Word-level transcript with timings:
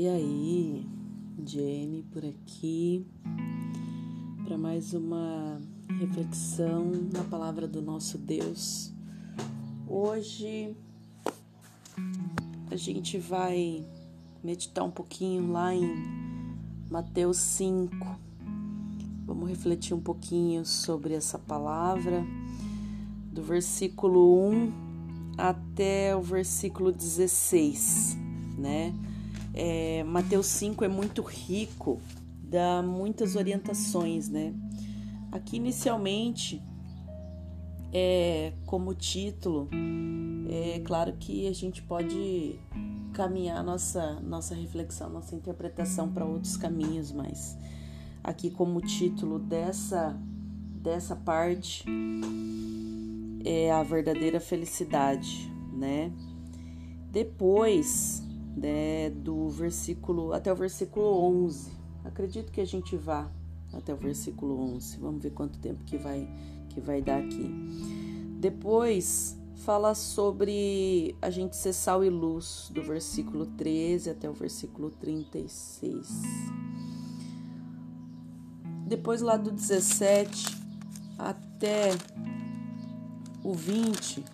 E 0.00 0.06
aí, 0.06 0.86
Jenny 1.44 2.04
por 2.12 2.24
aqui 2.24 3.04
para 4.44 4.56
mais 4.56 4.94
uma 4.94 5.60
reflexão 5.98 6.92
na 7.12 7.24
palavra 7.24 7.66
do 7.66 7.82
nosso 7.82 8.16
Deus. 8.16 8.94
Hoje 9.88 10.76
a 12.70 12.76
gente 12.76 13.18
vai 13.18 13.84
meditar 14.40 14.84
um 14.84 14.90
pouquinho 14.92 15.50
lá 15.50 15.74
em 15.74 15.96
Mateus 16.88 17.38
5. 17.38 18.20
Vamos 19.26 19.48
refletir 19.48 19.94
um 19.94 20.00
pouquinho 20.00 20.64
sobre 20.64 21.14
essa 21.14 21.40
palavra, 21.40 22.24
do 23.32 23.42
versículo 23.42 24.48
1 24.48 24.72
até 25.36 26.14
o 26.14 26.22
versículo 26.22 26.92
16, 26.92 28.16
né? 28.56 28.94
É, 29.60 30.04
Mateus 30.04 30.46
5 30.46 30.84
é 30.84 30.88
muito 30.88 31.20
rico, 31.20 32.00
dá 32.40 32.80
muitas 32.80 33.34
orientações, 33.34 34.28
né? 34.28 34.54
Aqui 35.32 35.56
inicialmente, 35.56 36.62
é, 37.92 38.52
como 38.64 38.94
título, 38.94 39.68
é 40.48 40.78
claro 40.78 41.12
que 41.14 41.48
a 41.48 41.52
gente 41.52 41.82
pode 41.82 42.60
caminhar 43.12 43.64
nossa, 43.64 44.20
nossa 44.20 44.54
reflexão, 44.54 45.10
nossa 45.10 45.34
interpretação 45.34 46.08
para 46.08 46.24
outros 46.24 46.56
caminhos, 46.56 47.10
mas 47.10 47.58
aqui 48.22 48.50
como 48.50 48.80
título 48.80 49.40
dessa, 49.40 50.16
dessa 50.80 51.16
parte 51.16 51.84
é 53.44 53.72
a 53.72 53.82
verdadeira 53.82 54.38
felicidade, 54.38 55.52
né? 55.72 56.12
Depois 57.10 58.27
né, 58.58 59.10
do 59.10 59.48
versículo 59.48 60.32
até 60.32 60.52
o 60.52 60.56
versículo 60.56 61.06
11. 61.44 61.70
Acredito 62.04 62.50
que 62.50 62.60
a 62.60 62.66
gente 62.66 62.96
vá 62.96 63.30
até 63.72 63.92
o 63.92 63.96
versículo 63.96 64.60
11. 64.74 64.98
Vamos 64.98 65.22
ver 65.22 65.30
quanto 65.30 65.58
tempo 65.58 65.84
que 65.84 65.96
vai 65.96 66.28
que 66.68 66.80
vai 66.80 67.00
dar 67.00 67.18
aqui. 67.18 67.50
Depois 68.38 69.36
fala 69.56 69.94
sobre 69.94 71.16
a 71.20 71.30
gente 71.30 71.56
ser 71.56 71.72
sal 71.72 72.04
e 72.04 72.08
luz, 72.08 72.70
do 72.72 72.82
versículo 72.82 73.46
13 73.46 74.10
até 74.10 74.28
o 74.28 74.32
versículo 74.32 74.90
36. 74.90 76.08
Depois 78.86 79.20
lá 79.20 79.36
do 79.36 79.50
17 79.50 80.56
até 81.18 81.90
o 83.42 83.52
20 83.52 84.24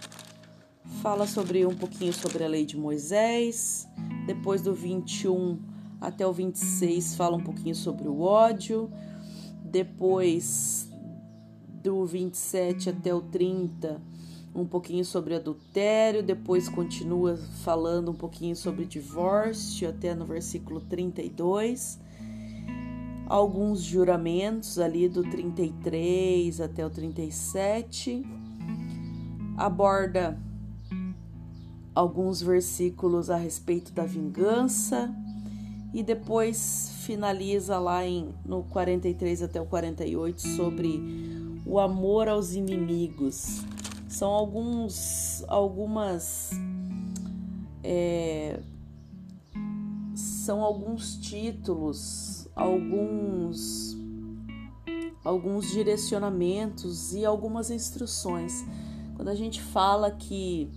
fala 1.02 1.26
sobre 1.26 1.64
um 1.66 1.74
pouquinho 1.74 2.12
sobre 2.12 2.44
a 2.44 2.48
lei 2.48 2.64
de 2.64 2.76
Moisés, 2.76 3.86
depois 4.26 4.62
do 4.62 4.74
21 4.74 5.74
até 6.04 6.26
o 6.26 6.32
26 6.32 7.14
fala 7.16 7.36
um 7.36 7.42
pouquinho 7.42 7.74
sobre 7.74 8.06
o 8.06 8.20
ódio. 8.20 8.90
Depois 9.64 10.88
do 11.82 12.04
27 12.04 12.90
até 12.90 13.14
o 13.14 13.22
30, 13.22 14.00
um 14.54 14.66
pouquinho 14.66 15.04
sobre 15.04 15.34
adultério. 15.34 16.22
Depois 16.22 16.68
continua 16.68 17.36
falando 17.62 18.10
um 18.10 18.14
pouquinho 18.14 18.54
sobre 18.54 18.84
divórcio, 18.84 19.88
até 19.88 20.14
no 20.14 20.26
versículo 20.26 20.80
32. 20.80 21.98
Alguns 23.26 23.80
juramentos 23.80 24.78
ali 24.78 25.08
do 25.08 25.22
33 25.22 26.60
até 26.60 26.84
o 26.84 26.90
37. 26.90 28.22
Aborda 29.56 30.38
alguns 31.94 32.42
versículos 32.42 33.30
a 33.30 33.36
respeito 33.36 33.92
da 33.92 34.04
vingança 34.04 35.14
e 35.92 36.02
depois 36.02 36.90
finaliza 37.02 37.78
lá 37.78 38.04
em 38.04 38.34
no 38.44 38.64
43 38.64 39.44
até 39.44 39.60
o 39.60 39.66
48 39.66 40.40
sobre 40.40 41.00
o 41.64 41.78
amor 41.78 42.28
aos 42.28 42.54
inimigos. 42.54 43.62
São 44.08 44.30
alguns 44.32 45.44
algumas 45.46 46.50
é, 47.82 48.58
são 50.14 50.62
alguns 50.62 51.16
títulos, 51.16 52.48
alguns 52.56 53.96
alguns 55.24 55.70
direcionamentos 55.70 57.14
e 57.14 57.24
algumas 57.24 57.70
instruções. 57.70 58.64
Quando 59.16 59.28
a 59.28 59.34
gente 59.34 59.62
fala 59.62 60.10
que 60.10 60.70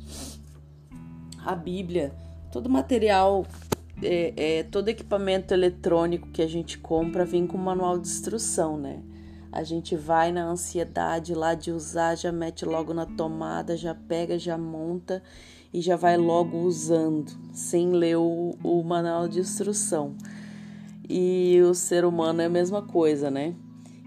a 1.47 1.55
Bíblia, 1.55 2.11
todo 2.51 2.69
material, 2.69 3.45
é, 4.03 4.33
é, 4.35 4.63
todo 4.63 4.89
equipamento 4.89 5.53
eletrônico 5.53 6.27
que 6.27 6.41
a 6.41 6.47
gente 6.47 6.77
compra 6.77 7.23
vem 7.23 7.47
com 7.47 7.57
manual 7.57 7.97
de 7.97 8.05
instrução, 8.09 8.77
né? 8.77 9.01
A 9.49 9.63
gente 9.63 9.95
vai 9.95 10.29
na 10.33 10.43
ansiedade 10.43 11.33
lá 11.33 11.53
de 11.53 11.71
usar, 11.71 12.15
já 12.15 12.33
mete 12.33 12.65
logo 12.65 12.93
na 12.93 13.05
tomada, 13.05 13.77
já 13.77 13.95
pega, 13.95 14.37
já 14.37 14.57
monta 14.57 15.23
e 15.73 15.79
já 15.79 15.95
vai 15.95 16.17
logo 16.17 16.57
usando, 16.57 17.31
sem 17.53 17.91
ler 17.93 18.17
o, 18.17 18.53
o 18.61 18.83
manual 18.83 19.29
de 19.29 19.39
instrução. 19.39 20.15
E 21.09 21.61
o 21.61 21.73
ser 21.73 22.03
humano 22.03 22.41
é 22.41 22.45
a 22.45 22.49
mesma 22.49 22.81
coisa, 22.81 23.31
né? 23.31 23.55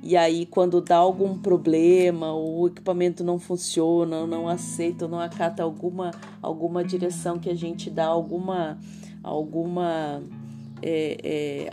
E 0.03 0.17
aí, 0.17 0.47
quando 0.47 0.81
dá 0.81 0.97
algum 0.97 1.37
problema, 1.37 2.33
o 2.33 2.67
equipamento 2.67 3.23
não 3.23 3.39
funciona, 3.39 4.27
não 4.27 4.49
aceita, 4.49 5.07
não 5.07 5.21
acata 5.21 5.63
alguma, 5.63 6.11
alguma 6.41 6.83
direção 6.83 7.39
que 7.39 7.51
a 7.51 7.55
gente 7.55 7.91
dá, 7.91 8.07
alguma, 8.07 8.79
alguma, 9.23 10.23
é, 10.81 11.19
é, 11.23 11.71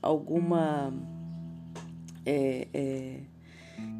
alguma, 0.00 0.94
é, 2.24 2.66
é, 2.72 3.20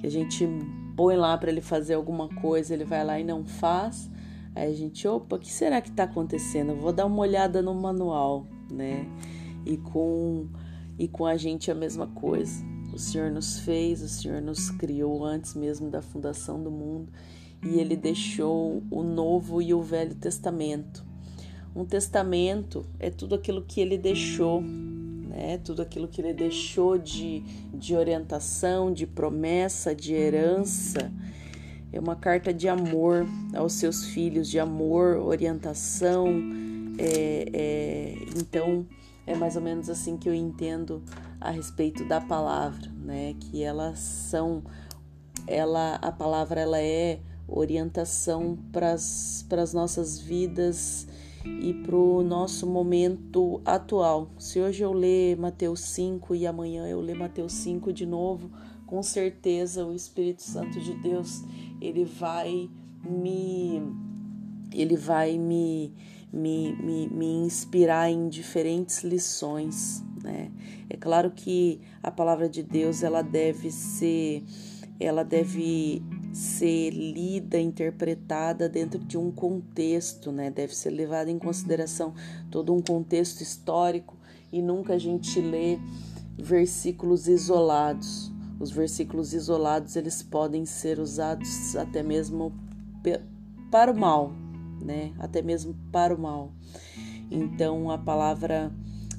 que 0.00 0.06
a 0.06 0.10
gente 0.10 0.48
põe 0.96 1.14
lá 1.14 1.36
para 1.36 1.50
ele 1.50 1.60
fazer 1.60 1.94
alguma 1.94 2.28
coisa, 2.28 2.72
ele 2.72 2.84
vai 2.84 3.04
lá 3.04 3.20
e 3.20 3.24
não 3.24 3.44
faz. 3.44 4.10
Aí 4.54 4.72
a 4.72 4.74
gente, 4.74 5.06
opa, 5.06 5.36
o 5.36 5.38
que 5.38 5.52
será 5.52 5.82
que 5.82 5.90
está 5.90 6.04
acontecendo? 6.04 6.74
vou 6.76 6.92
dar 6.92 7.04
uma 7.04 7.20
olhada 7.20 7.60
no 7.60 7.74
manual, 7.74 8.46
né? 8.70 9.06
E 9.66 9.76
com, 9.76 10.48
e 10.98 11.06
com 11.08 11.26
a 11.26 11.36
gente 11.36 11.70
a 11.70 11.74
mesma 11.74 12.06
coisa. 12.06 12.73
O 12.94 12.98
Senhor 12.98 13.28
nos 13.28 13.58
fez, 13.58 14.00
o 14.02 14.08
Senhor 14.08 14.40
nos 14.40 14.70
criou 14.70 15.24
antes 15.24 15.54
mesmo 15.54 15.90
da 15.90 16.00
fundação 16.00 16.62
do 16.62 16.70
mundo 16.70 17.12
e 17.60 17.80
ele 17.80 17.96
deixou 17.96 18.84
o 18.88 19.02
Novo 19.02 19.60
e 19.60 19.74
o 19.74 19.82
Velho 19.82 20.14
Testamento. 20.14 21.04
Um 21.74 21.84
testamento 21.84 22.86
é 23.00 23.10
tudo 23.10 23.34
aquilo 23.34 23.62
que 23.62 23.80
ele 23.80 23.98
deixou, 23.98 24.62
né? 24.62 25.58
Tudo 25.58 25.82
aquilo 25.82 26.06
que 26.06 26.20
ele 26.20 26.32
deixou 26.32 26.96
de, 26.96 27.40
de 27.74 27.96
orientação, 27.96 28.92
de 28.92 29.08
promessa, 29.08 29.92
de 29.92 30.14
herança. 30.14 31.12
É 31.92 31.98
uma 31.98 32.14
carta 32.14 32.54
de 32.54 32.68
amor 32.68 33.26
aos 33.56 33.72
seus 33.72 34.04
filhos, 34.04 34.48
de 34.48 34.60
amor, 34.60 35.16
orientação. 35.16 36.28
É, 36.96 37.48
é, 37.52 38.14
então, 38.38 38.86
é 39.26 39.34
mais 39.34 39.56
ou 39.56 39.62
menos 39.62 39.90
assim 39.90 40.16
que 40.16 40.28
eu 40.28 40.34
entendo 40.34 41.02
a 41.44 41.50
respeito 41.50 42.04
da 42.04 42.20
palavra, 42.20 42.90
né? 43.04 43.34
Que 43.38 43.62
elas 43.62 43.98
são, 43.98 44.64
ela, 45.46 45.96
a 45.96 46.10
palavra 46.10 46.60
ela 46.60 46.80
é 46.80 47.20
orientação 47.46 48.58
para 48.72 48.92
as 48.94 49.74
nossas 49.74 50.18
vidas 50.18 51.06
e 51.44 51.74
para 51.74 51.94
o 51.94 52.22
nosso 52.22 52.66
momento 52.66 53.60
atual. 53.64 54.30
Se 54.38 54.58
hoje 54.58 54.82
eu 54.82 54.92
ler 54.92 55.36
Mateus 55.36 55.80
5 55.80 56.34
e 56.34 56.46
amanhã 56.46 56.86
eu 56.88 57.00
ler 57.00 57.14
Mateus 57.14 57.52
5 57.52 57.92
de 57.92 58.06
novo, 58.06 58.50
com 58.86 59.02
certeza 59.02 59.84
o 59.84 59.94
Espírito 59.94 60.42
Santo 60.42 60.80
de 60.80 60.94
Deus 60.94 61.42
ele 61.80 62.04
vai 62.04 62.70
me 63.04 63.82
ele 64.72 64.96
vai 64.96 65.38
me 65.38 65.94
me, 66.34 66.74
me, 66.76 67.08
me 67.08 67.26
inspirar 67.46 68.10
em 68.10 68.28
diferentes 68.28 69.04
lições, 69.04 70.02
né? 70.24 70.50
É 70.88 70.96
claro 70.96 71.30
que 71.30 71.80
a 72.02 72.10
palavra 72.10 72.48
de 72.48 72.62
Deus 72.62 73.02
ela 73.02 73.22
deve 73.22 73.70
ser 73.70 74.42
ela 74.98 75.24
deve 75.24 76.02
ser 76.32 76.90
lida, 76.90 77.58
interpretada 77.58 78.68
dentro 78.68 78.98
de 78.98 79.18
um 79.18 79.30
contexto, 79.30 80.32
né? 80.32 80.50
Deve 80.50 80.74
ser 80.74 80.90
levada 80.90 81.30
em 81.30 81.38
consideração 81.38 82.14
todo 82.50 82.72
um 82.72 82.80
contexto 82.80 83.40
histórico 83.40 84.16
e 84.52 84.62
nunca 84.62 84.94
a 84.94 84.98
gente 84.98 85.40
lê 85.40 85.78
versículos 86.38 87.28
isolados. 87.28 88.32
Os 88.58 88.70
versículos 88.70 89.34
isolados 89.34 89.96
eles 89.96 90.22
podem 90.22 90.64
ser 90.64 91.00
usados 91.00 91.74
até 91.76 92.02
mesmo 92.02 92.52
para 93.70 93.90
o 93.90 93.98
mal, 93.98 94.32
né? 94.80 95.12
Até 95.18 95.42
mesmo 95.42 95.74
para 95.90 96.14
o 96.14 96.18
mal. 96.18 96.52
Então 97.30 97.90
a 97.90 97.98
palavra 97.98 98.72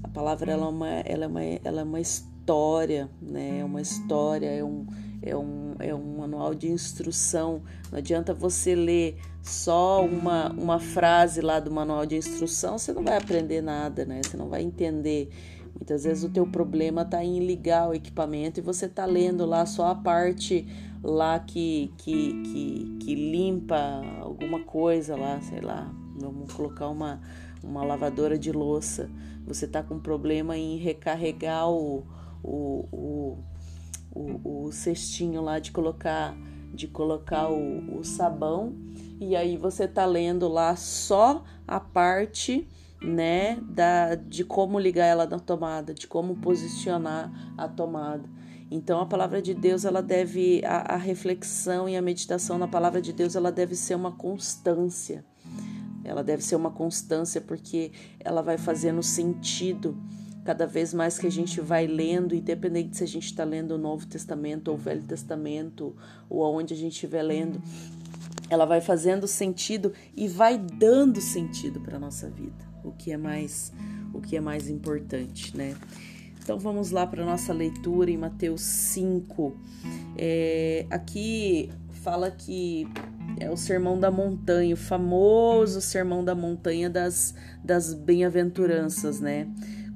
a 0.06 0.08
palavra 0.08 0.52
ela 0.52 0.68
é 0.68 0.70
uma, 0.70 0.88
ela 0.88 1.26
é 1.26 1.28
uma, 1.28 1.44
ela 1.44 1.82
é 1.82 1.84
uma 1.84 2.00
história, 2.00 3.10
né? 3.20 3.60
É 3.60 3.66
uma 3.66 3.82
história, 3.82 4.46
é 4.46 4.64
um, 4.64 4.86
é 5.20 5.36
um, 5.36 5.76
é 5.80 5.96
um 5.96 6.18
manual 6.20 6.54
de 6.54 6.68
instrução. 6.72 7.64
Não 7.92 7.98
adianta 7.98 8.32
você 8.32 8.76
ler 8.76 9.18
só 9.42 10.06
uma, 10.06 10.52
uma 10.52 10.80
frase 10.80 11.42
lá 11.42 11.60
do 11.60 11.72
manual 11.72 12.06
de 12.06 12.16
instrução, 12.16 12.78
você 12.78 12.94
não 12.94 13.04
vai 13.04 13.18
aprender 13.18 13.62
nada, 13.62 14.06
né? 14.06 14.22
Você 14.24 14.38
não 14.38 14.48
vai 14.48 14.62
entender. 14.62 15.30
Muitas 15.74 16.04
vezes 16.04 16.24
o 16.24 16.30
teu 16.30 16.46
problema 16.46 17.02
está 17.02 17.24
em 17.24 17.40
ligar 17.40 17.90
o 17.90 17.94
equipamento 17.94 18.60
e 18.60 18.64
você 18.64 18.86
está 18.86 19.06
lendo 19.06 19.44
lá 19.44 19.66
só 19.66 19.88
a 19.88 19.96
parte 19.96 20.68
lá 21.04 21.40
que, 21.40 21.92
que, 21.98 22.44
que, 22.44 22.98
que 23.00 23.16
limpa 23.16 24.04
alguma 24.22 24.60
coisa 24.60 25.16
lá, 25.16 25.42
sei 25.42 25.62
lá, 25.62 25.92
vamos 26.16 26.54
colocar 26.54 26.90
uma, 26.90 27.20
uma 27.64 27.84
lavadora 27.84 28.38
de 28.38 28.52
louça. 28.52 29.10
Você 29.46 29.66
está 29.66 29.84
com 29.84 30.00
problema 30.00 30.58
em 30.58 30.78
recarregar 30.78 31.70
o, 31.70 32.06
o, 32.44 32.88
o 32.92 33.44
o, 34.16 34.72
cestinho 34.72 35.42
lá 35.42 35.60
de 35.60 35.72
colocar 35.72 36.36
de 36.74 36.88
colocar 36.88 37.50
o, 37.50 38.00
o 38.00 38.04
sabão. 38.04 38.76
E 39.20 39.36
aí 39.36 39.56
você 39.56 39.88
tá 39.88 40.06
lendo 40.06 40.48
lá 40.48 40.76
só 40.76 41.44
a 41.68 41.80
parte 41.80 42.68
né 43.02 43.60
da 43.62 44.16
de 44.16 44.44
como 44.44 44.80
ligar 44.80 45.06
ela 45.06 45.26
na 45.26 45.38
tomada 45.38 45.94
de 45.94 46.08
como 46.08 46.38
posicionar 46.38 47.32
a 47.58 47.68
tomada. 47.68 48.28
Então 48.72 49.00
a 49.00 49.06
palavra 49.06 49.42
de 49.42 49.54
Deus 49.54 49.86
ela 49.86 50.02
deve 50.02 50.62
a, 50.66 50.96
a 50.96 50.98
reflexão 50.98 51.88
e 51.88 51.96
a 51.96 52.02
meditação 52.02 52.58
na 52.58 52.68
palavra 52.68 53.02
de 53.02 53.14
Deus 53.14 53.36
ela 53.36 53.52
deve 53.52 53.76
ser 53.76 53.96
uma 53.96 54.12
constância 54.12 55.24
ela 56.06 56.24
deve 56.24 56.44
ser 56.44 56.56
uma 56.56 56.72
constância 56.72 57.42
porque 57.42 57.92
ela 58.20 58.42
vai 58.42 58.58
fazendo 58.58 59.04
sentido 59.04 59.98
Cada 60.46 60.68
vez 60.68 60.94
mais 60.94 61.18
que 61.18 61.26
a 61.26 61.32
gente 61.32 61.60
vai 61.60 61.88
lendo, 61.88 62.36
independente 62.36 62.96
se 62.96 63.04
a 63.04 63.08
gente 63.08 63.26
está 63.26 63.44
lendo 63.44 63.72
o 63.72 63.78
Novo 63.80 64.06
Testamento 64.06 64.68
ou 64.68 64.76
o 64.76 64.78
Velho 64.78 65.02
Testamento, 65.02 65.96
ou 66.30 66.44
aonde 66.46 66.72
a 66.72 66.78
gente 66.78 66.92
estiver 66.92 67.24
lendo, 67.24 67.60
ela 68.48 68.64
vai 68.64 68.80
fazendo 68.80 69.28
sentido 69.28 69.92
e 70.16 70.28
vai 70.28 70.56
dando 70.56 71.20
sentido 71.20 71.82
para 71.82 71.98
nossa 71.98 72.30
vida, 72.30 72.64
o 72.84 72.92
que 72.92 73.12
é 73.12 73.18
mais, 73.18 73.74
o 74.14 74.22
que 74.22 74.38
é 74.38 74.40
mais 74.40 74.70
importante, 74.70 75.58
né? 75.58 75.76
Então 76.44 76.60
vamos 76.60 76.92
lá 76.92 77.08
para 77.08 77.26
nossa 77.26 77.52
leitura 77.52 78.12
em 78.12 78.18
Mateus 78.18 78.62
5. 78.62 79.52
É, 80.16 80.86
aqui 80.92 81.72
fala 82.04 82.30
que 82.30 82.88
é 83.40 83.50
o 83.50 83.58
Sermão 83.58 84.00
da 84.00 84.10
Montanha, 84.10 84.74
o 84.74 84.78
famoso 84.78 85.82
Sermão 85.82 86.24
da 86.24 86.34
Montanha 86.34 86.90
das, 86.90 87.34
das 87.64 87.94
bem-aventuranças, 87.94 89.20
né? 89.20 89.48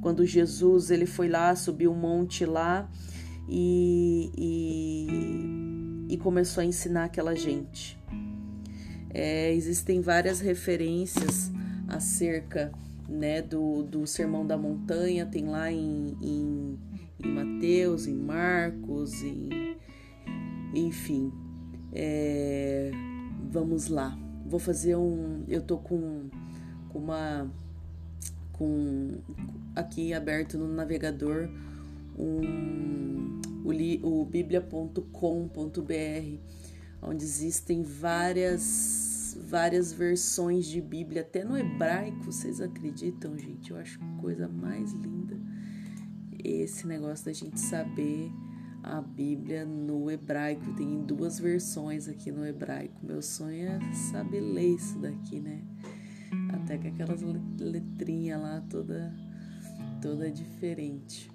quando 0.02 0.26
Jesus 0.26 0.92
ele 0.92 1.06
foi 1.06 1.28
lá, 1.28 1.56
subiu 1.56 1.92
um 1.92 1.96
monte 1.96 2.46
lá 2.46 2.90
e, 3.48 4.32
e, 4.38 6.14
e 6.14 6.18
começou 6.18 6.62
a 6.62 6.66
ensinar 6.66 7.06
aquela 7.06 7.36
gente. 7.36 8.00
É, 9.12 9.54
existem 9.54 10.02
várias 10.02 10.40
referências 10.40 11.52
acerca 11.88 12.72
né, 13.08 13.42
do, 13.42 13.84
do 13.84 14.06
Sermão 14.06 14.46
da 14.46 14.58
Montanha, 14.58 15.26
tem 15.26 15.46
lá 15.46 15.72
em, 15.72 16.16
em, 16.22 16.80
em 17.24 17.32
Mateus, 17.32 18.08
em 18.08 18.16
Marcos, 18.16 19.24
em, 19.24 19.76
enfim. 20.76 21.34
É, 21.92 22.92
vamos 23.52 23.88
lá. 23.88 24.18
Vou 24.46 24.60
fazer 24.60 24.96
um. 24.96 25.44
Eu 25.48 25.62
tô 25.62 25.78
com, 25.78 26.30
com 26.90 27.00
uma 27.00 27.50
com 28.54 29.20
aqui 29.76 30.14
aberto 30.14 30.58
no 30.58 30.68
navegador 30.68 31.50
um, 32.18 33.40
o, 33.64 34.22
o 34.22 34.26
biblia.com.br, 34.26 35.02
onde 37.02 37.24
existem 37.24 37.84
várias 37.84 39.38
várias 39.42 39.94
versões 39.94 40.66
de 40.66 40.82
Bíblia, 40.82 41.22
até 41.22 41.44
no 41.44 41.58
hebraico, 41.58 42.26
vocês 42.26 42.60
acreditam, 42.60 43.38
gente? 43.38 43.72
Eu 43.72 43.78
acho 43.78 44.00
coisa 44.20 44.48
mais 44.48 44.92
linda 44.92 45.40
esse 46.44 46.88
negócio 46.88 47.26
da 47.26 47.34
gente 47.34 47.60
saber 47.60 48.32
a 48.84 49.02
Bíblia 49.02 49.66
no 49.66 50.10
hebraico. 50.10 50.74
Tem 50.74 51.02
duas 51.04 51.40
versões 51.40 52.08
aqui 52.08 52.32
no 52.32 52.46
hebraico. 52.46 53.06
Meu 53.06 53.22
sonho 53.22 53.68
é 53.68 53.94
saber 53.94 54.42
ler 54.42 54.76
isso 54.76 55.00
daqui, 55.00 55.40
né? 55.40 55.62
Até 56.54 56.78
com 56.78 56.88
aquelas 56.88 57.22
letrinhas 57.60 58.42
lá 58.42 58.62
toda, 58.70 59.14
toda 60.02 60.32
diferente. 60.32 61.30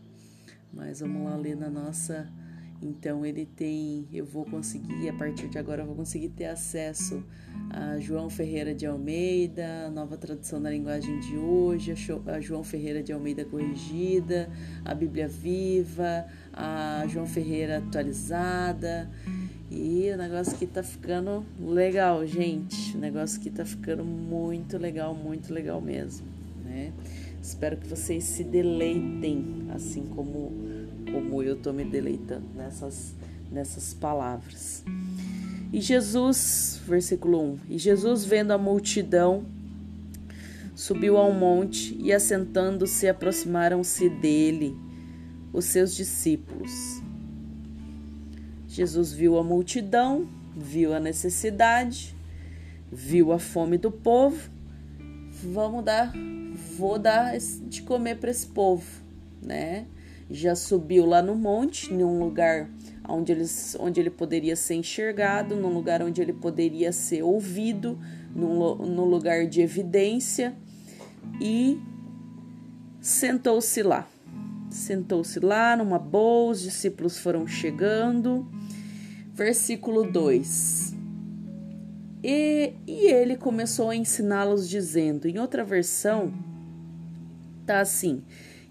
Mas 0.72 1.00
vamos 1.00 1.24
lá 1.24 1.36
ler 1.36 1.56
na 1.56 1.70
nossa. 1.70 2.30
Então 2.84 3.24
ele 3.24 3.46
tem, 3.46 4.06
eu 4.12 4.26
vou 4.26 4.44
conseguir, 4.44 5.08
a 5.08 5.14
partir 5.14 5.48
de 5.48 5.58
agora 5.58 5.80
eu 5.80 5.86
vou 5.86 5.96
conseguir 5.96 6.28
ter 6.28 6.44
acesso 6.44 7.24
a 7.70 7.98
João 7.98 8.28
Ferreira 8.28 8.74
de 8.74 8.84
Almeida, 8.84 9.90
nova 9.90 10.18
tradução 10.18 10.60
da 10.60 10.68
linguagem 10.68 11.18
de 11.20 11.34
hoje, 11.34 11.94
a 12.26 12.40
João 12.40 12.62
Ferreira 12.62 13.02
de 13.02 13.10
Almeida 13.10 13.42
corrigida, 13.42 14.50
a 14.84 14.94
Bíblia 14.94 15.26
Viva, 15.26 16.26
a 16.52 17.06
João 17.08 17.26
Ferreira 17.26 17.78
atualizada. 17.78 19.10
E 19.70 20.10
o 20.12 20.18
negócio 20.18 20.54
aqui 20.54 20.66
tá 20.66 20.82
ficando 20.82 21.42
legal, 21.58 22.26
gente. 22.26 22.94
O 22.94 23.00
negócio 23.00 23.40
aqui 23.40 23.48
tá 23.48 23.64
ficando 23.64 24.04
muito 24.04 24.76
legal, 24.76 25.14
muito 25.14 25.54
legal 25.54 25.80
mesmo, 25.80 26.26
né? 26.64 26.92
Espero 27.42 27.76
que 27.76 27.86
vocês 27.86 28.24
se 28.24 28.44
deleitem, 28.44 29.66
assim 29.74 30.02
como, 30.14 30.52
como 31.14 31.44
eu 31.44 31.54
tô 31.54 31.72
me 31.72 31.84
deleitando 31.84 32.46
nessas, 32.56 33.14
nessas 33.52 33.94
palavras. 33.94 34.82
E 35.72 35.80
Jesus, 35.80 36.80
versículo 36.86 37.40
1: 37.40 37.58
E 37.70 37.78
Jesus, 37.78 38.24
vendo 38.24 38.50
a 38.50 38.58
multidão, 38.58 39.44
subiu 40.74 41.16
ao 41.16 41.32
monte 41.32 41.96
e, 42.00 42.12
assentando-se, 42.12 43.08
aproximaram-se 43.08 44.08
dele 44.08 44.76
os 45.52 45.66
seus 45.66 45.94
discípulos. 45.94 46.72
Jesus 48.66 49.12
viu 49.12 49.38
a 49.38 49.44
multidão, 49.44 50.28
viu 50.56 50.92
a 50.92 50.98
necessidade, 50.98 52.14
viu 52.90 53.30
a 53.30 53.38
fome 53.38 53.78
do 53.78 53.90
povo. 53.90 54.50
Vamos 55.44 55.84
dar, 55.84 56.12
vou 56.76 56.98
dar 56.98 57.38
de 57.38 57.82
comer 57.82 58.16
para 58.16 58.32
esse 58.32 58.48
povo, 58.48 58.84
né? 59.40 59.86
Já 60.30 60.54
subiu 60.54 61.04
lá 61.04 61.20
no 61.20 61.34
monte, 61.34 61.92
num 61.92 62.18
lugar 62.18 62.70
onde, 63.08 63.32
eles, 63.32 63.76
onde 63.78 64.00
ele 64.00 64.10
poderia 64.10 64.56
ser 64.56 64.74
enxergado, 64.74 65.54
num 65.54 65.72
lugar 65.72 66.02
onde 66.02 66.22
ele 66.22 66.32
poderia 66.32 66.92
ser 66.92 67.22
ouvido, 67.22 67.98
num, 68.34 68.74
num 68.76 69.04
lugar 69.04 69.46
de 69.46 69.60
evidência 69.60 70.54
e 71.40 71.78
sentou-se 73.00 73.82
lá. 73.82 74.08
Sentou-se 74.70 75.38
lá 75.40 75.76
numa 75.76 75.98
boa, 75.98 76.52
os 76.52 76.62
discípulos 76.62 77.18
foram 77.18 77.46
chegando 77.46 78.48
versículo 79.34 80.04
2. 80.04 80.94
E, 82.22 82.72
e 82.86 83.06
ele 83.08 83.36
começou 83.36 83.90
a 83.90 83.96
ensiná-los, 83.96 84.68
dizendo: 84.68 85.28
em 85.28 85.38
outra 85.38 85.64
versão, 85.64 86.32
tá 87.66 87.80
assim. 87.80 88.22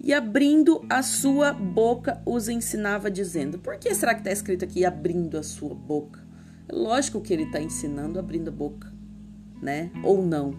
E 0.04 0.14
abrindo 0.14 0.86
a 0.90 1.02
sua 1.02 1.54
boca 1.54 2.22
os 2.26 2.50
ensinava, 2.50 3.10
dizendo: 3.10 3.58
Por 3.58 3.78
que 3.78 3.96
será 3.96 4.14
que 4.14 4.20
está 4.20 4.32
escrito 4.32 4.66
aqui 4.66 4.84
abrindo 4.84 5.38
a 5.38 5.44
sua 5.44 5.74
boca? 5.74 6.22
É 6.68 6.76
lógico 6.76 7.22
que 7.22 7.34
ele 7.34 7.44
está 7.44 7.62
ensinando 7.62 8.20
abrindo 8.20 8.50
a 8.50 8.52
boca, 8.52 8.94
né? 9.62 9.90
Ou 10.04 10.26
não. 10.26 10.54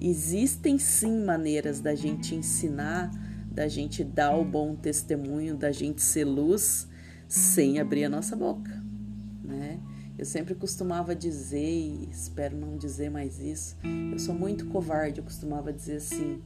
Existem 0.00 0.78
sim 0.78 1.22
maneiras 1.22 1.80
da 1.80 1.94
gente 1.94 2.34
ensinar, 2.34 3.10
da 3.50 3.68
gente 3.68 4.02
dar 4.02 4.34
o 4.36 4.44
bom 4.44 4.74
testemunho, 4.74 5.54
da 5.54 5.70
gente 5.70 6.00
ser 6.00 6.24
luz 6.24 6.88
sem 7.28 7.78
abrir 7.78 8.04
a 8.04 8.08
nossa 8.08 8.34
boca 8.34 8.82
né? 9.52 9.80
Eu 10.18 10.24
sempre 10.24 10.54
costumava 10.54 11.14
dizer, 11.14 11.58
e 11.58 12.08
espero 12.10 12.56
não 12.56 12.76
dizer 12.76 13.10
mais 13.10 13.40
isso, 13.40 13.76
eu 14.12 14.18
sou 14.18 14.34
muito 14.34 14.66
covarde, 14.66 15.18
eu 15.18 15.24
costumava 15.24 15.72
dizer 15.72 15.96
assim, 15.96 16.40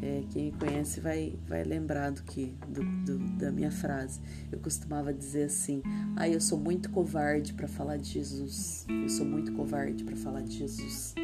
é, 0.00 0.22
quem 0.30 0.46
me 0.46 0.52
conhece 0.52 1.00
vai, 1.00 1.34
vai 1.46 1.62
lembrar 1.62 2.10
do 2.10 2.22
que 2.22 2.54
do, 2.68 2.82
do, 3.04 3.18
da 3.38 3.50
minha 3.50 3.70
frase. 3.70 4.20
Eu 4.50 4.58
costumava 4.58 5.12
dizer 5.12 5.44
assim, 5.44 5.82
ah, 6.16 6.28
eu 6.28 6.40
sou 6.40 6.58
muito 6.58 6.90
covarde 6.90 7.54
para 7.54 7.68
falar 7.68 7.96
de 7.96 8.10
Jesus, 8.10 8.84
eu 8.88 9.08
sou 9.08 9.24
muito 9.24 9.52
covarde 9.52 10.04
para 10.04 10.16
falar 10.16 10.42
de 10.42 10.58
Jesus. 10.58 11.14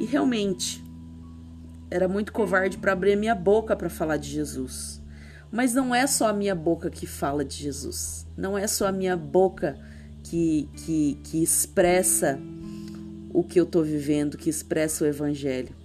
E 0.00 0.04
realmente, 0.04 0.82
era 1.90 2.08
muito 2.08 2.32
covarde 2.32 2.78
para 2.78 2.92
abrir 2.92 3.12
a 3.12 3.16
minha 3.16 3.34
boca 3.34 3.76
para 3.76 3.90
falar 3.90 4.16
de 4.16 4.30
Jesus. 4.30 5.02
Mas 5.50 5.74
não 5.74 5.94
é 5.94 6.06
só 6.06 6.28
a 6.28 6.32
minha 6.32 6.54
boca 6.54 6.88
que 6.88 7.06
fala 7.06 7.44
de 7.44 7.56
Jesus. 7.56 8.26
Não 8.36 8.56
é 8.56 8.66
só 8.66 8.86
a 8.86 8.92
minha 8.92 9.14
boca 9.16 9.78
que, 10.22 10.68
que, 10.74 11.18
que 11.22 11.42
expressa 11.42 12.38
o 13.34 13.44
que 13.44 13.60
eu 13.60 13.64
estou 13.64 13.82
vivendo, 13.82 14.38
que 14.38 14.48
expressa 14.48 15.04
o 15.04 15.06
Evangelho. 15.06 15.81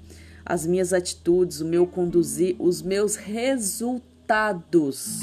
As 0.50 0.66
minhas 0.66 0.94
atitudes, 0.94 1.60
o 1.60 1.66
meu 1.66 1.86
conduzir, 1.86 2.56
os 2.58 2.82
meus 2.82 3.18
resultados, 3.18 5.20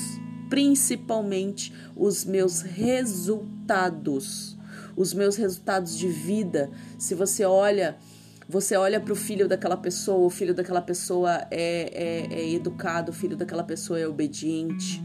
principalmente 0.51 1.73
os 1.97 2.27
meus 2.27 2.61
resultados, 2.61 4.55
os 4.95 5.15
meus 5.15 5.37
resultados 5.37 5.97
de 5.97 6.09
vida. 6.09 6.71
Se 6.99 7.15
você 7.15 7.43
olha, 7.43 7.97
você 8.47 8.77
olha 8.77 9.01
para 9.01 9.15
o 9.15 9.17
filho 9.17 9.49
daquela 9.49 9.79
pessoa, 9.79 10.27
o 10.27 10.31
filho 10.31 10.53
daquela 10.53 10.83
pessoa 10.83 11.47
é, 11.51 12.27
é, 12.31 12.33
é 12.41 12.53
educado, 12.53 13.11
o 13.11 13.15
filho 13.15 13.35
daquela 13.35 13.65
pessoa 13.65 13.99
é 13.99 14.07
obediente. 14.07 15.03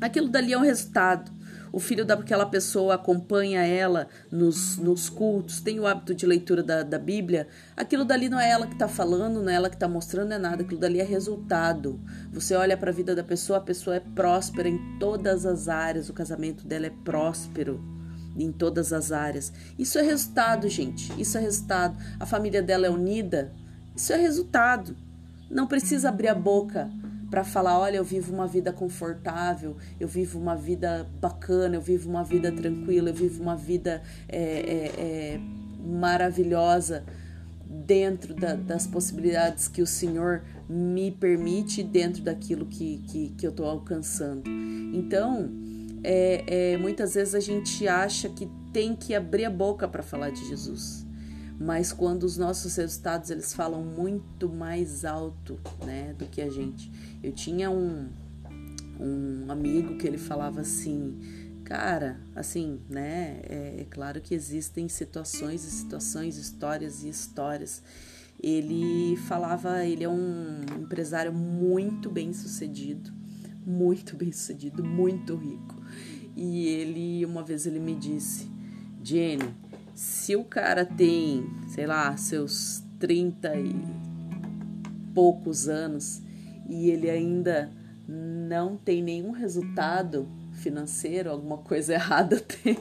Aquilo 0.00 0.28
dali 0.28 0.52
é 0.52 0.58
um 0.58 0.62
resultado 0.62 1.41
o 1.72 1.80
filho 1.80 2.04
daquela 2.04 2.44
pessoa 2.44 2.94
acompanha 2.94 3.62
ela 3.62 4.06
nos, 4.30 4.76
nos 4.76 5.08
cultos, 5.08 5.60
tem 5.60 5.80
o 5.80 5.86
hábito 5.86 6.14
de 6.14 6.26
leitura 6.26 6.62
da, 6.62 6.82
da 6.82 6.98
Bíblia, 6.98 7.48
aquilo 7.74 8.04
dali 8.04 8.28
não 8.28 8.38
é 8.38 8.50
ela 8.50 8.66
que 8.66 8.74
está 8.74 8.86
falando, 8.86 9.42
não 9.42 9.50
é 9.50 9.54
ela 9.54 9.70
que 9.70 9.76
está 9.76 9.88
mostrando, 9.88 10.32
é 10.32 10.38
nada, 10.38 10.62
aquilo 10.62 10.78
dali 10.78 11.00
é 11.00 11.04
resultado. 11.04 11.98
Você 12.30 12.54
olha 12.54 12.76
para 12.76 12.90
a 12.90 12.94
vida 12.94 13.14
da 13.14 13.24
pessoa, 13.24 13.58
a 13.58 13.62
pessoa 13.62 13.96
é 13.96 14.00
próspera 14.00 14.68
em 14.68 14.98
todas 14.98 15.46
as 15.46 15.68
áreas, 15.68 16.10
o 16.10 16.12
casamento 16.12 16.66
dela 16.66 16.86
é 16.86 16.92
próspero 17.02 17.82
em 18.36 18.52
todas 18.52 18.92
as 18.92 19.10
áreas. 19.10 19.52
Isso 19.78 19.98
é 19.98 20.02
resultado, 20.02 20.68
gente. 20.68 21.12
Isso 21.20 21.36
é 21.38 21.40
resultado. 21.40 21.96
A 22.18 22.26
família 22.26 22.62
dela 22.62 22.86
é 22.86 22.90
unida. 22.90 23.52
Isso 23.94 24.12
é 24.12 24.16
resultado. 24.16 24.96
Não 25.50 25.66
precisa 25.66 26.08
abrir 26.08 26.28
a 26.28 26.34
boca 26.34 26.90
para 27.32 27.44
falar: 27.44 27.78
olha, 27.78 27.96
eu 27.96 28.04
vivo 28.04 28.30
uma 28.30 28.46
vida 28.46 28.70
confortável, 28.74 29.74
eu 29.98 30.06
vivo 30.06 30.38
uma 30.38 30.54
vida 30.54 31.08
bacana, 31.18 31.76
eu 31.76 31.80
vivo 31.80 32.10
uma 32.10 32.22
vida 32.22 32.52
tranquila, 32.52 33.08
eu 33.08 33.14
vivo 33.14 33.42
uma 33.42 33.56
vida 33.56 34.02
é, 34.28 34.38
é, 34.38 35.40
maravilhosa 35.82 37.02
dentro 37.64 38.34
da, 38.34 38.54
das 38.54 38.86
possibilidades 38.86 39.66
que 39.66 39.80
o 39.80 39.86
Senhor 39.86 40.42
me 40.68 41.10
permite, 41.10 41.82
dentro 41.82 42.22
daquilo 42.22 42.66
que, 42.66 42.98
que, 43.08 43.30
que 43.30 43.46
eu 43.46 43.50
estou 43.50 43.64
alcançando. 43.64 44.42
Então, 44.92 45.50
é, 46.04 46.72
é, 46.72 46.76
muitas 46.76 47.14
vezes 47.14 47.34
a 47.34 47.40
gente 47.40 47.88
acha 47.88 48.28
que 48.28 48.46
tem 48.74 48.94
que 48.94 49.14
abrir 49.14 49.46
a 49.46 49.50
boca 49.50 49.88
para 49.88 50.02
falar 50.02 50.28
de 50.28 50.46
Jesus 50.46 51.02
mas 51.62 51.92
quando 51.92 52.24
os 52.24 52.36
nossos 52.36 52.74
resultados 52.76 53.30
eles 53.30 53.54
falam 53.54 53.82
muito 53.82 54.48
mais 54.48 55.04
alto, 55.04 55.58
né, 55.84 56.12
do 56.18 56.26
que 56.26 56.42
a 56.42 56.50
gente. 56.50 56.90
Eu 57.22 57.32
tinha 57.32 57.70
um 57.70 58.08
um 59.02 59.50
amigo 59.50 59.96
que 59.96 60.06
ele 60.06 60.18
falava 60.18 60.60
assim, 60.60 61.18
cara, 61.64 62.20
assim, 62.34 62.80
né, 62.88 63.40
é, 63.42 63.80
é 63.80 63.86
claro 63.90 64.20
que 64.20 64.34
existem 64.34 64.88
situações 64.88 65.64
e 65.64 65.70
situações, 65.70 66.36
histórias 66.36 67.02
e 67.02 67.08
histórias. 67.08 67.82
Ele 68.40 69.16
falava, 69.28 69.84
ele 69.84 70.04
é 70.04 70.08
um 70.08 70.60
empresário 70.80 71.32
muito 71.32 72.10
bem 72.10 72.32
sucedido, 72.32 73.12
muito 73.64 74.16
bem 74.16 74.32
sucedido, 74.32 74.84
muito 74.84 75.36
rico. 75.36 75.80
E 76.36 76.66
ele, 76.68 77.24
uma 77.24 77.42
vez 77.42 77.66
ele 77.66 77.78
me 77.78 77.94
disse, 77.94 78.50
Jenny, 79.02 79.54
se 79.94 80.34
o 80.34 80.44
cara 80.44 80.84
tem, 80.84 81.44
sei 81.68 81.86
lá, 81.86 82.16
seus 82.16 82.82
30 82.98 83.54
e 83.56 83.74
poucos 85.14 85.68
anos 85.68 86.21
e 86.72 86.90
ele 86.90 87.10
ainda 87.10 87.70
não 88.08 88.76
tem 88.78 89.02
nenhum 89.02 89.30
resultado 89.30 90.26
financeiro, 90.52 91.30
alguma 91.30 91.58
coisa 91.58 91.92
errada 91.94 92.40
tem. 92.40 92.78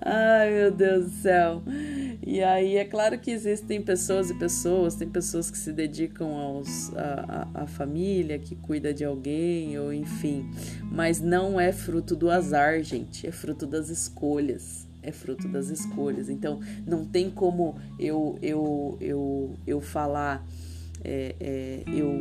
Ai, 0.00 0.50
meu 0.50 0.72
Deus 0.72 1.04
do 1.04 1.10
céu. 1.10 1.62
E 2.26 2.42
aí 2.42 2.76
é 2.76 2.84
claro 2.84 3.18
que 3.18 3.30
existem 3.30 3.80
pessoas 3.80 4.30
e 4.30 4.34
pessoas, 4.34 4.96
tem 4.96 5.08
pessoas 5.08 5.48
que 5.48 5.56
se 5.56 5.72
dedicam 5.72 6.34
aos, 6.34 6.92
a, 6.96 7.48
a, 7.54 7.62
a, 7.62 7.66
família, 7.68 8.38
que 8.38 8.56
cuida 8.56 8.92
de 8.92 9.04
alguém, 9.04 9.78
ou 9.78 9.92
enfim. 9.92 10.50
Mas 10.90 11.20
não 11.20 11.60
é 11.60 11.70
fruto 11.72 12.16
do 12.16 12.30
azar, 12.30 12.82
gente, 12.82 13.26
é 13.26 13.30
fruto 13.30 13.64
das 13.64 13.88
escolhas. 13.90 14.88
É 15.02 15.10
fruto 15.10 15.48
das 15.48 15.68
escolhas. 15.68 16.28
Então 16.28 16.60
não 16.86 17.04
tem 17.04 17.28
como 17.30 17.76
eu 17.98 18.38
eu 18.40 18.96
eu, 19.00 19.54
eu 19.66 19.80
falar, 19.80 20.46
é, 21.04 21.34
é, 21.40 21.82
eu 21.86 22.12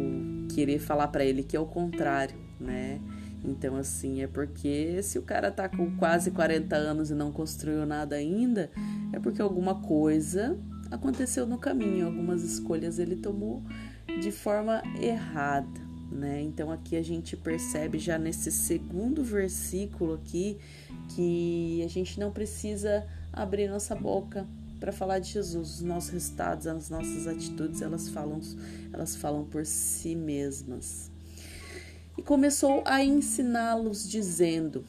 querer 0.54 0.80
falar 0.80 1.08
para 1.08 1.24
ele 1.24 1.44
que 1.44 1.56
é 1.56 1.60
o 1.60 1.66
contrário, 1.66 2.36
né? 2.60 3.00
Então, 3.44 3.76
assim, 3.76 4.22
é 4.22 4.28
porque 4.28 5.02
se 5.02 5.18
o 5.18 5.24
cara 5.24 5.52
tá 5.52 5.68
com 5.68 5.96
quase 5.98 6.30
40 6.32 6.76
anos 6.76 7.10
e 7.10 7.16
não 7.16 7.32
construiu 7.32 7.86
nada 7.86 8.16
ainda, 8.16 8.70
é 9.12 9.20
porque 9.20 9.42
alguma 9.42 9.76
coisa 9.82 10.58
aconteceu 10.92 11.48
no 11.48 11.58
caminho, 11.58 12.06
algumas 12.06 12.44
escolhas 12.44 13.00
ele 13.00 13.16
tomou 13.16 13.64
de 14.20 14.32
forma 14.32 14.84
errada, 15.00 15.82
né? 16.12 16.42
Então 16.42 16.72
aqui 16.72 16.96
a 16.96 17.02
gente 17.02 17.36
percebe 17.36 17.98
já 17.98 18.18
nesse 18.18 18.52
segundo 18.52 19.24
versículo 19.24 20.16
aqui 20.16 20.60
que 21.16 21.82
a 21.84 21.88
gente 21.88 22.20
não 22.20 22.30
precisa 22.32 23.08
abrir 23.34 23.70
nossa 23.70 23.96
boca 23.96 24.46
para 24.82 24.92
falar 24.92 25.20
de 25.20 25.30
Jesus. 25.30 25.76
Os 25.76 25.82
nossos 25.82 26.10
resultados, 26.10 26.68
as 26.68 26.90
nossas 26.90 27.26
atitudes, 27.26 27.82
elas 27.82 28.10
falam, 28.10 28.42
elas 28.92 29.16
falam 29.16 29.46
por 29.46 29.66
si 29.66 30.14
mesmas 30.14 31.10
e 32.18 32.22
começou 32.22 32.84
a 32.86 33.04
ensiná-los 33.04 34.08
dizendo: 34.08 34.84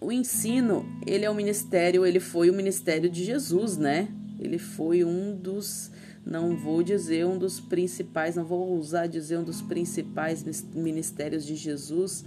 o 0.00 0.10
ensino, 0.12 0.84
ele 1.06 1.24
é 1.24 1.30
o 1.30 1.34
ministério, 1.34 2.04
ele 2.04 2.20
foi 2.20 2.50
o 2.50 2.54
ministério 2.54 3.08
de 3.08 3.24
Jesus, 3.24 3.76
né? 3.76 4.08
Ele 4.38 4.58
foi 4.58 5.04
um 5.04 5.36
dos, 5.36 5.90
não 6.26 6.56
vou 6.56 6.82
dizer 6.82 7.24
um 7.24 7.38
dos 7.38 7.60
principais, 7.60 8.34
não 8.34 8.44
vou 8.44 8.76
usar 8.76 9.06
dizer 9.06 9.38
um 9.38 9.44
dos 9.44 9.62
principais 9.62 10.44
ministérios 10.74 11.46
de 11.46 11.54
Jesus, 11.54 12.24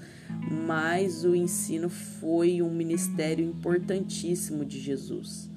mas 0.65 1.25
o 1.25 1.35
ensino 1.35 1.89
foi 1.89 2.61
um 2.61 2.71
ministério 2.71 3.45
importantíssimo 3.45 4.63
de 4.63 4.79
Jesus. 4.79 5.49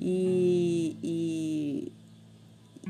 E, 0.00 0.96
e, 1.02 1.92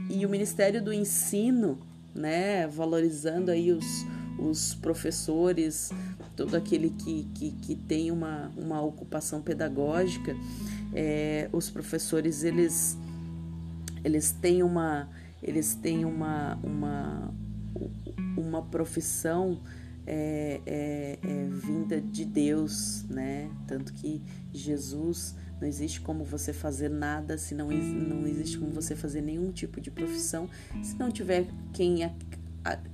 e 0.09 0.25
o 0.25 0.29
ministério 0.29 0.83
do 0.83 0.93
ensino, 0.93 1.79
né, 2.15 2.69
valorizando 2.69 3.51
aí 3.51 3.73
os, 3.73 4.07
os 4.39 4.75
professores, 4.75 5.91
todo 6.37 6.55
aquele 6.55 6.91
que, 6.91 7.27
que, 7.35 7.51
que 7.51 7.75
tem 7.75 8.13
uma, 8.13 8.53
uma 8.57 8.81
ocupação 8.81 9.43
pedagógica, 9.43 10.37
é, 10.95 11.49
os 11.53 11.69
professores 11.69 12.45
eles, 12.45 12.97
eles 14.05 14.31
têm 14.31 14.63
uma 14.63 15.09
eles 15.43 15.75
têm 15.75 16.05
uma, 16.05 16.59
uma, 16.63 17.33
uma 18.37 18.63
profissão 18.63 19.59
é, 20.07 20.61
é, 20.67 21.19
é, 21.23 21.49
vinda 21.49 22.01
de 22.01 22.25
Deus, 22.25 23.05
né? 23.09 23.51
Tanto 23.67 23.93
que 23.95 24.21
Jesus 24.53 25.35
não 25.61 25.69
existe 25.69 26.01
como 26.01 26.25
você 26.25 26.53
fazer 26.53 26.89
nada 26.89 27.37
se 27.37 27.55
não, 27.55 27.69
não 27.69 28.27
existe 28.27 28.59
como 28.59 28.71
você 28.71 28.97
fazer 28.97 29.21
nenhum 29.21 29.53
tipo 29.53 29.81
de 29.81 29.91
profissão 29.91 30.49
se 30.83 30.99
não 30.99 31.11
tiver 31.11 31.47
quem 31.73 32.03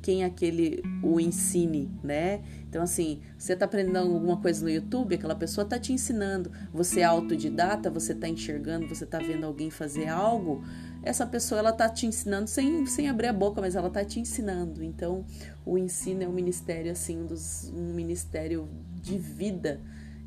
quem 0.00 0.25
aquele 0.25 0.80
o 1.02 1.18
ensine, 1.18 1.90
né? 2.02 2.40
Então, 2.68 2.82
assim, 2.82 3.20
você 3.37 3.54
está 3.54 3.64
aprendendo 3.64 3.99
alguma 3.99 4.37
coisa 4.37 4.62
no 4.62 4.70
YouTube, 4.70 5.16
aquela 5.16 5.35
pessoa 5.35 5.64
está 5.64 5.78
te 5.78 5.92
ensinando. 5.92 6.52
Você 6.73 7.00
é 7.00 7.04
autodidata, 7.04 7.90
você 7.90 8.12
está 8.12 8.28
enxergando, 8.28 8.87
você 8.87 9.04
está 9.04 9.18
vendo 9.18 9.44
alguém 9.44 9.68
fazer 9.68 10.06
algo, 10.06 10.62
essa 11.02 11.26
pessoa 11.26 11.61
ela 11.61 11.70
está 11.70 11.88
te 11.88 12.06
ensinando 12.06 12.49
sem, 12.49 12.85
sem 12.87 13.08
abrir 13.08 13.28
a 13.28 13.32
boca, 13.32 13.61
mas 13.61 13.76
ela 13.76 13.88
está 13.88 14.04
te 14.04 14.20
ensinando. 14.20 14.82
Então, 14.82 15.25
o 15.64 15.78
ensino 15.78 16.23
é 16.23 16.28
um 16.28 16.32
ministério, 16.32 16.90
assim, 16.90 17.18
um, 17.18 17.26
dos, 17.26 17.73
um 17.75 17.94
ministério 17.94 18.68
de 19.00 19.16
vida 19.16 19.80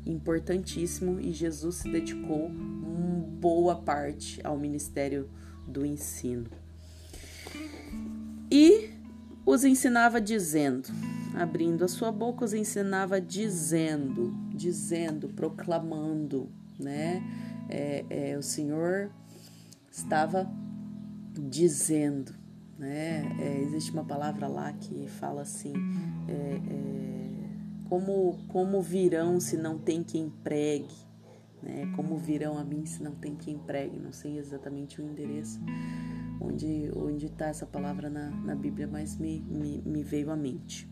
importantíssimo 0.06 1.20
e 1.20 1.32
Jesus 1.32 1.76
se 1.76 1.90
dedicou 1.90 2.50
boa 3.40 3.76
parte 3.76 4.40
ao 4.44 4.56
ministério 4.56 5.28
do 5.66 5.84
ensino. 5.84 6.46
E 8.50 8.90
os 9.46 9.64
ensinava 9.64 10.20
dizendo, 10.20 10.88
abrindo 11.34 11.84
a 11.84 11.88
sua 11.88 12.12
boca, 12.12 12.44
os 12.44 12.52
ensinava 12.52 13.20
dizendo, 13.20 14.34
dizendo, 14.54 15.28
proclamando, 15.28 16.50
né? 16.78 17.22
É, 17.68 18.04
é, 18.10 18.38
o 18.38 18.42
Senhor 18.42 19.10
estava 19.90 20.50
dizendo, 21.32 22.34
né? 22.78 23.36
É, 23.40 23.62
existe 23.62 23.92
uma 23.92 24.04
palavra 24.04 24.46
lá 24.48 24.72
que 24.72 25.06
fala 25.08 25.42
assim, 25.42 25.72
é, 26.28 26.32
é, 26.32 27.39
como, 27.90 28.38
como 28.46 28.80
virão 28.80 29.40
se 29.40 29.56
não 29.56 29.76
tem 29.76 30.04
quem 30.04 30.30
pregue, 30.44 30.94
né? 31.60 31.92
Como 31.96 32.16
virão 32.16 32.56
a 32.56 32.64
mim 32.64 32.86
se 32.86 33.02
não 33.02 33.16
tem 33.16 33.34
quem 33.34 33.58
pregue, 33.58 33.98
não 33.98 34.12
sei 34.12 34.38
exatamente 34.38 35.00
o 35.00 35.04
endereço, 35.04 35.60
onde 36.40 36.90
onde 36.94 37.26
está 37.26 37.46
essa 37.46 37.66
palavra 37.66 38.08
na, 38.08 38.30
na 38.30 38.54
Bíblia, 38.54 38.86
mas 38.86 39.18
me, 39.18 39.40
me, 39.40 39.82
me 39.84 40.04
veio 40.04 40.30
à 40.30 40.36
mente. 40.36 40.88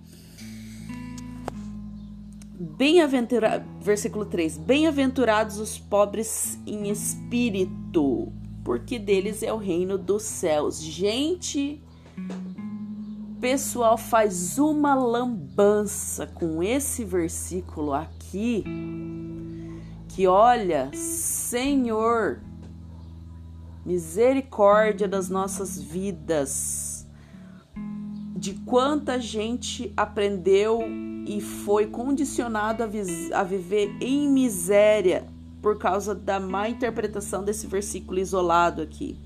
Bem-aventurado, 2.60 3.64
versículo 3.80 4.26
3: 4.26 4.58
Bem-aventurados 4.58 5.58
os 5.60 5.78
pobres 5.78 6.58
em 6.66 6.90
espírito, 6.90 8.32
porque 8.64 8.98
deles 8.98 9.44
é 9.44 9.52
o 9.52 9.56
reino 9.56 9.96
dos 9.96 10.24
céus. 10.24 10.82
Gente, 10.82 11.80
pessoal 13.40 13.97
faz 13.97 14.59
uma 14.59 14.95
lambança 14.95 16.26
com 16.26 16.62
esse 16.62 17.04
versículo 17.04 17.92
aqui, 17.92 18.64
que 20.09 20.26
olha, 20.26 20.90
Senhor, 20.92 22.40
misericórdia 23.87 25.07
das 25.07 25.28
nossas 25.28 25.80
vidas, 25.80 27.07
de 28.37 28.54
quanta 28.54 29.21
gente 29.21 29.92
aprendeu 29.97 30.80
e 31.26 31.40
foi 31.40 31.87
condicionado 31.87 32.83
a, 32.83 32.88
a 33.38 33.42
viver 33.45 33.97
em 34.00 34.28
miséria 34.28 35.26
por 35.62 35.78
causa 35.78 36.14
da 36.14 36.40
má 36.40 36.68
interpretação 36.68 37.45
desse 37.45 37.66
versículo 37.66 38.18
isolado 38.18 38.83
aqui. 38.83 39.18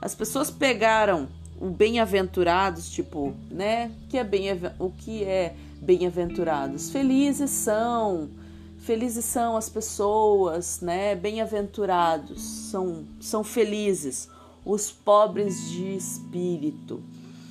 As 0.00 0.14
pessoas 0.14 0.50
pegaram 0.50 1.28
o 1.60 1.70
bem-aventurados, 1.70 2.90
tipo, 2.90 3.34
né? 3.50 3.90
Que 4.08 4.18
é 4.18 4.24
bem, 4.24 4.48
o 4.78 4.90
que 4.90 5.24
é 5.24 5.54
bem-aventurados? 5.80 6.90
Felizes 6.90 7.50
são, 7.50 8.28
felizes 8.78 9.24
são 9.24 9.56
as 9.56 9.68
pessoas, 9.68 10.80
né? 10.80 11.14
Bem-aventurados 11.14 12.40
são, 12.42 13.04
são 13.20 13.42
felizes 13.42 14.28
os 14.64 14.90
pobres 14.92 15.70
de 15.70 15.96
espírito. 15.96 17.02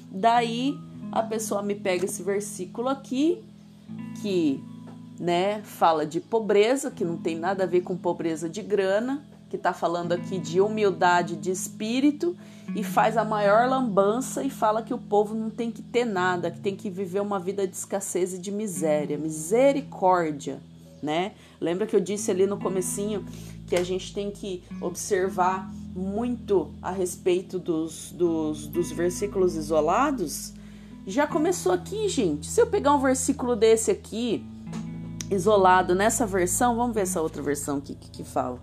Daí 0.09 0.77
a 1.11 1.23
pessoa 1.23 1.61
me 1.61 1.75
pega 1.75 2.05
esse 2.05 2.23
versículo 2.23 2.87
aqui 2.87 3.43
que, 4.21 4.63
né, 5.19 5.61
fala 5.63 6.05
de 6.05 6.19
pobreza, 6.19 6.91
que 6.91 7.03
não 7.03 7.17
tem 7.17 7.37
nada 7.37 7.63
a 7.63 7.67
ver 7.67 7.81
com 7.81 7.97
pobreza 7.97 8.49
de 8.49 8.61
grana, 8.61 9.25
que 9.49 9.55
está 9.55 9.73
falando 9.73 10.11
aqui 10.11 10.37
de 10.37 10.59
humildade 10.59 11.35
de 11.35 11.51
espírito 11.51 12.35
e 12.75 12.83
faz 12.83 13.15
a 13.15 13.23
maior 13.23 13.69
lambança 13.69 14.43
e 14.43 14.49
fala 14.49 14.83
que 14.83 14.93
o 14.93 14.97
povo 14.97 15.33
não 15.33 15.49
tem 15.49 15.71
que 15.71 15.81
ter 15.81 16.05
nada, 16.05 16.51
que 16.51 16.59
tem 16.59 16.75
que 16.75 16.89
viver 16.89 17.21
uma 17.21 17.39
vida 17.39 17.67
de 17.67 17.75
escassez 17.75 18.33
e 18.33 18.37
de 18.37 18.51
miséria, 18.51 19.17
misericórdia, 19.17 20.59
né? 21.01 21.33
Lembra 21.61 21.87
que 21.87 21.95
eu 21.95 21.99
disse 21.99 22.29
ali 22.29 22.45
no 22.45 22.57
comecinho 22.57 23.25
que 23.67 23.75
a 23.75 23.83
gente 23.83 24.13
tem 24.13 24.31
que 24.31 24.63
observar 24.81 25.71
muito 25.95 26.73
a 26.81 26.91
respeito 26.91 27.57
dos, 27.57 28.11
dos, 28.11 28.67
dos 28.67 28.91
versículos 28.91 29.55
isolados? 29.55 30.53
Já 31.05 31.25
começou 31.25 31.71
aqui, 31.71 32.09
gente. 32.09 32.47
Se 32.47 32.61
eu 32.61 32.67
pegar 32.67 32.93
um 32.93 33.01
versículo 33.01 33.55
desse 33.55 33.91
aqui, 33.91 34.45
isolado 35.31 35.95
nessa 35.95 36.25
versão, 36.25 36.75
vamos 36.75 36.93
ver 36.93 37.01
essa 37.01 37.21
outra 37.21 37.41
versão 37.41 37.77
aqui 37.77 37.95
que, 37.95 38.09
que 38.09 38.23
fala. 38.23 38.61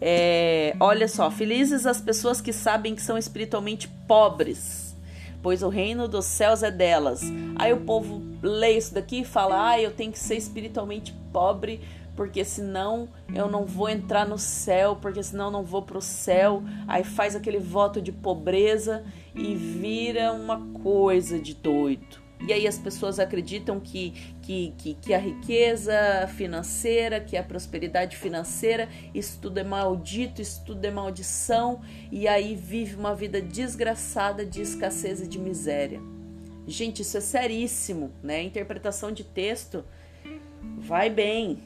É, 0.00 0.76
olha 0.78 1.08
só, 1.08 1.30
felizes 1.30 1.84
as 1.86 2.00
pessoas 2.00 2.40
que 2.40 2.52
sabem 2.52 2.94
que 2.94 3.02
são 3.02 3.18
espiritualmente 3.18 3.88
pobres, 4.06 4.96
pois 5.42 5.62
o 5.62 5.68
reino 5.68 6.06
dos 6.06 6.24
céus 6.24 6.62
é 6.62 6.70
delas. 6.70 7.22
Aí 7.56 7.72
o 7.72 7.80
povo 7.80 8.22
lê 8.42 8.76
isso 8.76 8.94
daqui 8.94 9.20
e 9.20 9.24
fala: 9.24 9.70
ah, 9.70 9.80
eu 9.80 9.90
tenho 9.90 10.12
que 10.12 10.18
ser 10.18 10.36
espiritualmente 10.36 11.12
pobre, 11.32 11.80
porque 12.14 12.44
senão 12.44 13.08
eu 13.34 13.48
não 13.48 13.64
vou 13.64 13.88
entrar 13.88 14.26
no 14.26 14.38
céu, 14.38 14.96
porque 15.00 15.22
senão 15.22 15.46
eu 15.46 15.50
não 15.52 15.62
vou 15.64 15.82
para 15.82 15.98
o 15.98 16.02
céu. 16.02 16.62
Aí 16.86 17.02
faz 17.02 17.34
aquele 17.34 17.58
voto 17.58 18.00
de 18.00 18.12
pobreza 18.12 19.04
e 19.34 19.54
vira 19.54 20.32
uma 20.32 20.60
coisa 20.82 21.38
de 21.38 21.54
doido. 21.54 22.17
E 22.46 22.52
aí 22.52 22.66
as 22.68 22.78
pessoas 22.78 23.18
acreditam 23.18 23.80
que, 23.80 24.12
que, 24.42 24.72
que, 24.78 24.94
que, 24.94 25.14
a 25.14 25.18
riqueza 25.18 25.92
financeira, 26.36 27.20
que 27.20 27.36
a 27.36 27.42
prosperidade 27.42 28.16
financeira, 28.16 28.88
isso 29.12 29.38
tudo 29.42 29.58
é 29.58 29.64
maldito, 29.64 30.40
isso 30.40 30.62
tudo 30.64 30.84
é 30.84 30.90
maldição, 30.90 31.80
e 32.12 32.28
aí 32.28 32.54
vive 32.54 32.94
uma 32.94 33.14
vida 33.14 33.40
desgraçada 33.42 34.46
de 34.46 34.62
escassez 34.62 35.20
e 35.20 35.26
de 35.26 35.38
miséria. 35.38 36.00
Gente, 36.66 37.02
isso 37.02 37.16
é 37.16 37.20
seríssimo, 37.20 38.12
né? 38.22 38.42
Interpretação 38.42 39.10
de 39.10 39.24
texto 39.24 39.84
vai 40.78 41.10
bem. 41.10 41.58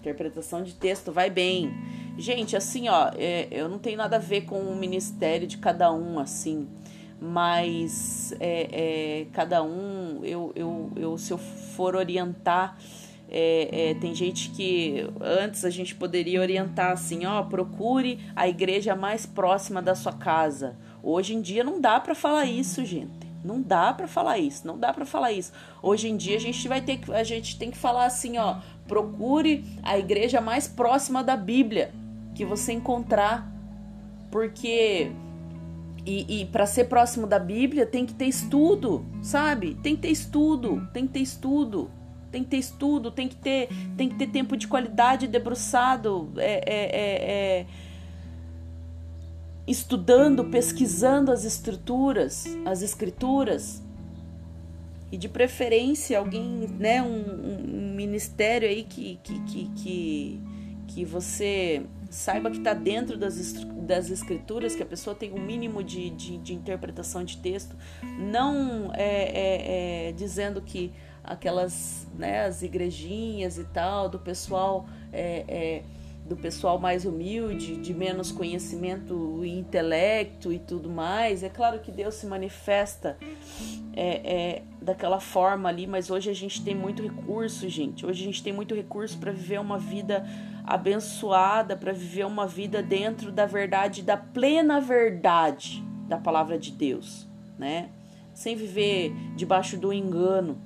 Interpretação 0.00 0.62
de 0.62 0.74
texto 0.74 1.10
vai 1.10 1.30
bem. 1.30 1.72
Gente, 2.18 2.56
assim, 2.56 2.88
ó, 2.88 3.10
é, 3.16 3.48
eu 3.50 3.68
não 3.68 3.78
tenho 3.78 3.96
nada 3.96 4.16
a 4.16 4.18
ver 4.20 4.42
com 4.42 4.60
o 4.60 4.76
ministério 4.76 5.46
de 5.46 5.58
cada 5.58 5.92
um, 5.92 6.18
assim 6.18 6.68
mas 7.20 8.32
é, 8.38 8.68
é, 9.20 9.26
cada 9.32 9.62
um, 9.62 10.20
eu, 10.22 10.52
eu, 10.54 10.92
eu, 10.96 11.18
se 11.18 11.32
eu 11.32 11.38
for 11.38 11.96
orientar, 11.96 12.76
é, 13.30 13.90
é, 13.90 13.94
tem 13.94 14.14
gente 14.14 14.50
que 14.50 15.06
antes 15.20 15.64
a 15.64 15.70
gente 15.70 15.94
poderia 15.94 16.40
orientar 16.40 16.92
assim, 16.92 17.26
ó, 17.26 17.42
procure 17.42 18.18
a 18.34 18.48
igreja 18.48 18.94
mais 18.94 19.26
próxima 19.26 19.82
da 19.82 19.94
sua 19.94 20.12
casa. 20.12 20.76
Hoje 21.02 21.34
em 21.34 21.40
dia 21.40 21.62
não 21.62 21.80
dá 21.80 22.00
para 22.00 22.14
falar 22.14 22.46
isso, 22.46 22.84
gente. 22.84 23.28
Não 23.44 23.60
dá 23.62 23.92
para 23.92 24.08
falar 24.08 24.38
isso, 24.38 24.66
não 24.66 24.78
dá 24.78 24.92
para 24.92 25.04
falar 25.04 25.32
isso. 25.32 25.52
Hoje 25.82 26.08
em 26.08 26.16
dia 26.16 26.36
a 26.36 26.40
gente 26.40 26.66
vai 26.66 26.80
ter 26.80 26.98
que 26.98 27.12
a 27.12 27.22
gente 27.22 27.58
tem 27.58 27.70
que 27.70 27.78
falar 27.78 28.06
assim, 28.06 28.36
ó, 28.38 28.56
procure 28.86 29.64
a 29.82 29.98
igreja 29.98 30.40
mais 30.40 30.66
próxima 30.66 31.22
da 31.22 31.36
Bíblia 31.36 31.92
que 32.34 32.44
você 32.44 32.72
encontrar, 32.72 33.50
porque 34.30 35.12
e, 36.08 36.40
e 36.40 36.46
para 36.46 36.64
ser 36.64 36.84
próximo 36.84 37.26
da 37.26 37.38
Bíblia 37.38 37.84
tem 37.84 38.06
que 38.06 38.14
ter 38.14 38.24
estudo, 38.24 39.04
sabe? 39.20 39.74
Tem 39.82 39.94
que 39.94 40.00
ter 40.00 40.08
estudo, 40.08 40.88
tem 40.90 41.06
que 41.06 41.12
ter 41.12 41.20
estudo, 41.20 41.90
tem 42.32 42.42
que 42.42 42.48
ter 42.48 42.56
estudo, 42.56 43.10
tem 43.10 43.28
que 43.28 43.36
ter, 43.36 43.68
tem 43.94 44.08
que 44.08 44.14
ter 44.14 44.28
tempo 44.28 44.56
de 44.56 44.66
qualidade 44.66 45.28
debruçado, 45.28 46.32
é, 46.38 46.62
é, 46.64 46.84
é, 46.96 47.60
é 47.60 47.66
estudando, 49.66 50.46
pesquisando 50.46 51.30
as 51.30 51.44
estruturas, 51.44 52.46
as 52.64 52.80
escrituras. 52.80 53.82
E 55.12 55.18
de 55.18 55.28
preferência 55.28 56.18
alguém, 56.18 56.68
né, 56.78 57.02
um, 57.02 57.90
um 57.90 57.94
ministério 57.94 58.66
aí 58.66 58.82
que, 58.82 59.20
que, 59.22 59.40
que, 59.40 59.70
que, 59.76 60.40
que 60.86 61.04
você 61.04 61.84
saiba 62.10 62.50
que 62.50 62.58
está 62.58 62.74
dentro 62.74 63.16
das, 63.16 63.52
das 63.64 64.10
escrituras, 64.10 64.74
que 64.74 64.82
a 64.82 64.86
pessoa 64.86 65.14
tem 65.14 65.32
um 65.32 65.40
mínimo 65.40 65.82
de, 65.82 66.10
de, 66.10 66.38
de 66.38 66.54
interpretação 66.54 67.24
de 67.24 67.36
texto, 67.38 67.76
não 68.02 68.90
é, 68.94 69.02
é, 69.02 70.08
é, 70.08 70.12
dizendo 70.12 70.60
que 70.62 70.92
aquelas, 71.22 72.06
né, 72.16 72.46
as 72.46 72.62
igrejinhas 72.62 73.58
e 73.58 73.64
tal, 73.64 74.08
do 74.08 74.18
pessoal 74.18 74.86
é, 75.12 75.44
é, 75.46 75.82
do 76.28 76.36
pessoal 76.36 76.78
mais 76.78 77.04
humilde, 77.04 77.76
de 77.76 77.94
menos 77.94 78.30
conhecimento 78.30 79.40
e 79.44 79.58
intelecto 79.58 80.52
e 80.52 80.58
tudo 80.58 80.90
mais. 80.90 81.42
É 81.42 81.48
claro 81.48 81.80
que 81.80 81.90
Deus 81.90 82.14
se 82.14 82.26
manifesta 82.26 83.16
é, 83.94 84.32
é, 84.32 84.62
daquela 84.80 85.20
forma 85.20 85.68
ali, 85.68 85.86
mas 85.86 86.10
hoje 86.10 86.30
a 86.30 86.34
gente 86.34 86.62
tem 86.62 86.74
muito 86.74 87.02
recurso, 87.02 87.68
gente. 87.68 88.04
Hoje 88.04 88.22
a 88.22 88.26
gente 88.26 88.42
tem 88.42 88.52
muito 88.52 88.74
recurso 88.74 89.18
para 89.18 89.32
viver 89.32 89.58
uma 89.58 89.78
vida 89.78 90.24
abençoada 90.68 91.74
para 91.74 91.92
viver 91.92 92.26
uma 92.26 92.46
vida 92.46 92.82
dentro 92.82 93.32
da 93.32 93.46
verdade, 93.46 94.02
da 94.02 94.18
plena 94.18 94.78
verdade 94.82 95.82
da 96.06 96.18
palavra 96.18 96.58
de 96.58 96.70
Deus, 96.70 97.26
né? 97.58 97.88
Sem 98.34 98.54
viver 98.54 99.10
debaixo 99.34 99.78
do 99.78 99.92
engano. 99.92 100.60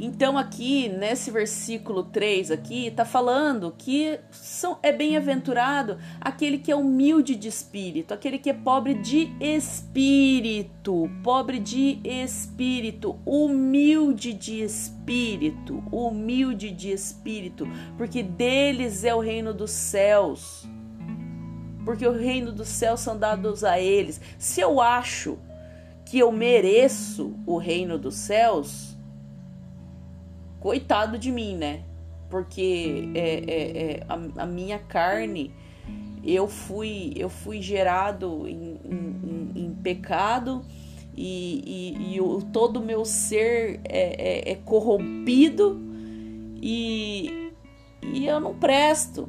Então 0.00 0.38
aqui 0.38 0.88
nesse 0.88 1.28
versículo 1.28 2.04
3 2.04 2.52
aqui 2.52 2.88
tá 2.92 3.04
falando 3.04 3.74
que 3.76 4.20
são, 4.30 4.78
é 4.80 4.92
bem-aventurado 4.92 5.98
aquele 6.20 6.58
que 6.58 6.70
é 6.70 6.76
humilde 6.76 7.34
de 7.34 7.48
espírito, 7.48 8.14
aquele 8.14 8.38
que 8.38 8.48
é 8.48 8.52
pobre 8.52 8.94
de 8.94 9.32
espírito, 9.40 11.10
pobre 11.24 11.58
de 11.58 11.98
espírito, 12.04 13.18
humilde 13.26 14.32
de 14.32 14.62
espírito, 14.62 15.82
humilde 15.90 16.70
de 16.70 16.92
espírito, 16.92 17.66
porque 17.96 18.22
deles 18.22 19.02
é 19.02 19.12
o 19.12 19.20
reino 19.20 19.52
dos 19.52 19.72
céus. 19.72 20.64
Porque 21.84 22.06
o 22.06 22.12
reino 22.12 22.52
dos 22.52 22.68
céus 22.68 23.00
são 23.00 23.18
dados 23.18 23.64
a 23.64 23.80
eles. 23.80 24.20
Se 24.38 24.60
eu 24.60 24.80
acho 24.80 25.38
que 26.04 26.18
eu 26.18 26.30
mereço 26.30 27.34
o 27.46 27.56
reino 27.56 27.98
dos 27.98 28.14
céus, 28.14 28.97
coitado 30.68 31.16
de 31.16 31.32
mim, 31.32 31.56
né? 31.56 31.80
Porque 32.28 33.08
é, 33.14 33.42
é, 33.46 33.82
é 33.82 34.02
a, 34.06 34.42
a, 34.42 34.46
minha 34.46 34.78
carne, 34.78 35.50
eu 36.22 36.46
fui, 36.46 37.14
eu 37.16 37.30
fui 37.30 37.62
gerado 37.62 38.46
em, 38.46 38.78
em, 38.84 39.50
em 39.56 39.74
pecado 39.82 40.62
e, 41.16 41.96
e, 41.96 42.16
e 42.16 42.20
o, 42.20 42.42
todo 42.52 42.80
o 42.80 42.84
meu 42.84 43.06
ser 43.06 43.80
é, 43.82 44.50
é, 44.50 44.52
é 44.52 44.54
corrompido 44.56 45.80
e, 46.60 47.50
e 48.02 48.26
eu 48.26 48.38
não 48.38 48.54
presto. 48.54 49.26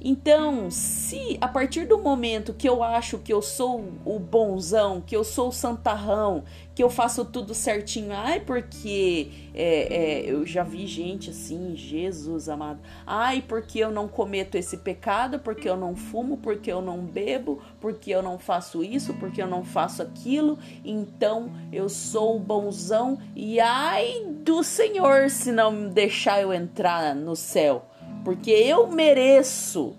Então, 0.00 0.70
se 0.70 1.36
a 1.40 1.48
partir 1.48 1.84
do 1.84 1.98
momento 1.98 2.54
que 2.54 2.68
eu 2.68 2.84
acho 2.84 3.18
que 3.18 3.32
eu 3.32 3.42
sou 3.42 3.84
o 4.04 4.18
bonzão, 4.18 5.00
que 5.00 5.16
eu 5.16 5.24
sou 5.24 5.48
o 5.48 5.52
santarrão, 5.52 6.44
que 6.72 6.82
eu 6.84 6.88
faço 6.88 7.24
tudo 7.24 7.52
certinho, 7.52 8.12
ai, 8.12 8.38
porque 8.38 9.28
é, 9.52 9.96
é, 9.96 10.30
eu 10.30 10.46
já 10.46 10.62
vi 10.62 10.86
gente 10.86 11.30
assim, 11.30 11.74
Jesus 11.74 12.48
amado, 12.48 12.78
ai, 13.04 13.42
porque 13.46 13.80
eu 13.80 13.90
não 13.90 14.06
cometo 14.06 14.54
esse 14.54 14.76
pecado, 14.76 15.40
porque 15.40 15.68
eu 15.68 15.76
não 15.76 15.96
fumo, 15.96 16.36
porque 16.36 16.70
eu 16.70 16.80
não 16.80 16.98
bebo, 17.00 17.60
porque 17.80 18.12
eu 18.12 18.22
não 18.22 18.38
faço 18.38 18.84
isso, 18.84 19.14
porque 19.14 19.42
eu 19.42 19.48
não 19.48 19.64
faço 19.64 20.00
aquilo, 20.00 20.56
então 20.84 21.50
eu 21.72 21.88
sou 21.88 22.36
o 22.36 22.40
bonzão 22.40 23.18
e 23.34 23.58
ai 23.58 24.24
do 24.44 24.62
Senhor 24.62 25.28
se 25.28 25.50
não 25.50 25.88
deixar 25.88 26.40
eu 26.40 26.52
entrar 26.52 27.16
no 27.16 27.34
céu 27.34 27.84
porque 28.28 28.50
eu 28.50 28.86
mereço. 28.88 29.96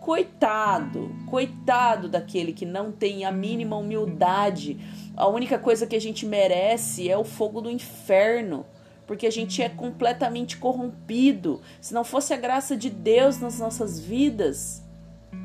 Coitado, 0.00 1.16
coitado 1.30 2.10
daquele 2.10 2.52
que 2.52 2.66
não 2.66 2.92
tem 2.92 3.24
a 3.24 3.32
mínima 3.32 3.74
humildade. 3.74 4.78
A 5.16 5.26
única 5.26 5.58
coisa 5.58 5.86
que 5.86 5.96
a 5.96 6.00
gente 6.00 6.26
merece 6.26 7.08
é 7.08 7.16
o 7.16 7.24
fogo 7.24 7.62
do 7.62 7.70
inferno, 7.70 8.66
porque 9.06 9.26
a 9.26 9.32
gente 9.32 9.62
é 9.62 9.70
completamente 9.70 10.58
corrompido. 10.58 11.62
Se 11.80 11.94
não 11.94 12.04
fosse 12.04 12.34
a 12.34 12.36
graça 12.36 12.76
de 12.76 12.90
Deus 12.90 13.38
nas 13.38 13.58
nossas 13.58 13.98
vidas, 13.98 14.82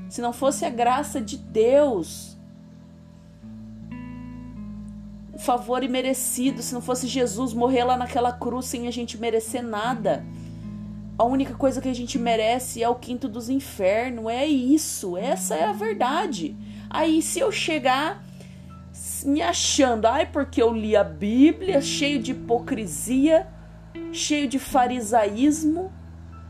se 0.10 0.20
não 0.20 0.34
fosse 0.34 0.66
a 0.66 0.70
graça 0.70 1.22
de 1.22 1.38
Deus, 1.38 2.36
o 5.34 5.40
favor 5.40 5.86
imerecido, 5.86 6.62
se 6.62 6.74
não 6.74 6.82
fosse 6.82 7.08
Jesus 7.08 7.54
morrer 7.54 7.86
lá 7.86 7.96
naquela 7.96 8.34
cruz 8.34 8.66
sem 8.66 8.90
a 8.90 8.92
gente 8.92 9.18
merecer 9.18 9.64
nada 9.64 10.26
a 11.18 11.24
única 11.24 11.54
coisa 11.54 11.82
que 11.82 11.88
a 11.88 11.94
gente 11.94 12.20
merece 12.20 12.84
é 12.84 12.90
o 12.90 12.96
quinto 12.96 13.28
dos 13.30 13.50
infernos. 13.50 14.28
É 14.28 14.46
isso, 14.46 15.18
essa 15.18 15.56
é 15.56 15.64
a 15.64 15.72
verdade. 15.72 16.56
Aí 16.90 17.22
se 17.22 17.40
eu 17.40 17.52
chegar 17.52 18.24
me 19.26 19.42
achando, 19.42 20.06
ai, 20.06 20.26
porque 20.26 20.62
eu 20.62 20.74
li 20.74 20.96
a 20.96 21.04
Bíblia, 21.04 21.82
cheio 21.82 22.22
de 22.22 22.32
hipocrisia, 22.32 23.48
cheio 24.12 24.48
de 24.48 24.60
farisaísmo, 24.60 25.92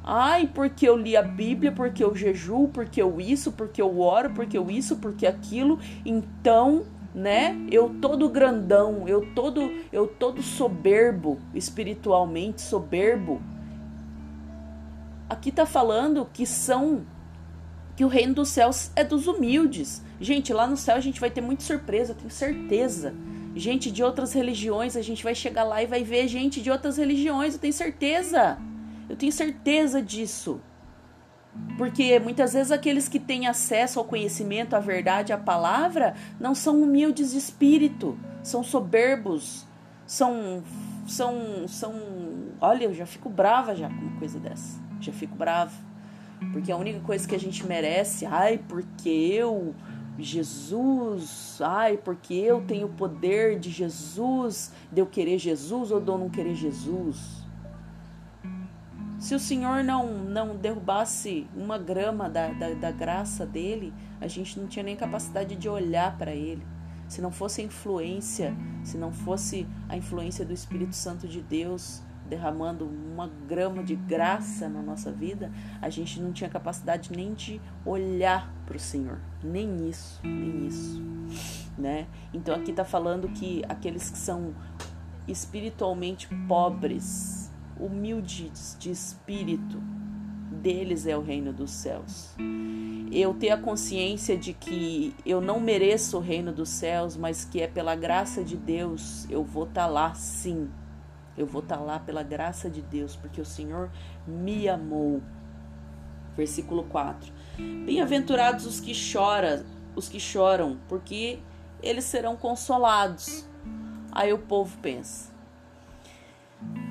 ai, 0.03 0.49
porque 0.53 0.87
eu 0.87 0.97
li 0.97 1.15
a 1.15 1.21
Bíblia, 1.21 1.71
porque 1.71 2.03
eu 2.03 2.15
jejuo, 2.15 2.67
porque 2.67 3.01
eu 3.01 3.21
isso, 3.21 3.51
porque 3.51 3.81
eu 3.81 3.99
oro, 3.99 4.31
porque 4.31 4.57
eu 4.57 4.69
isso, 4.69 4.97
porque 4.97 5.25
aquilo, 5.25 5.79
então, 6.05 6.85
né? 7.13 7.55
Eu 7.71 7.95
todo 8.01 8.29
grandão, 8.29 9.07
eu 9.07 9.33
todo 9.33 9.71
eu 9.91 10.05
todo 10.05 10.41
soberbo, 10.41 11.39
espiritualmente 11.53 12.61
soberbo 12.61 13.41
Aqui 15.27 15.49
está 15.49 15.65
falando 15.65 16.29
que 16.31 16.45
são 16.45 17.05
que 17.95 18.03
o 18.03 18.07
reino 18.07 18.33
dos 18.35 18.49
céus 18.49 18.91
é 18.95 19.03
dos 19.03 19.25
humildes. 19.25 20.03
Gente, 20.19 20.53
lá 20.53 20.67
no 20.67 20.77
céu 20.77 20.97
a 20.97 20.99
gente 20.99 21.19
vai 21.19 21.29
ter 21.29 21.41
muita 21.41 21.63
surpresa, 21.63 22.13
tenho 22.13 22.29
certeza. 22.29 23.15
Gente 23.55 23.89
de 23.89 24.03
outras 24.03 24.33
religiões, 24.33 24.97
a 24.97 25.01
gente 25.01 25.23
vai 25.23 25.33
chegar 25.33 25.63
lá 25.63 25.81
e 25.81 25.87
vai 25.87 26.03
ver 26.03 26.27
gente 26.27 26.61
de 26.61 26.69
outras 26.69 26.97
religiões, 26.97 27.53
eu 27.53 27.59
tenho 27.59 27.73
certeza. 27.73 28.57
Eu 29.09 29.15
tenho 29.15 29.31
certeza 29.31 30.01
disso. 30.01 30.59
Porque 31.77 32.19
muitas 32.19 32.51
vezes 32.53 32.71
aqueles 32.71 33.07
que 33.07 33.19
têm 33.19 33.47
acesso 33.47 33.97
ao 33.97 34.03
conhecimento, 34.03 34.75
à 34.75 34.79
verdade, 34.79 35.31
à 35.31 35.37
palavra, 35.37 36.13
não 36.37 36.53
são 36.53 36.81
humildes 36.81 37.31
de 37.31 37.37
espírito, 37.37 38.19
são 38.43 38.61
soberbos, 38.61 39.65
são 40.05 40.61
são 41.07 41.65
são, 41.67 41.93
olha, 42.59 42.85
eu 42.85 42.93
já 42.93 43.05
fico 43.05 43.29
brava 43.29 43.73
já 43.73 43.87
com 43.87 43.95
uma 43.95 44.19
coisa 44.19 44.37
dessa 44.37 44.84
já 44.99 45.11
fico 45.11 45.35
bravo. 45.35 45.75
Porque 46.51 46.71
a 46.71 46.77
única 46.77 46.99
coisa 46.99 47.27
que 47.27 47.35
a 47.35 47.39
gente 47.39 47.65
merece, 47.65 48.25
ai, 48.25 48.57
porque 48.57 49.09
eu, 49.09 49.73
Jesus, 50.19 51.59
ai, 51.61 51.97
porque 51.97 52.33
eu 52.33 52.61
tenho 52.61 52.87
o 52.87 52.93
poder 52.93 53.59
de 53.59 53.69
Jesus, 53.69 54.71
de 54.91 55.01
eu 55.01 55.05
querer 55.05 55.37
Jesus 55.37 55.91
ou 55.91 55.99
de 55.99 56.09
eu 56.09 56.17
não 56.17 56.29
querer 56.29 56.55
Jesus. 56.55 57.45
Se 59.19 59.33
o 59.33 59.39
Senhor 59.39 59.83
não, 59.83 60.19
não 60.19 60.55
derrubasse 60.55 61.47
uma 61.55 61.77
grama 61.77 62.29
da, 62.29 62.49
da, 62.49 62.73
da 62.73 62.91
graça 62.91 63.45
dele, 63.45 63.93
a 64.21 64.27
gente 64.27 64.59
não 64.59 64.67
tinha 64.67 64.83
nem 64.83 64.95
capacidade 64.95 65.55
de 65.55 65.67
olhar 65.67 66.17
para 66.17 66.31
ele. 66.31 66.63
Se 67.07 67.21
não 67.21 67.31
fosse 67.31 67.61
a 67.61 67.63
influência, 67.63 68.55
se 68.83 68.97
não 68.97 69.11
fosse 69.11 69.67
a 69.87 69.95
influência 69.95 70.45
do 70.45 70.53
Espírito 70.53 70.95
Santo 70.95 71.27
de 71.27 71.41
Deus, 71.41 72.01
derramando 72.27 72.85
uma 72.85 73.29
grama 73.47 73.83
de 73.83 73.95
graça 73.95 74.67
na 74.67 74.81
nossa 74.81 75.11
vida, 75.11 75.51
a 75.81 75.89
gente 75.89 76.19
não 76.19 76.31
tinha 76.31 76.49
capacidade 76.49 77.11
nem 77.11 77.33
de 77.33 77.61
olhar 77.85 78.53
para 78.65 78.77
o 78.77 78.79
Senhor, 78.79 79.19
nem 79.43 79.89
isso, 79.89 80.19
nem 80.23 80.67
isso, 80.67 81.01
né? 81.77 82.07
Então 82.33 82.55
aqui 82.55 82.71
está 82.71 82.83
falando 82.83 83.29
que 83.29 83.63
aqueles 83.69 84.09
que 84.09 84.17
são 84.17 84.53
espiritualmente 85.27 86.27
pobres, 86.47 87.51
humildes 87.79 88.75
de 88.79 88.91
espírito, 88.91 89.81
deles 90.61 91.05
é 91.05 91.15
o 91.15 91.21
reino 91.21 91.53
dos 91.53 91.71
céus. 91.71 92.35
Eu 93.11 93.33
ter 93.33 93.51
a 93.51 93.57
consciência 93.57 94.35
de 94.35 94.51
que 94.51 95.13
eu 95.25 95.39
não 95.39 95.59
mereço 95.59 96.17
o 96.17 96.19
reino 96.19 96.51
dos 96.51 96.69
céus, 96.69 97.15
mas 97.15 97.45
que 97.45 97.61
é 97.61 97.67
pela 97.67 97.95
graça 97.95 98.43
de 98.43 98.57
Deus 98.57 99.27
eu 99.29 99.43
vou 99.43 99.65
estar 99.65 99.85
tá 99.85 99.87
lá 99.87 100.13
sim 100.15 100.67
eu 101.37 101.45
vou 101.45 101.61
estar 101.61 101.77
tá 101.77 101.83
lá 101.83 101.99
pela 101.99 102.23
graça 102.23 102.69
de 102.69 102.81
Deus, 102.81 103.15
porque 103.15 103.41
o 103.41 103.45
Senhor 103.45 103.89
me 104.25 104.67
amou. 104.69 105.21
Versículo 106.35 106.83
4. 106.85 107.31
Bem-aventurados 107.85 108.65
os 108.65 108.79
que 108.79 108.93
choram, 108.93 109.63
os 109.95 110.09
que 110.09 110.19
choram, 110.19 110.77
porque 110.87 111.39
eles 111.81 112.05
serão 112.05 112.35
consolados. 112.35 113.45
Aí 114.11 114.31
o 114.33 114.39
povo 114.39 114.77
pensa: 114.81 115.31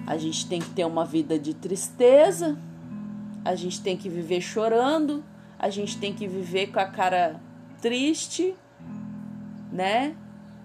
a 0.06 0.16
gente 0.16 0.46
tem 0.46 0.60
que 0.60 0.70
ter 0.70 0.84
uma 0.84 1.04
vida 1.04 1.38
de 1.38 1.54
tristeza, 1.54 2.56
a 3.44 3.54
gente 3.54 3.82
tem 3.82 3.96
que 3.96 4.08
viver 4.08 4.40
chorando, 4.40 5.24
a 5.58 5.68
gente 5.70 5.98
tem 5.98 6.14
que 6.14 6.26
viver 6.26 6.68
com 6.68 6.80
a 6.80 6.86
cara 6.86 7.40
triste, 7.80 8.54
né? 9.72 10.16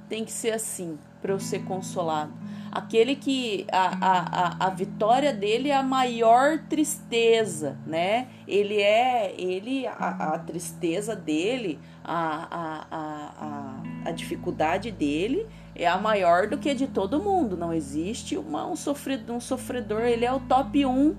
Tem 0.07 0.23
que 0.23 0.31
ser 0.31 0.51
assim 0.51 0.97
para 1.21 1.33
eu 1.33 1.39
ser 1.39 1.63
consolado 1.65 2.33
aquele 2.71 3.15
que 3.15 3.65
a, 3.71 3.97
a, 4.01 4.67
a, 4.67 4.69
vitória 4.69 5.33
dele 5.33 5.69
é 5.69 5.75
a 5.75 5.83
maior 5.83 6.59
tristeza, 6.69 7.77
né? 7.85 8.27
Ele 8.47 8.81
é, 8.81 9.33
ele, 9.37 9.87
a, 9.87 10.33
a 10.33 10.39
tristeza 10.39 11.15
dele, 11.15 11.79
a, 12.03 12.47
a, 12.51 12.87
a, 12.91 14.09
a 14.09 14.11
dificuldade 14.11 14.91
dele 14.91 15.47
é 15.75 15.87
a 15.87 15.97
maior 15.97 16.47
do 16.47 16.57
que 16.57 16.69
a 16.69 16.73
de 16.73 16.87
todo 16.87 17.21
mundo. 17.21 17.55
Não 17.55 17.73
existe 17.73 18.37
uma, 18.37 18.65
um, 18.65 18.75
sofredor, 18.75 19.35
um 19.35 19.39
sofredor, 19.39 20.01
ele 20.01 20.25
é 20.25 20.31
o 20.31 20.39
top 20.39 20.85
1 20.85 21.15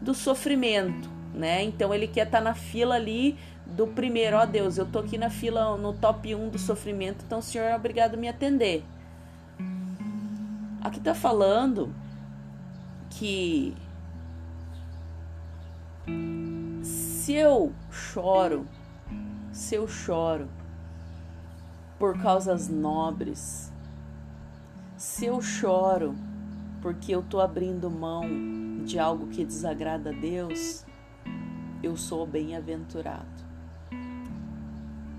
do 0.00 0.14
sofrimento, 0.14 1.08
né? 1.34 1.62
Então 1.62 1.94
ele 1.94 2.06
quer 2.06 2.26
estar 2.26 2.38
tá 2.38 2.44
na 2.44 2.54
fila 2.54 2.94
ali 2.96 3.36
do 3.66 3.86
primeiro, 3.86 4.36
ó 4.36 4.42
oh, 4.42 4.46
Deus, 4.46 4.76
eu 4.76 4.84
tô 4.84 4.98
aqui 4.98 5.16
na 5.16 5.30
fila 5.30 5.76
no 5.76 5.92
top 5.92 6.34
1 6.34 6.48
do 6.50 6.58
sofrimento, 6.58 7.24
então 7.26 7.38
o 7.38 7.42
Senhor 7.42 7.64
é 7.64 7.74
obrigado 7.74 8.14
a 8.14 8.16
me 8.16 8.28
atender. 8.28 8.84
Aqui 10.82 10.98
está 10.98 11.14
falando 11.14 11.94
que 13.08 13.76
se 16.82 17.34
eu 17.34 17.72
choro, 17.88 18.66
se 19.52 19.76
eu 19.76 19.86
choro 19.86 20.48
por 22.00 22.20
causas 22.20 22.68
nobres, 22.68 23.72
se 24.96 25.26
eu 25.26 25.40
choro 25.40 26.16
porque 26.80 27.14
eu 27.14 27.20
estou 27.20 27.40
abrindo 27.40 27.88
mão 27.88 28.82
de 28.84 28.98
algo 28.98 29.28
que 29.28 29.44
desagrada 29.44 30.10
a 30.10 30.12
Deus, 30.12 30.84
eu 31.80 31.96
sou 31.96 32.26
bem-aventurado. 32.26 33.24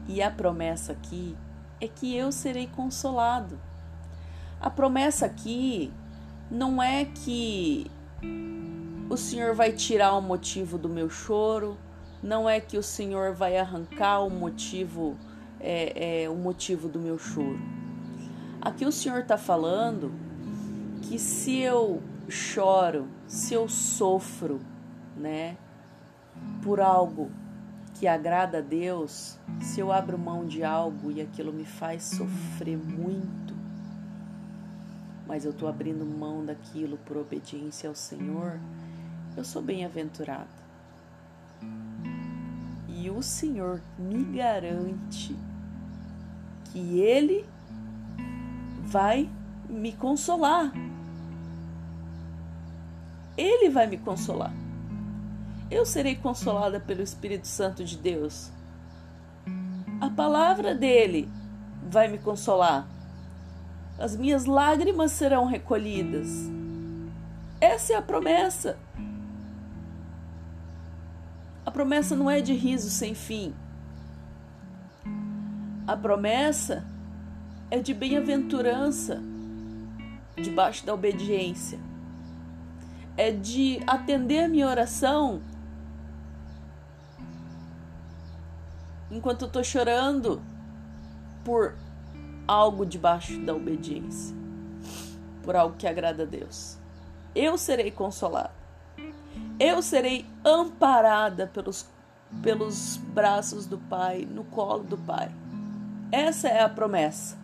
E 0.10 0.22
a 0.22 0.30
promessa 0.30 0.92
aqui 0.92 1.38
é 1.80 1.88
que 1.88 2.14
eu 2.14 2.34
serei 2.34 2.68
consolado. 2.68 3.58
A 4.64 4.70
promessa 4.70 5.26
aqui 5.26 5.92
não 6.50 6.82
é 6.82 7.04
que 7.04 7.92
o 9.10 9.18
Senhor 9.18 9.54
vai 9.54 9.74
tirar 9.74 10.14
o 10.14 10.22
motivo 10.22 10.78
do 10.78 10.88
meu 10.88 11.10
choro, 11.10 11.78
não 12.24 12.50
é 12.50 12.62
que 12.62 12.78
o 12.78 12.82
Senhor 12.82 13.34
vai 13.34 13.58
arrancar 13.58 14.22
o 14.22 14.30
motivo, 14.30 15.18
é, 15.60 16.24
é, 16.24 16.30
o 16.30 16.36
motivo 16.36 16.88
do 16.88 16.98
meu 16.98 17.18
choro. 17.18 17.60
Aqui 18.62 18.86
o 18.86 18.92
Senhor 18.94 19.24
está 19.24 19.38
falando 19.38 20.14
que 21.02 21.20
se 21.20 21.60
eu 21.60 22.02
choro, 22.30 23.10
se 23.28 23.54
eu 23.54 23.68
sofro, 23.68 24.62
né, 25.18 25.58
por 26.62 26.80
algo 26.80 27.30
que 27.96 28.08
agrada 28.08 28.60
a 28.60 28.62
Deus, 28.62 29.38
se 29.60 29.82
eu 29.82 29.92
abro 29.92 30.18
mão 30.18 30.46
de 30.46 30.64
algo 30.64 31.12
e 31.12 31.20
aquilo 31.20 31.52
me 31.52 31.66
faz 31.66 32.04
sofrer 32.04 32.78
muito, 32.78 33.53
mas 35.26 35.46
eu 35.46 35.52
estou 35.52 35.68
abrindo 35.68 36.06
mão 36.06 36.46
daquilo 36.46 36.98
por 37.06 37.18
obediência 37.18 37.90
ao 37.90 37.96
Senhor, 37.96 38.60
eu 39.36 39.44
sou 39.44 39.62
bem-aventurado. 39.62 40.48
E 42.88 43.04
E 43.04 43.10
o 43.10 43.22
Senhor 43.22 43.82
me 44.00 44.24
garante 44.24 45.36
que 46.72 47.02
Ele 47.02 47.46
vai 48.82 49.30
me 49.68 49.92
consolar. 49.92 50.72
Ele 53.36 53.70
vai 53.70 53.88
me 53.88 53.98
consolar. 53.98 54.54
Eu 55.70 55.86
serei 55.86 56.16
consolada 56.16 56.80
pelo 56.80 57.02
Espírito 57.02 57.46
Santo 57.46 57.84
de 57.84 57.98
Deus. 57.98 58.50
A 60.00 60.10
palavra 60.10 60.74
dele 60.74 61.30
vai 61.90 62.08
me 62.08 62.20
consolar. 62.20 62.88
As 63.98 64.16
minhas 64.16 64.46
lágrimas 64.46 65.12
serão 65.12 65.46
recolhidas. 65.46 66.28
Essa 67.62 67.94
é 67.94 67.96
a 67.96 68.02
promessa. 68.02 68.78
A 71.66 71.72
promessa 71.72 72.16
não 72.16 72.30
é 72.30 72.42
de 72.42 72.54
riso 72.54 72.90
sem 72.90 73.14
fim. 73.14 73.54
A 75.88 75.96
promessa 75.96 76.86
é 77.70 77.80
de 77.80 77.94
bem-aventurança 77.94 79.22
debaixo 80.36 80.86
da 80.86 80.94
obediência. 80.94 81.80
É 83.16 83.32
de 83.32 83.80
atender 83.86 84.48
minha 84.48 84.68
oração 84.68 85.42
enquanto 89.12 89.44
eu 89.44 89.48
estou 89.48 89.64
chorando 89.64 90.42
por 91.44 91.76
algo 92.48 92.86
debaixo 92.86 93.40
da 93.40 93.54
obediência, 93.54 94.36
por 95.44 95.56
algo 95.56 95.76
que 95.78 95.88
agrada 95.88 96.24
a 96.24 96.26
Deus. 96.26 96.78
Eu 97.36 97.58
serei 97.58 97.92
consolada. 97.92 98.52
Eu 99.60 99.82
serei 99.82 100.26
amparada 100.44 101.48
pelos, 101.48 101.88
pelos 102.42 102.98
braços 102.98 103.66
do 103.66 103.78
Pai, 103.78 104.28
no 104.30 104.44
colo 104.46 104.84
do 104.84 104.98
Pai. 104.98 105.32
Essa 106.12 106.48
é 106.48 106.62
a 106.62 106.70
promessa. 106.70 107.38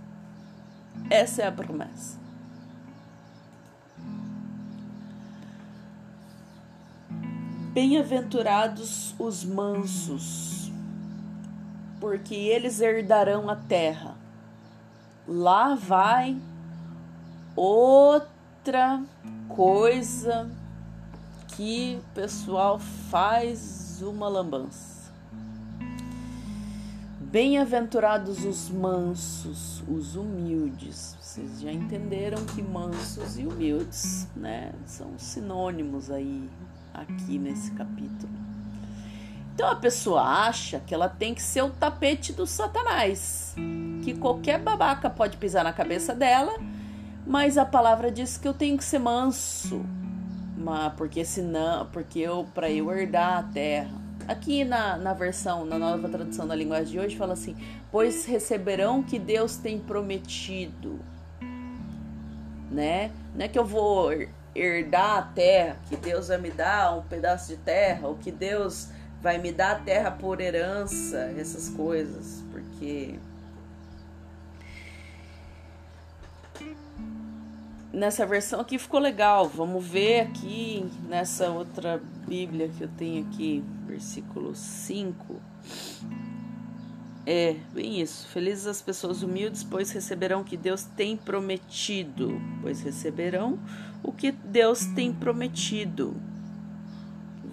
Essa 1.09 1.43
é 1.43 1.47
a 1.47 1.51
promessa. 1.51 2.19
Bem-aventurados 7.73 9.15
os 9.17 9.45
mansos, 9.45 10.71
porque 11.99 12.35
eles 12.35 12.81
herdarão 12.81 13.49
a 13.49 13.55
terra. 13.55 14.15
Lá 15.31 15.75
vai 15.75 16.35
outra 17.55 18.99
coisa 19.47 20.49
que 21.49 21.99
o 22.01 22.13
pessoal 22.15 22.79
faz 23.11 24.01
uma 24.01 24.27
lambança. 24.27 25.13
Bem-aventurados 27.19 28.43
os 28.43 28.71
mansos, 28.71 29.83
os 29.87 30.15
humildes. 30.15 31.15
Vocês 31.21 31.61
já 31.61 31.71
entenderam 31.71 32.43
que 32.47 32.63
mansos 32.63 33.37
e 33.37 33.45
humildes, 33.45 34.27
né, 34.35 34.73
são 34.87 35.11
sinônimos 35.19 36.09
aí 36.09 36.49
aqui 36.91 37.37
nesse 37.37 37.69
capítulo. 37.73 38.48
Então 39.59 39.69
a 39.69 39.75
pessoa 39.75 40.21
acha 40.21 40.79
que 40.79 40.93
ela 40.93 41.09
tem 41.09 41.33
que 41.33 41.41
ser 41.41 41.63
o 41.63 41.69
tapete 41.69 42.31
do 42.31 42.47
Satanás, 42.47 43.53
que 44.01 44.13
qualquer 44.13 44.57
babaca 44.57 45.09
pode 45.09 45.35
pisar 45.35 45.65
na 45.65 45.73
cabeça 45.73 46.15
dela, 46.15 46.57
mas 47.27 47.57
a 47.57 47.65
palavra 47.65 48.09
diz 48.09 48.37
que 48.37 48.47
eu 48.47 48.53
tenho 48.53 48.77
que 48.77 48.85
ser 48.85 48.99
manso, 48.99 49.85
porque 50.95 51.25
senão, 51.25 51.87
porque 51.87 52.19
eu 52.19 52.47
para 52.53 52.71
eu 52.71 52.89
herdar 52.89 53.39
a 53.39 53.43
terra. 53.43 53.91
Aqui 54.29 54.63
na, 54.63 54.95
na 54.95 55.13
versão, 55.13 55.65
na 55.65 55.77
nova 55.77 56.07
tradução 56.07 56.47
da 56.47 56.55
linguagem 56.55 56.93
de 56.93 56.99
hoje, 57.01 57.17
fala 57.17 57.33
assim: 57.33 57.57
Pois 57.91 58.25
receberão 58.25 59.01
o 59.01 59.03
que 59.03 59.19
Deus 59.19 59.57
tem 59.57 59.77
prometido. 59.77 61.01
Né? 62.71 63.11
Não 63.35 63.43
é 63.43 63.49
que 63.49 63.59
eu 63.59 63.65
vou 63.65 64.09
herdar 64.55 65.17
a 65.17 65.21
terra, 65.21 65.75
que 65.89 65.97
Deus 65.97 66.29
vai 66.29 66.37
me 66.37 66.49
dar 66.49 66.97
um 66.97 67.01
pedaço 67.01 67.49
de 67.49 67.57
terra, 67.57 68.07
ou 68.07 68.15
que 68.15 68.31
Deus 68.31 68.87
vai 69.21 69.37
me 69.37 69.51
dar 69.51 69.71
a 69.71 69.79
terra 69.79 70.11
por 70.11 70.39
herança, 70.39 71.17
essas 71.37 71.69
coisas, 71.69 72.43
porque 72.51 73.19
nessa 77.91 78.25
versão 78.25 78.61
aqui 78.61 78.77
ficou 78.77 78.99
legal. 78.99 79.47
Vamos 79.47 79.85
ver 79.85 80.21
aqui 80.21 80.89
nessa 81.07 81.49
outra 81.49 82.01
Bíblia 82.27 82.69
que 82.69 82.83
eu 82.83 82.89
tenho 82.97 83.25
aqui, 83.27 83.63
versículo 83.85 84.55
5. 84.55 85.35
É, 87.25 87.55
bem 87.73 88.01
isso. 88.01 88.27
Felizes 88.29 88.65
as 88.65 88.81
pessoas 88.81 89.21
humildes, 89.21 89.63
pois 89.63 89.91
receberão 89.91 90.41
o 90.41 90.43
que 90.43 90.57
Deus 90.57 90.83
tem 90.83 91.15
prometido. 91.15 92.41
Pois 92.61 92.81
receberão 92.81 93.59
o 94.01 94.11
que 94.11 94.31
Deus 94.31 94.85
tem 94.95 95.13
prometido. 95.13 96.15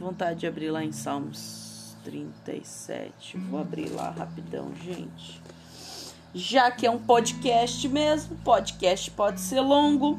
Vontade 0.06 0.40
de 0.40 0.46
abrir 0.46 0.70
lá 0.70 0.84
em 0.84 0.92
Salmos 0.92 1.96
37. 2.04 3.36
Vou 3.38 3.60
abrir 3.60 3.88
lá 3.88 4.10
rapidão, 4.10 4.72
gente 4.76 5.42
já 6.32 6.70
que 6.70 6.86
é 6.86 6.90
um 6.90 6.98
podcast 6.98 7.88
mesmo, 7.88 8.36
podcast 8.44 9.10
pode 9.10 9.40
ser 9.40 9.60
longo, 9.60 10.18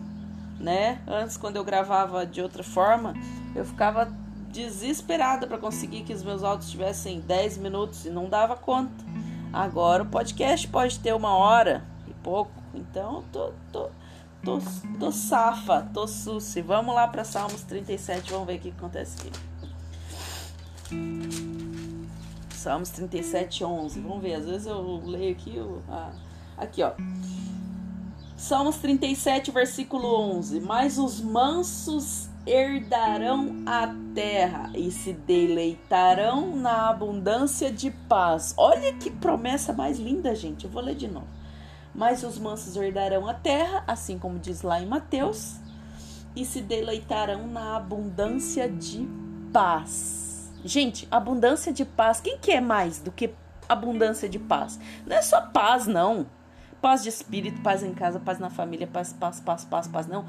né? 0.60 1.00
Antes, 1.08 1.38
quando 1.38 1.58
eu 1.58 1.63
gravava 1.63 2.26
de 2.26 2.41
outra 2.41 2.63
forma, 2.63 3.13
eu 3.56 3.63
ficava 3.63 4.12
desesperada 4.50 5.45
para 5.45 5.60
conseguir 5.60 6.02
que 6.02 6.13
os 6.13 6.23
meus 6.23 6.43
áudios 6.43 6.71
tivessem 6.71 7.19
10 7.19 7.60
minutos 7.60 8.06
e 8.06 8.10
não 8.10 8.28
dava 8.28 8.58
conta. 8.58 9.06
Agora 9.54 10.02
o 10.02 10.08
podcast 10.08 10.67
pode 10.67 11.00
ter 11.00 11.13
uma 11.13 11.38
hora 11.38 11.86
e 12.08 12.13
pouco, 12.15 12.52
então 12.73 13.23
tô, 13.32 13.54
tô, 13.71 13.89
tô, 14.43 14.60
tô 15.00 15.12
safa, 15.12 15.88
tô 15.93 16.08
suci. 16.08 16.62
Vamos 16.62 16.95
lá 16.95 17.08
para 17.08 17.23
Salmos 17.23 17.62
37, 17.62 18.32
vamos 18.32 18.47
ver 18.47 18.56
o 18.56 18.60
que 18.60 18.69
acontece 18.69 19.21
aqui. 19.21 19.46
Salmos 22.52 22.89
37, 22.89 23.63
11. 23.63 24.00
Vamos 24.00 24.21
ver, 24.21 24.36
às 24.36 24.45
vezes 24.45 24.67
eu 24.67 25.02
leio 25.06 25.32
aqui. 25.32 25.56
Eu, 25.56 25.82
ah, 25.89 26.12
aqui, 26.58 26.84
ó. 26.84 26.91
Salmos 28.36 28.78
37, 28.78 29.52
versículo 29.52 30.08
11. 30.38 30.60
Mas 30.60 30.97
os 30.97 31.21
mansos 31.21 32.30
herdarão 32.45 33.63
a 33.65 33.93
terra 34.13 34.71
e 34.73 34.89
se 34.89 35.12
deleitarão 35.12 36.56
na 36.56 36.89
abundância 36.89 37.71
de 37.71 37.91
paz. 37.91 38.54
Olha 38.58 38.93
que 38.93 39.12
promessa 39.12 39.73
mais 39.73 40.00
linda, 40.00 40.34
gente. 40.34 40.65
Eu 40.65 40.71
vou 40.71 40.82
ler 40.82 40.95
de 40.95 41.08
novo. 41.08 41.28
Mas 41.93 42.23
os 42.23 42.38
mansos 42.38 42.76
herdarão 42.76 43.28
a 43.28 43.34
terra, 43.34 43.84
assim 43.88 44.17
como 44.19 44.39
diz 44.39 44.62
lá 44.62 44.82
em 44.82 44.86
Mateus, 44.86 45.56
e 46.36 46.45
se 46.45 46.62
deleitarão 46.62 47.47
na 47.47 47.76
abundância 47.76 48.69
de 48.69 49.08
paz. 49.52 50.16
Gente, 50.67 51.08
abundância 51.10 51.71
de 51.71 51.86
paz. 51.86 52.19
Quem 52.19 52.38
quer 52.38 52.62
mais 52.62 52.99
do 52.99 53.10
que 53.10 53.34
abundância 53.69 54.27
de 54.27 54.38
paz? 54.38 54.77
Não 55.06 55.15
é 55.15 55.21
só 55.21 55.39
paz, 55.39 55.88
não. 55.88 56.27
Paz 56.82 57.01
de 57.01 57.10
espírito, 57.10 57.62
paz 57.62 57.84
em 57.84 57.93
casa, 57.93 58.19
paz 58.19 58.38
na 58.38 58.49
família, 58.49 58.86
paz, 58.86 59.13
paz, 59.13 59.39
paz, 59.39 59.63
paz, 59.63 59.88
paz, 59.88 60.08
não. 60.08 60.25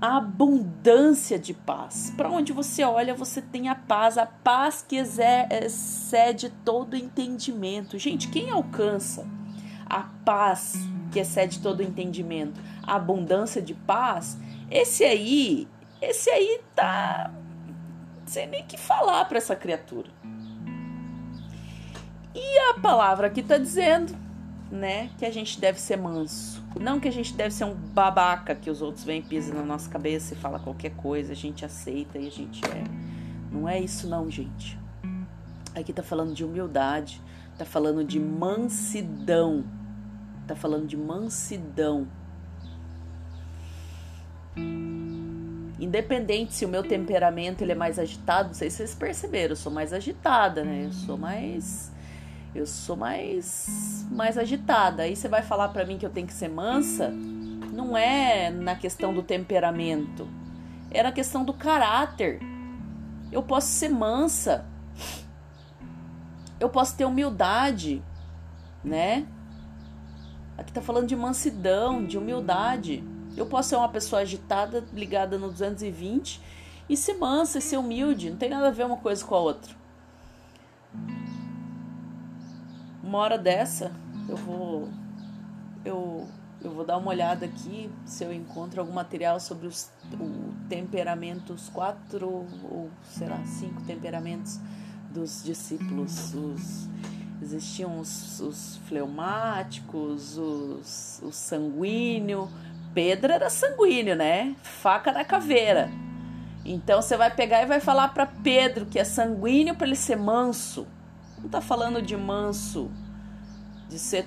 Abundância 0.00 1.38
de 1.38 1.52
paz. 1.52 2.14
Para 2.16 2.30
onde 2.30 2.52
você 2.52 2.84
olha, 2.84 3.14
você 3.14 3.42
tem 3.42 3.68
a 3.68 3.74
paz, 3.74 4.16
a 4.16 4.26
paz 4.26 4.84
que 4.86 4.96
excede 4.96 6.50
todo 6.64 6.94
entendimento. 6.94 7.98
Gente, 7.98 8.28
quem 8.28 8.50
alcança 8.50 9.26
a 9.86 10.04
paz 10.24 10.74
que 11.10 11.18
excede 11.18 11.60
todo 11.60 11.82
entendimento, 11.82 12.60
a 12.82 12.94
abundância 12.94 13.60
de 13.60 13.74
paz, 13.74 14.38
esse 14.70 15.02
aí, 15.02 15.66
esse 16.00 16.30
aí 16.30 16.60
tá 16.74 17.32
sem 18.26 18.46
nem 18.46 18.64
que 18.64 18.76
falar 18.76 19.24
para 19.24 19.38
essa 19.38 19.56
criatura. 19.56 20.10
E 22.34 22.58
a 22.70 22.80
palavra 22.80 23.28
aqui 23.28 23.40
está 23.40 23.56
dizendo, 23.56 24.14
né, 24.70 25.08
que 25.16 25.24
a 25.24 25.30
gente 25.30 25.58
deve 25.58 25.80
ser 25.80 25.96
manso. 25.96 26.62
Não 26.78 27.00
que 27.00 27.08
a 27.08 27.12
gente 27.12 27.32
deve 27.32 27.54
ser 27.54 27.64
um 27.64 27.74
babaca 27.74 28.54
que 28.54 28.68
os 28.68 28.82
outros 28.82 29.04
vêm 29.04 29.22
pisam 29.22 29.54
na 29.54 29.62
nossa 29.62 29.88
cabeça 29.88 30.34
e 30.34 30.36
fala 30.36 30.58
qualquer 30.58 30.90
coisa, 30.96 31.32
a 31.32 31.36
gente 31.36 31.64
aceita 31.64 32.18
e 32.18 32.26
a 32.26 32.30
gente 32.30 32.60
é. 32.66 32.84
Não 33.50 33.66
é 33.66 33.80
isso 33.80 34.06
não, 34.06 34.30
gente. 34.30 34.78
Aqui 35.74 35.92
tá 35.92 36.02
falando 36.02 36.34
de 36.34 36.44
humildade, 36.44 37.22
tá 37.56 37.64
falando 37.64 38.04
de 38.04 38.20
mansidão. 38.20 39.64
Tá 40.46 40.54
falando 40.54 40.86
de 40.86 40.96
mansidão. 40.96 42.06
Independente 45.78 46.54
se 46.54 46.64
o 46.64 46.68
meu 46.68 46.82
temperamento 46.82 47.62
ele 47.62 47.72
é 47.72 47.74
mais 47.74 47.98
agitado, 47.98 48.48
não 48.48 48.54
sei 48.54 48.70
se 48.70 48.78
vocês 48.78 48.94
perceberam, 48.94 49.52
eu 49.52 49.56
sou 49.56 49.70
mais 49.70 49.92
agitada, 49.92 50.64
né? 50.64 50.86
Eu 50.86 50.92
sou 50.92 51.18
mais 51.18 51.92
eu 52.54 52.66
sou 52.66 52.96
mais 52.96 54.06
mais 54.10 54.38
agitada. 54.38 55.02
Aí 55.02 55.14
você 55.14 55.28
vai 55.28 55.42
falar 55.42 55.68
para 55.68 55.84
mim 55.84 55.98
que 55.98 56.06
eu 56.06 56.10
tenho 56.10 56.26
que 56.26 56.32
ser 56.32 56.48
mansa? 56.48 57.10
Não 57.10 57.96
é 57.96 58.50
na 58.50 58.74
questão 58.74 59.12
do 59.12 59.22
temperamento. 59.22 60.26
É 60.90 61.02
na 61.02 61.12
questão 61.12 61.44
do 61.44 61.52
caráter. 61.52 62.40
Eu 63.30 63.42
posso 63.42 63.68
ser 63.68 63.90
mansa. 63.90 64.64
Eu 66.58 66.70
posso 66.70 66.96
ter 66.96 67.04
humildade, 67.04 68.02
né? 68.82 69.26
Aqui 70.56 70.72
tá 70.72 70.80
falando 70.80 71.06
de 71.06 71.14
mansidão, 71.14 72.02
de 72.02 72.16
humildade. 72.16 73.04
Eu 73.36 73.46
posso 73.46 73.70
ser 73.70 73.76
uma 73.76 73.88
pessoa 73.88 74.22
agitada, 74.22 74.84
ligada 74.92 75.38
no 75.38 75.50
220 75.50 76.40
e 76.88 76.96
ser 76.96 77.14
mansa 77.14 77.58
e 77.58 77.60
ser 77.60 77.76
humilde. 77.76 78.30
Não 78.30 78.36
tem 78.36 78.48
nada 78.48 78.68
a 78.68 78.70
ver 78.70 78.86
uma 78.86 78.96
coisa 78.96 79.24
com 79.24 79.34
a 79.34 79.40
outra. 79.40 79.74
Uma 83.02 83.18
hora 83.18 83.38
dessa, 83.38 83.92
eu 84.28 84.36
vou 84.36 84.88
eu 85.84 86.26
eu 86.62 86.70
vou 86.72 86.84
dar 86.84 86.96
uma 86.96 87.10
olhada 87.10 87.46
aqui 87.46 87.88
se 88.04 88.24
eu 88.24 88.32
encontro 88.32 88.80
algum 88.80 88.92
material 88.92 89.38
sobre 89.38 89.68
os 89.68 89.90
o 90.18 90.52
temperamentos 90.68 91.68
quatro 91.68 92.46
ou 92.64 92.90
será 93.04 93.44
cinco 93.44 93.82
temperamentos 93.82 94.58
dos 95.10 95.44
discípulos. 95.44 96.34
Os, 96.34 96.88
existiam 97.40 98.00
os, 98.00 98.40
os 98.40 98.76
fleumáticos, 98.88 100.36
os, 100.38 101.22
os 101.22 101.36
sanguíneos. 101.36 102.48
Pedro 102.96 103.30
era 103.30 103.50
sanguíneo, 103.50 104.16
né? 104.16 104.56
Faca 104.62 105.12
da 105.12 105.22
caveira. 105.22 105.90
Então 106.64 107.02
você 107.02 107.14
vai 107.14 107.30
pegar 107.30 107.60
e 107.60 107.66
vai 107.66 107.78
falar 107.78 108.08
para 108.08 108.24
Pedro 108.24 108.86
que 108.86 108.98
é 108.98 109.04
sanguíneo 109.04 109.74
para 109.74 109.86
ele 109.86 109.94
ser 109.94 110.16
manso. 110.16 110.86
Não 111.38 111.46
tá 111.46 111.60
falando 111.60 112.00
de 112.00 112.16
manso, 112.16 112.90
de 113.86 113.98
ser 113.98 114.26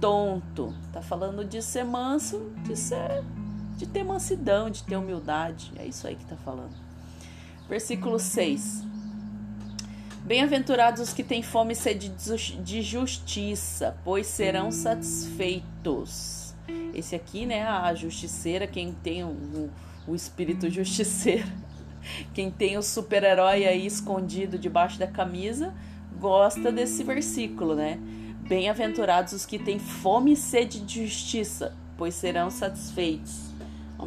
tonto. 0.00 0.72
Tá 0.92 1.02
falando 1.02 1.44
de 1.44 1.60
ser 1.60 1.84
manso, 1.84 2.52
de 2.62 2.76
ser 2.76 3.24
de 3.76 3.88
ter 3.88 4.04
mansidão, 4.04 4.70
de 4.70 4.84
ter 4.84 4.94
humildade. 4.94 5.72
É 5.74 5.84
isso 5.84 6.06
aí 6.06 6.14
que 6.14 6.24
tá 6.26 6.36
falando. 6.36 6.76
Versículo 7.68 8.20
6. 8.20 8.84
Bem-aventurados 10.24 11.00
os 11.00 11.12
que 11.12 11.24
têm 11.24 11.42
fome 11.42 11.72
e 11.72 11.76
sede 11.76 12.08
de 12.08 12.82
justiça, 12.82 13.96
pois 14.04 14.28
serão 14.28 14.70
satisfeitos. 14.70 16.43
Esse 16.94 17.14
aqui, 17.14 17.46
né, 17.46 17.66
a 17.66 17.94
justiceira, 17.94 18.66
quem 18.66 18.92
tem 18.92 19.24
o, 19.24 19.70
o 20.06 20.14
espírito 20.14 20.70
justiceiro, 20.70 21.46
quem 22.32 22.50
tem 22.50 22.78
o 22.78 22.82
super-herói 22.82 23.66
aí 23.66 23.86
escondido 23.86 24.58
debaixo 24.58 24.98
da 24.98 25.06
camisa, 25.06 25.74
gosta 26.18 26.70
desse 26.72 27.02
versículo, 27.02 27.74
né? 27.74 27.98
Bem-aventurados 28.48 29.32
os 29.32 29.46
que 29.46 29.58
têm 29.58 29.78
fome 29.78 30.32
e 30.32 30.36
sede 30.36 30.80
de 30.80 31.06
justiça, 31.06 31.74
pois 31.96 32.14
serão 32.14 32.50
satisfeitos. 32.50 33.44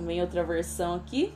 Ver 0.06 0.22
outra 0.22 0.44
versão 0.44 0.94
aqui. 0.94 1.34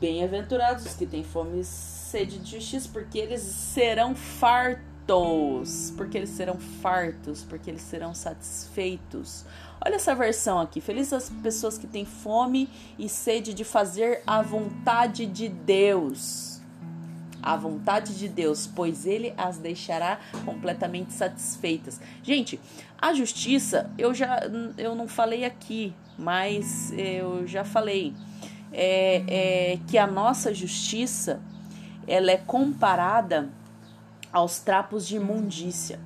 Bem-aventurados 0.00 0.86
os 0.86 0.94
que 0.94 1.06
têm 1.06 1.22
fome 1.22 1.60
e 1.60 1.64
sede 1.64 2.38
de 2.38 2.52
justiça, 2.52 2.88
porque 2.92 3.18
eles 3.18 3.42
serão 3.42 4.14
fartos. 4.14 5.92
Porque 5.96 6.16
eles 6.16 6.30
serão 6.30 6.58
fartos, 6.58 7.44
porque 7.44 7.70
eles 7.70 7.82
serão 7.82 8.14
satisfeitos. 8.14 9.44
Olha 9.84 9.96
essa 9.96 10.14
versão 10.14 10.60
aqui. 10.60 10.80
Felizes 10.80 11.12
as 11.12 11.28
pessoas 11.28 11.76
que 11.76 11.88
têm 11.88 12.04
fome 12.04 12.68
e 12.96 13.08
sede 13.08 13.52
de 13.52 13.64
fazer 13.64 14.22
a 14.24 14.40
vontade 14.40 15.26
de 15.26 15.48
Deus. 15.48 16.60
A 17.42 17.56
vontade 17.56 18.16
de 18.16 18.28
Deus, 18.28 18.68
pois 18.68 19.04
ele 19.04 19.34
as 19.36 19.58
deixará 19.58 20.20
completamente 20.44 21.12
satisfeitas. 21.12 22.00
Gente, 22.22 22.60
a 22.96 23.12
justiça, 23.12 23.90
eu 23.98 24.14
já 24.14 24.42
eu 24.78 24.94
não 24.94 25.08
falei 25.08 25.44
aqui, 25.44 25.92
mas 26.16 26.92
eu 26.92 27.44
já 27.48 27.64
falei 27.64 28.14
é, 28.72 29.72
é 29.72 29.78
que 29.88 29.98
a 29.98 30.06
nossa 30.06 30.54
justiça 30.54 31.42
ela 32.06 32.30
é 32.30 32.36
comparada 32.36 33.50
aos 34.32 34.60
trapos 34.60 35.08
de 35.08 35.16
imundícia. 35.16 35.98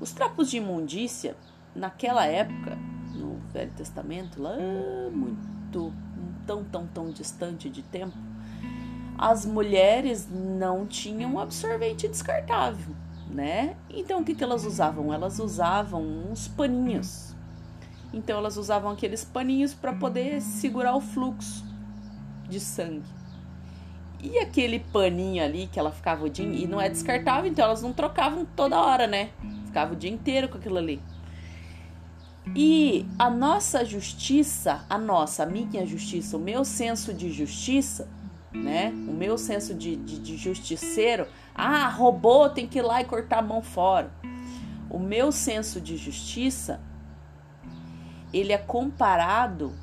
Os 0.00 0.12
trapos 0.12 0.48
de 0.48 0.58
imundícia, 0.58 1.36
naquela 1.74 2.24
época, 2.24 2.78
no 3.16 3.36
Velho 3.52 3.72
Testamento, 3.72 4.40
lá 4.40 4.56
muito, 5.12 5.92
tão, 6.46 6.64
tão, 6.64 6.86
tão 6.86 7.10
distante 7.10 7.68
de 7.68 7.82
tempo, 7.82 8.16
as 9.18 9.44
mulheres 9.46 10.28
não 10.30 10.86
tinham 10.86 11.38
absorvente 11.38 12.06
descartável, 12.06 12.94
né? 13.30 13.76
Então 13.90 14.20
o 14.20 14.24
que, 14.24 14.34
que 14.34 14.44
elas 14.44 14.64
usavam? 14.64 15.12
Elas 15.12 15.38
usavam 15.38 16.02
uns 16.02 16.48
paninhos. 16.48 17.34
Então 18.12 18.38
elas 18.38 18.56
usavam 18.56 18.90
aqueles 18.90 19.24
paninhos 19.24 19.74
para 19.74 19.92
poder 19.92 20.40
segurar 20.40 20.94
o 20.94 21.00
fluxo 21.00 21.64
de 22.48 22.60
sangue. 22.60 23.16
E 24.22 24.38
aquele 24.38 24.80
paninho 24.80 25.44
ali 25.44 25.66
que 25.66 25.78
ela 25.78 25.90
ficava 25.90 26.24
o 26.24 26.28
dia 26.28 26.46
e 26.46 26.66
não 26.66 26.80
é 26.80 26.88
descartável, 26.88 27.50
então 27.50 27.64
elas 27.64 27.82
não 27.82 27.92
trocavam 27.92 28.46
toda 28.56 28.80
hora, 28.80 29.06
né? 29.06 29.30
Ficava 29.66 29.92
o 29.92 29.96
dia 29.96 30.10
inteiro 30.10 30.48
com 30.48 30.56
aquilo 30.56 30.78
ali. 30.78 31.00
E 32.54 33.06
a 33.18 33.28
nossa 33.28 33.84
justiça, 33.84 34.84
a 34.88 34.96
nossa, 34.96 35.42
a 35.42 35.46
minha 35.46 35.84
justiça, 35.86 36.36
o 36.36 36.40
meu 36.40 36.64
senso 36.64 37.12
de 37.12 37.32
justiça, 37.32 38.08
né? 38.52 38.90
O 38.90 39.12
meu 39.12 39.36
senso 39.36 39.74
de, 39.74 39.96
de, 39.96 40.18
de 40.18 40.36
justiceiro, 40.36 41.26
ah, 41.54 41.88
roubou, 41.88 42.48
tem 42.48 42.66
que 42.66 42.78
ir 42.78 42.82
lá 42.82 43.00
e 43.00 43.04
cortar 43.04 43.38
a 43.38 43.42
mão 43.42 43.62
fora. 43.62 44.10
O 44.88 44.98
meu 44.98 45.32
senso 45.32 45.80
de 45.80 45.96
justiça, 45.96 46.80
ele 48.32 48.52
é 48.52 48.58
comparado 48.58 49.74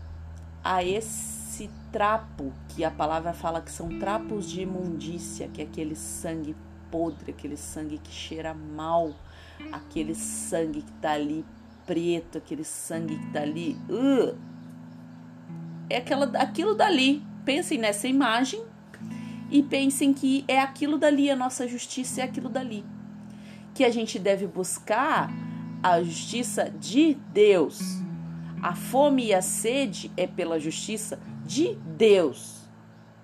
a 0.64 0.84
esse 0.84 1.70
trapo 1.92 2.54
que 2.70 2.84
a 2.84 2.90
palavra 2.90 3.34
fala 3.34 3.62
que 3.62 3.72
são 3.72 4.00
trapos 4.00 4.50
de 4.50 4.62
imundícia, 4.62 5.48
que 5.50 5.62
é 5.62 5.66
aquele 5.66 5.96
sangue 5.96 6.56
podre, 6.90 7.32
aquele 7.32 7.58
sangue 7.58 7.98
que 7.98 8.12
cheira 8.12 8.54
mal, 8.54 9.14
aquele 9.72 10.16
sangue 10.16 10.82
que 10.82 10.92
tá 10.94 11.12
ali 11.12 11.46
preto, 11.86 12.38
aquele 12.38 12.64
sangue 12.64 13.18
que 13.18 13.28
tá 13.32 13.42
ali. 13.42 13.78
Uh, 13.90 14.38
é 15.90 15.98
aquela, 15.98 16.26
aquilo 16.40 16.76
dali. 16.76 17.24
Pensem 17.46 17.78
nessa 17.78 18.08
imagem 18.08 18.64
e 19.52 19.62
pensem 19.62 20.14
que 20.14 20.46
é 20.48 20.60
aquilo 20.60 20.98
dali, 20.98 21.30
a 21.30 21.36
nossa 21.36 21.68
justiça 21.68 22.22
é 22.22 22.24
aquilo 22.24 22.50
dali. 22.50 22.86
Que 23.74 23.84
a 23.84 23.90
gente 23.90 24.18
deve 24.18 24.48
buscar 24.48 25.30
a 25.82 26.02
justiça 26.02 26.70
de 26.70 27.16
Deus. 27.34 27.80
A 28.62 28.74
fome 28.74 29.26
e 29.26 29.34
a 29.34 29.42
sede 29.42 30.10
é 30.16 30.26
pela 30.26 30.60
justiça 30.60 31.20
de 31.46 31.76
Deus, 31.98 32.62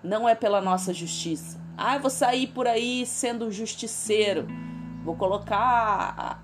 não 0.03 0.27
é 0.27 0.35
pela 0.35 0.59
nossa 0.59 0.93
justiça. 0.93 1.57
Ah, 1.77 1.95
eu 1.95 2.01
vou 2.01 2.09
sair 2.09 2.47
por 2.47 2.67
aí 2.67 3.05
sendo 3.05 3.49
justiceiro 3.49 4.45
Vou 5.09 5.15
colocar 5.15 5.57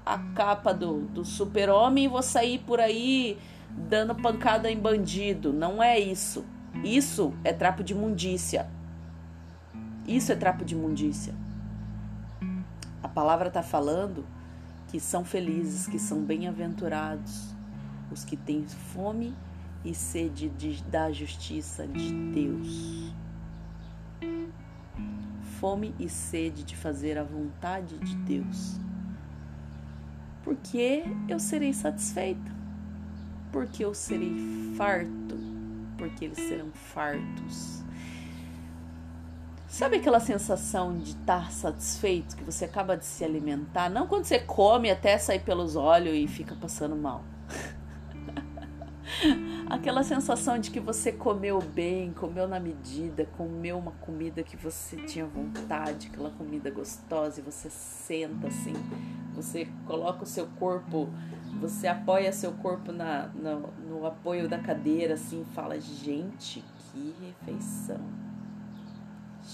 a, 0.03 0.13
a 0.15 0.17
capa 0.33 0.73
do, 0.73 1.01
do 1.01 1.23
super-homem 1.23 2.05
e 2.05 2.07
vou 2.07 2.23
sair 2.23 2.57
por 2.57 2.79
aí 2.79 3.37
dando 3.69 4.15
pancada 4.15 4.71
em 4.71 4.79
bandido. 4.79 5.53
Não 5.53 5.83
é 5.83 5.99
isso. 5.99 6.43
Isso 6.83 7.31
é 7.43 7.53
trapo 7.53 7.83
de 7.83 7.93
imundícia. 7.93 8.67
Isso 10.07 10.31
é 10.31 10.35
trapo 10.35 10.65
de 10.65 10.73
imundícia. 10.73 11.35
A 13.03 13.07
palavra 13.07 13.49
está 13.49 13.61
falando 13.61 14.25
que 14.87 14.99
são 14.99 15.23
felizes, 15.23 15.85
que 15.85 15.99
são 15.99 16.23
bem-aventurados 16.23 17.53
os 18.11 18.25
que 18.25 18.35
têm 18.35 18.65
fome 18.65 19.31
e 19.83 19.93
sede 19.93 20.49
de, 20.49 20.81
da 20.85 21.11
justiça 21.11 21.85
de 21.85 22.11
Deus 22.33 23.13
fome 25.65 25.95
e 25.97 26.07
sede 26.07 26.63
de 26.63 26.75
fazer 26.75 27.17
a 27.17 27.23
vontade 27.23 27.97
de 27.97 28.15
Deus. 28.17 28.79
Porque 30.43 31.03
eu 31.27 31.39
serei 31.39 31.73
satisfeita, 31.73 32.51
porque 33.51 33.83
eu 33.83 33.91
serei 33.95 34.31
farto, 34.77 35.35
porque 35.97 36.25
eles 36.25 36.37
serão 36.37 36.69
fartos. 36.71 37.83
Sabe 39.67 39.97
aquela 39.97 40.19
sensação 40.19 40.99
de 40.99 41.13
estar 41.13 41.51
satisfeito, 41.51 42.35
que 42.37 42.43
você 42.43 42.65
acaba 42.65 42.95
de 42.95 43.03
se 43.03 43.23
alimentar? 43.23 43.89
Não 43.89 44.05
quando 44.05 44.25
você 44.25 44.37
come 44.37 44.91
até 44.91 45.17
sair 45.17 45.39
pelos 45.39 45.75
olhos 45.75 46.13
e 46.13 46.27
fica 46.27 46.53
passando 46.53 46.95
mal. 46.95 47.23
Aquela 49.69 50.03
sensação 50.03 50.59
de 50.59 50.71
que 50.71 50.79
você 50.79 51.11
comeu 51.11 51.59
bem, 51.61 52.11
comeu 52.13 52.47
na 52.47 52.59
medida, 52.59 53.25
comeu 53.37 53.77
uma 53.77 53.91
comida 53.91 54.43
que 54.43 54.55
você 54.57 54.97
tinha 54.97 55.25
vontade, 55.25 56.09
aquela 56.11 56.29
comida 56.31 56.69
gostosa, 56.69 57.39
e 57.39 57.43
você 57.43 57.69
senta 57.69 58.47
assim, 58.47 58.73
você 59.33 59.67
coloca 59.85 60.23
o 60.23 60.27
seu 60.27 60.47
corpo, 60.59 61.09
você 61.59 61.87
apoia 61.87 62.31
seu 62.31 62.51
corpo 62.53 62.91
na, 62.91 63.27
no, 63.27 64.05
apoio 64.05 64.47
da 64.47 64.59
cadeira 64.59 65.15
assim 65.15 65.45
fala: 65.53 65.79
gente, 65.79 66.63
que 66.91 67.15
refeição! 67.21 68.01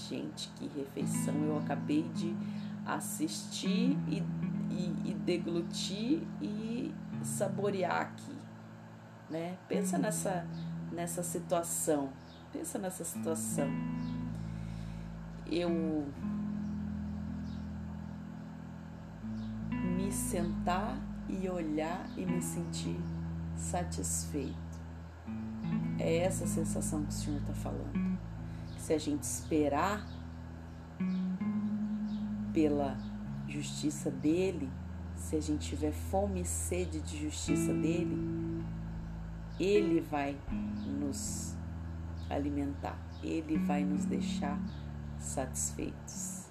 Gente, 0.08 0.48
que 0.56 0.66
refeição! 0.76 1.34
Eu 1.46 1.58
acabei 1.58 2.02
de 2.14 2.34
assistir 2.84 3.96
e, 4.08 4.22
e, 4.70 5.10
e 5.10 5.14
deglutir 5.14 6.22
e 6.40 6.92
saborear 7.22 8.00
aqui 8.02 8.31
né? 9.32 9.58
Pensa 9.68 9.98
nessa 9.98 10.46
nessa 10.92 11.22
situação. 11.22 12.10
Pensa 12.52 12.78
nessa 12.78 13.02
situação. 13.02 13.68
Eu 15.50 16.06
sentar 20.12 20.98
e 21.28 21.48
olhar 21.48 22.08
e 22.16 22.24
me 22.24 22.40
sentir 22.40 22.98
satisfeito. 23.56 24.56
É 25.98 26.18
essa 26.18 26.46
sensação 26.46 27.02
que 27.04 27.10
o 27.10 27.12
Senhor 27.12 27.40
está 27.40 27.54
falando. 27.54 28.18
Se 28.78 28.92
a 28.92 28.98
gente 28.98 29.22
esperar 29.22 30.06
pela 32.52 32.96
justiça 33.48 34.10
dele, 34.10 34.70
se 35.16 35.36
a 35.36 35.40
gente 35.40 35.68
tiver 35.68 35.92
fome 35.92 36.42
e 36.42 36.44
sede 36.44 37.00
de 37.00 37.22
justiça 37.22 37.72
dele, 37.72 38.16
ele 39.58 40.00
vai 40.00 40.36
nos 40.86 41.54
alimentar, 42.28 42.98
ele 43.22 43.58
vai 43.58 43.84
nos 43.84 44.04
deixar 44.04 44.58
satisfeitos. 45.18 46.50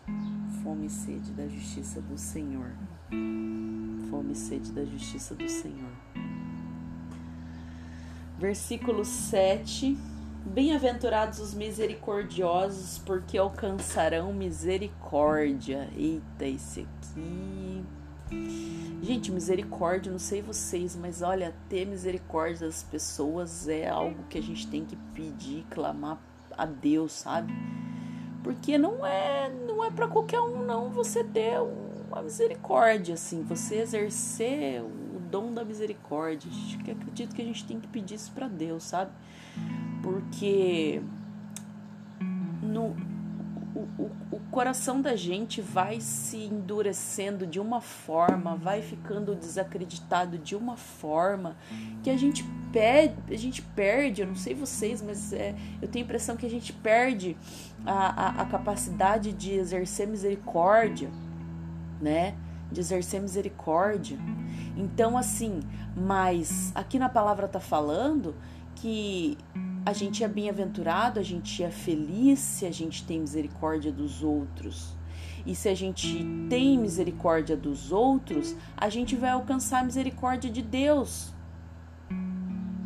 Fome 0.63 0.87
e 0.87 0.89
sede 0.89 1.31
da 1.31 1.47
justiça 1.47 2.01
do 2.01 2.17
Senhor. 2.17 2.71
Fome 4.09 4.33
e 4.33 4.35
sede 4.35 4.71
da 4.71 4.85
justiça 4.85 5.35
do 5.35 5.47
Senhor. 5.49 5.91
Versículo 8.37 9.05
7. 9.05 9.97
Bem-aventurados 10.43 11.39
os 11.39 11.53
misericordiosos, 11.53 12.97
porque 12.99 13.37
alcançarão 13.37 14.33
misericórdia. 14.33 15.87
Eita, 15.95 16.45
esse 16.45 16.81
aqui. 16.81 17.85
Gente, 19.01 19.31
misericórdia, 19.31 20.11
não 20.11 20.19
sei 20.19 20.41
vocês, 20.41 20.95
mas 20.95 21.21
olha, 21.21 21.53
ter 21.67 21.85
misericórdia 21.85 22.67
das 22.67 22.83
pessoas 22.83 23.67
é 23.67 23.89
algo 23.89 24.23
que 24.29 24.37
a 24.37 24.41
gente 24.41 24.67
tem 24.67 24.85
que 24.85 24.95
pedir, 25.13 25.65
clamar 25.69 26.19
a 26.57 26.65
Deus, 26.65 27.11
sabe? 27.11 27.51
Porque 28.43 28.77
não 28.77 29.05
é, 29.05 29.49
não 29.67 29.83
é 29.83 29.89
para 29.91 30.07
qualquer 30.07 30.39
um 30.39 30.63
não 30.63 30.89
você 30.89 31.23
ter 31.23 31.59
uma 31.59 32.21
misericórdia 32.21 33.15
assim, 33.15 33.43
você 33.43 33.75
exercer 33.77 34.81
o 34.81 35.19
dom 35.31 35.51
da 35.53 35.65
misericórdia. 35.65 36.49
Eu 36.85 36.93
acredito 36.93 37.35
que 37.35 37.41
a 37.41 37.45
gente 37.45 37.65
tem 37.65 37.79
que 37.79 37.87
pedir 37.87 38.15
isso 38.15 38.31
para 38.31 38.47
Deus, 38.47 38.83
sabe? 38.83 39.11
Porque 40.03 41.01
o, 43.97 44.11
o, 44.31 44.39
coração 44.51 45.01
da 45.01 45.15
gente 45.15 45.61
vai 45.61 46.01
se 46.01 46.37
endurecendo 46.37 47.47
de 47.47 47.59
uma 47.59 47.79
forma, 47.79 48.55
vai 48.55 48.81
ficando 48.81 49.33
desacreditado 49.35 50.37
de 50.37 50.55
uma 50.55 50.75
forma 50.75 51.55
que 52.03 52.09
a 52.09 52.17
gente 52.17 52.43
perde, 52.71 53.15
a 53.29 53.37
gente 53.37 53.61
perde, 53.61 54.21
eu 54.21 54.27
não 54.27 54.35
sei 54.35 54.53
vocês, 54.53 55.01
mas 55.01 55.31
é, 55.33 55.55
eu 55.81 55.87
tenho 55.87 56.03
a 56.03 56.07
impressão 56.07 56.35
que 56.35 56.45
a 56.45 56.49
gente 56.49 56.73
perde 56.73 57.37
a, 57.85 58.27
a, 58.27 58.41
a 58.41 58.45
capacidade 58.45 59.31
de 59.31 59.53
exercer 59.53 60.07
misericórdia, 60.07 61.09
né? 62.01 62.35
De 62.71 62.79
exercer 62.79 63.21
misericórdia. 63.21 64.17
Então, 64.77 65.17
assim, 65.17 65.61
mas 65.95 66.71
aqui 66.73 66.97
na 66.97 67.09
palavra 67.09 67.47
tá 67.47 67.59
falando 67.59 68.35
que 68.75 69.37
a 69.85 69.93
gente 69.93 70.23
é 70.23 70.27
bem-aventurado, 70.27 71.19
a 71.19 71.23
gente 71.23 71.63
é 71.63 71.71
feliz 71.71 72.39
se 72.39 72.65
a 72.65 72.71
gente 72.71 73.05
tem 73.05 73.19
misericórdia 73.19 73.91
dos 73.91 74.23
outros. 74.23 74.95
E 75.45 75.55
se 75.55 75.67
a 75.67 75.73
gente 75.73 76.23
tem 76.49 76.77
misericórdia 76.77 77.57
dos 77.57 77.91
outros, 77.91 78.55
a 78.77 78.89
gente 78.89 79.15
vai 79.15 79.31
alcançar 79.31 79.79
a 79.79 79.83
misericórdia 79.83 80.51
de 80.51 80.61
Deus. 80.61 81.33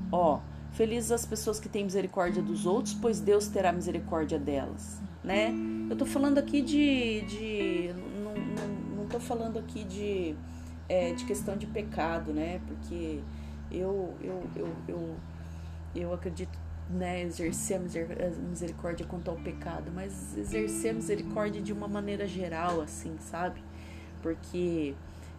Ó, 0.10 0.40
felizes 0.72 1.12
as 1.12 1.26
pessoas 1.26 1.60
que 1.60 1.68
têm 1.68 1.84
misericórdia 1.84 2.42
dos 2.42 2.66
outros, 2.66 2.94
pois 2.94 3.20
Deus 3.20 3.48
terá 3.48 3.74
misericórdia 3.74 4.40
delas, 4.40 5.02
né? 5.22 5.54
Eu 5.90 5.98
tô 5.98 6.06
falando 6.06 6.38
aqui 6.38 6.62
de. 6.62 7.22
de 7.22 7.94
não, 8.24 8.34
não, 8.34 8.98
não 9.00 9.06
tô 9.08 9.20
falando 9.20 9.60
aqui 9.60 9.84
de, 9.84 10.34
é, 10.88 11.12
de 11.14 11.26
questão 11.26 11.58
de 11.58 11.68
pecado, 11.68 12.32
né? 12.32 12.62
Porque 12.66 13.20
eu, 13.70 14.14
eu, 14.22 14.44
eu, 14.56 14.70
eu, 14.88 15.16
eu 15.94 16.14
acredito 16.14 16.65
né, 16.90 17.22
exercer 17.22 17.78
a 17.78 17.80
misericórdia 18.50 19.06
quanto 19.06 19.32
ao 19.32 19.38
pecado, 19.38 19.92
mas 19.94 20.38
exercer 20.38 20.92
a 20.92 20.94
misericórdia 20.94 21.62
de 21.62 21.74
uma 21.74 21.88
maneira 21.88 22.28
geral, 22.28 22.82
assim, 22.82 23.16
sabe? 23.20 23.64
Porque 24.22 24.96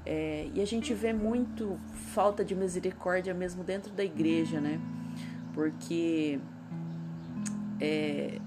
é, 0.07 0.49
e 0.55 0.61
a 0.61 0.65
gente 0.65 0.95
vê 0.95 1.13
muito 1.13 1.79
falta 2.15 2.45
de 2.45 2.55
misericórdia 2.55 3.35
mesmo 3.35 3.65
dentro 3.65 3.93
da 3.93 4.05
igreja, 4.05 4.61
né? 4.61 4.81
Porque 5.53 6.39
é, 7.81 8.39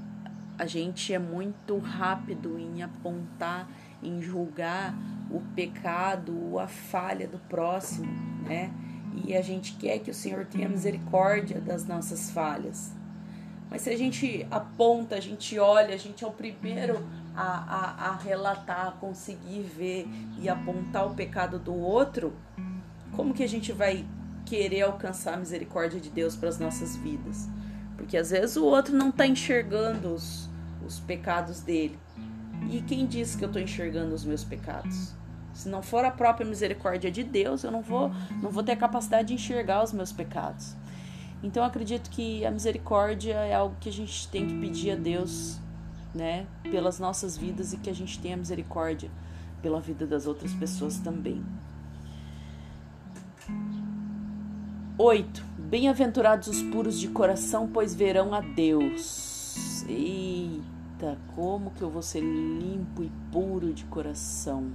a 0.57 0.65
gente 0.65 1.13
é 1.13 1.19
muito 1.19 1.77
rápido 1.77 2.57
em 2.57 2.81
apontar, 2.81 3.69
em 4.01 4.21
julgar 4.21 4.95
o 5.29 5.41
pecado, 5.53 6.57
a 6.57 6.67
falha 6.67 7.27
do 7.27 7.39
próximo, 7.39 8.07
né? 8.45 8.71
E 9.13 9.35
a 9.35 9.41
gente 9.41 9.73
quer 9.73 9.99
que 9.99 10.11
o 10.11 10.13
Senhor 10.13 10.45
tenha 10.45 10.67
misericórdia 10.67 11.59
das 11.59 11.85
nossas 11.85 12.29
falhas. 12.29 12.91
Mas 13.69 13.81
se 13.83 13.89
a 13.89 13.97
gente 13.97 14.47
aponta, 14.49 15.15
a 15.15 15.19
gente 15.19 15.59
olha, 15.59 15.93
a 15.93 15.97
gente 15.97 16.23
é 16.23 16.27
o 16.27 16.31
primeiro 16.31 17.05
a, 17.35 17.43
a, 17.43 18.09
a 18.09 18.15
relatar, 18.15 18.87
a 18.87 18.91
conseguir 18.91 19.61
ver 19.61 20.07
e 20.39 20.49
apontar 20.49 21.05
o 21.05 21.13
pecado 21.13 21.59
do 21.59 21.75
outro, 21.75 22.33
como 23.15 23.33
que 23.33 23.43
a 23.43 23.47
gente 23.47 23.71
vai 23.71 24.05
querer 24.45 24.81
alcançar 24.81 25.35
a 25.35 25.37
misericórdia 25.37 25.99
de 25.99 26.09
Deus 26.09 26.35
para 26.35 26.49
as 26.49 26.57
nossas 26.57 26.95
vidas? 26.95 27.47
Porque 27.95 28.17
às 28.17 28.31
vezes 28.31 28.55
o 28.57 28.65
outro 28.65 28.95
não 28.95 29.09
está 29.09 29.27
enxergando 29.27 30.13
os, 30.13 30.49
os 30.85 30.99
pecados 30.99 31.59
dele. 31.61 31.99
E 32.71 32.81
quem 32.81 33.05
diz 33.05 33.35
que 33.35 33.43
eu 33.43 33.47
estou 33.47 33.61
enxergando 33.61 34.15
os 34.15 34.25
meus 34.25 34.43
pecados? 34.43 35.18
Se 35.59 35.67
não 35.67 35.81
for 35.81 36.05
a 36.05 36.09
própria 36.09 36.47
misericórdia 36.47 37.11
de 37.11 37.21
Deus, 37.21 37.65
eu 37.65 37.71
não 37.71 37.81
vou, 37.81 38.09
não 38.41 38.49
vou 38.49 38.63
ter 38.63 38.71
a 38.71 38.77
capacidade 38.77 39.27
de 39.27 39.33
enxergar 39.33 39.83
os 39.83 39.91
meus 39.91 40.09
pecados. 40.09 40.73
Então 41.43 41.65
acredito 41.65 42.09
que 42.09 42.45
a 42.45 42.51
misericórdia 42.51 43.33
é 43.33 43.53
algo 43.53 43.75
que 43.77 43.89
a 43.89 43.91
gente 43.91 44.25
tem 44.29 44.47
que 44.47 44.57
pedir 44.57 44.91
a 44.91 44.95
Deus, 44.95 45.59
né, 46.15 46.47
pelas 46.63 46.97
nossas 46.97 47.35
vidas 47.35 47.73
e 47.73 47.77
que 47.77 47.89
a 47.89 47.93
gente 47.93 48.17
tenha 48.19 48.37
misericórdia 48.37 49.11
pela 49.61 49.81
vida 49.81 50.07
das 50.07 50.27
outras 50.27 50.53
pessoas 50.53 50.97
também. 50.97 51.43
8. 54.97 55.43
Bem-aventurados 55.57 56.47
os 56.47 56.61
puros 56.61 56.97
de 56.97 57.09
coração, 57.09 57.67
pois 57.67 57.93
verão 57.93 58.33
a 58.33 58.39
Deus. 58.39 59.83
Eita, 59.89 61.17
como 61.35 61.71
que 61.71 61.81
eu 61.81 61.89
vou 61.89 62.01
ser 62.01 62.21
limpo 62.21 63.03
e 63.03 63.11
puro 63.29 63.73
de 63.73 63.83
coração? 63.83 64.71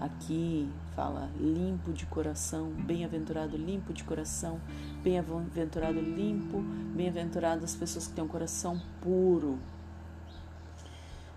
Aqui 0.00 0.66
fala 0.96 1.28
limpo 1.38 1.92
de 1.92 2.06
coração, 2.06 2.70
bem-aventurado 2.70 3.54
limpo 3.54 3.92
de 3.92 4.02
coração, 4.02 4.58
bem-aventurado 5.02 6.00
limpo, 6.00 6.62
bem-aventurado 6.96 7.66
as 7.66 7.76
pessoas 7.76 8.06
que 8.06 8.14
têm 8.14 8.24
um 8.24 8.28
coração 8.28 8.80
puro. 9.02 9.58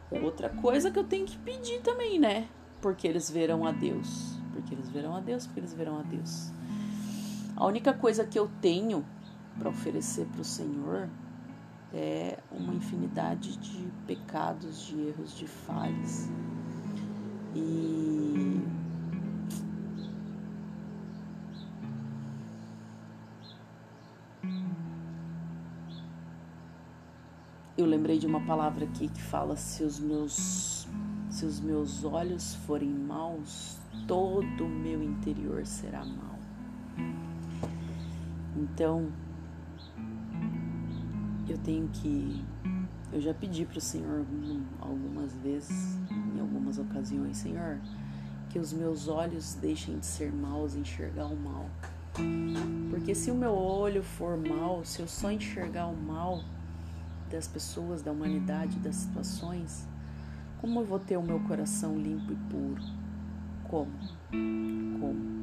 Outra 0.10 0.48
coisa 0.48 0.90
que 0.90 0.98
eu 0.98 1.04
tenho 1.04 1.26
que 1.26 1.38
pedir 1.40 1.82
também, 1.82 2.18
né? 2.18 2.48
Porque 2.82 3.06
eles 3.06 3.30
verão 3.30 3.66
a 3.66 3.74
Deus. 3.74 4.40
Porque 4.54 4.74
eles 4.74 4.88
verão 4.88 5.14
a 5.14 5.20
Deus, 5.20 5.46
porque 5.46 5.60
eles 5.60 5.74
verão 5.74 6.00
a 6.00 6.04
Deus. 6.04 6.50
A 7.58 7.66
única 7.66 7.94
coisa 7.94 8.24
que 8.24 8.40
eu 8.40 8.50
tenho 8.62 9.04
para 9.60 9.68
oferecer 9.68 10.26
para 10.28 10.40
o 10.40 10.46
Senhor 10.46 11.10
é 11.94 12.40
uma 12.50 12.74
infinidade 12.74 13.58
de 13.58 13.92
pecados, 14.08 14.86
de 14.86 15.02
erros, 15.02 15.36
de 15.38 15.48
falhas. 15.48 16.30
E 17.56 18.62
eu 27.78 27.86
lembrei 27.86 28.18
de 28.18 28.26
uma 28.26 28.40
palavra 28.42 28.86
aqui 28.86 29.08
que 29.08 29.22
fala: 29.22 29.56
se 29.56 29.84
os 29.84 30.00
meus, 30.00 30.88
se 31.30 31.46
os 31.46 31.60
meus 31.60 32.04
olhos 32.04 32.56
forem 32.66 32.90
maus, 32.90 33.78
todo 34.08 34.66
o 34.66 34.70
meu 34.70 35.04
interior 35.04 35.66
será 35.66 36.04
mau. 36.06 36.40
Então, 38.56 39.12
eu 41.48 41.58
tenho 41.60 41.88
que. 41.90 42.44
Eu 43.12 43.22
já 43.22 43.34
pedi 43.34 43.66
para 43.66 43.78
o 43.78 43.82
Senhor 43.82 44.26
algumas 44.80 45.36
vezes, 45.36 46.00
em 46.36 46.40
algumas 46.40 46.78
ocasiões, 46.78 47.38
Senhor, 47.38 47.80
que 48.50 48.60
os 48.60 48.74
meus 48.74 49.08
olhos 49.08 49.56
deixem 49.56 50.00
de 50.00 50.06
ser 50.06 50.32
maus 50.32 50.76
e 50.76 50.80
enxergar 50.80 51.26
o 51.26 51.36
mal. 51.36 51.70
Porque 52.90 53.16
se 53.16 53.32
o 53.32 53.36
meu 53.36 53.54
olho 53.54 54.04
for 54.04 54.38
mal, 54.38 54.86
se 54.86 55.02
eu 55.02 55.08
só 55.08 55.32
enxergar 55.32 55.88
o 55.88 55.96
mal, 55.96 56.44
das 57.34 57.48
pessoas, 57.48 58.04
da 58.04 58.12
humanidade, 58.12 58.78
das 58.78 58.96
situações, 58.96 59.88
como 60.62 60.82
eu 60.82 60.86
vou 60.86 61.00
ter 61.00 61.18
o 61.18 61.24
meu 61.24 61.40
coração 61.42 61.98
limpo 61.98 62.32
e 62.32 62.36
puro? 62.50 62.84
Como? 63.68 63.92
Como? 65.00 65.34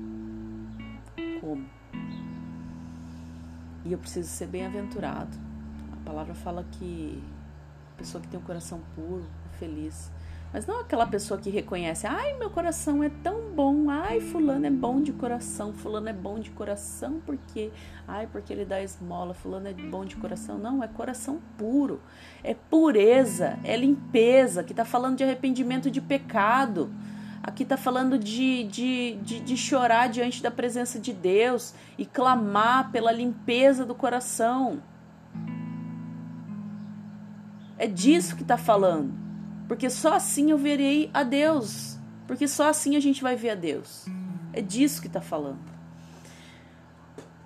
Como? 1.41 1.67
E 3.85 3.93
eu 3.93 3.99
preciso 3.99 4.29
ser 4.29 4.47
bem-aventurado. 4.47 5.37
A 5.93 5.97
palavra 6.05 6.35
fala 6.35 6.65
que 6.71 7.21
a 7.95 7.99
pessoa 7.99 8.23
que 8.23 8.29
tem 8.29 8.39
um 8.39 8.43
coração 8.43 8.81
puro 8.95 9.25
é 9.53 9.59
feliz. 9.59 10.11
Mas 10.53 10.67
não 10.67 10.81
aquela 10.81 11.07
pessoa 11.07 11.39
que 11.39 11.49
reconhece, 11.49 12.09
ai, 12.09 12.37
meu 12.37 12.51
coração 12.51 13.05
é 13.05 13.09
tão 13.23 13.53
bom, 13.55 13.89
ai, 13.89 14.19
fulano 14.19 14.67
é 14.67 14.71
bom 14.71 15.01
de 15.01 15.13
coração, 15.13 15.73
fulano 15.73 16.09
é 16.09 16.13
bom 16.13 16.41
de 16.41 16.51
coração 16.51 17.21
porque, 17.25 17.71
ai, 18.07 18.27
porque 18.27 18.53
ele 18.53 18.65
dá 18.65 18.83
esmola, 18.83 19.33
fulano 19.33 19.69
é 19.69 19.73
bom 19.73 20.05
de 20.05 20.17
coração. 20.17 20.59
Não, 20.59 20.83
é 20.83 20.89
coração 20.89 21.41
puro, 21.57 22.01
é 22.43 22.53
pureza, 22.53 23.61
é 23.63 23.77
limpeza, 23.77 24.65
que 24.65 24.73
está 24.73 24.85
falando 24.85 25.19
de 25.19 25.23
arrependimento 25.23 25.89
de 25.89 26.01
pecado. 26.01 26.91
Aqui 27.43 27.63
está 27.63 27.77
falando 27.77 28.19
de, 28.19 28.65
de, 28.65 29.19
de, 29.23 29.41
de 29.41 29.57
chorar 29.57 30.09
diante 30.09 30.43
da 30.43 30.51
presença 30.51 30.99
de 30.99 31.13
Deus 31.13 31.75
e 31.97 32.05
clamar 32.05 32.91
pela 32.91 33.13
limpeza 33.13 33.87
do 33.87 33.95
coração. 33.95 34.83
É 37.79 37.87
disso 37.87 38.35
que 38.35 38.43
está 38.43 38.59
falando. 38.59 39.30
Porque 39.71 39.89
só 39.89 40.15
assim 40.15 40.51
eu 40.51 40.59
verei 40.59 41.09
a 41.15 41.23
Deus. 41.23 41.97
Porque 42.27 42.49
só 42.49 42.71
assim 42.71 42.97
a 42.97 43.01
gente 43.01 43.23
vai 43.23 43.37
ver 43.37 43.51
a 43.51 43.55
Deus. 43.55 44.05
É 44.53 44.61
disso 44.61 45.01
que 45.01 45.07
está 45.07 45.21
falando. 45.21 45.61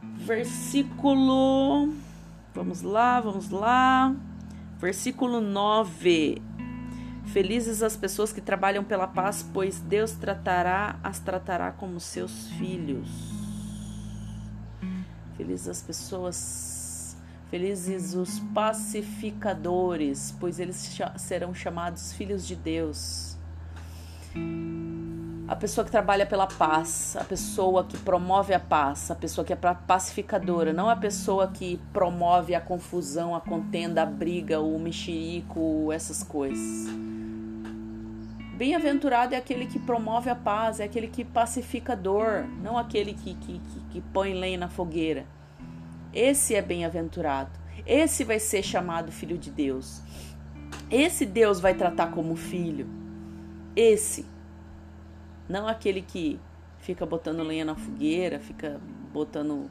Versículo. 0.01 1.93
Vamos 2.55 2.81
lá, 2.81 3.21
vamos 3.21 3.51
lá. 3.51 4.17
Versículo 4.79 5.39
9. 5.43 6.41
Felizes 7.27 7.83
as 7.83 7.95
pessoas 7.95 8.33
que 8.33 8.41
trabalham 8.41 8.83
pela 8.83 9.07
paz, 9.07 9.47
pois 9.53 9.79
Deus 9.81 10.13
tratará, 10.13 10.99
as 11.05 11.19
tratará 11.19 11.73
como 11.73 12.01
seus 12.01 12.49
filhos. 12.53 13.07
Felizes 15.37 15.69
as 15.69 15.83
pessoas 15.83 16.74
Felizes 17.51 18.15
os 18.15 18.41
pacificadores, 18.53 20.35
pois 20.41 20.59
eles 20.59 20.99
serão 21.17 21.55
chamados 21.55 22.13
filhos 22.13 22.47
de 22.47 22.57
Deus. 22.57 23.37
A 25.47 25.55
pessoa 25.55 25.85
que 25.85 25.91
trabalha 25.91 26.25
pela 26.25 26.47
paz, 26.47 27.17
a 27.21 27.23
pessoa 27.23 27.85
que 27.85 27.99
promove 27.99 28.55
a 28.55 28.59
paz, 28.59 29.11
a 29.11 29.15
pessoa 29.15 29.45
que 29.45 29.53
é 29.53 29.57
pacificadora, 29.57 30.73
não 30.73 30.89
a 30.89 30.97
pessoa 30.97 31.49
que 31.49 31.79
promove 31.93 32.55
a 32.55 32.61
confusão, 32.61 33.37
a 33.37 33.41
contenda, 33.41 34.03
a 34.03 34.07
briga, 34.07 34.61
o 34.61 34.79
mexerico, 34.79 35.93
essas 35.93 36.23
coisas. 36.23 36.89
Bem-aventurado 38.57 39.35
é 39.35 39.37
aquele 39.37 39.67
que 39.67 39.79
promove 39.79 40.31
a 40.31 40.35
paz, 40.35 40.81
é 40.81 40.85
aquele 40.85 41.09
que 41.09 41.25
pacifica 41.25 41.93
a 41.93 41.97
dor, 41.97 42.47
não 42.63 42.79
aquele 42.79 43.13
que, 43.13 43.35
que, 43.35 43.59
que, 43.59 43.81
que 43.91 44.01
põe 44.01 44.33
lenha 44.33 44.57
na 44.57 44.69
fogueira. 44.69 45.27
Esse 46.15 46.55
é 46.55 46.63
bem-aventurado. 46.63 47.51
Esse 47.85 48.23
vai 48.23 48.39
ser 48.39 48.63
chamado 48.63 49.11
filho 49.11 49.37
de 49.37 49.51
Deus. 49.51 50.01
Esse 50.89 51.27
Deus 51.27 51.59
vai 51.59 51.75
tratar 51.75 52.13
como 52.13 52.37
filho. 52.37 52.87
Esse. 53.75 54.25
Não 55.49 55.67
aquele 55.67 56.01
que 56.01 56.39
fica 56.79 57.05
botando 57.05 57.43
lenha 57.43 57.65
na 57.65 57.75
fogueira, 57.75 58.39
fica 58.39 58.81
botando 59.13 59.69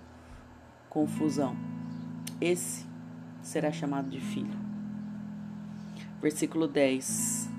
confusão. 0.90 1.56
Esse 2.42 2.86
será 3.42 3.72
chamado 3.72 4.10
de 4.10 4.20
filho. 4.20 4.60
Versículo 6.22 6.68
10. 6.68 7.50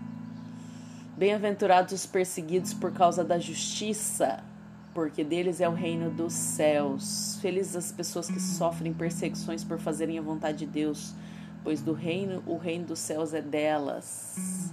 Bem-aventurados 1.16 1.94
os 1.94 2.06
perseguidos 2.06 2.74
por 2.74 2.92
causa 2.92 3.24
da 3.24 3.38
justiça 3.38 4.44
porque 4.94 5.24
deles 5.24 5.60
é 5.60 5.68
o 5.68 5.74
reino 5.74 6.08
dos 6.08 6.32
céus. 6.32 7.36
Felizes 7.42 7.74
as 7.74 7.92
pessoas 7.92 8.30
que 8.30 8.40
sofrem 8.40 8.92
perseguições 8.94 9.64
por 9.64 9.78
fazerem 9.78 10.18
a 10.18 10.22
vontade 10.22 10.58
de 10.58 10.66
Deus, 10.66 11.12
pois 11.64 11.82
do 11.82 11.92
reino, 11.92 12.42
o 12.46 12.56
reino 12.56 12.86
dos 12.86 13.00
céus 13.00 13.34
é 13.34 13.42
delas. 13.42 14.72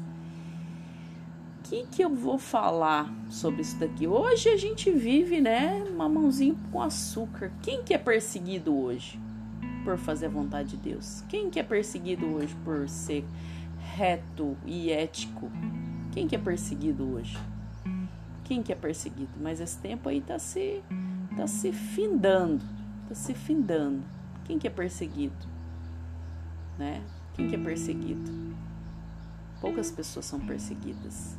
O 1.57 1.63
que, 1.63 1.88
que 1.88 2.03
eu 2.03 2.13
vou 2.13 2.38
falar 2.38 3.11
sobre 3.30 3.61
isso 3.61 3.80
daqui? 3.80 4.05
Hoje 4.05 4.49
a 4.49 4.57
gente 4.57 4.91
vive, 4.91 5.41
né, 5.41 5.84
mamãozinho 5.97 6.59
com 6.72 6.82
açúcar. 6.82 7.51
Quem 7.63 7.82
que 7.82 7.93
é 7.93 7.97
perseguido 7.97 8.78
hoje 8.78 9.19
por 9.84 9.97
fazer 9.97 10.28
a 10.28 10.30
vontade 10.30 10.76
de 10.76 10.89
Deus? 10.91 11.24
Quem 11.30 11.49
que 11.49 11.59
é 11.59 11.63
perseguido 11.63 12.28
hoje 12.28 12.55
por 12.63 12.88
ser 12.88 13.26
reto 13.95 14.55
e 14.65 14.91
ético? 14.91 15.49
Quem 16.11 16.28
que 16.28 16.36
é 16.36 16.39
perseguido 16.39 17.15
hoje? 17.15 17.38
Quem 18.52 18.62
que 18.62 18.74
é 18.74 18.76
perseguido, 18.76 19.32
mas 19.39 19.62
esse 19.62 19.78
tempo 19.78 20.10
aí 20.10 20.18
está 20.18 20.38
se, 20.38 20.84
tá 21.38 21.47
se 21.47 21.72
findando, 21.72 22.62
está 23.04 23.16
se 23.16 23.34
findando. 23.34 24.04
Quem 24.43 24.60
que 24.60 24.68
é 24.68 24.70
perseguido? 24.70 25.47
Né? 26.78 27.02
Quem 27.34 27.47
que 27.47 27.56
é 27.56 27.58
perseguido? 27.58 28.30
Poucas 29.62 29.89
pessoas 29.89 30.26
são 30.26 30.38
perseguidas 30.38 31.38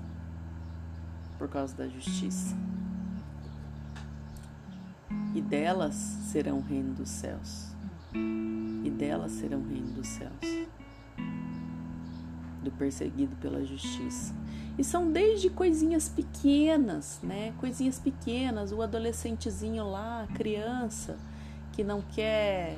por 1.38 1.50
causa 1.50 1.76
da 1.76 1.86
justiça. 1.86 2.56
E 5.34 5.42
delas 5.42 5.94
serão 5.94 6.60
o 6.60 6.62
reino 6.62 6.94
dos 6.94 7.10
céus. 7.10 7.74
E 8.14 8.88
delas 8.88 9.32
serão 9.32 9.58
o 9.58 9.68
reino 9.68 9.88
dos 9.88 10.08
céus. 10.08 10.66
Do 12.62 12.70
perseguido 12.70 13.36
pela 13.36 13.62
justiça. 13.66 14.32
E 14.78 14.84
são 14.84 15.10
desde 15.10 15.50
coisinhas 15.50 16.08
pequenas, 16.08 17.20
né? 17.22 17.52
Coisinhas 17.58 17.98
pequenas, 17.98 18.72
o 18.72 18.80
adolescentezinho 18.80 19.88
lá, 19.88 20.26
criança, 20.34 21.18
que 21.72 21.84
não 21.84 22.00
quer 22.00 22.76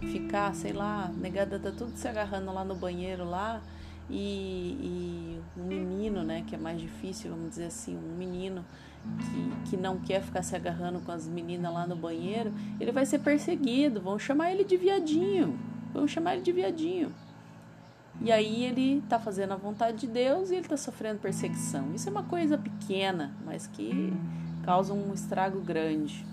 ficar, 0.00 0.54
sei 0.54 0.72
lá, 0.72 1.10
negada, 1.16 1.58
tá 1.58 1.70
tudo 1.70 1.92
se 1.96 2.06
agarrando 2.08 2.52
lá 2.52 2.64
no 2.64 2.74
banheiro 2.74 3.24
lá. 3.24 3.60
E, 4.08 4.76
e 4.82 5.40
um 5.56 5.64
menino, 5.64 6.24
né, 6.24 6.42
que 6.46 6.54
é 6.54 6.58
mais 6.58 6.80
difícil, 6.80 7.30
vamos 7.30 7.50
dizer 7.50 7.66
assim, 7.66 7.96
um 7.96 8.16
menino 8.16 8.64
que, 9.20 9.70
que 9.70 9.76
não 9.76 9.98
quer 10.00 10.20
ficar 10.20 10.42
se 10.42 10.54
agarrando 10.56 11.00
com 11.00 11.12
as 11.12 11.28
meninas 11.28 11.72
lá 11.72 11.86
no 11.86 11.94
banheiro, 11.94 12.52
ele 12.80 12.90
vai 12.90 13.06
ser 13.06 13.20
perseguido, 13.20 14.00
vão 14.00 14.18
chamar 14.18 14.50
ele 14.50 14.64
de 14.64 14.76
viadinho, 14.76 15.56
vão 15.94 16.08
chamar 16.08 16.34
ele 16.34 16.42
de 16.42 16.50
viadinho. 16.50 17.14
E 18.20 18.30
aí 18.30 18.64
ele 18.64 18.98
está 18.98 19.18
fazendo 19.18 19.52
a 19.52 19.56
vontade 19.56 19.98
de 19.98 20.06
Deus 20.06 20.50
e 20.50 20.54
ele 20.54 20.62
está 20.62 20.76
sofrendo 20.76 21.20
perseguição. 21.20 21.94
Isso 21.94 22.08
é 22.08 22.12
uma 22.12 22.22
coisa 22.22 22.58
pequena, 22.58 23.34
mas 23.44 23.66
que 23.66 24.12
causa 24.62 24.92
um 24.92 25.14
estrago 25.14 25.60
grande. 25.60 26.24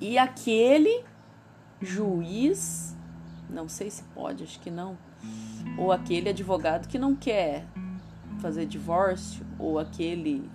E 0.00 0.18
aquele 0.18 1.04
juiz, 1.80 2.96
não 3.48 3.68
sei 3.68 3.90
se 3.90 4.02
pode, 4.14 4.42
acho 4.42 4.58
que 4.58 4.70
não, 4.70 4.98
ou 5.78 5.92
aquele 5.92 6.30
advogado 6.30 6.88
que 6.88 6.98
não 6.98 7.14
quer 7.14 7.64
fazer 8.40 8.66
divórcio, 8.66 9.46
ou 9.58 9.78
aquele 9.78 10.50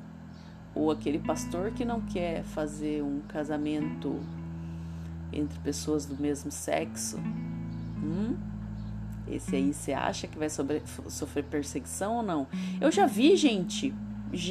ou 0.75 0.91
aquele 0.91 1.17
pastor 1.17 1.71
que 1.71 1.83
não 1.83 2.01
quer 2.01 2.43
fazer 2.43 3.01
um 3.01 3.21
casamento 3.21 4.19
entre 5.33 5.57
pessoas 5.59 6.05
do 6.05 6.15
mesmo 6.21 6.51
sexo. 6.51 7.17
Hum? 7.17 8.35
Esse 9.29 9.55
aí 9.55 9.73
você 9.73 9.93
acha 9.93 10.27
que 10.27 10.37
vai 10.37 10.49
sobre, 10.49 10.81
sofrer 11.07 11.43
perseguição 11.43 12.17
ou 12.17 12.23
não? 12.23 12.47
Eu 12.79 12.91
já 12.91 13.05
vi, 13.05 13.35
gente, 13.35 13.93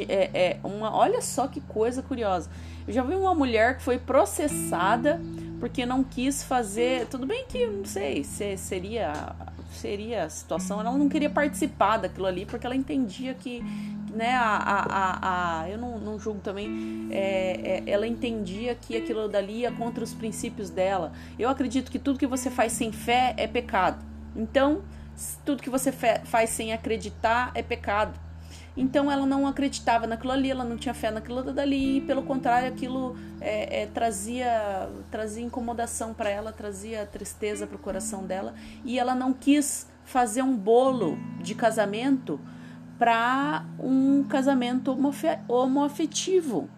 é, 0.09 0.31
é, 0.33 0.61
uma, 0.65 0.95
olha 0.95 1.21
só 1.21 1.47
que 1.47 1.61
coisa 1.61 2.03
curiosa. 2.03 2.51
Eu 2.87 2.93
já 2.93 3.03
vi 3.03 3.15
uma 3.15 3.35
mulher 3.35 3.77
que 3.77 3.83
foi 3.83 3.99
processada 3.99 5.21
porque 5.59 5.85
não 5.85 6.05
quis 6.05 6.43
fazer. 6.43 7.07
Tudo 7.07 7.27
bem 7.27 7.47
que 7.47 7.67
não 7.67 7.85
sei 7.85 8.25
se 8.25 8.57
seria 8.57 9.35
seria 9.73 10.25
a 10.25 10.29
situação. 10.29 10.81
Ela 10.81 10.93
não 10.93 11.09
queria 11.09 11.29
participar 11.29 11.99
daquilo 11.99 12.27
ali 12.27 12.47
porque 12.47 12.67
ela 12.67 12.77
entendia 12.77 13.35
que 13.35 13.63
né, 14.13 14.35
a, 14.35 14.57
a, 14.57 14.81
a, 14.87 15.61
a 15.63 15.71
eu 15.71 15.77
não, 15.77 15.99
não 15.99 16.19
julgo 16.19 16.41
também, 16.41 17.09
é, 17.11 17.83
é, 17.87 17.91
ela 17.91 18.07
entendia 18.07 18.75
que 18.75 18.97
aquilo 18.97 19.29
dali 19.29 19.61
ia 19.61 19.73
contra 19.73 20.03
os 20.03 20.15
princípios 20.15 20.71
dela. 20.71 21.13
Eu 21.39 21.49
acredito 21.49 21.91
que 21.91 21.99
tudo 21.99 22.19
que 22.19 22.27
você 22.27 22.51
faz 22.51 22.73
sem 22.73 22.91
fé 22.91 23.35
é 23.37 23.47
pecado. 23.47 24.16
Então, 24.37 24.83
tudo 25.45 25.63
que 25.63 25.71
você 25.71 25.91
faz 25.91 26.51
sem 26.51 26.73
acreditar 26.73 27.51
é 27.55 27.63
pecado. 27.63 28.27
Então 28.77 29.11
ela 29.11 29.25
não 29.25 29.47
acreditava 29.47 30.07
naquilo 30.07 30.33
ali, 30.33 30.51
ela 30.51 30.63
não 30.63 30.77
tinha 30.77 30.93
fé 30.93 31.11
naquilo 31.11 31.43
dali, 31.43 31.97
e 31.97 32.01
pelo 32.03 32.23
contrário, 32.23 32.69
aquilo 32.69 33.17
é, 33.41 33.83
é, 33.83 33.87
trazia, 33.87 34.91
trazia 35.11 35.43
incomodação 35.43 36.13
para 36.13 36.29
ela, 36.29 36.53
trazia 36.53 37.07
tristeza 37.07 37.67
para 37.67 37.77
o 37.77 37.79
coração 37.79 38.25
dela, 38.25 38.55
e 38.85 38.99
ela 38.99 39.15
não 39.15 39.33
quis 39.33 39.89
fazer 40.05 40.43
um 40.43 40.55
bolo 40.55 41.19
de 41.41 41.55
casamento 41.55 42.39
para 42.99 43.65
um 43.79 44.23
casamento 44.25 44.97
homoafetivo. 45.49 46.69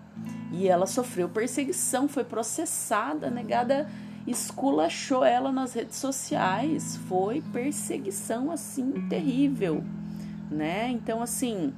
E 0.53 0.69
ela 0.69 0.87
sofreu 0.87 1.29
perseguição, 1.29 2.09
foi 2.09 2.25
processada, 2.25 3.29
negada 3.29 3.89
esculachou 4.31 5.25
ela 5.25 5.51
nas 5.51 5.75
redes 5.75 5.97
sociais. 5.97 6.97
Foi 7.09 7.43
perseguição 7.53 8.51
assim 8.51 9.09
terrível, 9.09 9.83
né? 10.51 10.91
Então, 10.91 11.23
assim, 11.23 11.73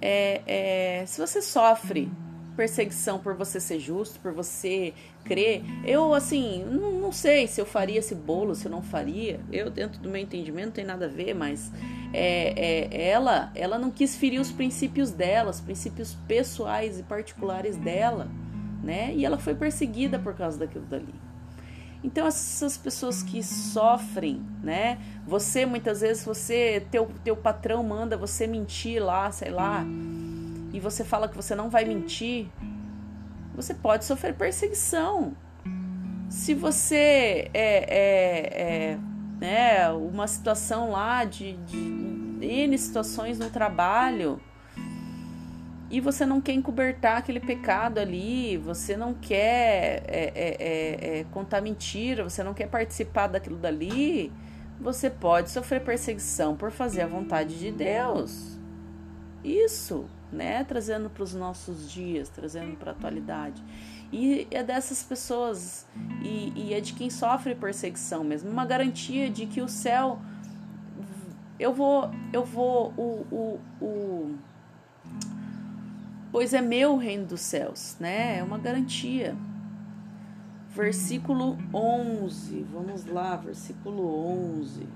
é, 0.00 0.42
é, 0.46 1.06
se 1.06 1.20
você 1.20 1.42
sofre 1.42 2.10
perseguição 2.58 3.20
por 3.20 3.34
você 3.34 3.60
ser 3.60 3.78
justo, 3.78 4.18
por 4.18 4.32
você 4.32 4.92
crer. 5.24 5.62
Eu, 5.84 6.12
assim, 6.12 6.64
não, 6.64 6.90
não, 6.90 7.12
sei 7.12 7.46
se 7.46 7.60
eu 7.60 7.64
faria 7.64 8.00
esse 8.00 8.16
bolo, 8.16 8.52
se 8.52 8.66
eu 8.66 8.70
não 8.70 8.82
faria. 8.82 9.38
Eu, 9.52 9.70
dentro 9.70 10.00
do 10.00 10.08
meu 10.08 10.20
entendimento, 10.20 10.66
não 10.66 10.72
tem 10.72 10.84
nada 10.84 11.04
a 11.04 11.08
ver, 11.08 11.34
mas 11.34 11.70
é, 12.12 12.88
é, 12.90 13.10
ela, 13.10 13.52
ela 13.54 13.78
não 13.78 13.92
quis 13.92 14.16
ferir 14.16 14.40
os 14.40 14.50
princípios 14.50 15.12
dela, 15.12 15.50
os 15.50 15.60
princípios 15.60 16.16
pessoais 16.26 16.98
e 16.98 17.04
particulares 17.04 17.76
dela, 17.76 18.26
né? 18.82 19.14
E 19.14 19.24
ela 19.24 19.38
foi 19.38 19.54
perseguida 19.54 20.18
por 20.18 20.34
causa 20.34 20.58
daquilo 20.58 20.84
dali. 20.86 21.14
Então 22.02 22.26
essas 22.26 22.76
pessoas 22.76 23.22
que 23.22 23.42
sofrem, 23.42 24.40
né? 24.62 24.98
Você 25.26 25.66
muitas 25.66 26.00
vezes 26.00 26.24
você 26.24 26.86
teu 26.90 27.10
teu 27.24 27.36
patrão 27.36 27.82
manda 27.82 28.16
você 28.16 28.46
mentir 28.46 29.02
lá, 29.02 29.30
sei 29.32 29.50
lá, 29.50 29.84
e 30.72 30.78
você 30.78 31.04
fala 31.04 31.28
que 31.28 31.36
você 31.36 31.54
não 31.54 31.68
vai 31.68 31.84
mentir, 31.84 32.46
você 33.54 33.74
pode 33.74 34.04
sofrer 34.04 34.34
perseguição. 34.34 35.36
Se 36.28 36.54
você 36.54 37.50
é, 37.54 37.84
é, 37.88 38.62
é 38.92 38.98
né, 39.40 39.90
uma 39.90 40.26
situação 40.28 40.90
lá 40.90 41.24
de, 41.24 41.54
de 41.54 42.46
N 42.46 42.78
situações 42.78 43.38
no 43.38 43.50
trabalho 43.50 44.40
e 45.90 46.00
você 46.00 46.26
não 46.26 46.40
quer 46.40 46.52
encobertar 46.52 47.18
aquele 47.18 47.40
pecado 47.40 47.98
ali, 47.98 48.56
você 48.56 48.96
não 48.96 49.14
quer 49.14 50.02
é, 50.06 50.32
é, 50.34 50.56
é, 50.58 51.18
é 51.20 51.24
contar 51.30 51.60
mentira, 51.60 52.22
você 52.22 52.42
não 52.42 52.54
quer 52.54 52.68
participar 52.68 53.26
daquilo 53.28 53.56
dali, 53.56 54.32
você 54.80 55.08
pode 55.08 55.50
sofrer 55.50 55.82
perseguição 55.82 56.56
por 56.56 56.70
fazer 56.70 57.02
a 57.02 57.06
vontade 57.06 57.58
de 57.58 57.72
Deus. 57.72 58.58
Isso 59.42 60.08
né? 60.32 60.64
Trazendo 60.64 61.08
para 61.08 61.22
os 61.22 61.34
nossos 61.34 61.90
dias, 61.90 62.28
trazendo 62.28 62.76
para 62.76 62.90
a 62.90 62.94
atualidade. 62.94 63.62
E 64.12 64.46
é 64.50 64.62
dessas 64.62 65.02
pessoas, 65.02 65.86
e, 66.22 66.52
e, 66.56 66.74
é 66.74 66.80
de 66.80 66.94
quem 66.94 67.10
sofre 67.10 67.54
perseguição 67.54 68.24
mesmo, 68.24 68.50
uma 68.50 68.64
garantia 68.64 69.28
de 69.28 69.46
que 69.46 69.60
o 69.60 69.68
céu. 69.68 70.18
Eu 71.58 71.74
vou, 71.74 72.10
eu 72.32 72.44
vou, 72.44 72.92
o, 72.96 73.26
o, 73.32 73.60
o 73.84 74.34
pois 76.30 76.54
é 76.54 76.60
meu 76.60 76.94
o 76.94 76.96
reino 76.96 77.26
dos 77.26 77.40
céus, 77.40 77.96
né? 77.98 78.38
É 78.38 78.42
uma 78.42 78.58
garantia. 78.58 79.36
Versículo 80.70 81.58
11, 81.74 82.66
vamos 82.72 83.06
lá, 83.06 83.36
versículo 83.36 84.58
11. 84.58 84.86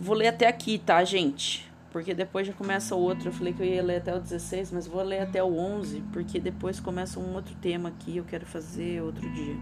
Vou 0.00 0.16
ler 0.16 0.28
até 0.28 0.48
aqui, 0.48 0.78
tá, 0.78 1.04
gente? 1.04 1.72
porque 1.92 2.14
depois 2.14 2.46
já 2.46 2.54
começa 2.54 2.96
o 2.96 2.98
outro. 2.98 3.28
Eu 3.28 3.32
falei 3.32 3.52
que 3.52 3.62
eu 3.62 3.66
ia 3.66 3.82
ler 3.82 3.96
até 3.96 4.16
o 4.16 4.18
16, 4.18 4.72
mas 4.72 4.86
vou 4.86 5.02
ler 5.02 5.20
até 5.20 5.44
o 5.44 5.54
11, 5.54 6.02
porque 6.12 6.40
depois 6.40 6.80
começa 6.80 7.20
um 7.20 7.34
outro 7.34 7.54
tema 7.56 7.90
aqui, 7.90 8.16
eu 8.16 8.24
quero 8.24 8.46
fazer 8.46 9.02
outro 9.02 9.30
dia. 9.30 9.56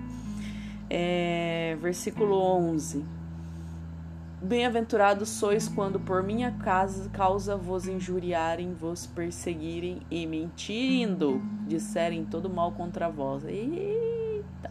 É, 0.88 1.76
versículo 1.80 2.40
11. 2.40 3.05
Bem-aventurados 4.43 5.28
sois 5.28 5.68
quando 5.68 6.01
por 6.01 6.22
minha 6.22 6.57
causa 7.12 7.59
vos 7.59 7.86
injuriarem, 7.86 8.72
vos 8.72 9.07
perseguirem 9.07 10.01
e 10.11 10.26
mentindo, 10.26 11.43
disserem 11.66 12.24
todo 12.24 12.49
mal 12.49 12.72
contra 12.72 13.11
vós. 13.11 13.45
Eita! 13.45 14.70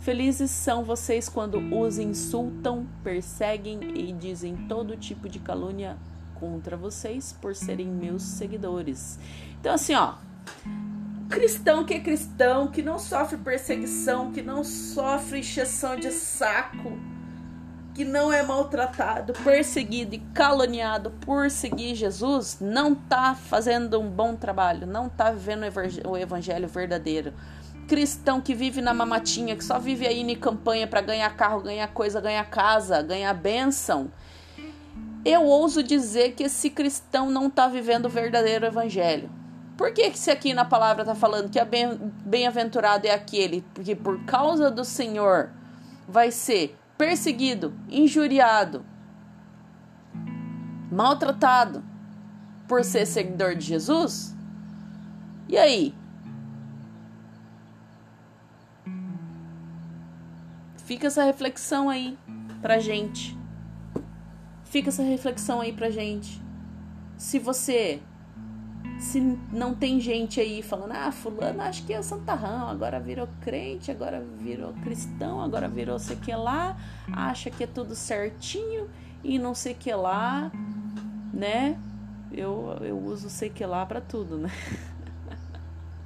Felizes 0.00 0.50
são 0.50 0.82
vocês 0.82 1.28
quando 1.28 1.60
os 1.72 1.98
insultam, 1.98 2.84
perseguem 3.04 3.78
e 3.94 4.12
dizem 4.12 4.56
todo 4.66 4.96
tipo 4.96 5.28
de 5.28 5.38
calúnia 5.38 5.96
contra 6.34 6.76
vocês 6.76 7.32
por 7.40 7.54
serem 7.54 7.86
meus 7.86 8.22
seguidores. 8.22 9.20
Então, 9.60 9.72
assim, 9.72 9.94
ó, 9.94 10.14
cristão 11.30 11.84
que 11.84 11.94
é 11.94 12.00
cristão, 12.00 12.66
que 12.66 12.82
não 12.82 12.98
sofre 12.98 13.36
perseguição, 13.36 14.32
que 14.32 14.42
não 14.42 14.64
sofre 14.64 15.38
encheção 15.38 15.94
de 15.94 16.10
saco, 16.10 16.98
que 17.98 18.04
não 18.04 18.32
é 18.32 18.44
maltratado, 18.44 19.32
perseguido 19.42 20.14
e 20.14 20.18
caluniado 20.32 21.10
por 21.26 21.50
seguir 21.50 21.96
Jesus, 21.96 22.58
não 22.60 22.94
tá 22.94 23.34
fazendo 23.34 23.98
um 23.98 24.08
bom 24.08 24.36
trabalho, 24.36 24.86
não 24.86 25.08
tá 25.08 25.32
vivendo 25.32 25.64
o 26.06 26.16
evangelho 26.16 26.68
verdadeiro. 26.68 27.34
Cristão 27.88 28.40
que 28.40 28.54
vive 28.54 28.80
na 28.80 28.94
mamatinha, 28.94 29.56
que 29.56 29.64
só 29.64 29.80
vive 29.80 30.06
aí 30.06 30.20
em 30.20 30.36
campanha 30.36 30.86
para 30.86 31.00
ganhar 31.00 31.28
carro, 31.34 31.60
ganhar 31.60 31.88
coisa, 31.88 32.20
ganhar 32.20 32.48
casa, 32.48 33.02
ganhar 33.02 33.34
bênção 33.34 34.12
eu 35.24 35.42
ouso 35.42 35.82
dizer 35.82 36.34
que 36.34 36.44
esse 36.44 36.70
cristão 36.70 37.28
não 37.28 37.48
está 37.48 37.66
vivendo 37.66 38.06
o 38.06 38.08
verdadeiro 38.08 38.64
evangelho. 38.64 39.28
Por 39.76 39.92
que, 39.92 40.10
que 40.10 40.18
se 40.18 40.30
aqui 40.30 40.54
na 40.54 40.64
palavra 40.64 41.02
está 41.02 41.16
falando 41.16 41.50
que 41.50 41.58
é 41.58 41.66
bem-aventurado 42.24 43.08
é 43.08 43.10
aquele 43.10 43.64
que 43.74 43.96
por 43.96 44.24
causa 44.24 44.70
do 44.70 44.84
Senhor 44.84 45.50
vai 46.08 46.30
ser 46.30 46.78
perseguido, 46.98 47.72
injuriado, 47.88 48.84
maltratado 50.90 51.84
por 52.66 52.84
ser 52.84 53.06
seguidor 53.06 53.54
de 53.54 53.64
Jesus? 53.64 54.36
E 55.48 55.56
aí? 55.56 55.94
Fica 60.84 61.06
essa 61.06 61.22
reflexão 61.22 61.88
aí 61.88 62.18
pra 62.60 62.78
gente. 62.80 63.38
Fica 64.64 64.88
essa 64.88 65.02
reflexão 65.02 65.60
aí 65.60 65.72
pra 65.72 65.90
gente. 65.90 66.42
Se 67.16 67.38
você 67.38 68.02
se 68.98 69.20
não 69.52 69.74
tem 69.74 70.00
gente 70.00 70.40
aí 70.40 70.62
falando, 70.62 70.92
ah, 70.92 71.12
fulano 71.12 71.62
acho 71.62 71.84
que 71.86 71.92
é 71.92 72.02
santarrão, 72.02 72.68
agora 72.68 72.98
virou 72.98 73.28
crente, 73.40 73.90
agora 73.90 74.22
virou 74.38 74.72
cristão, 74.82 75.40
agora 75.40 75.68
virou 75.68 75.98
sei 75.98 76.16
que 76.16 76.34
lá, 76.34 76.76
acha 77.12 77.50
que 77.50 77.64
é 77.64 77.66
tudo 77.66 77.94
certinho 77.94 78.88
e 79.22 79.38
não 79.38 79.54
sei 79.54 79.74
que 79.74 79.92
lá, 79.94 80.50
né? 81.32 81.78
Eu, 82.32 82.76
eu 82.80 82.98
uso 82.98 83.30
sei 83.30 83.48
que 83.48 83.64
lá 83.64 83.86
para 83.86 84.00
tudo, 84.00 84.36
né? 84.36 84.50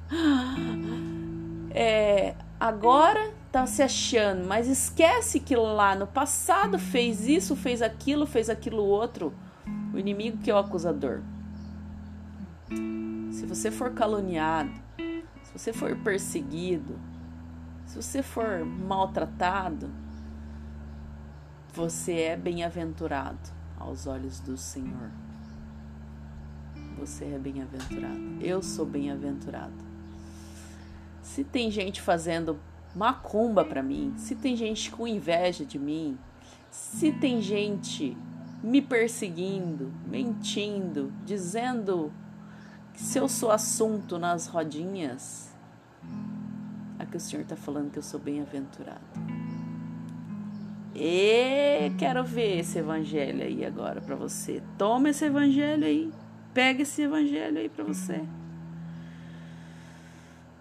é, 1.71 2.35
agora 2.59 3.31
tá 3.51 3.65
se 3.65 3.81
achando, 3.81 4.45
mas 4.45 4.67
esquece 4.67 5.39
que 5.39 5.55
lá 5.55 5.95
no 5.95 6.07
passado 6.07 6.79
fez 6.79 7.27
isso, 7.27 7.55
fez 7.55 7.81
aquilo, 7.81 8.25
fez 8.25 8.49
aquilo 8.49 8.83
outro. 8.83 9.33
O 9.93 9.99
inimigo 9.99 10.37
que 10.39 10.49
é 10.49 10.53
o 10.55 10.57
acusador. 10.57 11.21
Se 13.31 13.45
você 13.45 13.71
for 13.71 13.91
caluniado, 13.93 14.71
se 15.43 15.57
você 15.57 15.73
for 15.73 15.95
perseguido, 15.97 16.99
se 17.85 17.95
você 17.95 18.23
for 18.23 18.65
maltratado, 18.65 19.91
você 21.73 22.13
é 22.13 22.37
bem-aventurado 22.37 23.51
aos 23.77 24.07
olhos 24.07 24.39
do 24.39 24.55
Senhor. 24.55 25.11
Você 26.97 27.25
é 27.25 27.39
bem-aventurado. 27.39 28.37
Eu 28.39 28.61
sou 28.61 28.85
bem-aventurado. 28.85 29.73
Se 31.21 31.43
tem 31.43 31.71
gente 31.71 32.01
fazendo 32.01 32.59
macumba 32.95 33.65
para 33.65 33.81
mim, 33.81 34.13
se 34.17 34.35
tem 34.35 34.55
gente 34.55 34.91
com 34.91 35.07
inveja 35.07 35.65
de 35.65 35.79
mim, 35.79 36.17
se 36.69 37.11
tem 37.11 37.41
gente 37.41 38.15
me 38.63 38.81
perseguindo, 38.81 39.91
mentindo, 40.07 41.11
dizendo 41.25 42.13
que 42.93 43.01
se 43.01 43.17
eu 43.17 43.27
sou 43.27 43.51
assunto 43.51 44.17
nas 44.17 44.47
rodinhas, 44.47 45.51
aqui 46.99 47.17
o 47.17 47.19
Senhor 47.19 47.41
está 47.41 47.55
falando 47.55 47.91
que 47.91 47.97
eu 47.97 48.03
sou 48.03 48.19
bem-aventurado. 48.19 49.01
E 50.95 51.91
quero 51.97 52.23
ver 52.23 52.59
esse 52.59 52.77
evangelho 52.77 53.43
aí 53.43 53.65
agora 53.65 53.99
para 53.99 54.15
você. 54.15 54.61
Toma 54.77 55.09
esse 55.09 55.25
evangelho 55.25 55.85
aí. 55.85 56.11
Pega 56.53 56.83
esse 56.83 57.01
evangelho 57.01 57.57
aí 57.57 57.67
para 57.67 57.83
você. 57.83 58.23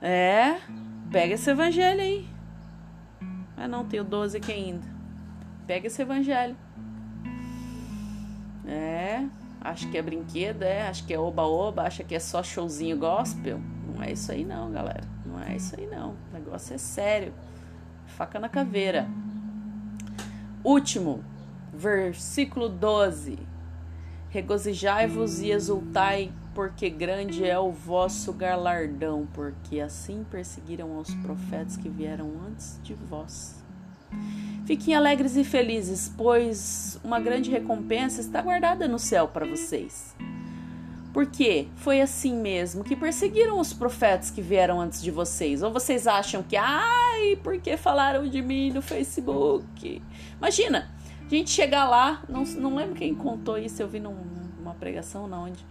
É. 0.01 0.59
Pega 1.11 1.35
esse 1.35 1.51
evangelho 1.51 2.01
aí. 2.01 2.26
Ah, 3.57 3.68
não, 3.68 3.85
tenho 3.85 4.03
12 4.03 4.39
aqui 4.39 4.53
ainda. 4.53 4.87
Pega 5.66 5.87
esse 5.87 6.01
evangelho. 6.01 6.57
É, 8.66 9.26
acho 9.62 9.88
que 9.90 9.96
é 9.96 10.02
brinquedo, 10.02 10.62
é, 10.62 10.88
acho 10.88 11.06
que 11.06 11.14
é 11.14 11.18
oba-oba, 11.18 11.82
acha 11.82 12.02
que 12.02 12.14
é 12.14 12.18
só 12.18 12.42
showzinho 12.42 12.98
gospel. 12.98 13.60
Não 13.94 14.02
é 14.02 14.12
isso 14.12 14.32
aí 14.32 14.44
não, 14.44 14.70
galera. 14.70 15.04
Não 15.24 15.40
é 15.40 15.56
isso 15.56 15.74
aí 15.78 15.86
não. 15.86 16.10
O 16.10 16.34
negócio 16.34 16.74
é 16.74 16.78
sério. 16.78 17.32
Faca 18.06 18.38
na 18.38 18.48
caveira. 18.48 19.08
Último, 20.64 21.24
versículo 21.72 22.68
12. 22.68 23.38
Regozijai-vos 24.28 25.40
e 25.40 25.50
exultai 25.50 26.32
porque 26.54 26.90
grande 26.90 27.46
é 27.46 27.58
o 27.58 27.70
vosso 27.70 28.32
galardão, 28.32 29.26
porque 29.32 29.80
assim 29.80 30.24
perseguiram 30.30 30.98
os 30.98 31.14
profetas 31.16 31.76
que 31.76 31.88
vieram 31.88 32.30
antes 32.46 32.78
de 32.82 32.94
vós. 32.94 33.61
Fiquem 34.64 34.94
alegres 34.94 35.36
e 35.36 35.44
felizes, 35.44 36.12
pois 36.16 36.98
uma 37.02 37.18
grande 37.18 37.50
recompensa 37.50 38.20
está 38.20 38.40
guardada 38.40 38.86
no 38.86 38.98
céu 38.98 39.26
para 39.26 39.44
vocês. 39.44 40.14
Porque 41.12 41.68
foi 41.76 42.00
assim 42.00 42.34
mesmo 42.34 42.82
que 42.82 42.96
perseguiram 42.96 43.58
os 43.60 43.72
profetas 43.72 44.30
que 44.30 44.40
vieram 44.40 44.80
antes 44.80 45.02
de 45.02 45.10
vocês. 45.10 45.62
Ou 45.62 45.70
vocês 45.70 46.06
acham 46.06 46.42
que, 46.42 46.56
ai, 46.56 47.38
porque 47.42 47.76
falaram 47.76 48.26
de 48.26 48.40
mim 48.40 48.70
no 48.70 48.80
Facebook? 48.80 50.00
Imagina, 50.38 50.88
a 51.26 51.28
gente 51.28 51.50
chegar 51.50 51.88
lá, 51.88 52.22
não, 52.28 52.44
não 52.44 52.76
lembro 52.76 52.94
quem 52.94 53.14
contou 53.14 53.58
isso, 53.58 53.82
eu 53.82 53.88
vi 53.88 54.00
numa 54.00 54.74
pregação, 54.78 55.26
não 55.26 55.44
onde 55.44 55.64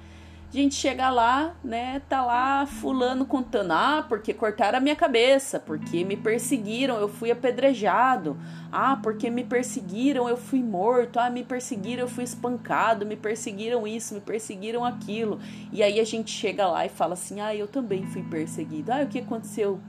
a 0.60 0.62
gente 0.62 0.76
chega 0.76 1.10
lá, 1.10 1.56
né? 1.64 2.02
Tá 2.10 2.26
lá 2.26 2.66
fulano 2.66 3.26
contando, 3.26 3.72
ah, 3.72 4.06
porque 4.08 4.34
cortaram 4.34 4.80
a 4.80 4.82
minha 4.82 4.98
cabeça, 4.98 5.62
porque 5.62 6.04
me 6.04 6.18
perseguiram, 6.18 6.98
eu 6.98 7.08
fui 7.08 7.32
apedrejado. 7.32 8.38
Ah, 8.70 8.98
porque 9.02 9.30
me 9.30 9.46
perseguiram, 9.46 10.28
eu 10.28 10.36
fui 10.36 10.62
morto. 10.62 11.20
Ah, 11.20 11.30
me 11.30 11.46
perseguiram, 11.46 12.02
eu 12.02 12.08
fui 12.10 12.26
espancado, 12.26 13.06
me 13.06 13.16
perseguiram 13.16 13.88
isso, 13.88 14.14
me 14.14 14.20
perseguiram 14.20 14.84
aquilo. 14.84 15.40
E 15.72 15.82
aí 15.82 16.02
a 16.02 16.06
gente 16.06 16.32
chega 16.32 16.68
lá 16.68 16.86
e 16.86 16.90
fala 16.90 17.14
assim: 17.14 17.40
"Ah, 17.40 17.56
eu 17.56 17.68
também 17.68 18.06
fui 18.08 18.22
perseguido. 18.24 18.92
Ah, 18.92 19.04
o 19.04 19.08
que 19.08 19.20
aconteceu? 19.20 19.80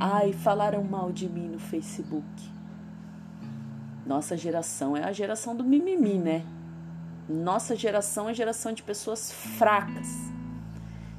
Ai, 0.00 0.32
falaram 0.32 0.82
mal 0.82 1.12
de 1.12 1.28
mim 1.28 1.48
no 1.48 1.58
Facebook." 1.58 2.24
Nossa 4.06 4.38
geração 4.38 4.96
é 4.96 5.04
a 5.04 5.12
geração 5.12 5.54
do 5.54 5.62
mimimi, 5.62 6.14
né? 6.14 6.42
Nossa 7.32 7.74
geração 7.74 8.28
é 8.28 8.34
geração 8.34 8.72
de 8.72 8.82
pessoas 8.82 9.32
fracas, 9.32 10.08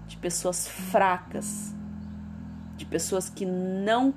de 0.07 0.15
pessoas 0.15 0.67
fracas, 0.67 1.73
de 2.77 2.85
pessoas 2.85 3.29
que 3.29 3.45
não 3.45 4.13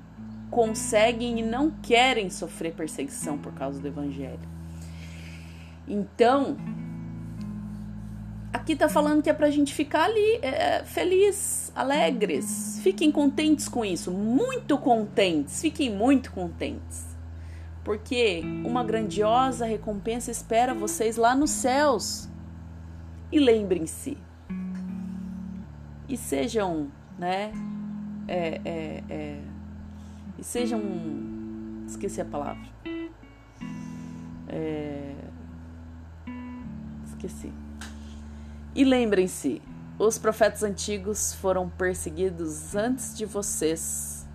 conseguem 0.51 1.39
e 1.39 1.43
não 1.43 1.71
querem 1.81 2.29
sofrer 2.29 2.73
perseguição 2.73 3.37
por 3.37 3.51
causa 3.53 3.79
do 3.79 3.87
evangelho. 3.87 4.47
Então, 5.87 6.55
aqui 8.53 8.75
tá 8.75 8.87
falando 8.87 9.23
que 9.23 9.29
é 9.29 9.33
pra 9.33 9.49
gente 9.49 9.73
ficar 9.73 10.05
ali 10.05 10.39
é, 10.43 10.83
feliz, 10.85 11.71
alegres. 11.75 12.79
Fiquem 12.83 13.11
contentes 13.11 13.67
com 13.67 13.83
isso, 13.83 14.11
muito 14.11 14.77
contentes, 14.77 15.61
fiquem 15.61 15.89
muito 15.89 16.31
contentes 16.31 17.06
porque 17.87 18.41
uma 18.65 18.83
grandiosa 18.83 19.65
recompensa 19.65 20.29
espera 20.29 20.73
vocês 20.73 21.15
lá 21.15 21.33
nos 21.33 21.51
céus. 21.51 22.27
E 23.31 23.39
lembrem-se, 23.39 24.17
e 26.09 26.17
sejam, 26.17 26.91
né? 27.17 27.53
É, 28.27 28.61
é, 28.65 29.03
é, 29.09 29.41
e 30.37 30.43
sejam. 30.43 30.81
Esqueci 31.87 32.19
a 32.19 32.25
palavra. 32.25 32.67
É, 34.49 35.15
esqueci. 37.05 37.53
E 38.75 38.83
lembrem-se, 38.83 39.61
os 39.97 40.17
profetas 40.17 40.61
antigos 40.61 41.33
foram 41.35 41.69
perseguidos 41.69 42.75
antes 42.75 43.17
de 43.17 43.25
vocês. 43.25 44.27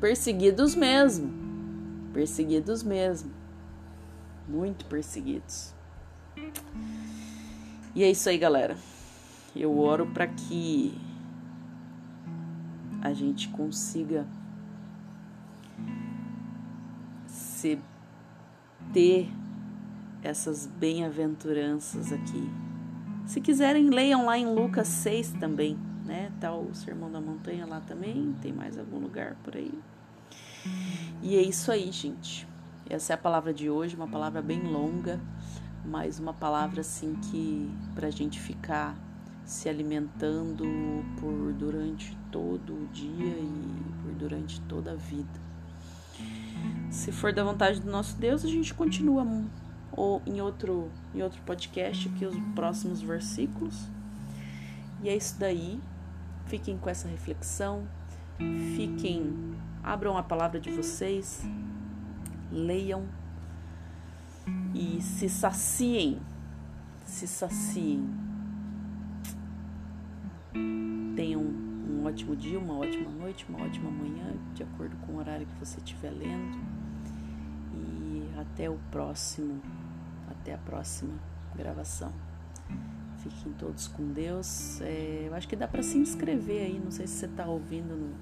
Perseguidos 0.00 0.76
mesmo 0.76 1.47
perseguidos 2.12 2.82
mesmo, 2.82 3.30
muito 4.48 4.84
perseguidos. 4.86 5.74
E 7.94 8.02
é 8.02 8.10
isso 8.10 8.28
aí, 8.28 8.38
galera. 8.38 8.76
Eu 9.54 9.78
oro 9.78 10.06
para 10.06 10.26
que 10.26 10.96
a 13.02 13.12
gente 13.12 13.48
consiga 13.48 14.26
se 17.26 17.78
ter 18.92 19.28
essas 20.22 20.66
bem-aventuranças 20.66 22.12
aqui. 22.12 22.50
Se 23.26 23.40
quiserem, 23.40 23.90
leiam 23.90 24.24
lá 24.24 24.38
em 24.38 24.46
Lucas 24.46 24.88
6 24.88 25.32
também, 25.34 25.76
né? 26.04 26.32
Tá 26.40 26.54
o 26.54 26.74
Sermão 26.74 27.10
da 27.10 27.20
Montanha 27.20 27.66
lá 27.66 27.80
também, 27.80 28.34
tem 28.40 28.52
mais 28.52 28.78
algum 28.78 28.98
lugar 28.98 29.36
por 29.42 29.56
aí. 29.56 29.72
E 31.22 31.36
é 31.36 31.42
isso 31.42 31.70
aí, 31.70 31.90
gente. 31.90 32.46
Essa 32.88 33.12
é 33.12 33.14
a 33.14 33.18
palavra 33.18 33.52
de 33.52 33.68
hoje, 33.68 33.96
uma 33.96 34.08
palavra 34.08 34.40
bem 34.40 34.62
longa, 34.62 35.20
mas 35.84 36.18
uma 36.18 36.32
palavra 36.32 36.80
assim 36.80 37.14
que 37.16 37.70
pra 37.94 38.10
gente 38.10 38.40
ficar 38.40 38.96
se 39.44 39.68
alimentando 39.68 40.64
por 41.20 41.52
durante 41.54 42.16
todo 42.30 42.74
o 42.74 42.86
dia 42.92 43.38
e 43.38 43.82
por 44.02 44.12
durante 44.12 44.60
toda 44.62 44.92
a 44.92 44.94
vida. 44.94 45.40
Se 46.90 47.12
for 47.12 47.32
da 47.32 47.44
vontade 47.44 47.80
do 47.80 47.90
nosso 47.90 48.16
Deus, 48.16 48.44
a 48.44 48.48
gente 48.48 48.72
continua 48.74 49.26
ou 49.92 50.22
em 50.26 50.40
outro 50.40 50.90
em 51.14 51.22
outro 51.22 51.40
podcast 51.42 52.08
aqui 52.08 52.24
os 52.24 52.36
próximos 52.54 53.00
versículos. 53.00 53.88
E 55.02 55.08
é 55.08 55.16
isso 55.16 55.38
daí. 55.38 55.80
Fiquem 56.46 56.78
com 56.78 56.88
essa 56.88 57.08
reflexão. 57.08 57.86
Fiquem 58.76 59.54
Abram 59.82 60.16
a 60.16 60.22
palavra 60.22 60.60
de 60.60 60.70
vocês, 60.70 61.42
leiam 62.50 63.06
e 64.74 65.00
se 65.00 65.28
saciem. 65.28 66.20
Se 67.04 67.26
saciem. 67.26 68.08
Tenham 71.16 71.40
um 71.42 72.04
ótimo 72.06 72.36
dia, 72.36 72.58
uma 72.58 72.78
ótima 72.78 73.10
noite, 73.10 73.46
uma 73.48 73.64
ótima 73.64 73.90
manhã, 73.90 74.34
de 74.54 74.62
acordo 74.62 74.96
com 74.98 75.12
o 75.12 75.16
horário 75.16 75.46
que 75.46 75.58
você 75.58 75.78
estiver 75.78 76.10
lendo. 76.10 76.58
E 77.74 78.28
até 78.38 78.68
o 78.68 78.78
próximo, 78.90 79.60
até 80.30 80.54
a 80.54 80.58
próxima 80.58 81.14
gravação. 81.56 82.12
Fiquem 83.18 83.52
todos 83.54 83.88
com 83.88 84.12
Deus. 84.12 84.80
É, 84.80 85.24
eu 85.26 85.34
acho 85.34 85.48
que 85.48 85.56
dá 85.56 85.66
para 85.66 85.82
se 85.82 85.98
inscrever 85.98 86.66
aí. 86.66 86.78
Não 86.78 86.90
sei 86.90 87.06
se 87.06 87.14
você 87.14 87.26
está 87.26 87.46
ouvindo 87.46 87.96
no 87.96 88.14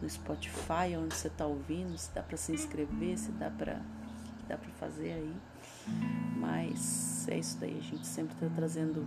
no 0.00 0.08
Spotify, 0.08 0.96
onde 0.96 1.14
você 1.14 1.28
está 1.28 1.46
ouvindo, 1.46 1.96
se 1.98 2.10
dá 2.14 2.22
para 2.22 2.36
se 2.36 2.52
inscrever, 2.52 3.18
se 3.18 3.32
dá 3.32 3.50
para 3.50 3.80
dá 4.48 4.56
para 4.56 4.70
fazer 4.72 5.12
aí. 5.12 5.36
Mas 6.38 7.28
é 7.28 7.38
isso 7.38 7.58
daí, 7.58 7.78
a 7.78 7.82
gente 7.82 8.06
sempre 8.06 8.34
está 8.34 8.48
trazendo 8.54 9.06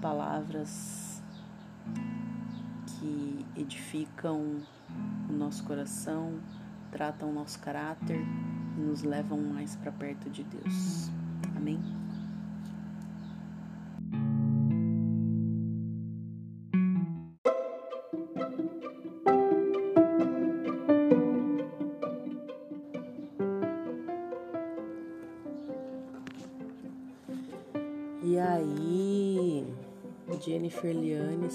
palavras 0.00 1.22
que 2.86 3.46
edificam 3.56 4.62
o 5.28 5.32
nosso 5.32 5.64
coração, 5.64 6.40
tratam 6.90 7.30
o 7.30 7.32
nosso 7.32 7.58
caráter 7.60 8.20
e 8.76 8.80
nos 8.80 9.02
levam 9.02 9.38
mais 9.38 9.76
para 9.76 9.92
perto 9.92 10.30
de 10.30 10.44
Deus. 10.44 11.10
Amém? 11.56 11.99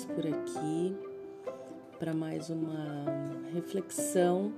Por 0.04 0.28
aqui 0.28 0.94
para 1.98 2.14
mais 2.14 2.50
uma 2.50 3.06
reflexão 3.54 4.52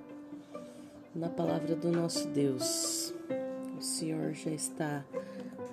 na 1.14 1.30
palavra 1.30 1.76
do 1.76 1.92
nosso 1.92 2.28
Deus. 2.30 3.14
O 3.78 3.82
Senhor 3.82 4.34
já 4.34 4.50
está 4.50 5.06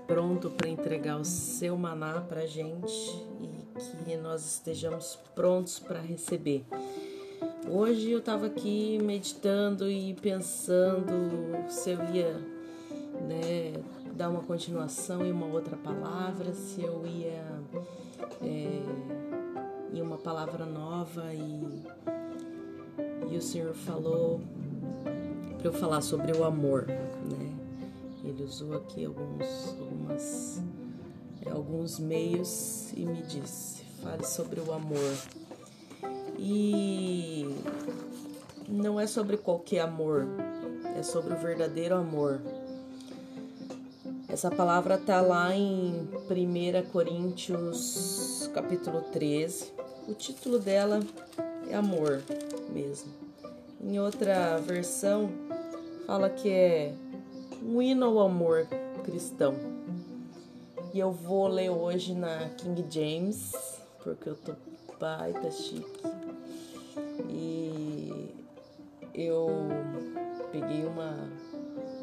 pronto 0.06 0.50
para 0.50 0.68
entregar 0.68 1.18
o 1.18 1.24
seu 1.24 1.78
maná 1.78 2.20
para 2.20 2.42
a 2.42 2.46
gente 2.46 2.92
e 3.40 4.04
que 4.04 4.16
nós 4.18 4.44
estejamos 4.44 5.18
prontos 5.34 5.78
para 5.78 5.98
receber. 5.98 6.66
Hoje 7.66 8.10
eu 8.10 8.18
estava 8.18 8.44
aqui 8.44 8.98
meditando 9.02 9.90
e 9.90 10.12
pensando 10.12 11.70
se 11.70 11.88
eu 11.88 12.04
ia 12.12 12.34
né, 13.26 13.82
dar 14.12 14.28
uma 14.28 14.42
continuação 14.42 15.24
em 15.24 15.32
uma 15.32 15.46
outra 15.46 15.74
palavra, 15.78 16.52
se 16.52 16.82
eu 16.82 17.06
ia 17.06 17.42
é, 18.42 19.23
em 19.94 20.02
uma 20.02 20.18
palavra 20.18 20.66
nova 20.66 21.32
e, 21.32 21.84
e 23.30 23.36
o 23.36 23.40
Senhor 23.40 23.72
falou 23.74 24.40
para 25.58 25.68
eu 25.68 25.72
falar 25.72 26.00
sobre 26.00 26.32
o 26.32 26.44
amor, 26.44 26.86
né? 26.86 27.54
Ele 28.24 28.42
usou 28.42 28.74
aqui 28.74 29.04
alguns, 29.04 29.76
algumas, 29.78 30.62
é, 31.46 31.50
alguns 31.50 31.98
meios 32.00 32.92
e 32.96 33.04
me 33.04 33.22
disse: 33.22 33.84
fale 34.02 34.24
sobre 34.24 34.60
o 34.60 34.72
amor. 34.72 35.14
E 36.38 37.46
não 38.68 38.98
é 38.98 39.06
sobre 39.06 39.36
qualquer 39.36 39.80
amor, 39.80 40.26
é 40.98 41.02
sobre 41.02 41.34
o 41.34 41.36
verdadeiro 41.36 41.94
amor 41.94 42.40
essa 44.34 44.50
palavra 44.50 44.96
está 44.96 45.20
lá 45.20 45.54
em 45.54 46.08
1 46.28 46.90
Coríntios 46.90 48.50
capítulo 48.52 49.00
13. 49.00 49.72
O 50.08 50.12
título 50.12 50.58
dela 50.58 50.98
é 51.70 51.76
Amor 51.76 52.20
mesmo. 52.68 53.12
Em 53.80 54.00
outra 54.00 54.58
versão 54.58 55.30
fala 56.04 56.28
que 56.28 56.50
é 56.50 56.92
um 57.62 57.80
hino 57.80 58.06
ao 58.06 58.26
amor 58.26 58.66
cristão. 59.04 59.54
E 60.92 60.98
eu 60.98 61.12
vou 61.12 61.46
ler 61.46 61.70
hoje 61.70 62.12
na 62.12 62.48
King 62.56 62.84
James, 62.90 63.52
porque 64.02 64.30
eu 64.30 64.34
tô 64.34 64.54
baita 64.98 65.48
chique. 65.52 66.02
E 67.28 68.34
eu 69.14 69.48
peguei 70.50 70.84
uma, 70.84 71.30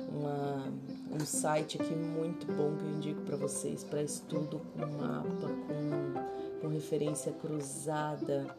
uma 0.09 0.71
um 1.11 1.25
site 1.25 1.81
aqui 1.81 1.93
muito 1.93 2.45
bom 2.47 2.75
que 2.77 2.83
eu 2.83 2.89
indico 2.89 3.21
para 3.21 3.35
vocês 3.35 3.83
para 3.83 4.01
estudo 4.01 4.61
com 4.73 4.85
mapa, 4.85 5.47
com, 5.67 6.61
com 6.61 6.67
referência 6.67 7.31
cruzada, 7.33 8.55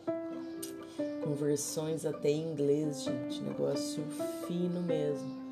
com 1.23 1.35
versões 1.35 2.05
até 2.05 2.31
em 2.31 2.53
inglês, 2.53 3.05
gente. 3.05 3.41
Negócio 3.41 4.05
fino 4.47 4.83
mesmo. 4.83 5.43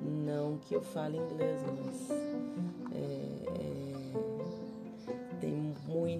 Não 0.00 0.58
que 0.58 0.74
eu 0.74 0.82
fale 0.82 1.16
inglês, 1.16 1.60
mas 1.76 2.22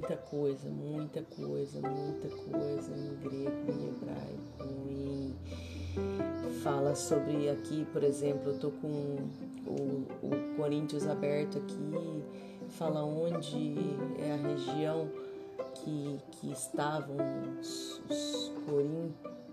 muita 0.02 0.16
coisa, 0.16 0.68
muita 0.68 1.22
coisa, 1.22 1.80
muita 1.80 2.28
coisa 2.28 2.92
em 2.96 3.14
grego, 3.16 3.72
em 3.72 3.88
hebraico, 3.88 4.64
em 4.90 5.34
fala 6.62 6.94
sobre 6.94 7.48
aqui, 7.48 7.86
por 7.92 8.02
exemplo, 8.04 8.52
eu 8.52 8.58
tô 8.58 8.70
com 8.70 9.16
o, 9.66 10.06
o 10.22 10.56
Coríntios 10.56 11.06
aberto 11.06 11.58
aqui, 11.58 12.24
fala 12.70 13.04
onde 13.04 13.74
é 14.18 14.32
a 14.32 14.36
região 14.36 15.08
que, 15.74 16.18
que 16.32 16.50
estavam 16.52 17.16
os, 17.60 18.00
os, 18.08 18.52
corin, 18.66 19.12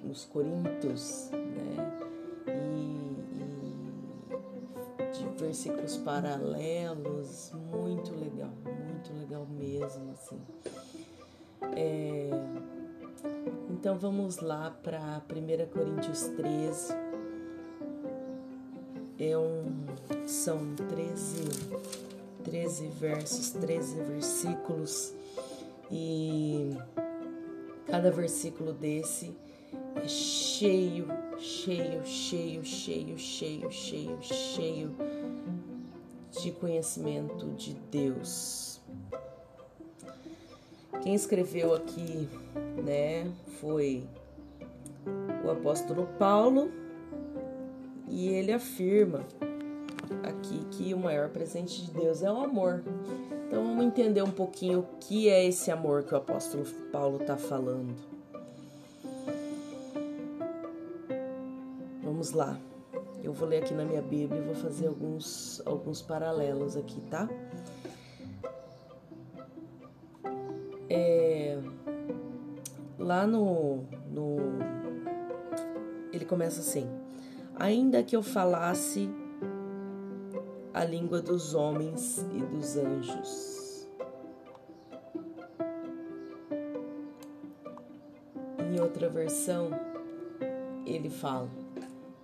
os 0.10 0.26
corintos, 0.26 1.30
né? 1.32 2.00
E, 2.48 3.18
e 5.02 5.18
de 5.18 5.42
versículos 5.42 5.98
paralelos, 5.98 7.52
muito 7.72 8.14
legal, 8.14 8.52
muito 8.66 9.14
legal 9.20 9.48
mesmo, 9.48 10.12
assim. 10.12 10.40
É, 11.76 12.30
então 13.80 13.98
vamos 13.98 14.40
lá 14.40 14.72
para 14.84 15.24
1 15.32 15.72
Coríntios 15.72 16.24
13. 16.36 16.94
É 19.18 19.38
um, 19.38 19.86
são 20.28 20.76
13, 20.76 21.44
13 22.44 22.88
versos, 22.88 23.52
13 23.52 24.02
versículos, 24.02 25.14
e 25.90 26.72
cada 27.86 28.12
versículo 28.12 28.74
desse 28.74 29.34
é 29.96 30.08
cheio, 30.10 31.08
cheio, 31.38 32.06
cheio, 32.06 32.66
cheio, 32.66 33.18
cheio, 33.18 33.72
cheio, 33.72 34.18
cheio 34.22 34.96
de 36.32 36.52
conhecimento 36.52 37.46
de 37.52 37.76
Deus. 37.90 38.69
Quem 41.02 41.16
escreveu 41.16 41.74
aqui, 41.74 42.28
né, 42.84 43.32
foi 43.60 44.04
o 45.46 45.50
apóstolo 45.50 46.08
Paulo 46.18 46.70
e 48.08 48.28
ele 48.28 48.52
afirma 48.52 49.26
aqui 50.24 50.66
que 50.72 50.94
o 50.94 50.98
maior 50.98 51.30
presente 51.30 51.86
de 51.86 51.92
Deus 51.92 52.22
é 52.22 52.32
o 52.32 52.38
amor. 52.38 52.84
Então 53.48 53.64
vamos 53.64 53.86
entender 53.86 54.22
um 54.22 54.32
pouquinho 54.32 54.80
o 54.80 54.98
que 55.00 55.30
é 55.30 55.46
esse 55.46 55.72
amor 55.72 56.04
que 56.04 56.14
o 56.14 56.18
apóstolo 56.18 56.66
Paulo 56.92 57.18
está 57.22 57.38
falando. 57.38 57.96
Vamos 62.04 62.32
lá. 62.32 62.60
Eu 63.24 63.34
vou 63.34 63.48
ler 63.48 63.64
aqui 63.64 63.74
na 63.74 63.86
minha 63.86 64.02
Bíblia 64.02 64.42
e 64.42 64.46
vou 64.46 64.56
fazer 64.56 64.88
alguns, 64.88 65.62
alguns 65.66 66.02
paralelos 66.02 66.76
aqui, 66.76 67.00
tá? 67.10 67.30
É, 70.90 71.58
lá 72.98 73.28
no, 73.28 73.84
no. 74.10 74.38
Ele 76.12 76.26
começa 76.26 76.62
assim: 76.62 76.88
Ainda 77.56 78.02
que 78.04 78.16
eu 78.16 78.24
falasse 78.24 79.10
a 80.74 80.84
língua 80.84 81.22
dos 81.22 81.54
homens 81.54 82.26
e 82.34 82.40
dos 82.40 82.78
anjos. 82.78 83.88
Em 88.58 88.80
outra 88.80 89.10
versão, 89.10 89.70
ele 90.86 91.10
fala: 91.10 91.50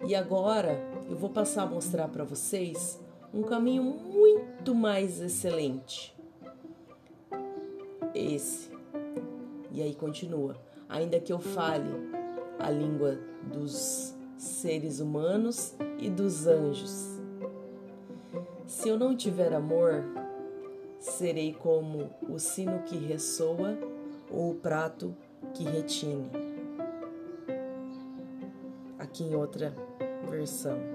e 0.03 0.13
agora 0.13 0.79
eu 1.09 1.15
vou 1.15 1.29
passar 1.29 1.63
a 1.63 1.65
mostrar 1.65 2.07
para 2.07 2.23
vocês 2.23 2.99
um 3.33 3.41
caminho 3.41 3.83
muito 3.83 4.75
mais 4.75 5.19
excelente. 5.19 6.14
Esse. 8.15 8.69
E 9.71 9.81
aí 9.81 9.93
continua. 9.93 10.55
Ainda 10.87 11.19
que 11.19 11.33
eu 11.33 11.39
fale 11.39 11.91
a 12.57 12.71
língua 12.71 13.19
dos 13.43 14.15
seres 14.37 15.01
humanos 15.01 15.75
e 15.99 16.09
dos 16.09 16.47
anjos. 16.47 17.19
Se 18.65 18.87
eu 18.87 18.97
não 18.97 19.15
tiver 19.15 19.53
amor, 19.53 20.03
serei 20.97 21.53
como 21.53 22.09
o 22.29 22.39
sino 22.39 22.83
que 22.83 22.97
ressoa 22.97 23.77
ou 24.31 24.51
o 24.51 24.55
prato 24.55 25.15
que 25.53 25.63
retine. 25.63 26.31
Aqui 28.97 29.23
em 29.23 29.35
outra 29.35 29.75
versão. 30.29 30.94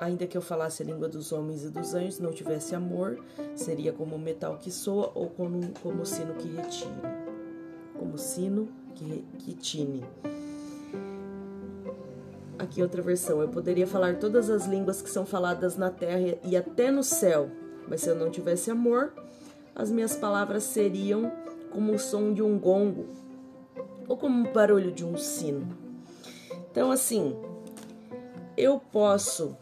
Ainda 0.00 0.26
que 0.26 0.36
eu 0.36 0.42
falasse 0.42 0.82
a 0.82 0.86
língua 0.86 1.08
dos 1.08 1.32
homens 1.32 1.64
e 1.64 1.70
dos 1.70 1.94
anjos, 1.94 2.20
não 2.20 2.32
tivesse 2.32 2.74
amor, 2.74 3.18
seria 3.56 3.92
como 3.92 4.16
metal 4.18 4.56
que 4.58 4.70
soa 4.70 5.10
ou 5.14 5.28
como, 5.28 5.72
como 5.82 6.06
sino 6.06 6.34
que 6.34 6.48
retine. 6.48 7.02
Como 7.98 8.16
sino 8.16 8.68
que, 8.94 9.24
que 9.38 9.54
tine. 9.54 10.04
Aqui 12.58 12.80
outra 12.80 13.02
versão. 13.02 13.40
Eu 13.40 13.48
poderia 13.48 13.86
falar 13.86 14.18
todas 14.18 14.48
as 14.50 14.66
línguas 14.66 15.02
que 15.02 15.10
são 15.10 15.26
faladas 15.26 15.76
na 15.76 15.90
terra 15.90 16.38
e 16.44 16.56
até 16.56 16.90
no 16.90 17.02
céu, 17.02 17.50
mas 17.88 18.02
se 18.02 18.08
eu 18.08 18.14
não 18.14 18.30
tivesse 18.30 18.70
amor, 18.70 19.12
as 19.74 19.90
minhas 19.90 20.16
palavras 20.16 20.62
seriam 20.62 21.32
como 21.70 21.92
o 21.92 21.98
som 21.98 22.32
de 22.32 22.42
um 22.42 22.58
gongo 22.58 23.06
ou 24.06 24.16
como 24.16 24.48
o 24.48 24.52
barulho 24.52 24.92
de 24.92 25.04
um 25.04 25.16
sino. 25.16 25.76
Então, 26.70 26.90
assim, 26.90 27.36
eu 28.56 28.80
posso 28.92 29.56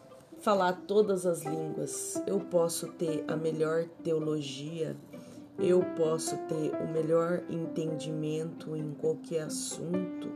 falar 0.47 0.74
todas 0.86 1.26
as 1.26 1.42
línguas, 1.42 2.22
eu 2.24 2.38
posso 2.38 2.86
ter 2.92 3.24
a 3.26 3.36
melhor 3.36 3.86
teologia, 4.05 4.97
eu 5.59 5.82
posso 5.97 6.36
ter 6.47 6.70
o 6.80 6.86
melhor 6.86 7.42
entendimento 7.51 8.76
em 8.76 8.94
qualquer 8.94 9.40
assunto 9.40 10.30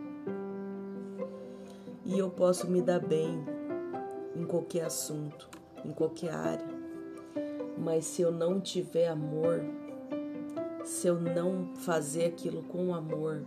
e 2.04 2.18
eu 2.18 2.28
posso 2.28 2.68
me 2.68 2.82
dar 2.82 2.98
bem 2.98 3.40
em 4.34 4.44
qualquer 4.44 4.86
assunto, 4.86 5.48
em 5.84 5.92
qualquer 5.92 6.34
área. 6.34 6.66
Mas 7.78 8.04
se 8.06 8.20
eu 8.20 8.32
não 8.32 8.60
tiver 8.60 9.06
amor, 9.06 9.62
se 10.82 11.06
eu 11.06 11.20
não 11.20 11.68
fazer 11.76 12.24
aquilo 12.24 12.64
com 12.64 12.92
amor, 12.92 13.44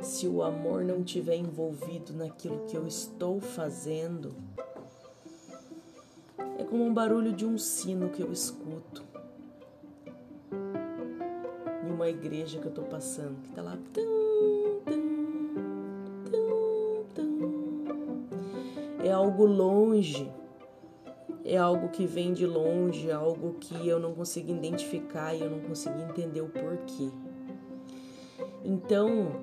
se 0.00 0.26
o 0.26 0.42
amor 0.42 0.82
não 0.86 1.04
tiver 1.04 1.36
envolvido 1.36 2.14
naquilo 2.14 2.64
que 2.64 2.78
eu 2.78 2.86
estou 2.86 3.42
fazendo, 3.42 4.34
como 6.68 6.84
um 6.84 6.92
barulho 6.92 7.32
de 7.32 7.46
um 7.46 7.56
sino 7.56 8.10
que 8.10 8.22
eu 8.22 8.30
escuto 8.30 9.02
em 11.84 11.90
uma 11.90 12.08
igreja 12.08 12.58
que 12.58 12.66
eu 12.66 12.70
estou 12.70 12.84
passando, 12.84 13.40
que 13.42 13.48
está 13.48 13.62
lá. 13.62 13.78
É 19.02 19.10
algo 19.10 19.46
longe, 19.46 20.30
é 21.44 21.56
algo 21.56 21.88
que 21.88 22.06
vem 22.06 22.34
de 22.34 22.46
longe, 22.46 23.08
é 23.08 23.14
algo 23.14 23.54
que 23.54 23.88
eu 23.88 23.98
não 23.98 24.14
consigo 24.14 24.52
identificar 24.52 25.34
e 25.34 25.40
eu 25.40 25.50
não 25.50 25.60
consigo 25.60 25.98
entender 26.00 26.42
o 26.42 26.48
porquê. 26.48 27.10
Então, 28.62 29.40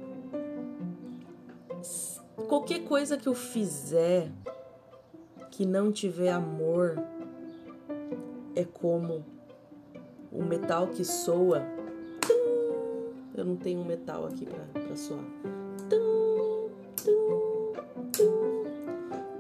qualquer 2.47 2.83
coisa 2.83 3.17
que 3.17 3.27
eu 3.27 3.33
fizer 3.33 4.31
que 5.49 5.65
não 5.65 5.91
tiver 5.91 6.31
amor 6.31 7.01
é 8.55 8.63
como 8.63 9.25
o 10.31 10.43
metal 10.43 10.87
que 10.87 11.03
soa. 11.03 11.61
Eu 13.35 13.43
não 13.43 13.57
tenho 13.57 13.81
um 13.81 13.85
metal 13.85 14.25
aqui 14.25 14.45
para 14.45 14.95
soar. 14.95 15.25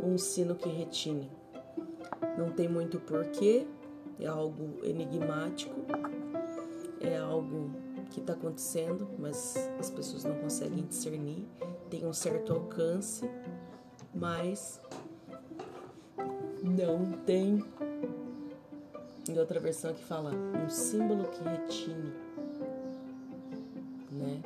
Um 0.03 0.17
sino 0.17 0.55
que 0.55 0.69
retine. 0.69 1.31
Não 2.37 2.51
tem 2.51 2.67
muito 2.67 2.99
porquê, 2.99 3.65
é 4.19 4.27
algo 4.27 4.79
enigmático, 4.83 5.73
é 6.99 7.17
algo 7.17 7.71
que 8.11 8.19
está 8.19 8.33
acontecendo, 8.33 9.07
mas 9.17 9.55
as 9.79 9.89
pessoas 9.89 10.25
não 10.25 10.35
conseguem 10.35 10.85
discernir, 10.85 11.45
tem 11.89 12.05
um 12.05 12.13
certo 12.13 12.53
alcance, 12.53 13.29
mas 14.13 14.81
não 16.61 17.11
tem 17.25 17.63
Em 19.27 19.39
outra 19.39 19.59
versão 19.59 19.91
que 19.91 20.03
fala 20.03 20.31
um 20.31 20.69
símbolo 20.69 21.27
que 21.29 21.43
retine, 21.43 22.13
né? 24.11 24.41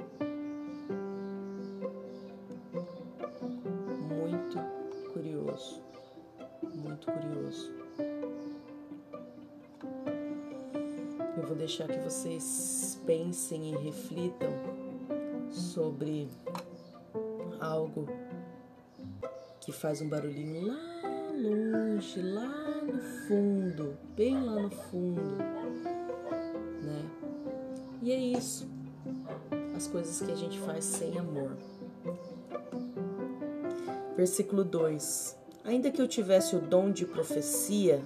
Muito 4.07 4.57
curioso, 5.11 5.81
muito 6.73 7.11
curioso. 7.11 7.71
Eu 11.35 11.43
vou 11.45 11.57
deixar 11.57 11.87
que 11.87 11.99
vocês 11.99 13.01
pensem 13.05 13.73
e 13.73 13.77
reflitam 13.77 14.49
sobre 15.51 16.29
algo 17.59 18.07
que 19.59 19.73
faz 19.73 20.01
um 20.01 20.07
barulhinho 20.07 20.67
lá 20.67 20.88
longe, 21.41 22.21
lá 22.21 22.81
no 22.83 22.99
fundo, 22.99 23.97
bem 24.15 24.43
lá 24.43 24.61
no 24.61 24.69
fundo, 24.69 25.37
né? 26.81 27.09
E 28.01 28.11
é 28.11 28.17
isso. 28.17 28.67
As 29.75 29.87
coisas 29.87 30.21
que 30.21 30.31
a 30.31 30.35
gente 30.35 30.59
faz 30.59 30.83
sem 30.83 31.17
amor. 31.17 31.57
Versículo 34.15 34.63
2: 34.65 35.37
Ainda 35.63 35.89
que 35.89 36.01
eu 36.01 36.07
tivesse 36.07 36.55
o 36.55 36.59
dom 36.59 36.91
de 36.91 37.05
profecia, 37.05 38.03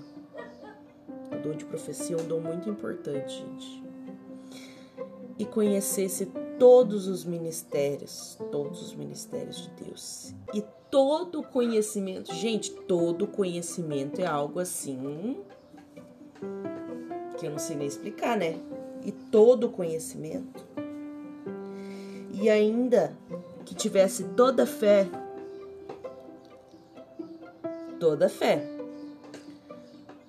o 1.31 1.41
dom 1.41 1.55
de 1.55 1.65
profecia 1.65 2.15
é 2.15 2.21
um 2.21 2.27
dom 2.27 2.39
muito 2.39 2.69
importante, 2.69 3.33
gente, 3.33 3.83
e 5.39 5.45
conhecesse 5.45 6.27
todos 6.59 7.07
os 7.07 7.25
ministérios, 7.25 8.37
todos 8.51 8.81
os 8.81 8.93
ministérios 8.93 9.57
de 9.63 9.85
Deus. 9.85 10.35
E 10.53 10.63
todo 10.93 11.41
conhecimento, 11.41 12.31
gente, 12.35 12.69
todo 12.69 13.25
conhecimento 13.25 14.21
é 14.21 14.27
algo 14.27 14.59
assim 14.59 15.41
que 17.39 17.47
eu 17.47 17.49
não 17.49 17.57
sei 17.57 17.75
nem 17.75 17.87
explicar, 17.87 18.37
né? 18.37 18.59
E 19.03 19.11
todo 19.11 19.69
conhecimento. 19.69 20.63
E 22.31 22.47
ainda 22.47 23.17
que 23.65 23.73
tivesse 23.73 24.23
toda 24.35 24.67
fé, 24.67 25.09
toda 27.99 28.29
fé, 28.29 28.63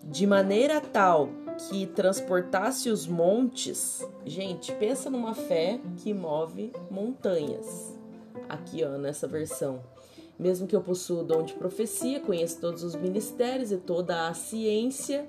de 0.03 0.27
maneira 0.27 0.81
tal 0.81 1.29
que 1.69 1.87
transportasse 1.89 2.89
os 2.89 3.07
montes. 3.07 4.03
Gente, 4.25 4.73
pensa 4.77 5.11
numa 5.11 5.35
fé 5.35 5.79
que 5.99 6.15
move 6.15 6.73
montanhas. 6.91 7.95
Aqui, 8.49 8.83
ó, 8.83 8.97
nessa 8.97 9.29
versão. 9.29 9.93
Mesmo 10.39 10.67
que 10.67 10.75
eu 10.75 10.81
possua 10.81 11.23
o 11.23 11.25
dom 11.25 11.45
de 11.45 11.55
profecia, 11.55 12.19
conheço 12.19 12.61
todos 12.61 12.83
os 12.83 12.97
ministérios 12.97 13.71
e 13.71 13.77
toda 13.77 14.27
a 14.27 14.35
ciência, 14.35 15.27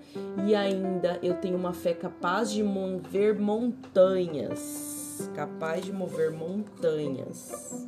e 0.47 0.55
ainda 0.55 1.19
eu 1.21 1.35
tenho 1.35 1.55
uma 1.55 1.73
fé 1.73 1.93
capaz 1.93 2.51
de 2.51 2.63
mover 2.63 3.39
montanhas. 3.39 5.29
Capaz 5.35 5.85
de 5.85 5.93
mover 5.93 6.31
montanhas. 6.31 7.87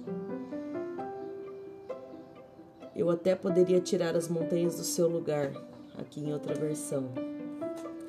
Eu 2.96 3.10
até 3.10 3.36
poderia 3.36 3.80
tirar 3.80 4.16
as 4.16 4.28
montanhas 4.28 4.78
do 4.78 4.84
seu 4.84 5.08
lugar, 5.08 5.52
aqui 5.98 6.20
em 6.20 6.32
outra 6.32 6.54
versão. 6.54 7.10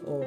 Ó, 0.06 0.20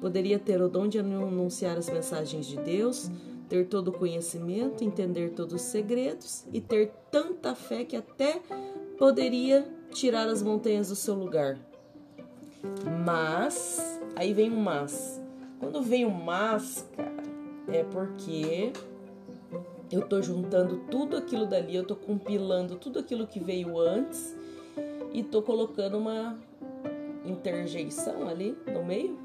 poderia 0.00 0.38
ter 0.38 0.60
o 0.62 0.68
dom 0.68 0.88
de 0.88 0.98
anunciar 0.98 1.76
as 1.76 1.88
mensagens 1.88 2.46
de 2.46 2.56
Deus, 2.56 3.10
ter 3.52 3.66
todo 3.66 3.88
o 3.88 3.92
conhecimento, 3.92 4.82
entender 4.82 5.32
todos 5.32 5.52
os 5.52 5.60
segredos 5.60 6.46
e 6.54 6.58
ter 6.58 6.90
tanta 7.10 7.54
fé 7.54 7.84
que 7.84 7.94
até 7.94 8.40
poderia 8.96 9.70
tirar 9.90 10.26
as 10.26 10.42
montanhas 10.42 10.88
do 10.88 10.96
seu 10.96 11.14
lugar. 11.14 11.58
Mas, 13.04 14.00
aí 14.16 14.32
vem 14.32 14.50
o 14.50 14.56
mas. 14.56 15.20
Quando 15.60 15.82
vem 15.82 16.06
o 16.06 16.10
mas, 16.10 16.88
cara, 16.96 17.22
é 17.68 17.84
porque 17.84 18.72
eu 19.90 20.00
tô 20.00 20.22
juntando 20.22 20.86
tudo 20.90 21.18
aquilo 21.18 21.44
dali, 21.44 21.76
eu 21.76 21.84
tô 21.84 21.94
compilando 21.94 22.76
tudo 22.76 23.00
aquilo 23.00 23.26
que 23.26 23.38
veio 23.38 23.78
antes 23.78 24.34
e 25.12 25.22
tô 25.22 25.42
colocando 25.42 25.98
uma 25.98 26.38
interjeição 27.22 28.26
ali 28.26 28.56
no 28.72 28.82
meio. 28.82 29.18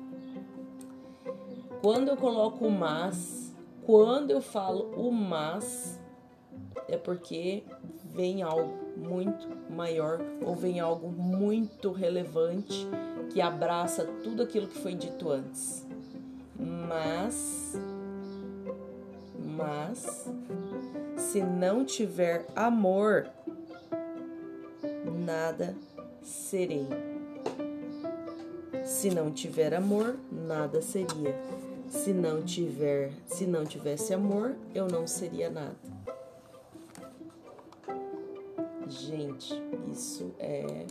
Quando 1.82 2.10
eu 2.10 2.18
coloco 2.18 2.68
o 2.68 2.72
mas, 2.72 3.47
quando 3.88 4.32
eu 4.32 4.42
falo 4.42 4.92
o 4.98 5.10
mas, 5.14 5.98
é 6.90 6.98
porque 6.98 7.64
vem 8.04 8.44
algo 8.44 8.74
muito 8.98 9.48
maior 9.72 10.20
ou 10.46 10.54
vem 10.54 10.82
algo 10.82 11.08
muito 11.08 11.94
relevante 11.94 12.86
que 13.30 13.40
abraça 13.40 14.04
tudo 14.22 14.44
aquilo 14.44 14.68
que 14.68 14.78
foi 14.78 14.94
dito 14.94 15.32
antes. 15.32 15.88
Mas, 16.60 17.80
mas, 19.40 20.30
se 21.16 21.42
não 21.42 21.86
tiver 21.86 22.46
amor, 22.58 23.30
nada 25.26 25.74
serei. 26.22 26.90
Se 28.84 29.10
não 29.10 29.32
tiver 29.32 29.74
amor, 29.74 30.18
nada 30.30 30.82
seria. 30.82 31.67
Se 31.90 32.14
não 32.14 32.44
tiver, 32.44 33.12
se 33.26 33.46
não 33.46 33.66
tivesse 33.66 34.14
amor, 34.14 34.56
eu 34.74 34.88
não 34.88 35.08
seria 35.08 35.50
nada. 35.50 35.76
Gente, 38.88 39.54
isso 39.92 40.34
é 40.40 40.86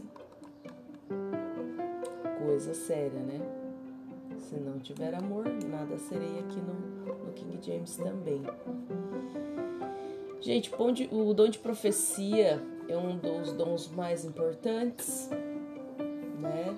coisa 2.44 2.74
séria, 2.74 3.20
né? 3.20 3.40
Se 4.38 4.56
não 4.56 4.78
tiver 4.78 5.14
amor, 5.14 5.44
nada 5.68 5.98
serei 5.98 6.38
aqui 6.38 6.60
no, 6.60 7.24
no 7.24 7.32
King 7.32 7.58
James 7.60 7.96
também. 7.96 8.42
Gente, 10.40 10.70
o 11.10 11.34
dom 11.34 11.48
de 11.48 11.58
profecia 11.58 12.62
é 12.88 12.96
um 12.96 13.16
dos 13.16 13.52
dons 13.52 13.90
mais 13.90 14.24
importantes, 14.24 15.28
né? 16.40 16.76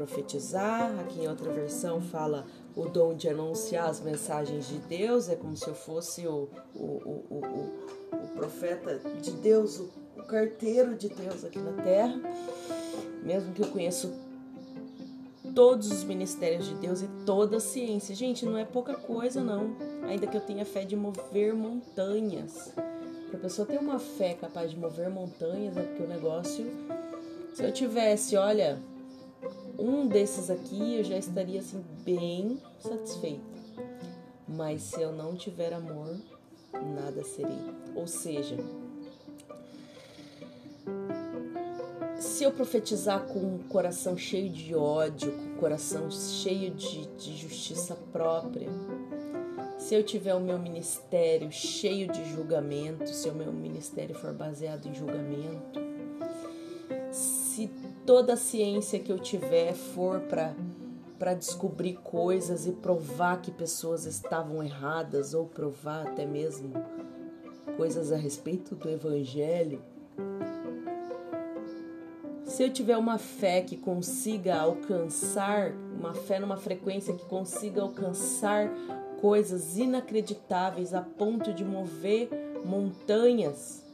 Profetizar, 0.00 0.98
aqui 1.00 1.20
em 1.20 1.28
outra 1.28 1.52
versão 1.52 2.00
fala 2.00 2.46
o 2.74 2.86
dom 2.88 3.14
de 3.14 3.28
anunciar 3.28 3.90
as 3.90 4.00
mensagens 4.00 4.66
de 4.66 4.78
Deus, 4.78 5.28
é 5.28 5.36
como 5.36 5.54
se 5.54 5.68
eu 5.68 5.74
fosse 5.74 6.26
o, 6.26 6.48
o, 6.74 6.80
o, 6.80 7.24
o, 7.30 8.16
o 8.16 8.28
profeta 8.34 8.98
de 9.20 9.32
Deus, 9.32 9.78
o, 9.78 9.90
o 10.16 10.22
carteiro 10.22 10.96
de 10.96 11.10
Deus 11.10 11.44
aqui 11.44 11.58
na 11.58 11.72
terra. 11.82 12.18
Mesmo 13.22 13.52
que 13.52 13.60
eu 13.60 13.68
conheço 13.68 14.10
todos 15.54 15.92
os 15.92 16.02
ministérios 16.04 16.66
de 16.66 16.74
Deus 16.76 17.02
e 17.02 17.08
toda 17.26 17.58
a 17.58 17.60
ciência. 17.60 18.14
Gente, 18.14 18.46
não 18.46 18.56
é 18.56 18.64
pouca 18.64 18.94
coisa, 18.94 19.42
não. 19.42 19.76
Ainda 20.08 20.26
que 20.26 20.36
eu 20.36 20.40
tenha 20.40 20.64
fé 20.64 20.82
de 20.82 20.96
mover 20.96 21.52
montanhas. 21.52 22.72
Para 23.28 23.38
a 23.38 23.42
pessoa 23.42 23.66
ter 23.66 23.78
uma 23.78 23.98
fé 23.98 24.32
capaz 24.32 24.70
de 24.70 24.78
mover 24.78 25.10
montanhas, 25.10 25.76
é 25.76 25.82
porque 25.82 26.02
o 26.02 26.08
negócio 26.08 26.64
se 27.52 27.64
eu 27.64 27.72
tivesse, 27.72 28.36
olha, 28.36 28.78
um 29.78 30.06
desses 30.06 30.50
aqui, 30.50 30.96
eu 30.96 31.04
já 31.04 31.16
estaria 31.16 31.60
assim 31.60 31.84
bem 32.04 32.58
satisfeita. 32.78 33.40
Mas 34.46 34.82
se 34.82 35.00
eu 35.00 35.12
não 35.12 35.36
tiver 35.36 35.72
amor, 35.72 36.16
nada 36.72 37.24
serei. 37.24 37.58
Ou 37.94 38.06
seja, 38.06 38.56
se 42.18 42.44
eu 42.44 42.52
profetizar 42.52 43.26
com 43.26 43.56
o 43.56 43.58
coração 43.68 44.16
cheio 44.16 44.50
de 44.50 44.74
ódio, 44.74 45.32
com 45.32 45.54
o 45.54 45.56
coração 45.56 46.10
cheio 46.10 46.70
de, 46.70 47.06
de 47.16 47.36
justiça 47.36 47.96
própria, 48.12 48.68
se 49.78 49.94
eu 49.94 50.02
tiver 50.04 50.34
o 50.34 50.40
meu 50.40 50.58
ministério 50.58 51.50
cheio 51.50 52.12
de 52.12 52.22
julgamento, 52.30 53.08
se 53.08 53.28
o 53.28 53.34
meu 53.34 53.50
ministério 53.50 54.14
for 54.14 54.32
baseado 54.34 54.86
em 54.86 54.94
julgamento, 54.94 55.80
se 57.10 57.70
toda 58.06 58.34
a 58.34 58.36
ciência 58.36 58.98
que 58.98 59.10
eu 59.10 59.18
tiver 59.18 59.74
for 59.74 60.20
para 60.20 60.54
para 61.18 61.34
descobrir 61.34 61.98
coisas 62.02 62.66
e 62.66 62.72
provar 62.72 63.42
que 63.42 63.50
pessoas 63.50 64.06
estavam 64.06 64.62
erradas 64.62 65.34
ou 65.34 65.44
provar 65.44 66.06
até 66.06 66.24
mesmo 66.24 66.72
coisas 67.76 68.10
a 68.10 68.16
respeito 68.16 68.74
do 68.74 68.88
evangelho, 68.88 69.82
se 72.50 72.64
eu 72.64 72.70
tiver 72.72 72.96
uma 72.96 73.16
fé 73.16 73.62
que 73.62 73.76
consiga 73.76 74.56
alcançar, 74.56 75.72
uma 75.96 76.12
fé 76.12 76.38
numa 76.40 76.56
frequência 76.56 77.14
que 77.14 77.24
consiga 77.24 77.80
alcançar 77.80 78.68
coisas 79.20 79.78
inacreditáveis 79.78 80.92
a 80.92 81.00
ponto 81.00 81.54
de 81.54 81.64
mover 81.64 82.28
montanhas, 82.64 83.84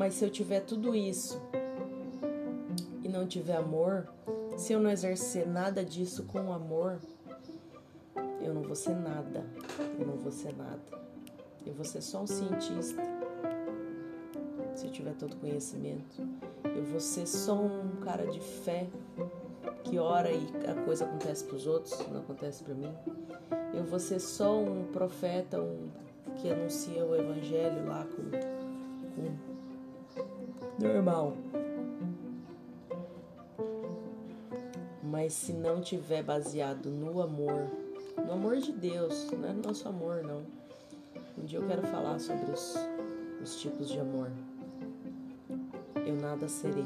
Mas 0.00 0.14
se 0.14 0.24
eu 0.24 0.30
tiver 0.30 0.60
tudo 0.60 0.94
isso 0.94 1.38
e 3.04 3.08
não 3.10 3.26
tiver 3.26 3.56
amor, 3.56 4.08
se 4.56 4.72
eu 4.72 4.80
não 4.80 4.90
exercer 4.90 5.46
nada 5.46 5.84
disso 5.84 6.24
com 6.24 6.54
amor, 6.54 6.98
eu 8.40 8.54
não 8.54 8.62
vou 8.62 8.74
ser 8.74 8.94
nada. 8.94 9.44
Eu 9.98 10.06
não 10.06 10.16
vou 10.16 10.32
ser 10.32 10.56
nada. 10.56 10.80
Eu 11.66 11.74
vou 11.74 11.84
ser 11.84 12.00
só 12.00 12.22
um 12.22 12.26
cientista. 12.26 13.02
Se 14.74 14.86
eu 14.86 14.90
tiver 14.90 15.12
todo 15.16 15.36
conhecimento. 15.36 16.26
Eu 16.64 16.82
vou 16.84 16.98
ser 16.98 17.26
só 17.26 17.60
um 17.60 17.96
cara 18.00 18.26
de 18.26 18.40
fé 18.40 18.88
que 19.84 19.98
ora 19.98 20.32
e 20.32 20.46
a 20.66 20.82
coisa 20.82 21.04
acontece 21.04 21.44
para 21.44 21.56
os 21.56 21.66
outros, 21.66 22.08
não 22.08 22.20
acontece 22.20 22.64
para 22.64 22.72
mim. 22.72 22.94
Eu 23.74 23.84
vou 23.84 24.00
ser 24.00 24.18
só 24.18 24.58
um 24.58 24.82
profeta 24.86 25.60
um, 25.60 25.90
que 26.36 26.50
anuncia 26.50 27.04
o 27.04 27.14
evangelho 27.14 27.86
lá 27.86 28.06
com, 28.06 28.59
normal. 30.80 31.36
Mas 35.02 35.32
se 35.32 35.52
não 35.52 35.80
tiver 35.80 36.22
baseado 36.22 36.90
no 36.90 37.20
amor, 37.20 37.70
no 38.24 38.32
amor 38.32 38.56
de 38.58 38.72
Deus, 38.72 39.30
não 39.32 39.48
é 39.48 39.52
no 39.52 39.62
nosso 39.62 39.88
amor, 39.88 40.22
não. 40.22 40.42
Um 41.36 41.44
dia 41.44 41.58
eu 41.58 41.66
quero 41.66 41.82
falar 41.82 42.18
sobre 42.18 42.50
os, 42.50 42.76
os 43.42 43.60
tipos 43.60 43.88
de 43.88 43.98
amor. 43.98 44.30
Eu 46.06 46.16
nada 46.16 46.48
serei. 46.48 46.84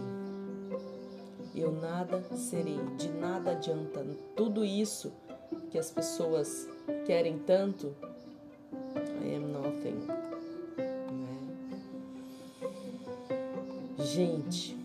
Eu 1.54 1.72
nada 1.72 2.22
serei. 2.36 2.78
De 2.96 3.08
nada 3.08 3.52
adianta. 3.52 4.04
Tudo 4.34 4.64
isso 4.64 5.12
que 5.70 5.78
as 5.78 5.90
pessoas 5.90 6.68
querem 7.06 7.38
tanto, 7.38 7.94
Gente, 14.14 14.78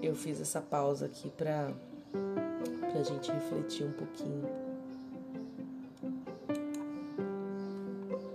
eu 0.00 0.14
fiz 0.14 0.40
essa 0.40 0.60
pausa 0.60 1.06
aqui 1.06 1.28
para 1.30 1.72
a 2.94 3.02
gente 3.02 3.32
refletir 3.32 3.84
um 3.84 3.92
pouquinho 3.94 4.44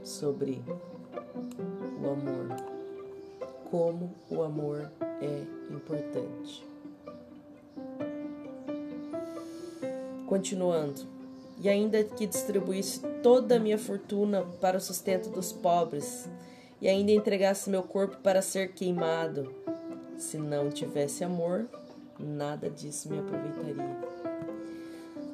sobre 0.03 0.61
o 2.03 2.09
amor, 2.09 2.57
como 3.71 4.13
o 4.29 4.43
amor 4.43 4.91
é 5.21 5.73
importante. 5.73 6.67
Continuando, 10.27 11.16
e 11.59 11.67
ainda 11.67 12.03
que 12.03 12.25
distribuísse 12.25 12.99
toda 13.21 13.55
a 13.55 13.59
minha 13.59 13.77
fortuna 13.77 14.43
para 14.61 14.77
o 14.77 14.81
sustento 14.81 15.29
dos 15.29 15.51
pobres, 15.51 16.29
e 16.79 16.87
ainda 16.87 17.11
entregasse 17.11 17.69
meu 17.69 17.81
corpo 17.81 18.17
para 18.17 18.41
ser 18.41 18.73
queimado, 18.73 19.51
se 20.15 20.37
não 20.37 20.69
tivesse 20.69 21.23
amor, 21.23 21.67
nada 22.19 22.69
disso 22.69 23.09
me 23.09 23.19
aproveitaria. 23.19 23.97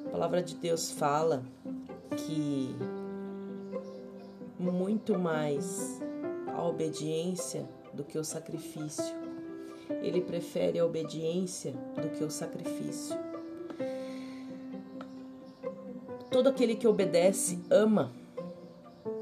A 0.06 0.10
palavra 0.10 0.42
de 0.42 0.56
Deus 0.56 0.92
fala 0.92 1.44
que 2.16 2.76
muito 4.60 5.18
mais 5.18 6.00
a 6.48 6.64
obediência 6.64 7.68
do 7.94 8.04
que 8.04 8.18
o 8.18 8.24
sacrifício. 8.24 9.16
Ele 10.02 10.22
prefere 10.22 10.80
a 10.80 10.86
obediência 10.86 11.74
do 11.96 12.10
que 12.10 12.24
o 12.24 12.32
sacrifício. 12.32 13.33
Todo 16.34 16.50
aquele 16.50 16.76
que 16.76 16.88
obedece 16.88 17.60
ama. 17.70 18.12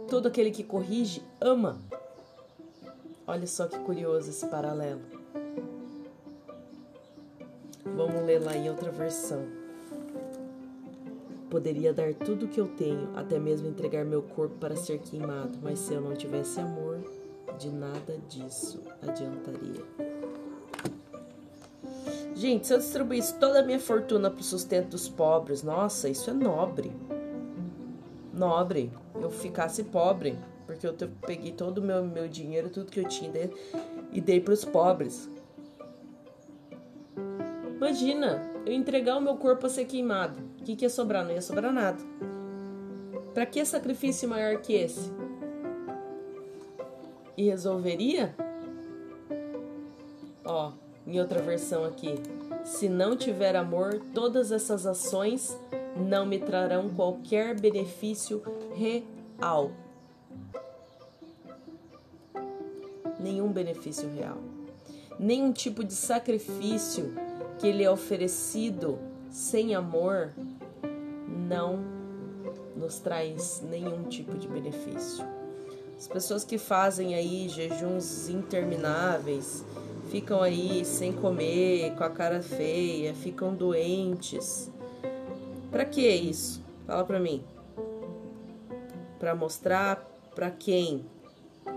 Todo 0.08 0.30
aquele 0.30 0.50
que 0.50 0.64
corrige 0.64 1.22
ama. 1.42 1.78
Olha 3.28 3.46
só 3.46 3.68
que 3.68 3.78
curioso 3.80 4.30
esse 4.30 4.48
paralelo. 4.48 5.02
Vamos 7.84 8.26
ler 8.26 8.42
lá 8.42 8.56
em 8.56 8.70
outra 8.70 8.90
versão. 8.92 9.46
Poderia 11.50 11.94
dar 11.94 12.14
tudo 12.14 12.46
o 12.46 12.48
que 12.48 12.62
eu 12.62 12.70
tenho, 12.78 13.10
até 13.14 13.38
mesmo 13.38 13.68
entregar 13.68 14.06
meu 14.06 14.22
corpo 14.22 14.56
para 14.56 14.78
ser 14.78 15.00
queimado, 15.00 15.60
mas 15.62 15.80
se 15.80 15.94
eu 15.94 16.00
não 16.00 16.16
tivesse 16.16 16.62
amor, 16.62 17.04
de 17.60 17.70
nada 17.70 18.18
disso 18.30 18.82
adiantaria. 19.02 20.11
Gente, 22.42 22.66
se 22.66 22.74
eu 22.74 22.80
distribuísse 22.80 23.36
toda 23.36 23.60
a 23.60 23.64
minha 23.64 23.80
fortuna 23.80 24.32
para 24.32 24.42
o 24.42 24.44
sustento 24.44 24.90
dos 24.90 25.08
pobres, 25.08 25.62
nossa, 25.62 26.10
isso 26.10 26.28
é 26.32 26.34
nobre. 26.34 26.92
Nobre. 28.34 28.92
Eu 29.14 29.30
ficasse 29.30 29.84
pobre, 29.84 30.36
porque 30.66 30.88
eu 30.88 30.96
peguei 31.22 31.52
todo 31.52 31.78
o 31.78 31.84
meu, 31.84 32.04
meu 32.04 32.28
dinheiro, 32.28 32.72
tudo 32.72 32.90
que 32.90 33.00
eu 33.00 33.08
tinha 33.08 33.52
e 34.12 34.20
dei 34.20 34.42
para 34.42 34.56
os 34.56 34.66
pobres. 34.66 35.30
Imagina, 37.76 38.42
eu 38.66 38.74
entregar 38.74 39.18
o 39.18 39.22
meu 39.22 39.36
corpo 39.36 39.68
a 39.68 39.70
ser 39.70 39.86
queimado. 39.86 40.42
O 40.60 40.64
que, 40.64 40.76
que 40.76 40.86
ia 40.86 40.90
sobrar? 40.90 41.24
Não 41.24 41.32
ia 41.32 41.42
sobrar 41.44 41.72
nada. 41.72 42.04
Para 43.36 43.46
que 43.46 43.64
sacrifício 43.64 44.28
maior 44.28 44.60
que 44.62 44.74
esse? 44.74 45.12
e 47.38 47.50
resolveria? 47.50 48.36
Ó, 50.44 50.72
em 51.06 51.20
outra 51.20 51.42
versão 51.42 51.84
aqui. 51.84 52.16
Se 52.64 52.88
não 52.88 53.16
tiver 53.16 53.56
amor, 53.56 54.02
todas 54.14 54.52
essas 54.52 54.86
ações 54.86 55.58
não 55.96 56.26
me 56.26 56.40
trarão 56.40 56.90
qualquer 56.90 57.60
benefício 57.60 58.42
real. 58.76 59.72
Nenhum 63.20 63.52
benefício 63.52 64.10
real. 64.10 64.38
Nenhum 65.20 65.52
tipo 65.52 65.84
de 65.84 65.94
sacrifício 65.94 67.14
que 67.60 67.72
lhe 67.72 67.84
é 67.84 67.92
oferecido 67.92 68.98
sem 69.30 69.76
amor 69.76 70.34
não 71.28 71.80
nos 72.76 73.00
traz 73.00 73.62
nenhum 73.70 74.04
tipo 74.04 74.38
de 74.38 74.48
benefício. 74.48 75.26
As 75.98 76.08
pessoas 76.08 76.44
que 76.44 76.58
fazem 76.58 77.14
aí 77.14 77.48
jejuns 77.48 78.28
intermináveis, 78.28 79.64
ficam 80.12 80.44
aí 80.44 80.84
sem 80.84 81.14
comer, 81.14 81.96
com 81.96 82.04
a 82.04 82.10
cara 82.10 82.42
feia, 82.42 83.14
ficam 83.14 83.56
doentes. 83.56 84.70
Para 85.72 85.86
que 85.86 86.06
isso? 86.06 86.62
Fala 86.86 87.06
para 87.06 87.18
mim. 87.18 87.42
Para 89.18 89.34
mostrar 89.34 90.06
para 90.36 90.52
quem 90.52 91.06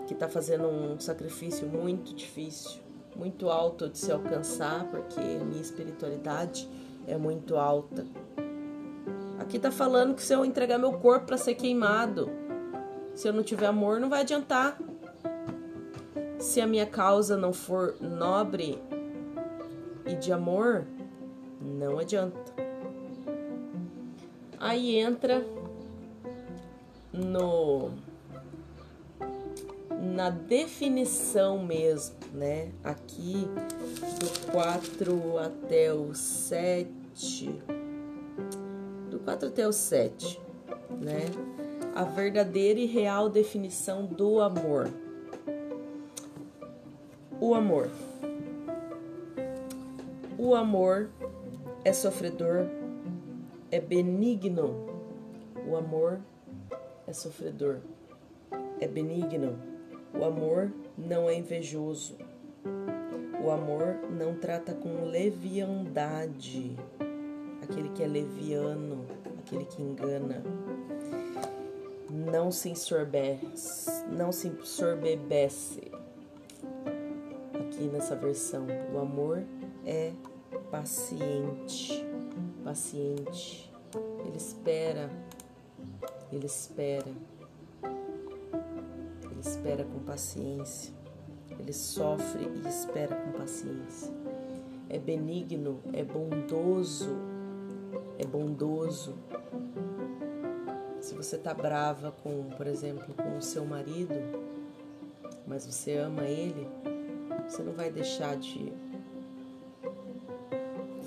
que 0.09 0.17
tá 0.17 0.29
fazendo 0.29 0.67
um 0.67 0.99
sacrifício 0.99 1.69
muito 1.69 2.13
difícil, 2.13 2.81
muito 3.15 3.49
alto 3.49 3.89
de 3.89 3.99
se 3.99 4.11
alcançar, 4.11 4.85
porque 4.91 5.21
minha 5.21 5.63
espiritualidade 5.63 6.69
é 7.07 7.17
muito 7.17 7.57
alta. 7.57 8.05
Aqui 9.39 9.61
tá 9.61 9.71
falando 9.71 10.13
que 10.13 10.23
se 10.23 10.35
eu 10.35 10.45
entregar 10.45 10.77
meu 10.77 10.95
corpo 10.95 11.27
para 11.27 11.39
ser 11.39 11.55
queimado, 11.55 12.29
se 13.15 13.29
eu 13.29 13.33
não 13.33 13.45
tiver 13.45 13.67
amor, 13.67 14.01
não 14.01 14.09
vai 14.09 14.23
adiantar. 14.23 14.77
Se 16.39 16.61
a 16.61 16.67
minha 16.67 16.87
causa 16.87 17.37
não 17.37 17.53
for 17.53 17.97
nobre 18.01 18.79
e 20.07 20.15
de 20.15 20.33
amor, 20.33 20.87
não 21.61 21.99
adianta. 21.99 22.53
Aí 24.59 24.97
entra 24.97 25.45
no 27.13 27.91
na 30.15 30.29
definição 30.31 31.59
mesmo, 31.65 32.17
né? 32.33 32.71
Aqui 32.83 33.49
do 34.19 34.53
4 34.53 35.39
até 35.39 35.93
o 35.93 36.15
7. 36.15 37.61
Do 39.11 39.19
4 39.21 39.49
até 39.49 39.67
o 39.67 39.73
7, 39.73 40.41
né? 41.01 41.25
a 41.95 42.03
verdadeira 42.03 42.81
e 42.81 42.87
real 42.87 43.29
definição 43.31 44.05
do 44.05 44.41
amor. 44.41 44.91
O 47.45 47.55
amor. 47.55 47.91
O 50.39 50.55
amor 50.55 51.11
é 51.85 51.93
sofredor, 51.93 52.67
é 53.71 53.79
benigno. 53.79 54.75
O 55.69 55.77
amor 55.77 56.21
é 57.07 57.13
sofredor, 57.13 57.81
é 58.81 58.89
benigno. 58.89 59.59
O 60.19 60.25
amor 60.25 60.73
não 60.97 61.29
é 61.29 61.35
invejoso. 61.35 62.17
O 63.45 63.51
amor 63.51 63.99
não 64.11 64.37
trata 64.37 64.73
com 64.73 65.05
leviandade 65.05 66.75
aquele 67.63 67.91
que 67.91 68.03
é 68.03 68.07
leviano, 68.07 69.05
aquele 69.41 69.67
que 69.67 69.83
engana 69.83 70.43
não 72.11 72.51
se 72.51 72.71
ensorbece, 72.71 73.91
não 74.11 74.33
se 74.33 74.49
ensorbebece. 74.49 75.94
Aqui 77.75 77.89
nessa 77.89 78.15
versão, 78.15 78.69
o 78.95 78.99
amor 79.01 79.43
é 79.85 80.13
paciente, 80.71 82.07
paciente. 82.63 83.69
Ele 84.25 84.37
espera, 84.37 85.11
ele 86.31 86.47
espera, 86.47 87.11
ele 89.29 89.41
espera 89.41 89.85
com 89.85 89.99
paciência. 90.05 90.95
Ele 91.59 91.73
sofre 91.73 92.45
e 92.45 92.69
espera 92.69 93.17
com 93.17 93.33
paciência. 93.33 94.13
É 94.89 94.97
benigno, 94.97 95.81
é 95.93 96.05
bondoso, 96.05 97.11
é 98.17 98.25
bondoso, 98.25 99.17
Se 101.01 101.13
você 101.15 101.37
tá 101.37 101.53
brava 101.53 102.13
com, 102.23 102.51
por 102.57 102.69
exemplo, 102.69 103.13
com 103.15 103.37
o 103.37 103.43
seu 103.43 103.65
marido, 103.65 104.15
mas 105.45 105.67
você 105.67 105.97
ama 105.97 106.23
ele, 106.23 106.69
você 107.49 107.63
não 107.63 107.73
vai 107.73 107.91
deixar 107.91 108.37
de 108.37 108.73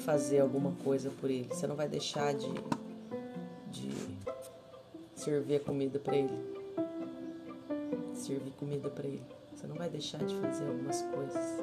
fazer 0.05 0.39
alguma 0.39 0.71
coisa 0.83 1.11
por 1.19 1.29
ele. 1.29 1.47
Você 1.49 1.67
não 1.67 1.75
vai 1.75 1.87
deixar 1.87 2.33
de, 2.33 2.53
de 3.71 3.91
servir 5.15 5.57
a 5.57 5.59
comida 5.59 5.99
para 5.99 6.15
ele. 6.15 6.57
Servir 8.13 8.51
comida 8.51 8.89
para 8.89 9.05
ele. 9.05 9.23
Você 9.53 9.67
não 9.67 9.75
vai 9.75 9.89
deixar 9.89 10.19
de 10.19 10.35
fazer 10.35 10.65
algumas 10.65 11.01
coisas. 11.01 11.59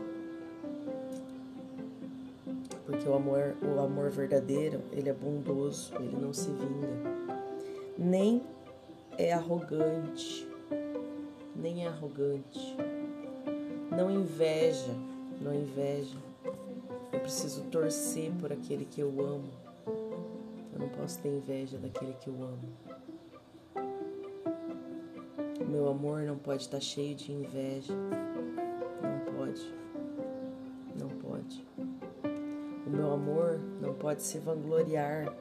Porque 2.85 3.09
o 3.09 3.15
amor, 3.15 3.57
o 3.63 3.81
amor 3.81 4.11
verdadeiro, 4.11 4.83
ele 4.93 5.09
é 5.09 5.13
bondoso, 5.13 5.95
ele 5.97 6.17
não 6.17 6.33
se 6.33 6.51
vinga. 6.51 6.89
Nem 7.97 8.43
é 9.17 9.33
arrogante, 9.33 10.47
nem 11.57 11.85
é 11.85 11.89
arrogante. 11.89 12.77
Não 13.97 14.11
inveja, 14.11 14.93
não 15.41 15.55
inveja. 15.55 16.17
Eu 17.13 17.21
preciso 17.21 17.63
torcer 17.71 18.33
por 18.41 18.53
aquele 18.53 18.85
que 18.85 19.01
eu 19.01 19.09
amo. 19.21 19.51
Eu 20.73 20.81
não 20.81 20.89
posso 20.89 21.21
ter 21.21 21.29
inveja 21.29 21.79
daquele 21.79 22.13
que 22.15 22.29
eu 22.29 22.35
amo. 22.35 22.69
O 25.61 25.65
meu 25.65 25.89
amor 25.89 26.23
não 26.23 26.37
pode 26.37 26.63
estar 26.63 26.81
cheio 26.81 27.15
de 27.15 27.31
inveja. 27.31 27.95
Não 29.01 29.33
pode. 29.37 29.75
Não 30.99 31.09
pode. 31.09 31.65
O 32.87 32.91
meu 32.91 33.13
amor 33.13 33.61
não 33.81 33.95
pode 33.95 34.23
se 34.23 34.39
vangloriar. 34.39 35.33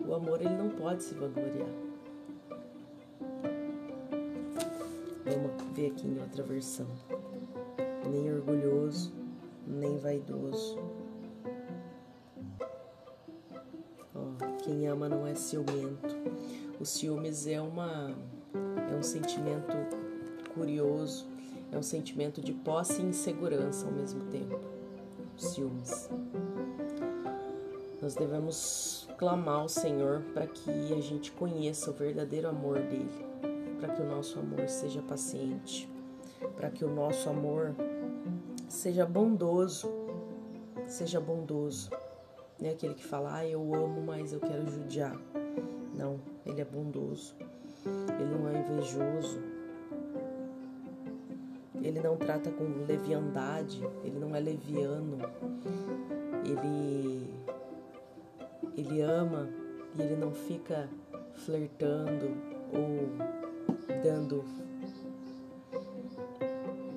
O 0.00 0.14
amor 0.14 0.40
ele 0.40 0.56
não 0.56 0.70
pode 0.70 1.02
se 1.02 1.14
vangloriar. 1.14 1.87
Aqui 5.86 6.06
em 6.06 6.20
outra 6.20 6.42
versão. 6.42 6.86
Nem 8.10 8.32
orgulhoso, 8.32 9.12
nem 9.66 9.98
vaidoso. 9.98 10.78
Quem 14.64 14.86
ama 14.86 15.08
não 15.08 15.26
é 15.26 15.34
ciumento. 15.34 16.16
O 16.78 16.84
ciúmes 16.84 17.46
é 17.46 17.60
uma 17.60 18.14
é 18.90 18.94
um 18.94 19.02
sentimento 19.02 19.74
curioso, 20.54 21.26
é 21.72 21.78
um 21.78 21.82
sentimento 21.82 22.40
de 22.40 22.52
posse 22.52 23.00
e 23.00 23.04
insegurança 23.04 23.86
ao 23.86 23.92
mesmo 23.92 24.24
tempo. 24.26 24.60
Ciúmes. 25.36 26.10
Nós 28.00 28.14
devemos 28.14 29.08
clamar 29.18 29.60
ao 29.60 29.68
Senhor 29.68 30.22
para 30.32 30.46
que 30.46 30.70
a 30.92 31.00
gente 31.00 31.32
conheça 31.32 31.90
o 31.90 31.94
verdadeiro 31.94 32.48
amor 32.48 32.78
dele, 32.78 33.26
para 33.88 33.96
que 33.96 34.02
o 34.02 34.04
nosso 34.04 34.38
amor 34.38 34.68
seja 34.68 35.00
paciente, 35.00 35.90
para 36.56 36.68
que 36.68 36.84
o 36.84 36.90
nosso 36.90 37.30
amor 37.30 37.74
seja 38.68 39.06
bondoso, 39.06 39.90
seja 40.86 41.18
bondoso. 41.18 41.90
Não 42.60 42.68
é 42.68 42.72
aquele 42.72 42.94
que 42.94 43.04
fala, 43.04 43.36
ah, 43.36 43.46
eu 43.46 43.74
amo, 43.74 44.02
mas 44.02 44.32
eu 44.32 44.40
quero 44.40 44.70
judiar. 44.70 45.16
Não, 45.94 46.20
ele 46.44 46.60
é 46.60 46.64
bondoso, 46.66 47.34
ele 47.86 48.34
não 48.36 48.48
é 48.50 48.60
invejoso, 48.60 49.40
ele 51.80 52.00
não 52.00 52.16
trata 52.16 52.50
com 52.50 52.64
leviandade, 52.86 53.82
ele 54.04 54.18
não 54.18 54.36
é 54.36 54.40
leviano, 54.40 55.18
ele 56.44 57.32
ele 58.76 59.00
ama 59.00 59.48
e 59.98 60.02
ele 60.02 60.14
não 60.14 60.30
fica 60.30 60.88
flertando 61.32 62.36
ou 62.72 63.37
dando 64.02 64.44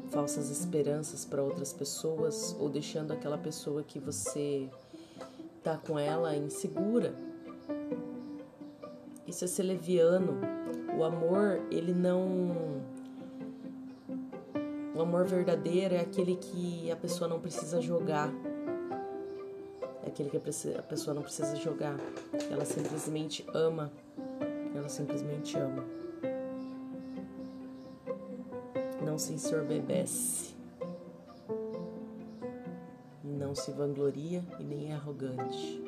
falsas 0.09 0.49
esperanças 0.49 1.23
para 1.23 1.41
outras 1.41 1.71
pessoas 1.71 2.55
ou 2.59 2.69
deixando 2.69 3.11
aquela 3.13 3.37
pessoa 3.37 3.83
que 3.83 3.99
você 3.99 4.69
tá 5.63 5.77
com 5.77 5.97
ela 5.97 6.35
insegura. 6.35 7.13
Isso 9.25 9.45
é 9.45 9.47
ser 9.47 9.63
leviano. 9.63 10.39
O 10.97 11.03
amor, 11.03 11.61
ele 11.71 11.93
não 11.93 12.81
o 14.93 15.01
amor 15.01 15.25
verdadeiro 15.25 15.95
é 15.95 16.01
aquele 16.01 16.35
que 16.35 16.91
a 16.91 16.95
pessoa 16.95 17.27
não 17.27 17.39
precisa 17.39 17.81
jogar 17.81 18.31
aquele 20.11 20.29
que 20.29 20.37
a 20.37 20.83
pessoa 20.83 21.13
não 21.13 21.21
precisa 21.21 21.55
jogar. 21.55 21.95
Ela 22.49 22.65
simplesmente 22.65 23.45
ama. 23.53 23.91
Ela 24.75 24.89
simplesmente 24.89 25.57
ama. 25.57 25.83
Não 29.11 29.19
se 29.19 29.33
ensorbebece. 29.33 30.55
Não 33.21 33.53
se 33.53 33.69
vangloria 33.71 34.41
e 34.57 34.63
nem 34.63 34.89
é 34.89 34.93
arrogante. 34.93 35.83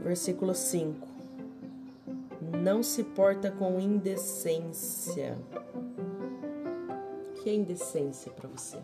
Versículo 0.00 0.56
5. 0.56 1.06
Não 2.60 2.82
se 2.82 3.04
porta 3.04 3.48
com 3.48 3.78
indecência 3.78 5.38
que 7.40 7.48
é 7.48 7.54
indecência 7.54 8.32
para 8.32 8.48
você? 8.48 8.78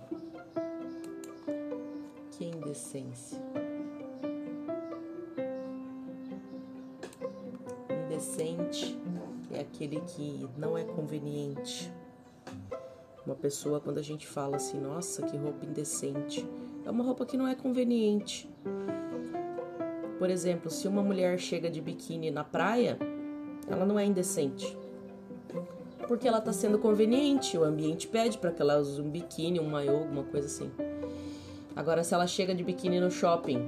Que 2.30 2.44
é 2.44 2.48
indecência? 2.48 3.42
Aquele 9.74 10.00
que 10.02 10.48
não 10.56 10.78
é 10.78 10.84
conveniente. 10.84 11.92
Uma 13.26 13.34
pessoa, 13.34 13.80
quando 13.80 13.98
a 13.98 14.02
gente 14.02 14.24
fala 14.24 14.56
assim, 14.56 14.80
nossa, 14.80 15.22
que 15.22 15.36
roupa 15.36 15.66
indecente, 15.66 16.46
é 16.84 16.90
uma 16.90 17.02
roupa 17.02 17.26
que 17.26 17.36
não 17.36 17.48
é 17.48 17.56
conveniente. 17.56 18.48
Por 20.16 20.30
exemplo, 20.30 20.70
se 20.70 20.86
uma 20.86 21.02
mulher 21.02 21.38
chega 21.40 21.68
de 21.68 21.80
biquíni 21.80 22.30
na 22.30 22.44
praia, 22.44 22.96
ela 23.68 23.84
não 23.84 23.98
é 23.98 24.04
indecente 24.04 24.78
porque 26.06 26.28
ela 26.28 26.36
está 26.36 26.52
sendo 26.52 26.78
conveniente, 26.78 27.56
o 27.56 27.64
ambiente 27.64 28.06
pede 28.06 28.36
para 28.36 28.50
que 28.50 28.60
ela 28.60 28.76
use 28.76 29.00
um 29.00 29.08
biquíni, 29.08 29.58
um 29.58 29.70
maiô, 29.70 29.96
alguma 29.96 30.22
coisa 30.24 30.46
assim. 30.46 30.70
Agora, 31.74 32.04
se 32.04 32.12
ela 32.12 32.26
chega 32.26 32.54
de 32.54 32.62
biquíni 32.62 33.00
no 33.00 33.10
shopping, 33.10 33.58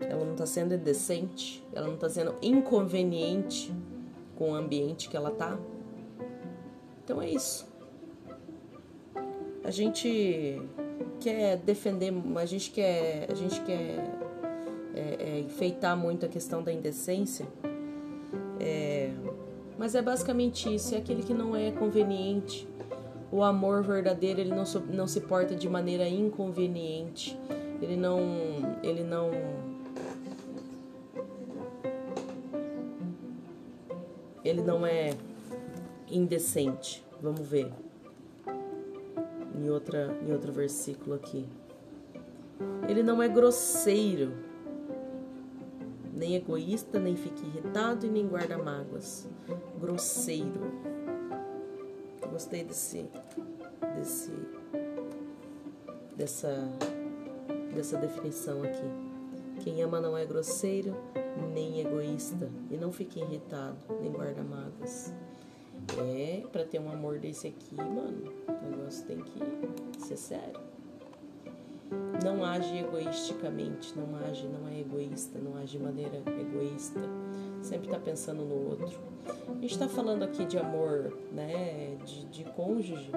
ela 0.00 0.24
não 0.24 0.32
está 0.32 0.46
sendo 0.46 0.78
decente, 0.78 1.62
ela 1.74 1.86
não 1.86 1.96
está 1.96 2.08
sendo 2.08 2.34
inconveniente 2.40 3.70
com 4.36 4.52
o 4.52 4.54
ambiente 4.54 5.08
que 5.08 5.16
ela 5.16 5.30
tá. 5.30 5.58
Então 7.02 7.20
é 7.20 7.28
isso. 7.28 7.66
A 9.64 9.70
gente 9.70 10.62
quer 11.20 11.56
defender, 11.56 12.12
a 12.36 12.46
gente 12.46 12.70
quer, 12.70 13.26
a 13.30 13.34
gente 13.34 13.60
quer 13.62 14.04
é, 14.94 15.16
é, 15.18 15.40
enfeitar 15.40 15.96
muito 15.96 16.24
a 16.24 16.28
questão 16.28 16.62
da 16.62 16.72
indecência. 16.72 17.46
É, 18.60 19.10
mas 19.78 19.94
é 19.94 20.02
basicamente 20.02 20.72
isso, 20.74 20.94
é 20.94 20.98
aquele 20.98 21.22
que 21.22 21.34
não 21.34 21.54
é 21.54 21.70
conveniente. 21.72 22.68
O 23.30 23.42
amor 23.42 23.82
verdadeiro, 23.82 24.40
ele 24.40 24.54
não, 24.54 24.64
não 24.88 25.06
se 25.06 25.20
porta 25.20 25.54
de 25.54 25.68
maneira 25.68 26.08
inconveniente. 26.08 27.38
Ele 27.82 27.96
não 27.96 28.20
ele 28.82 29.02
não 29.02 29.30
ele 34.56 34.62
não 34.62 34.86
é 34.86 35.10
indecente. 36.10 37.04
Vamos 37.20 37.46
ver. 37.46 37.70
Em 39.54 39.68
outra 39.68 40.18
em 40.26 40.32
outro 40.32 40.50
versículo 40.50 41.14
aqui. 41.14 41.46
Ele 42.88 43.02
não 43.02 43.22
é 43.22 43.28
grosseiro 43.28 44.32
nem 46.14 46.34
egoísta, 46.34 46.98
nem 46.98 47.14
fique 47.14 47.44
irritado 47.44 48.06
e 48.06 48.08
nem 48.08 48.26
guarda 48.26 48.56
mágoas. 48.56 49.28
Grosseiro. 49.78 50.72
Gostei 52.30 52.64
desse, 52.64 53.06
desse, 53.94 54.32
dessa, 56.16 56.72
dessa 57.74 57.98
definição 57.98 58.62
aqui. 58.62 59.05
Quem 59.60 59.82
ama 59.82 60.00
não 60.00 60.16
é 60.16 60.24
grosseiro, 60.24 60.94
nem 61.52 61.80
egoísta. 61.80 62.50
E 62.70 62.76
não 62.76 62.92
fica 62.92 63.18
irritado, 63.18 63.76
nem 64.00 64.10
guarda 64.10 64.42
mágoas. 64.42 65.12
É, 65.98 66.42
para 66.50 66.64
ter 66.64 66.80
um 66.80 66.90
amor 66.90 67.18
desse 67.18 67.46
aqui, 67.48 67.76
mano, 67.76 68.32
o 68.48 68.70
negócio 68.70 69.06
tem 69.06 69.18
que 69.18 70.00
ser 70.00 70.16
sério. 70.16 70.60
Não 72.24 72.44
age 72.44 72.76
egoisticamente, 72.76 73.96
não 73.96 74.16
age, 74.16 74.48
não 74.48 74.66
é 74.68 74.80
egoísta, 74.80 75.38
não 75.38 75.56
age 75.56 75.78
de 75.78 75.84
maneira 75.84 76.16
egoísta, 76.40 77.00
sempre 77.62 77.86
está 77.86 78.00
pensando 78.00 78.44
no 78.44 78.70
outro. 78.70 78.98
A 79.48 79.52
gente 79.60 79.72
está 79.72 79.88
falando 79.88 80.24
aqui 80.24 80.44
de 80.44 80.58
amor, 80.58 81.16
né, 81.32 81.96
de, 82.04 82.24
de 82.26 82.44
cônjuge, 82.44 83.12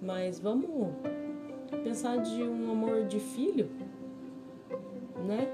mas 0.00 0.38
vamos 0.38 0.94
pensar 1.82 2.18
de 2.18 2.42
um 2.42 2.70
amor 2.70 3.04
de 3.06 3.18
filho, 3.18 3.68
né? 5.28 5.46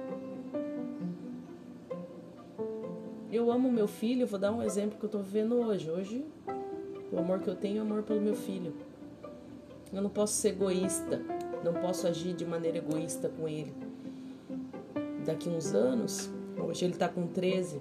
Eu 3.31 3.51
amo 3.51 3.71
meu 3.71 3.89
filho, 3.89 4.27
vou 4.29 4.39
dar 4.39 4.53
um 4.53 4.63
exemplo 4.63 4.97
que 4.97 5.05
eu 5.05 5.11
tô 5.11 5.19
vivendo 5.19 5.57
hoje. 5.57 5.91
Hoje, 5.91 6.25
o 7.11 7.19
amor 7.19 7.41
que 7.41 7.49
eu 7.49 7.57
tenho 7.57 7.79
é 7.79 7.81
amor 7.81 8.05
pelo 8.05 8.21
meu 8.21 8.37
filho. 8.37 8.73
Eu 9.93 10.01
não 10.01 10.11
posso 10.11 10.35
ser 10.35 10.51
egoísta, 10.51 11.21
não 11.65 11.75
posso 11.75 12.07
agir 12.07 12.33
de 12.35 12.47
maneira 12.47 12.79
egoísta 12.79 13.29
com 13.29 13.49
ele. 13.49 13.75
Daqui 15.25 15.49
uns 15.49 15.75
anos, 15.75 16.31
hoje 16.57 16.85
ele 16.85 16.95
tá 16.95 17.09
com 17.09 17.27
13, 17.27 17.81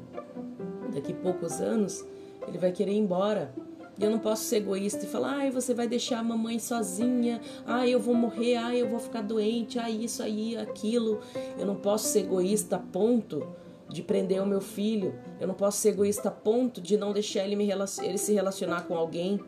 daqui 0.92 1.14
poucos 1.14 1.62
anos, 1.62 2.04
ele 2.48 2.58
vai 2.58 2.72
querer 2.72 2.94
ir 2.94 2.98
embora. 2.98 3.54
E 4.00 4.04
eu 4.04 4.10
não 4.10 4.20
posso 4.20 4.44
ser 4.44 4.58
egoísta 4.58 5.06
e 5.06 5.08
falar, 5.08 5.36
ai, 5.38 5.52
você 5.52 5.74
vai 5.74 5.88
deixar 5.88 6.20
a 6.20 6.24
mamãe 6.24 6.58
sozinha, 6.58 7.40
ai, 7.66 7.94
eu 7.94 8.00
vou 8.00 8.16
morrer, 8.16 8.56
ai, 8.56 8.82
eu 8.82 8.90
vou 8.90 9.00
ficar 9.00 9.22
doente, 9.22 9.78
ai, 9.78 9.92
isso 9.92 10.24
aí, 10.24 10.58
aquilo. 10.58 11.20
Eu 11.58 11.66
não 11.66 11.76
posso 11.76 12.08
ser 12.08 12.22
egoísta 12.22 12.78
a 12.78 12.80
ponto 12.80 13.48
de 13.88 14.02
prender 14.02 14.42
o 14.42 14.46
meu 14.46 14.62
filho. 14.62 15.14
Eu 15.40 15.48
não 15.48 15.54
posso 15.54 15.78
ser 15.78 15.90
egoísta 15.90 16.30
a 16.30 16.32
ponto 16.32 16.82
de 16.82 16.98
não 16.98 17.14
deixar 17.14 17.44
ele, 17.44 17.56
me 17.56 17.70
ele 17.70 18.18
se 18.18 18.34
relacionar 18.34 18.88
com 18.88 18.96
alguém, 18.96 19.40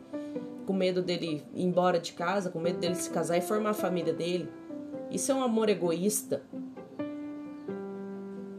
com 0.64 0.72
medo 0.72 1.02
dele 1.02 1.44
ir 1.54 1.64
embora 1.64 1.98
de 1.98 2.12
casa, 2.12 2.48
com 2.48 2.60
medo 2.60 2.78
dele 2.78 2.94
se 2.94 3.10
casar 3.10 3.36
e 3.36 3.40
formar 3.40 3.70
a 3.70 3.74
família 3.74 4.12
dele. 4.12 4.48
Isso 5.10 5.32
é 5.32 5.34
um 5.34 5.42
amor 5.42 5.68
egoísta. 5.68 6.42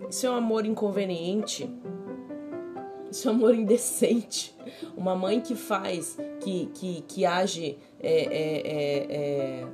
Isso 0.09 0.25
é 0.25 0.29
um 0.29 0.35
amor 0.35 0.65
inconveniente. 0.65 1.69
Isso 3.11 3.27
é 3.27 3.31
amor 3.31 3.55
indecente. 3.55 4.55
Uma 4.95 5.15
mãe 5.15 5.39
que 5.39 5.55
faz, 5.55 6.17
que, 6.41 6.67
que, 6.73 7.01
que 7.07 7.25
age 7.25 7.77
é, 7.99 8.11
é, 8.11 8.57
é, 8.65 9.07
é 9.09 9.67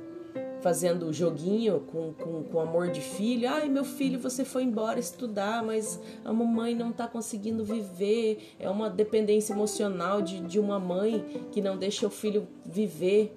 fazendo 0.64 1.12
joguinho 1.12 1.80
com, 1.92 2.14
com, 2.14 2.42
com 2.44 2.58
amor 2.58 2.88
de 2.88 3.02
filho. 3.02 3.46
Ai, 3.50 3.68
meu 3.68 3.84
filho, 3.84 4.18
você 4.18 4.46
foi 4.46 4.62
embora 4.62 4.98
estudar, 4.98 5.62
mas 5.62 6.00
a 6.24 6.32
mamãe 6.32 6.74
não 6.74 6.88
está 6.88 7.06
conseguindo 7.06 7.62
viver. 7.62 8.54
É 8.58 8.70
uma 8.70 8.88
dependência 8.88 9.52
emocional 9.52 10.22
de, 10.22 10.40
de 10.40 10.58
uma 10.58 10.80
mãe 10.80 11.22
que 11.52 11.60
não 11.60 11.76
deixa 11.76 12.06
o 12.06 12.10
filho 12.10 12.48
viver. 12.64 13.36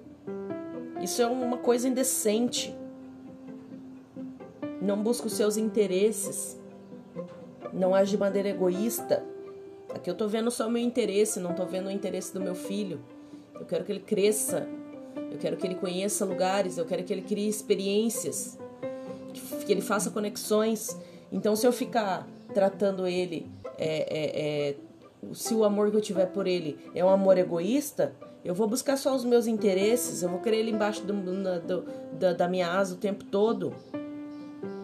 Isso 1.02 1.20
é 1.20 1.26
uma 1.26 1.58
coisa 1.58 1.86
indecente. 1.86 2.74
Não 4.80 5.02
busca 5.02 5.26
os 5.26 5.34
seus 5.34 5.58
interesses. 5.58 6.58
Não 7.74 7.94
age 7.94 8.12
de 8.12 8.16
maneira 8.16 8.48
egoísta. 8.48 9.22
Aqui 9.98 10.10
eu 10.10 10.14
tô 10.14 10.26
vendo 10.26 10.50
só 10.50 10.66
o 10.66 10.70
meu 10.70 10.82
interesse, 10.82 11.38
não 11.38 11.54
tô 11.54 11.66
vendo 11.66 11.86
o 11.86 11.90
interesse 11.90 12.32
do 12.32 12.40
meu 12.40 12.54
filho. 12.54 13.00
Eu 13.54 13.66
quero 13.66 13.84
que 13.84 13.92
ele 13.92 14.00
cresça 14.00 14.66
eu 15.30 15.38
quero 15.38 15.56
que 15.56 15.66
ele 15.66 15.74
conheça 15.74 16.24
lugares, 16.24 16.78
eu 16.78 16.84
quero 16.84 17.04
que 17.04 17.12
ele 17.12 17.22
crie 17.22 17.48
experiências, 17.48 18.58
que 19.66 19.72
ele 19.72 19.80
faça 19.80 20.10
conexões. 20.10 20.96
Então, 21.30 21.54
se 21.54 21.66
eu 21.66 21.72
ficar 21.72 22.26
tratando 22.54 23.06
ele, 23.06 23.46
é, 23.76 23.86
é, 23.86 24.70
é, 24.70 24.76
se 25.32 25.54
o 25.54 25.64
amor 25.64 25.90
que 25.90 25.96
eu 25.96 26.00
tiver 26.00 26.26
por 26.26 26.46
ele 26.46 26.78
é 26.94 27.04
um 27.04 27.08
amor 27.08 27.36
egoísta, 27.36 28.14
eu 28.44 28.54
vou 28.54 28.66
buscar 28.66 28.96
só 28.96 29.14
os 29.14 29.24
meus 29.24 29.46
interesses, 29.46 30.22
eu 30.22 30.28
vou 30.28 30.40
querer 30.40 30.58
ele 30.58 30.70
embaixo 30.70 31.04
do, 31.04 31.12
na, 31.12 31.58
do, 31.58 31.84
da, 32.12 32.32
da 32.32 32.48
minha 32.48 32.70
asa 32.70 32.94
o 32.94 32.98
tempo 32.98 33.24
todo. 33.24 33.74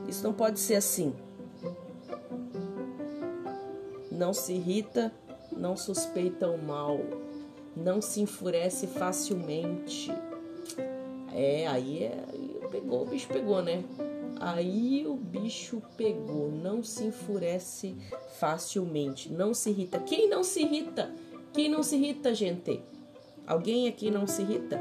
Isso 0.07 0.23
não 0.23 0.35
pode 0.35 0.61
ser 0.61 0.75
assim. 0.75 1.15
Não 4.15 4.33
se 4.33 4.53
irrita, 4.53 5.13
não 5.51 5.77
suspeita 5.77 6.49
o 6.49 6.57
mal, 6.57 7.01
não 7.77 8.01
se 8.01 8.21
enfurece 8.21 8.87
facilmente. 8.87 10.13
É, 11.33 11.67
aí, 11.67 12.05
é, 12.05 12.25
aí 12.33 12.61
pegou, 12.71 13.03
o 13.03 13.07
bicho 13.07 13.27
pegou, 13.29 13.61
né? 13.61 13.83
Aí 14.41 15.05
o 15.07 15.17
bicho 15.17 15.83
pegou, 15.97 16.51
não 16.51 16.83
se 16.83 17.05
enfurece 17.05 17.97
facilmente, 18.39 19.33
não 19.33 19.53
se 19.53 19.71
irrita. 19.71 19.99
Quem 19.99 20.29
não 20.29 20.45
se 20.45 20.63
irrita? 20.63 21.11
Quem 21.53 21.69
não 21.69 21.83
se 21.83 21.97
irrita, 21.97 22.33
gente? 22.35 22.81
Alguém 23.47 23.89
aqui 23.89 24.11
não 24.11 24.27
se 24.27 24.43
irrita? 24.43 24.81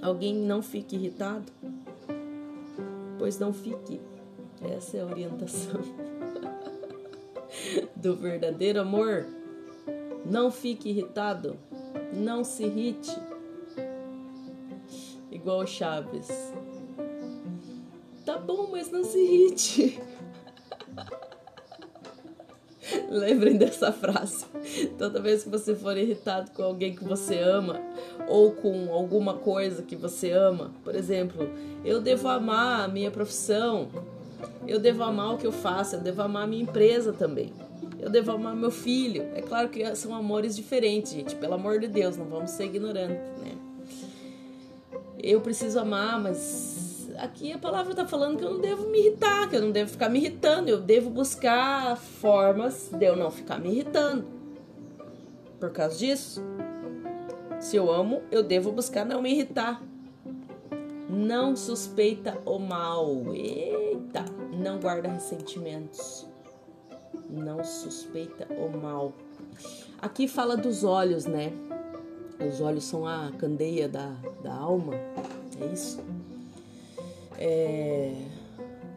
Alguém 0.00 0.34
não 0.34 0.62
fique 0.62 0.96
irritado? 0.96 1.52
Pois 3.18 3.38
não 3.38 3.52
fique. 3.52 4.00
Essa 4.60 4.98
é 4.98 5.00
a 5.00 5.06
orientação 5.06 5.80
do 7.96 8.16
verdadeiro 8.16 8.80
amor. 8.80 9.26
Não 10.24 10.50
fique 10.50 10.90
irritado, 10.90 11.58
não 12.12 12.44
se 12.44 12.64
irrite 12.64 13.16
igual 15.30 15.60
o 15.60 15.66
Chaves. 15.66 16.28
Tá 18.24 18.38
bom, 18.38 18.68
mas 18.70 18.90
não 18.90 19.02
se 19.02 19.18
irrite. 19.18 20.00
Lembrem 23.10 23.56
dessa 23.56 23.90
frase. 23.90 24.46
Toda 24.98 25.20
vez 25.20 25.42
que 25.42 25.48
você 25.48 25.74
for 25.74 25.96
irritado 25.96 26.50
com 26.52 26.62
alguém 26.62 26.94
que 26.94 27.04
você 27.04 27.38
ama 27.38 27.80
ou 28.28 28.52
com 28.52 28.92
alguma 28.92 29.34
coisa 29.34 29.82
que 29.82 29.96
você 29.96 30.30
ama, 30.30 30.72
por 30.84 30.94
exemplo, 30.94 31.50
eu 31.84 32.00
devo 32.00 32.28
amar 32.28 32.84
a 32.84 32.88
minha 32.88 33.10
profissão, 33.10 33.88
eu 34.66 34.78
devo 34.78 35.02
amar 35.02 35.34
o 35.34 35.38
que 35.38 35.46
eu 35.46 35.52
faço, 35.52 35.96
eu 35.96 36.00
devo 36.00 36.22
amar 36.22 36.44
a 36.44 36.46
minha 36.46 36.62
empresa 36.62 37.12
também. 37.12 37.52
Eu 37.98 38.10
devo 38.10 38.32
amar 38.32 38.56
meu 38.56 38.70
filho. 38.70 39.28
É 39.34 39.42
claro 39.42 39.68
que 39.68 39.94
são 39.94 40.14
amores 40.14 40.56
diferentes, 40.56 41.12
gente. 41.12 41.36
Pelo 41.36 41.54
amor 41.54 41.78
de 41.78 41.86
Deus, 41.86 42.16
não 42.16 42.26
vamos 42.26 42.50
ser 42.50 42.64
ignorantes, 42.64 43.16
né? 43.40 43.56
eu 45.22 45.40
preciso 45.40 45.78
amar, 45.78 46.20
mas 46.20 47.08
aqui 47.16 47.52
a 47.52 47.58
palavra 47.58 47.92
está 47.92 48.04
falando 48.04 48.36
que 48.36 48.44
eu 48.44 48.50
não 48.50 48.60
devo 48.60 48.88
me 48.88 48.98
irritar, 48.98 49.48
que 49.48 49.56
eu 49.56 49.62
não 49.62 49.70
devo 49.70 49.90
ficar 49.90 50.08
me 50.08 50.18
irritando, 50.18 50.68
eu 50.68 50.80
devo 50.80 51.08
buscar 51.08 51.96
formas 51.96 52.90
de 52.92 53.06
eu 53.06 53.16
não 53.16 53.30
ficar 53.30 53.58
me 53.58 53.70
irritando. 53.70 54.24
Por 55.60 55.70
causa 55.70 55.96
disso, 55.96 56.42
se 57.60 57.76
eu 57.76 57.90
amo, 57.90 58.22
eu 58.32 58.42
devo 58.42 58.72
buscar 58.72 59.06
não 59.06 59.22
me 59.22 59.30
irritar. 59.30 59.80
Não 61.08 61.54
suspeita 61.54 62.40
o 62.44 62.58
mal. 62.58 63.06
Não 64.62 64.78
guarda 64.78 65.08
ressentimentos. 65.08 66.26
Não 67.28 67.64
suspeita 67.64 68.46
o 68.54 68.76
mal. 68.76 69.12
Aqui 70.00 70.28
fala 70.28 70.56
dos 70.56 70.84
olhos, 70.84 71.26
né? 71.26 71.52
Os 72.48 72.60
olhos 72.60 72.84
são 72.84 73.06
a 73.06 73.30
candeia 73.38 73.88
da, 73.88 74.16
da 74.42 74.52
alma, 74.52 74.94
é 75.60 75.66
isso? 75.72 76.00
É, 77.38 78.14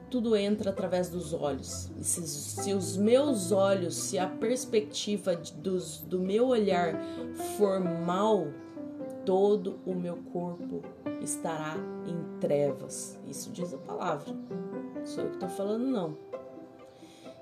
tudo 0.09 0.35
entra 0.35 0.69
através 0.71 1.09
dos 1.09 1.33
olhos. 1.33 1.89
E 1.99 2.03
se, 2.03 2.27
se, 2.27 2.73
os 2.73 2.97
meus 2.97 3.51
olhos, 3.51 3.95
se 3.95 4.17
a 4.17 4.27
perspectiva 4.27 5.35
dos, 5.35 5.99
do 5.99 6.19
meu 6.19 6.47
olhar 6.47 6.99
for 7.57 7.79
mal, 7.79 8.47
todo 9.25 9.79
o 9.85 9.93
meu 9.93 10.17
corpo 10.31 10.81
estará 11.21 11.75
em 12.07 12.39
trevas. 12.39 13.17
Isso 13.27 13.51
diz 13.51 13.73
a 13.73 13.77
palavra. 13.77 14.33
Sou 15.05 15.23
eu 15.23 15.29
que 15.29 15.35
estou 15.35 15.49
falando, 15.49 15.85
não. 15.85 16.17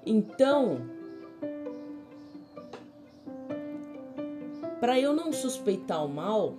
Então, 0.05 0.81
Para 4.83 4.99
eu 4.99 5.13
não 5.13 5.31
suspeitar 5.31 6.03
o 6.03 6.09
mal, 6.09 6.55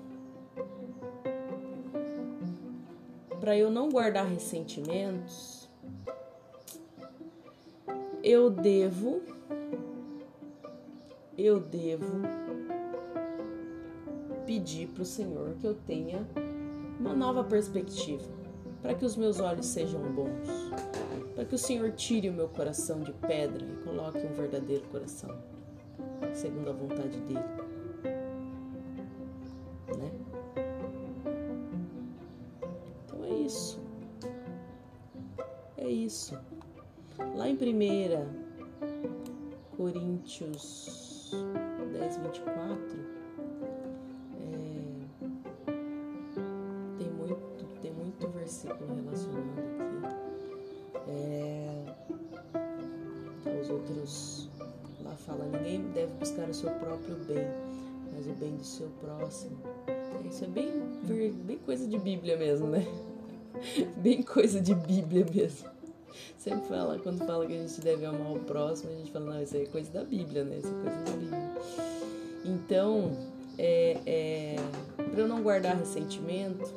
para 3.39 3.55
eu 3.55 3.71
não 3.71 3.91
guardar 3.91 4.27
ressentimentos, 4.27 5.69
eu 8.23 8.49
devo 8.49 9.21
eu 11.37 11.61
devo 11.61 12.23
pedir 14.47 14.89
para 14.89 15.03
o 15.03 15.05
Senhor 15.07 15.57
que 15.61 15.67
eu 15.67 15.75
tenha 15.75 16.27
uma 16.99 17.13
nova 17.13 17.45
perspectiva, 17.45 18.25
para 18.81 18.95
que 18.95 19.05
os 19.05 19.17
meus 19.17 19.39
olhos 19.39 19.67
sejam 19.67 20.01
bons, 20.01 20.49
para 21.35 21.45
que 21.45 21.55
o 21.55 21.59
Senhor 21.59 21.93
tire 21.93 22.29
o 22.29 22.33
meu 22.33 22.49
coração 22.49 23.01
de 23.01 23.13
pedra 23.13 23.65
e 23.65 23.85
coloque 23.85 24.19
um 24.19 24.33
verdadeiro 24.33 24.85
coração, 24.89 25.37
segundo 26.33 26.71
a 26.71 26.73
vontade 26.73 27.19
dele. 27.21 27.75
isso. 36.05 36.39
Lá 37.37 37.49
em 37.49 37.55
1 37.55 37.59
Coríntios 39.77 41.33
10, 41.93 42.17
24, 42.19 42.79
é, 44.37 44.47
tem, 46.99 47.11
muito, 47.11 47.65
tem 47.81 47.93
muito 47.93 48.29
versículo 48.29 48.95
relacionado 48.95 49.74
outros 53.85 54.49
lá 55.05 55.15
fala, 55.17 55.45
ninguém 55.45 55.83
deve 55.93 56.13
buscar 56.15 56.49
o 56.49 56.55
seu 56.55 56.71
próprio 56.71 57.17
bem, 57.27 57.47
mas 58.13 58.27
o 58.27 58.33
bem 58.33 58.57
do 58.57 58.65
seu 58.65 58.89
próximo. 59.01 59.57
Isso 60.29 60.45
é 60.45 60.49
bem, 60.49 60.71
bem 61.45 61.59
coisa 61.59 61.87
de 61.87 61.99
Bíblia 61.99 62.37
mesmo, 62.37 62.69
né? 62.69 62.87
bem 63.99 64.23
coisa 64.23 64.61
de 64.61 64.75
Bíblia 64.75 65.27
mesmo. 65.33 65.69
Sempre 66.39 66.69
fala, 66.69 66.99
quando 66.99 67.25
fala 67.27 67.47
que 67.47 67.53
a 67.53 67.59
gente 67.59 67.81
deve 67.81 68.05
amar 68.07 68.33
o 68.33 68.41
próximo, 68.41 68.91
a 68.93 68.95
gente 68.95 69.11
fala, 69.11 69.35
não, 69.35 69.43
isso 69.43 69.57
aí 69.57 69.63
é 69.65 69.67
coisa 69.67 69.91
da 69.91 70.05
Bíblia, 70.05 70.45
né? 70.45 70.59
Isso 70.59 70.69
é 70.69 70.83
coisa 70.83 71.05
da 71.05 71.13
Bíblia. 71.13 71.53
Então, 72.45 73.11
é, 73.59 73.99
é, 74.07 74.57
para 74.97 75.21
eu 75.21 75.29
não 75.29 75.43
guardar 75.43 75.77
ressentimento, 75.77 76.73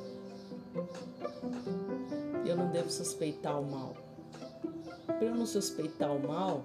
eu 2.45 2.55
não 2.55 2.71
devo 2.71 2.89
suspeitar 2.89 3.59
o 3.59 3.69
mal. 3.69 3.95
Para 5.05 5.23
eu 5.23 5.35
não 5.35 5.45
suspeitar 5.45 6.15
o 6.15 6.25
mal, 6.25 6.63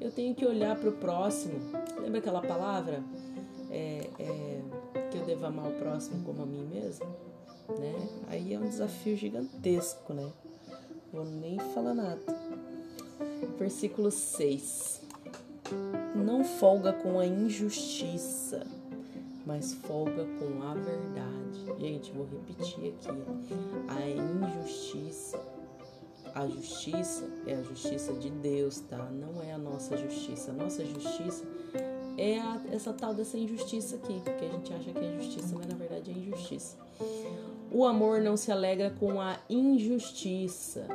eu 0.00 0.10
tenho 0.10 0.34
que 0.34 0.46
olhar 0.46 0.76
para 0.76 0.88
o 0.88 0.92
próximo. 0.92 1.60
Lembra 2.00 2.18
aquela 2.18 2.40
palavra? 2.40 3.02
É, 3.70 4.08
é, 4.18 4.60
que 5.10 5.18
eu 5.18 5.24
devo 5.24 5.46
amar 5.46 5.68
o 5.68 5.72
próximo 5.72 6.24
como 6.24 6.42
a 6.42 6.46
mim 6.46 6.66
mesmo? 6.72 7.06
Né? 7.68 8.08
Aí 8.28 8.54
é 8.54 8.58
um 8.58 8.68
desafio 8.68 9.16
gigantesco, 9.16 10.12
né? 10.12 10.28
Vou 11.12 11.24
nem 11.24 11.58
falar 11.74 11.94
nada. 11.94 12.20
Versículo 13.58 14.10
6. 14.10 15.02
Não 16.16 16.44
folga 16.44 16.92
com 16.92 17.18
a 17.18 17.26
injustiça, 17.26 18.66
mas 19.46 19.72
folga 19.74 20.24
com 20.24 20.62
a 20.62 20.74
verdade. 20.74 21.80
Gente, 21.80 22.10
vou 22.12 22.26
repetir 22.26 22.94
aqui. 22.94 23.22
A 23.88 24.00
injustiça, 24.08 25.38
a 26.34 26.46
justiça 26.46 27.28
é 27.46 27.54
a 27.54 27.62
justiça 27.62 28.12
de 28.12 28.30
Deus, 28.30 28.80
tá? 28.80 29.10
Não 29.10 29.42
é 29.42 29.52
a 29.52 29.58
nossa 29.58 29.96
justiça. 29.96 30.50
A 30.50 30.54
nossa 30.54 30.84
justiça 30.84 31.44
é 32.16 32.38
a, 32.38 32.60
essa 32.72 32.92
tal 32.92 33.14
dessa 33.14 33.38
injustiça 33.38 33.96
aqui, 33.96 34.20
que 34.20 34.44
a 34.44 34.48
gente 34.48 34.72
acha 34.72 34.92
que 34.92 34.98
é 34.98 35.20
justiça, 35.20 35.54
mas 35.56 35.66
na 35.66 35.74
verdade 35.74 36.10
é 36.10 36.14
injustiça. 36.14 36.76
O 37.72 37.84
amor 37.84 38.20
não 38.20 38.36
se 38.36 38.50
alegra 38.50 38.90
com 38.90 39.20
a 39.20 39.38
injustiça, 39.48 40.86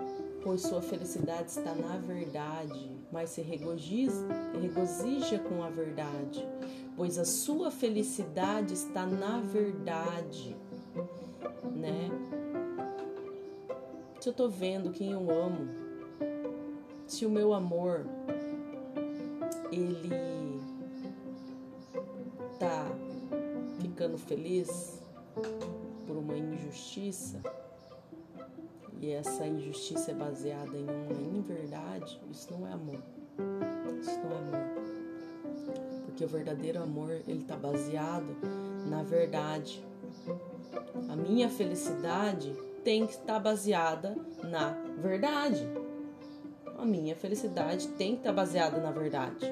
pois 0.43 0.61
sua 0.61 0.81
felicidade 0.81 1.49
está 1.49 1.73
na 1.73 1.97
verdade, 1.97 2.91
mas 3.11 3.29
se 3.29 3.41
regozija, 3.41 4.11
regozija 4.61 5.39
com 5.39 5.63
a 5.63 5.69
verdade, 5.69 6.45
pois 6.95 7.17
a 7.17 7.25
sua 7.25 7.71
felicidade 7.71 8.73
está 8.73 9.05
na 9.05 9.39
verdade, 9.39 10.55
né? 11.75 12.09
Se 14.25 14.29
eu 14.29 14.33
tô 14.33 14.49
vendo 14.49 14.89
quem 14.89 15.11
eu 15.11 15.29
amo, 15.29 15.67
se 17.05 17.27
o 17.27 17.29
meu 17.29 17.53
amor 17.53 18.07
ele 19.71 20.59
tá 22.57 22.87
ficando 23.79 24.17
feliz, 24.17 24.99
por 26.07 26.17
uma 26.17 26.35
injustiça 26.35 27.39
e 28.99 29.11
essa 29.11 29.45
injustiça 29.45 30.09
é 30.09 30.15
baseada 30.15 30.75
em 30.75 30.85
uma 30.85 31.37
inverdade, 31.37 32.19
isso 32.31 32.51
não 32.51 32.65
é 32.65 32.71
amor. 32.71 33.03
Isso 34.01 34.19
não 34.23 34.31
é 34.31 34.37
amor. 34.39 36.03
Porque 36.03 36.25
o 36.25 36.27
verdadeiro 36.27 36.81
amor, 36.81 37.11
ele 37.27 37.43
está 37.43 37.55
baseado 37.55 38.35
na 38.89 39.03
verdade. 39.03 39.85
A 41.09 41.15
minha 41.15 41.47
felicidade 41.47 42.55
tem 42.85 43.07
que 43.07 43.13
estar 43.13 43.39
baseada 43.39 44.15
na 44.43 44.77
verdade. 44.99 45.67
A 46.77 46.85
minha 46.85 47.15
felicidade 47.15 47.87
tem 47.89 48.11
que 48.11 48.19
estar 48.19 48.31
baseada 48.31 48.79
na 48.79 48.91
verdade. 48.91 49.51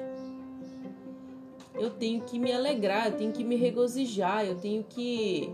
Eu 1.74 1.90
tenho 1.90 2.22
que 2.22 2.38
me 2.38 2.52
alegrar, 2.52 3.08
eu 3.08 3.18
tenho 3.18 3.32
que 3.32 3.42
me 3.42 3.56
regozijar, 3.56 4.46
eu 4.46 4.54
tenho 4.54 4.84
que 4.84 5.52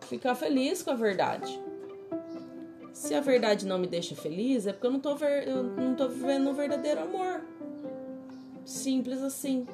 ficar 0.00 0.34
feliz 0.34 0.82
com 0.82 0.90
a 0.90 0.94
verdade. 0.94 1.62
Se 2.92 3.14
a 3.14 3.20
verdade 3.20 3.64
não 3.64 3.78
me 3.78 3.86
deixa 3.86 4.16
feliz, 4.16 4.66
é 4.66 4.72
porque 4.72 4.88
eu 4.88 4.90
não 4.90 5.00
tô, 5.00 5.14
ver, 5.14 5.46
eu 5.46 5.62
não 5.62 5.94
tô 5.94 6.08
vivendo 6.08 6.50
um 6.50 6.52
verdadeiro 6.52 7.00
amor. 7.02 7.42
Simples 8.64 9.22
assim. 9.22 9.66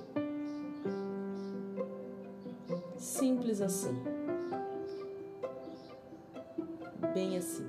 Simples 2.98 3.62
assim. 3.62 4.15
Bem 7.16 7.38
assim. 7.38 7.64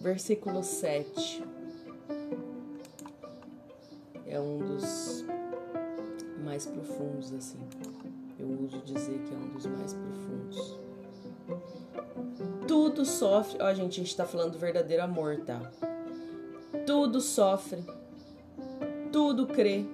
versículo 0.00 0.62
7 0.62 1.44
é 4.26 4.40
um 4.40 4.56
dos 4.58 5.22
mais 6.42 6.64
profundos, 6.64 7.30
assim. 7.34 7.58
Eu 8.38 8.48
uso 8.48 8.78
dizer 8.86 9.18
que 9.18 9.34
é 9.34 9.36
um 9.36 9.48
dos 9.50 9.66
mais 9.66 9.92
profundos. 9.92 10.78
Tudo 12.66 13.04
sofre. 13.04 13.60
Ó, 13.60 13.74
gente, 13.74 14.00
a 14.00 14.04
gente 14.04 14.16
tá 14.16 14.24
falando 14.24 14.52
do 14.52 14.58
verdadeiro 14.58 15.02
amor, 15.02 15.40
tá? 15.44 15.60
Tudo 16.86 17.20
sofre, 17.20 17.82
tudo 19.12 19.46
crê, 19.46 19.84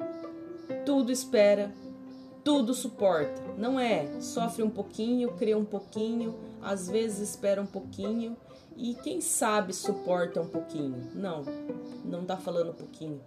tudo 0.84 1.12
espera, 1.12 1.72
tudo 2.42 2.74
suporta. 2.74 3.42
Não 3.56 3.78
é 3.78 4.20
sofre 4.20 4.62
um 4.62 4.70
pouquinho, 4.70 5.32
crê 5.36 5.54
um 5.54 5.64
pouquinho, 5.64 6.34
às 6.62 6.88
vezes 6.88 7.30
espera 7.30 7.60
um 7.60 7.66
pouquinho 7.66 8.36
e 8.76 8.94
quem 8.94 9.20
sabe 9.20 9.72
suporta 9.72 10.40
um 10.40 10.48
pouquinho. 10.48 11.10
Não, 11.14 11.44
não 12.04 12.24
tá 12.24 12.36
falando 12.36 12.72
pouquinho. 12.74 13.20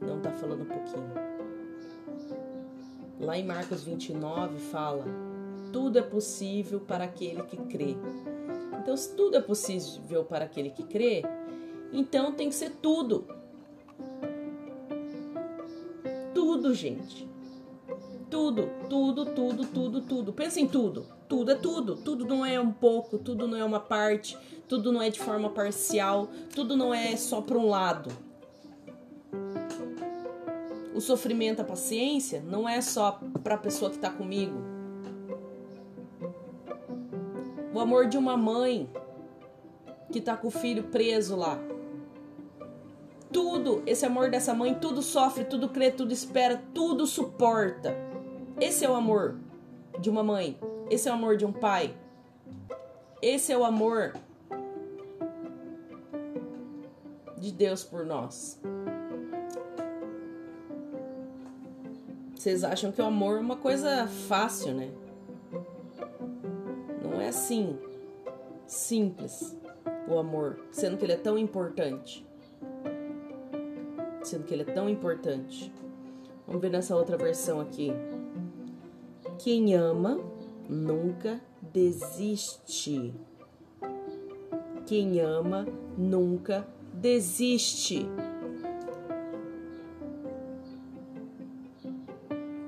Não 0.00 0.20
tá 0.20 0.30
falando 0.30 0.66
pouquinho. 0.66 1.34
Lá 3.20 3.38
em 3.38 3.44
Marcos 3.44 3.84
29 3.84 4.58
fala: 4.58 5.04
tudo 5.72 5.98
é 5.98 6.02
possível 6.02 6.80
para 6.80 7.04
aquele 7.04 7.42
que 7.42 7.56
crê. 7.56 7.96
Então, 8.78 8.96
se 8.96 9.14
tudo 9.14 9.36
é 9.36 9.40
possível 9.40 10.24
para 10.24 10.44
aquele 10.44 10.70
que 10.70 10.82
crê, 10.84 11.22
então 11.94 12.32
tem 12.32 12.48
que 12.48 12.54
ser 12.54 12.72
tudo. 12.82 13.24
Tudo, 16.34 16.74
gente. 16.74 17.28
Tudo, 18.28 18.68
tudo, 18.90 19.26
tudo, 19.26 19.64
tudo, 19.64 20.00
tudo. 20.00 20.32
Pensa 20.32 20.60
em 20.60 20.66
tudo. 20.66 21.06
Tudo 21.28 21.52
é 21.52 21.54
tudo. 21.54 21.94
Tudo 21.94 22.26
não 22.26 22.44
é 22.44 22.60
um 22.60 22.72
pouco, 22.72 23.16
tudo 23.16 23.46
não 23.46 23.56
é 23.56 23.64
uma 23.64 23.78
parte, 23.78 24.36
tudo 24.68 24.90
não 24.92 25.00
é 25.00 25.08
de 25.08 25.20
forma 25.20 25.50
parcial, 25.50 26.28
tudo 26.54 26.76
não 26.76 26.92
é 26.92 27.16
só 27.16 27.40
para 27.40 27.56
um 27.56 27.68
lado. 27.68 28.10
O 30.92 31.00
sofrimento, 31.00 31.60
a 31.60 31.64
paciência, 31.64 32.40
não 32.40 32.68
é 32.68 32.80
só 32.80 33.20
para 33.42 33.54
a 33.54 33.58
pessoa 33.58 33.90
que 33.90 33.96
está 33.96 34.10
comigo. 34.10 34.56
O 37.72 37.80
amor 37.80 38.06
de 38.06 38.16
uma 38.16 38.36
mãe 38.36 38.88
que 40.12 40.20
está 40.20 40.36
com 40.36 40.48
o 40.48 40.50
filho 40.50 40.84
preso 40.84 41.34
lá. 41.34 41.58
Tudo, 43.34 43.82
esse 43.84 44.06
amor 44.06 44.30
dessa 44.30 44.54
mãe, 44.54 44.76
tudo 44.76 45.02
sofre, 45.02 45.44
tudo 45.44 45.68
crê, 45.68 45.90
tudo 45.90 46.12
espera, 46.12 46.62
tudo 46.72 47.04
suporta. 47.04 47.92
Esse 48.60 48.84
é 48.84 48.88
o 48.88 48.94
amor 48.94 49.40
de 49.98 50.08
uma 50.08 50.22
mãe. 50.22 50.56
Esse 50.88 51.08
é 51.08 51.10
o 51.10 51.14
amor 51.14 51.36
de 51.36 51.44
um 51.44 51.52
pai. 51.52 51.96
Esse 53.20 53.52
é 53.52 53.58
o 53.58 53.64
amor 53.64 54.14
de 57.36 57.50
Deus 57.50 57.82
por 57.82 58.06
nós. 58.06 58.60
Vocês 62.36 62.62
acham 62.62 62.92
que 62.92 63.02
o 63.02 63.04
amor 63.04 63.38
é 63.38 63.40
uma 63.40 63.56
coisa 63.56 64.06
fácil, 64.28 64.74
né? 64.74 64.92
Não 67.02 67.20
é 67.20 67.30
assim 67.30 67.76
simples 68.64 69.56
o 70.06 70.18
amor, 70.18 70.60
sendo 70.70 70.96
que 70.96 71.04
ele 71.04 71.14
é 71.14 71.16
tão 71.16 71.36
importante. 71.36 72.24
Sendo 74.24 74.44
que 74.44 74.54
ele 74.54 74.62
é 74.62 74.72
tão 74.72 74.88
importante. 74.88 75.72
Vamos 76.46 76.60
ver 76.60 76.70
nessa 76.70 76.96
outra 76.96 77.16
versão 77.16 77.60
aqui. 77.60 77.92
Quem 79.38 79.74
ama 79.74 80.18
nunca 80.68 81.40
desiste. 81.60 83.14
Quem 84.86 85.20
ama 85.20 85.66
nunca 85.96 86.66
desiste. 86.92 88.08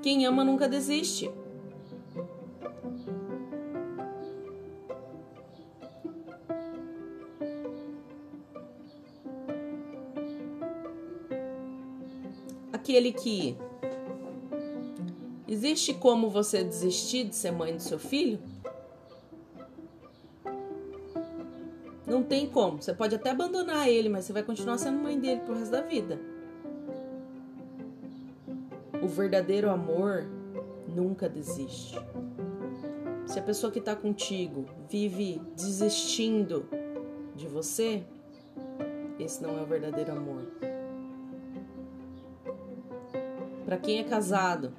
Quem 0.03 0.27
ama 0.27 0.45
nunca 0.45 0.69
desiste. 0.69 1.31
Aquele 12.97 13.12
que 13.12 13.55
existe 15.47 15.93
como 15.93 16.31
você 16.31 16.64
desistir 16.64 17.24
de 17.24 17.36
ser 17.36 17.51
mãe 17.51 17.77
do 17.77 17.82
seu 17.82 17.98
filho? 17.98 18.39
Não 22.06 22.23
tem 22.23 22.48
como. 22.48 22.81
Você 22.81 22.94
pode 22.94 23.14
até 23.14 23.32
abandonar 23.32 23.86
ele, 23.86 24.09
mas 24.09 24.24
você 24.24 24.32
vai 24.32 24.43
continuar 24.43 24.78
sendo 24.78 24.98
mãe 24.98 25.20
dele 25.20 25.43
pro 25.43 25.52
resto 25.52 25.73
da 25.73 25.82
vida. 25.82 26.18
O 29.02 29.06
verdadeiro 29.06 29.68
amor 29.68 30.27
nunca 30.89 31.28
desiste. 31.28 32.01
Se 33.27 33.39
a 33.39 33.43
pessoa 33.43 33.70
que 33.70 33.78
está 33.78 33.94
contigo 33.94 34.64
vive 34.89 35.39
desistindo 35.55 36.66
de 37.35 37.47
você, 37.47 38.02
esse 39.20 39.43
não 39.43 39.59
é 39.59 39.62
o 39.62 39.66
verdadeiro 39.66 40.12
amor. 40.12 40.56
Para 43.66 43.76
quem 43.78 43.98
é 43.98 44.05
casado, 44.05 44.72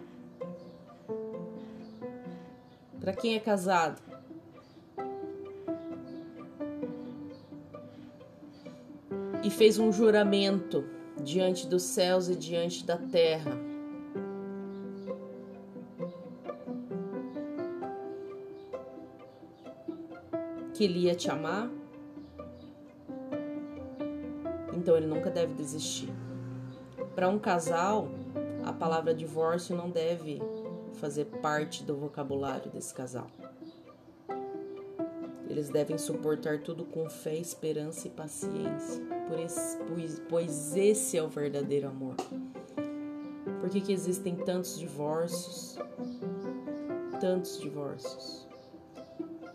para 3.02 3.12
quem 3.12 3.36
é 3.36 3.40
casado, 3.40 4.02
e 9.44 9.50
fez 9.50 9.78
um 9.78 9.92
juramento 9.92 10.86
diante 11.22 11.68
dos 11.68 11.84
céus 11.84 12.30
e 12.30 12.36
diante 12.36 12.86
da 12.86 12.98
terra. 12.98 13.52
Que 20.74 20.86
ele 20.86 21.00
ia 21.00 21.16
te 21.16 21.30
amar, 21.30 21.70
então 24.74 24.96
ele 24.96 25.08
nunca 25.08 25.30
deve 25.30 25.54
desistir. 25.56 26.10
Para 27.14 27.28
um 27.28 27.38
casal, 27.38 28.08
a 28.68 28.74
palavra 28.74 29.14
divórcio 29.14 29.76
não 29.76 29.90
deve 29.90 30.42
fazer 30.94 31.26
parte 31.26 31.84
do 31.84 31.96
vocabulário 31.96 32.70
desse 32.70 32.94
casal. 32.94 33.28
Eles 35.50 35.70
devem 35.70 35.98
suportar 35.98 36.60
tudo 36.60 36.84
com 36.84 37.10
fé, 37.10 37.36
esperança 37.36 38.08
e 38.08 38.12
paciência, 38.12 39.02
pois, 39.30 39.80
pois 40.30 40.76
esse 40.76 41.18
é 41.18 41.24
o 41.24 41.30
verdadeiro 41.30 41.88
amor. 41.88 42.16
Por 43.62 43.70
que, 43.70 43.80
que 43.80 43.94
existem 43.94 44.36
tantos 44.36 44.78
divórcios? 44.78 45.78
Tantos 47.22 47.60
divórcios 47.60 48.48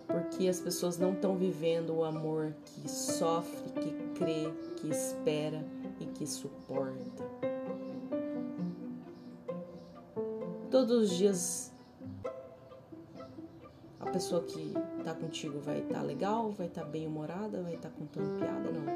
porque 0.06 0.47
as 0.47 0.60
pessoas 0.60 0.98
não 0.98 1.14
estão 1.14 1.36
vivendo 1.36 1.94
o 1.94 2.05
amor 2.05 2.55
que 2.66 2.90
sofre, 2.90 3.72
que 3.80 4.18
crê, 4.18 4.52
que 4.76 4.90
espera 4.90 5.64
e 5.98 6.05
que 6.05 6.26
suporta. 6.26 7.31
Todos 10.82 11.12
os 11.12 11.16
dias 11.16 11.72
a 14.00 14.06
pessoa 14.06 14.42
que 14.42 14.74
está 14.98 15.14
contigo 15.14 15.60
vai 15.60 15.78
estar 15.78 16.00
tá 16.00 16.02
legal, 16.02 16.50
vai 16.50 16.66
estar 16.66 16.82
tá 16.82 16.88
bem 16.88 17.06
humorada, 17.06 17.62
vai 17.62 17.74
estar 17.74 17.88
tá 17.88 17.94
contando 17.96 18.36
piada, 18.36 18.68
não. 18.68 18.88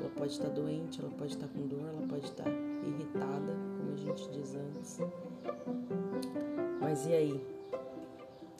Ela 0.00 0.10
pode 0.16 0.32
estar 0.32 0.48
tá 0.48 0.50
doente, 0.52 1.00
ela 1.00 1.12
pode 1.12 1.32
estar 1.32 1.46
tá 1.46 1.52
com 1.54 1.64
dor, 1.68 1.88
ela 1.88 2.04
pode 2.08 2.24
estar 2.24 2.42
tá 2.42 2.50
irritada, 2.50 3.52
como 3.78 3.92
a 3.92 3.96
gente 3.96 4.28
diz 4.30 4.56
antes. 4.56 4.98
Mas 6.80 7.06
e 7.06 7.12
aí? 7.12 7.46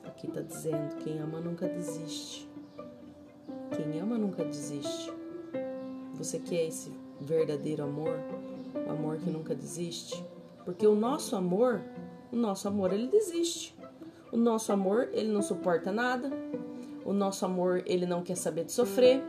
aqui 0.05 0.29
está 0.29 0.41
dizendo: 0.41 0.95
quem 0.99 1.19
ama 1.19 1.41
nunca 1.41 1.67
desiste. 1.67 2.49
Quem 3.75 3.99
ama 3.99 4.17
nunca 4.17 4.45
desiste. 4.45 5.13
Você 6.15 6.39
quer 6.39 6.69
esse 6.69 6.93
verdadeiro 7.21 7.83
amor? 7.83 8.21
O 8.87 8.93
amor 8.93 9.17
que 9.17 9.29
nunca 9.29 9.53
desiste? 9.53 10.25
Porque 10.65 10.87
o 10.87 10.95
nosso 10.95 11.37
amor, 11.37 11.83
o 12.35 12.37
nosso 12.37 12.69
amor, 12.69 12.93
ele 12.93 13.07
desiste. 13.07 13.75
O 14.33 14.37
nosso 14.37 14.73
amor, 14.73 15.09
ele 15.13 15.33
não 15.33 15.41
suporta 15.41 15.93
nada. 15.93 16.31
O 17.05 17.13
nosso 17.13 17.45
amor, 17.45 17.83
ele 17.87 18.07
não 18.07 18.23
quer 18.23 18.37
saber 18.37 18.65
de 18.65 18.73
sofrer. 18.73 19.23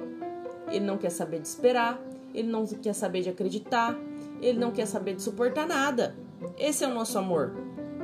Ele 0.68 0.86
não 0.86 0.98
quer 0.98 1.11
saber 1.11 1.40
de 1.40 1.48
esperar. 1.48 2.02
Ele 2.34 2.49
não 2.49 2.65
quer 2.65 2.94
saber 2.94 3.22
de 3.22 3.30
acreditar. 3.30 3.95
Ele 4.41 4.60
não 4.60 4.72
quer 4.72 4.86
saber 4.86 5.15
de 5.15 5.22
suportar 5.22 5.68
nada. 5.68 6.15
Esse 6.57 6.84
é 6.84 6.88
o 6.88 6.94
nosso 6.94 7.18
amor. 7.18 7.52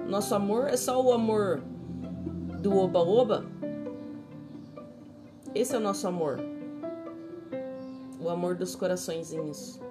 Nosso 0.08 0.36
amor 0.36 0.68
é 0.68 0.78
só 0.78 1.02
o 1.02 1.12
amor 1.12 1.62
do 2.62 2.78
oba-oba, 2.78 3.44
esse 5.54 5.76
é 5.76 5.78
o 5.78 5.82
nosso 5.82 6.08
amor. 6.08 6.40
O 8.22 8.30
amor 8.30 8.56
dos 8.56 8.74
coraçõezinhos. 8.74 9.82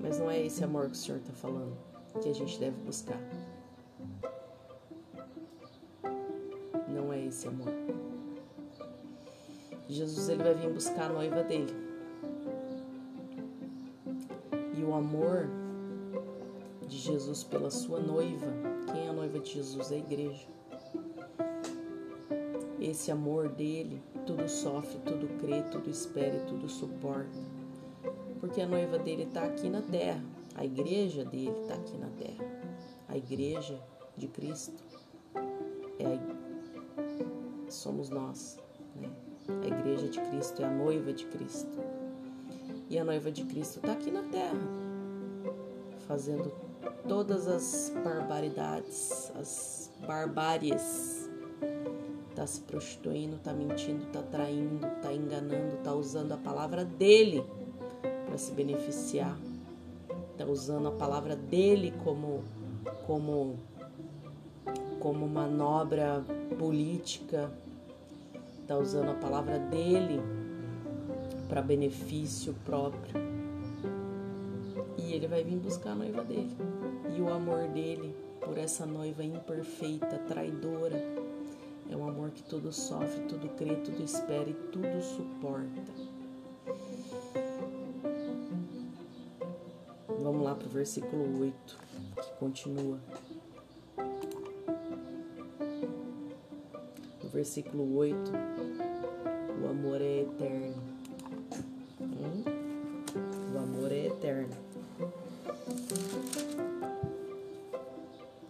Mas 0.00 0.18
não 0.18 0.30
é 0.30 0.40
esse 0.40 0.64
amor 0.64 0.86
que 0.86 0.92
o 0.92 0.94
Senhor 0.94 1.18
está 1.18 1.32
falando 1.32 1.76
que 2.22 2.28
a 2.28 2.34
gente 2.34 2.58
deve 2.58 2.76
buscar. 2.84 3.20
Esse 7.38 7.46
amor. 7.46 7.72
Jesus 9.88 10.28
ele 10.28 10.42
vai 10.42 10.54
vir 10.54 10.72
buscar 10.72 11.08
a 11.08 11.12
noiva 11.12 11.44
dele. 11.44 11.72
E 14.76 14.82
o 14.82 14.92
amor 14.92 15.48
de 16.88 16.98
Jesus 16.98 17.44
pela 17.44 17.70
sua 17.70 18.00
noiva, 18.00 18.52
quem 18.90 19.06
é 19.06 19.08
a 19.08 19.12
noiva 19.12 19.38
de 19.38 19.52
Jesus? 19.52 19.92
É 19.92 19.94
a 19.94 19.98
igreja 19.98 20.48
esse 22.80 23.10
amor 23.10 23.48
dele, 23.48 24.00
tudo 24.24 24.48
sofre, 24.48 24.98
tudo 25.04 25.28
crê, 25.40 25.62
tudo 25.70 25.90
espera 25.90 26.36
e 26.36 26.46
tudo 26.46 26.68
suporta. 26.68 27.38
Porque 28.40 28.60
a 28.60 28.66
noiva 28.66 28.98
dele 28.98 29.24
está 29.24 29.44
aqui 29.44 29.68
na 29.68 29.82
terra, 29.82 30.22
a 30.54 30.64
igreja 30.64 31.24
dele 31.24 31.52
está 31.62 31.74
aqui 31.74 31.98
na 31.98 32.08
terra. 32.08 32.44
A 33.08 33.16
igreja 33.16 33.78
de 34.16 34.28
Cristo 34.28 34.82
é 35.98 36.06
a... 36.06 36.47
somos 37.74 38.10
nós. 38.10 38.58
Né? 38.96 39.08
A 39.62 39.66
igreja 39.66 40.08
de 40.08 40.20
Cristo 40.20 40.62
é 40.62 40.64
a 40.66 40.70
noiva 40.70 41.12
de 41.12 41.26
Cristo. 41.26 41.78
E 42.90 42.98
a 42.98 43.04
noiva 43.04 43.30
de 43.30 43.44
Cristo 43.44 43.76
está 43.76 43.92
aqui 43.92 44.10
na 44.10 44.22
terra, 44.22 44.58
fazendo 46.06 46.50
todas 47.06 47.46
as 47.46 47.92
barbaridades, 48.02 49.30
as 49.38 49.90
barbáries 50.06 51.28
está 52.30 52.46
se 52.46 52.60
prostituindo, 52.62 53.36
está 53.36 53.52
mentindo, 53.52 54.04
está 54.04 54.22
traindo, 54.22 54.86
está 54.86 55.12
enganando, 55.12 55.76
está 55.76 55.92
usando 55.92 56.32
a 56.32 56.36
palavra 56.36 56.84
dele 56.84 57.44
para 58.26 58.38
se 58.38 58.52
beneficiar, 58.52 59.36
está 60.32 60.46
usando 60.46 60.88
a 60.88 60.92
palavra 60.92 61.34
dele 61.34 61.92
como 62.04 62.44
como 63.06 63.56
como 65.00 65.26
manobra 65.26 66.24
política, 66.56 67.50
está 68.60 68.76
usando 68.76 69.10
a 69.10 69.14
palavra 69.14 69.58
dele 69.58 70.20
para 71.48 71.62
benefício 71.62 72.54
próprio. 72.64 73.14
E 74.96 75.12
ele 75.12 75.26
vai 75.26 75.42
vir 75.42 75.56
buscar 75.56 75.92
a 75.92 75.94
noiva 75.94 76.22
dele. 76.22 76.56
E 77.16 77.20
o 77.20 77.32
amor 77.32 77.68
dele 77.68 78.14
por 78.40 78.56
essa 78.58 78.86
noiva 78.86 79.24
imperfeita, 79.24 80.18
traidora, 80.26 81.02
é 81.90 81.96
um 81.96 82.06
amor 82.06 82.30
que 82.30 82.42
tudo 82.42 82.72
sofre, 82.72 83.20
tudo 83.22 83.48
crê, 83.56 83.76
tudo 83.76 84.02
espera 84.02 84.48
e 84.48 84.54
tudo 84.54 85.02
suporta. 85.02 85.92
Vamos 90.20 90.42
lá 90.42 90.54
para 90.54 90.66
o 90.66 90.70
versículo 90.70 91.40
8, 91.40 91.78
que 92.16 92.32
continua. 92.38 92.98
Versículo 97.38 97.96
8, 97.98 98.32
o 99.62 99.68
amor 99.68 100.02
é 100.02 100.22
eterno. 100.22 100.82
Hum? 102.00 102.42
O 103.54 103.58
amor 103.58 103.92
é 103.92 104.06
eterno. 104.06 104.56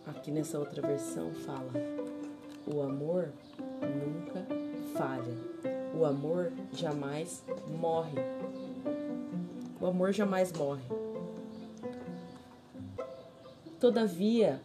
Aqui 0.06 0.30
nessa 0.30 0.58
outra 0.58 0.80
versão 0.80 1.34
fala 1.34 1.70
o 2.66 2.80
amor 2.80 3.30
nunca 3.82 4.46
falha. 4.96 5.36
O 5.94 6.06
amor 6.06 6.50
jamais 6.72 7.44
morre. 7.78 8.18
O 9.78 9.84
amor 9.84 10.12
jamais 10.12 10.50
morre. 10.50 10.88
Todavia, 13.78 14.62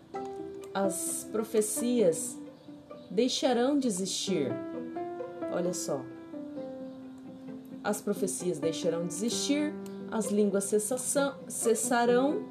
as 0.73 1.27
profecias 1.29 2.41
deixarão 3.13 3.77
de 3.77 3.87
existir. 3.87 4.51
Olha 5.51 5.73
só. 5.73 6.01
As 7.83 8.01
profecias 8.01 8.59
deixarão 8.59 9.05
de 9.05 9.13
existir, 9.13 9.73
as 10.11 10.31
línguas 10.31 10.71
cessarão 11.47 12.43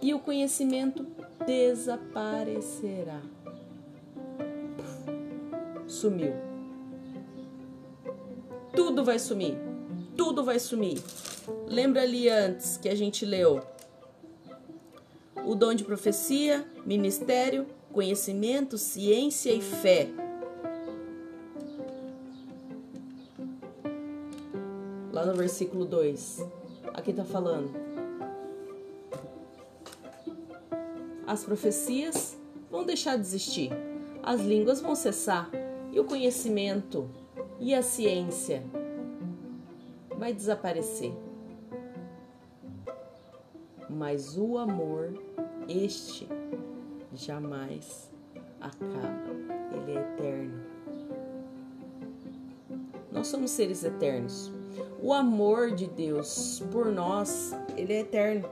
e 0.00 0.14
o 0.14 0.18
conhecimento 0.18 1.06
desaparecerá 1.46 3.20
sumiu. 5.86 6.34
Tudo 8.74 9.04
vai 9.04 9.18
sumir. 9.18 9.56
Tudo 10.16 10.44
vai 10.44 10.58
sumir. 10.58 11.00
Lembra 11.66 12.02
ali 12.02 12.28
antes 12.28 12.76
que 12.76 12.88
a 12.88 12.94
gente 12.94 13.24
leu 13.24 13.62
o 15.44 15.54
dom 15.54 15.74
de 15.74 15.84
profecia, 15.84 16.66
ministério, 16.86 17.66
conhecimento, 17.94 18.76
ciência 18.76 19.52
e 19.52 19.62
fé. 19.62 20.10
no 25.24 25.32
versículo 25.32 25.86
2. 25.86 26.46
Aqui 26.92 27.10
está 27.10 27.24
falando. 27.24 27.70
As 31.26 31.44
profecias 31.44 32.36
vão 32.70 32.84
deixar 32.84 33.16
de 33.16 33.22
existir, 33.22 33.70
as 34.22 34.40
línguas 34.40 34.80
vão 34.80 34.94
cessar, 34.94 35.50
e 35.90 35.98
o 35.98 36.04
conhecimento 36.04 37.08
e 37.58 37.74
a 37.74 37.82
ciência 37.82 38.62
vai 40.18 40.34
desaparecer. 40.34 41.12
Mas 43.88 44.36
o 44.36 44.58
amor, 44.58 45.14
este 45.68 46.28
jamais 47.16 48.10
acaba, 48.60 49.30
ele 49.72 49.92
é 49.92 50.00
eterno. 50.00 50.62
Nós 53.12 53.28
somos 53.28 53.50
seres 53.50 53.84
eternos. 53.84 54.52
O 55.00 55.12
amor 55.12 55.72
de 55.72 55.86
Deus 55.86 56.62
por 56.72 56.86
nós, 56.86 57.52
ele 57.76 57.92
é 57.92 58.00
eterno. 58.00 58.48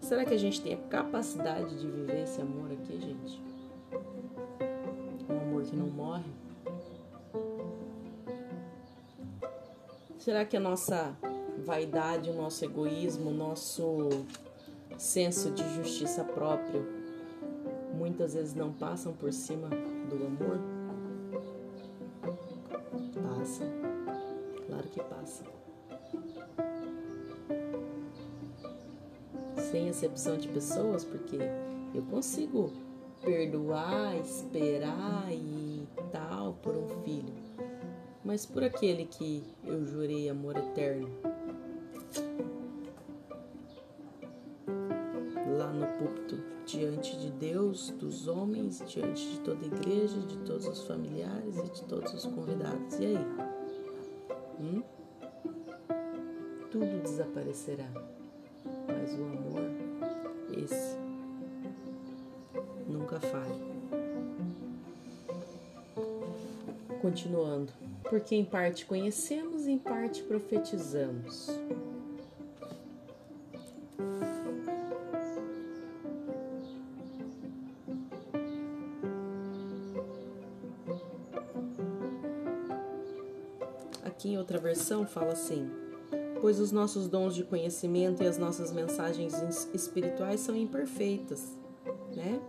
Será 0.00 0.24
que 0.24 0.32
a 0.32 0.38
gente 0.38 0.62
tem 0.62 0.74
a 0.74 0.78
capacidade 0.88 1.78
de 1.78 1.86
viver 1.86 2.22
esse 2.22 2.40
amor 2.40 2.72
aqui, 2.72 2.98
gente? 2.98 3.42
Um 5.28 5.38
amor 5.38 5.64
que 5.64 5.76
não 5.76 5.88
morre? 5.88 6.30
Será 10.18 10.44
que 10.44 10.56
a 10.56 10.60
nossa 10.60 11.16
vaidade, 11.68 12.30
o 12.30 12.32
nosso 12.32 12.64
egoísmo, 12.64 13.28
o 13.28 13.34
nosso 13.34 14.08
senso 14.96 15.50
de 15.50 15.62
justiça 15.74 16.24
próprio 16.24 16.82
muitas 17.92 18.32
vezes 18.32 18.54
não 18.54 18.72
passam 18.72 19.12
por 19.12 19.30
cima 19.30 19.68
do 19.68 20.16
amor? 20.16 20.58
Passa. 23.22 23.64
Claro 24.66 24.88
que 24.88 25.02
passa. 25.02 25.44
Sem 29.70 29.90
acepção 29.90 30.38
de 30.38 30.48
pessoas, 30.48 31.04
porque 31.04 31.36
eu 31.94 32.02
consigo 32.04 32.72
perdoar, 33.22 34.16
esperar 34.16 35.26
e 35.30 35.86
tal 36.10 36.54
por 36.62 36.74
um 36.74 36.88
filho. 37.04 37.34
Mas 38.24 38.46
por 38.46 38.64
aquele 38.64 39.04
que 39.04 39.44
eu 39.64 39.84
jurei 39.84 40.30
amor 40.30 40.56
eterno, 40.56 41.27
dos 47.98 48.26
homens, 48.26 48.82
diante 48.86 49.30
de 49.30 49.40
toda 49.40 49.64
a 49.64 49.66
igreja, 49.66 50.18
de 50.20 50.36
todos 50.38 50.66
os 50.66 50.84
familiares 50.84 51.56
e 51.56 51.62
de 51.62 51.82
todos 51.84 52.12
os 52.12 52.24
convidados. 52.26 52.98
E 52.98 53.06
aí? 53.06 53.18
Hum? 54.60 54.82
Tudo 56.70 57.02
desaparecerá, 57.02 57.88
mas 58.86 59.18
o 59.18 59.24
amor, 59.24 59.62
esse, 60.56 60.96
nunca 62.86 63.18
falha. 63.20 63.68
Continuando, 67.00 67.72
porque 68.10 68.34
em 68.34 68.44
parte 68.44 68.84
conhecemos, 68.84 69.66
em 69.66 69.78
parte 69.78 70.22
profetizamos. 70.24 71.48
Fala 85.06 85.32
assim: 85.32 85.70
Pois 86.40 86.58
os 86.58 86.72
nossos 86.72 87.08
dons 87.08 87.34
de 87.34 87.44
conhecimento 87.44 88.22
e 88.22 88.26
as 88.26 88.38
nossas 88.38 88.72
mensagens 88.72 89.34
espirituais 89.72 90.40
são 90.40 90.56
imperfeitas, 90.56 91.56
né? 92.14 92.40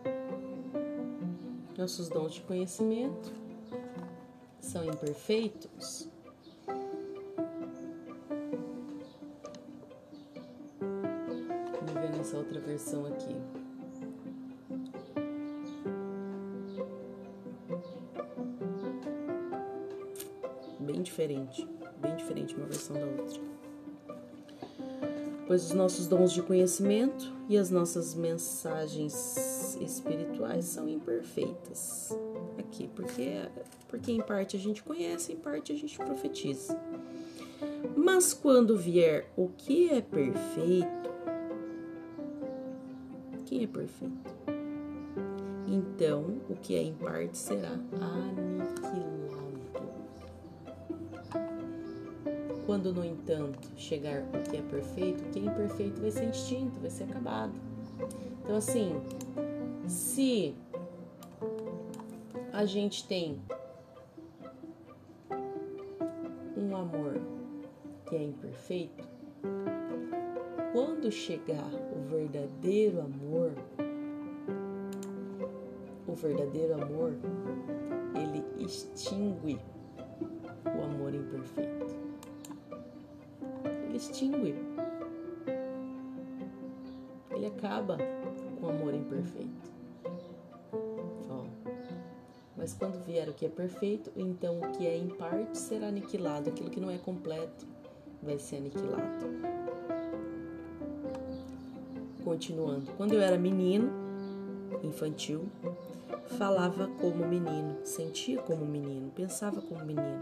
Nossos 1.77 2.09
dons 2.09 2.33
de 2.33 2.41
conhecimento 2.41 3.31
são 4.59 4.83
imperfeitos. 4.83 6.08
Uma 22.59 22.67
versão 22.67 22.95
da 22.95 23.05
outra. 23.05 23.41
Pois 25.47 25.65
os 25.65 25.71
nossos 25.71 26.05
dons 26.05 26.31
de 26.31 26.43
conhecimento 26.43 27.33
e 27.47 27.57
as 27.57 27.71
nossas 27.71 28.13
mensagens 28.13 29.75
espirituais 29.81 30.65
são 30.65 30.87
imperfeitas. 30.87 32.15
Aqui, 32.59 32.87
porque, 32.95 33.49
porque 33.87 34.11
em 34.11 34.21
parte 34.21 34.55
a 34.55 34.59
gente 34.59 34.83
conhece, 34.83 35.33
em 35.33 35.37
parte 35.37 35.71
a 35.71 35.75
gente 35.75 35.97
profetiza. 35.97 36.79
Mas 37.95 38.33
quando 38.33 38.77
vier 38.77 39.31
o 39.35 39.49
que 39.49 39.89
é 39.89 40.01
perfeito, 40.01 41.09
quem 43.45 43.63
é 43.63 43.67
perfeito? 43.67 44.29
Então, 45.67 46.39
o 46.47 46.55
que 46.55 46.75
é 46.75 46.81
em 46.83 46.93
parte 46.93 47.37
será 47.37 47.71
aniquilado. 47.71 49.38
Quando, 52.69 52.93
no 52.93 53.03
entanto, 53.03 53.67
chegar 53.75 54.21
o 54.21 54.43
que 54.47 54.57
é 54.57 54.61
perfeito, 54.61 55.23
o 55.23 55.29
que 55.31 55.39
é 55.39 55.41
imperfeito 55.41 55.99
vai 55.99 56.11
ser 56.11 56.29
extinto, 56.29 56.79
vai 56.79 56.91
ser 56.91 57.05
acabado. 57.05 57.51
Então, 58.43 58.55
assim, 58.55 58.93
se 59.87 60.53
a 62.53 62.65
gente 62.65 63.07
tem 63.07 63.41
um 66.55 66.75
amor 66.75 67.19
que 68.05 68.15
é 68.15 68.23
imperfeito, 68.25 69.03
quando 70.71 71.11
chegar 71.11 71.71
o 71.73 72.07
verdadeiro 72.07 73.01
amor, 73.01 73.51
o 76.07 76.13
verdadeiro 76.13 76.75
amor, 76.75 77.15
ele 78.13 78.45
extingue 78.63 79.59
o 80.65 80.83
amor 80.83 81.15
imperfeito 81.15 81.78
extingue. 83.99 84.55
Ele 87.31 87.45
acaba 87.45 87.97
com 88.59 88.65
o 88.65 88.69
amor 88.69 88.93
imperfeito. 88.93 89.69
Ó. 91.29 91.45
Mas 92.57 92.73
quando 92.73 93.03
vier 93.05 93.29
o 93.29 93.33
que 93.33 93.45
é 93.45 93.49
perfeito, 93.49 94.11
então 94.15 94.59
o 94.59 94.71
que 94.71 94.87
é 94.87 94.97
em 94.97 95.07
parte 95.07 95.57
será 95.57 95.87
aniquilado. 95.87 96.49
Aquilo 96.49 96.69
que 96.69 96.79
não 96.79 96.89
é 96.89 96.97
completo 96.97 97.67
vai 98.23 98.39
ser 98.39 98.57
aniquilado. 98.57 99.25
Continuando. 102.23 102.91
Quando 102.97 103.13
eu 103.13 103.21
era 103.21 103.37
menino, 103.37 103.89
infantil, 104.83 105.47
falava 106.37 106.87
como 107.01 107.27
menino, 107.27 107.77
sentia 107.83 108.41
como 108.41 108.65
menino, 108.65 109.11
pensava 109.11 109.61
como 109.61 109.83
menino, 109.83 110.21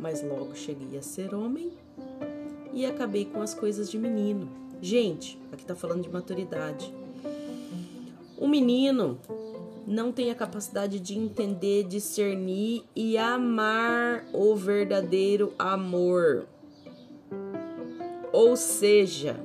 mas 0.00 0.22
logo 0.22 0.54
cheguei 0.54 0.98
a 0.98 1.02
ser 1.02 1.34
homem 1.34 1.72
e 2.74 2.84
acabei 2.84 3.24
com 3.24 3.40
as 3.40 3.54
coisas 3.54 3.90
de 3.90 3.98
menino. 3.98 4.48
Gente, 4.82 5.38
aqui 5.52 5.64
tá 5.64 5.74
falando 5.74 6.02
de 6.02 6.10
maturidade. 6.10 6.92
O 8.36 8.48
menino 8.48 9.18
não 9.86 10.10
tem 10.10 10.30
a 10.30 10.34
capacidade 10.34 10.98
de 10.98 11.16
entender, 11.16 11.84
discernir 11.84 12.84
e 12.94 13.16
amar 13.16 14.26
o 14.32 14.54
verdadeiro 14.56 15.52
amor. 15.58 16.46
Ou 18.32 18.56
seja, 18.56 19.38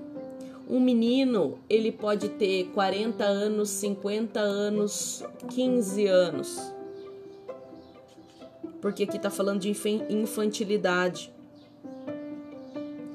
um 0.68 0.80
menino, 0.80 1.57
ele 1.69 1.91
pode 1.91 2.30
ter 2.30 2.65
40 2.73 3.23
anos, 3.23 3.69
50 3.69 4.39
anos, 4.39 5.23
15 5.49 6.07
anos. 6.07 6.73
Porque 8.81 9.03
aqui 9.03 9.19
tá 9.19 9.30
falando 9.30 9.60
de 9.61 9.76
infantilidade. 10.10 11.34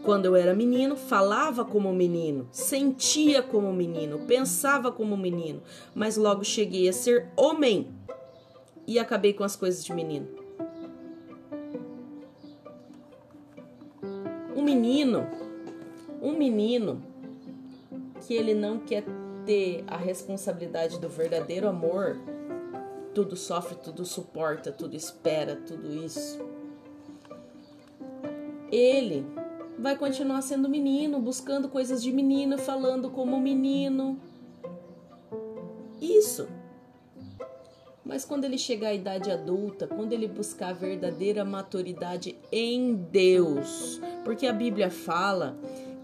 Quando 0.04 0.26
eu 0.26 0.36
era 0.36 0.54
menino, 0.54 0.96
falava 0.96 1.64
como 1.64 1.92
menino, 1.92 2.46
sentia 2.52 3.42
como 3.42 3.72
menino, 3.72 4.26
pensava 4.26 4.92
como 4.92 5.16
menino, 5.16 5.62
mas 5.94 6.16
logo 6.16 6.44
cheguei 6.44 6.88
a 6.88 6.92
ser 6.92 7.28
homem 7.36 7.88
e 8.86 8.98
acabei 8.98 9.32
com 9.32 9.42
as 9.42 9.56
coisas 9.56 9.82
de 9.82 9.94
menino. 9.94 10.28
Um 14.54 14.62
menino, 14.62 15.26
um 16.20 16.32
menino 16.32 17.02
que 18.26 18.34
ele 18.34 18.54
não 18.54 18.78
quer 18.78 19.04
ter 19.46 19.84
a 19.86 19.96
responsabilidade 19.96 21.00
do 21.00 21.08
verdadeiro 21.08 21.66
amor, 21.66 22.18
tudo 23.14 23.36
sofre, 23.36 23.76
tudo 23.76 24.04
suporta, 24.04 24.70
tudo 24.70 24.94
espera, 24.94 25.56
tudo 25.56 25.92
isso 25.94 26.38
ele 28.74 29.24
vai 29.78 29.96
continuar 29.96 30.42
sendo 30.42 30.68
menino, 30.68 31.20
buscando 31.20 31.68
coisas 31.68 32.02
de 32.02 32.12
menino, 32.12 32.58
falando 32.58 33.10
como 33.10 33.38
menino. 33.40 34.18
Isso. 36.00 36.46
Mas 38.04 38.24
quando 38.24 38.44
ele 38.44 38.58
chegar 38.58 38.88
à 38.88 38.94
idade 38.94 39.30
adulta, 39.30 39.86
quando 39.86 40.12
ele 40.12 40.28
buscar 40.28 40.68
a 40.68 40.72
verdadeira 40.74 41.44
maturidade 41.44 42.36
em 42.52 42.94
Deus, 42.94 44.00
porque 44.24 44.46
a 44.46 44.52
Bíblia 44.52 44.90
fala 44.90 45.56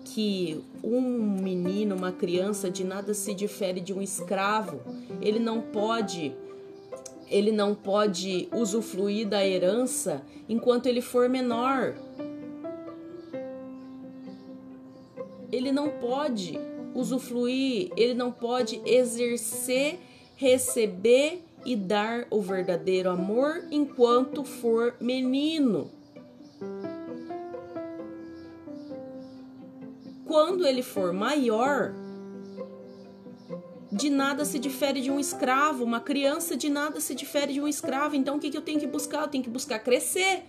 que 0.02 0.64
um 0.82 1.00
menino, 1.00 1.94
uma 1.94 2.10
criança, 2.10 2.70
de 2.70 2.84
nada 2.84 3.12
se 3.12 3.34
difere 3.34 3.80
de 3.80 3.92
um 3.92 4.00
escravo. 4.00 4.80
Ele 5.20 5.38
não 5.38 5.60
pode 5.60 6.34
ele 7.28 7.52
não 7.52 7.76
pode 7.76 8.48
usufruir 8.52 9.28
da 9.28 9.46
herança 9.46 10.20
enquanto 10.48 10.86
ele 10.86 11.00
for 11.00 11.28
menor. 11.28 11.94
Ele 15.52 15.72
não 15.72 15.90
pode 15.90 16.58
usufruir, 16.94 17.90
ele 17.96 18.14
não 18.14 18.32
pode 18.32 18.80
exercer, 18.84 19.98
receber 20.36 21.42
e 21.64 21.76
dar 21.76 22.26
o 22.30 22.40
verdadeiro 22.40 23.10
amor 23.10 23.64
enquanto 23.70 24.44
for 24.44 24.94
menino. 25.00 25.90
Quando 30.24 30.66
ele 30.66 30.82
for 30.82 31.12
maior, 31.12 31.92
de 33.90 34.08
nada 34.08 34.44
se 34.44 34.58
difere 34.58 35.00
de 35.00 35.10
um 35.10 35.18
escravo, 35.18 35.82
uma 35.82 36.00
criança 36.00 36.56
de 36.56 36.70
nada 36.70 37.00
se 37.00 37.14
difere 37.14 37.52
de 37.52 37.60
um 37.60 37.66
escravo. 37.66 38.14
Então 38.14 38.36
o 38.36 38.38
que, 38.38 38.50
que 38.50 38.56
eu 38.56 38.62
tenho 38.62 38.78
que 38.78 38.86
buscar? 38.86 39.22
Eu 39.22 39.28
tenho 39.28 39.42
que 39.42 39.50
buscar 39.50 39.80
crescer. 39.80 40.44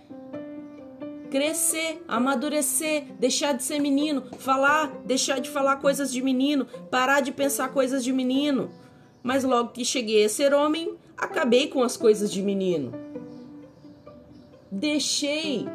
Crescer, 1.32 2.04
amadurecer, 2.10 3.06
deixar 3.18 3.54
de 3.54 3.64
ser 3.64 3.80
menino, 3.80 4.22
falar, 4.38 4.92
deixar 5.06 5.40
de 5.40 5.50
falar 5.50 5.78
coisas 5.78 6.12
de 6.12 6.22
menino, 6.22 6.68
parar 6.92 7.22
de 7.22 7.32
pensar 7.32 7.70
coisas 7.70 8.04
de 8.04 8.12
menino. 8.12 8.70
Mas 9.24 9.46
logo 9.46 9.70
que 9.70 9.86
cheguei 9.86 10.26
a 10.26 10.30
ser 10.30 10.54
homem, 10.54 10.94
acabei 11.18 11.68
com 11.68 11.82
as 11.84 11.96
coisas 11.96 12.30
de 12.32 12.42
menino. 12.42 12.92
Deixei 14.70 15.66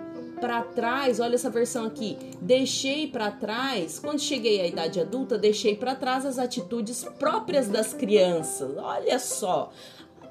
para 0.41 0.63
trás, 0.63 1.21
olha 1.21 1.35
essa 1.35 1.49
versão 1.49 1.87
aqui. 1.87 2.19
Deixei 2.41 3.07
para 3.07 3.31
trás, 3.31 3.99
quando 3.99 4.21
cheguei 4.21 4.61
à 4.61 4.67
idade 4.67 5.01
adulta, 5.01 5.39
deixei 5.39 5.75
para 5.75 5.95
trás 5.95 6.27
as 6.27 6.39
atitudes 6.39 7.05
próprias 7.19 7.69
das 7.69 7.95
crianças. 7.95 8.77
Olha 8.77 9.19
só, 9.19 9.73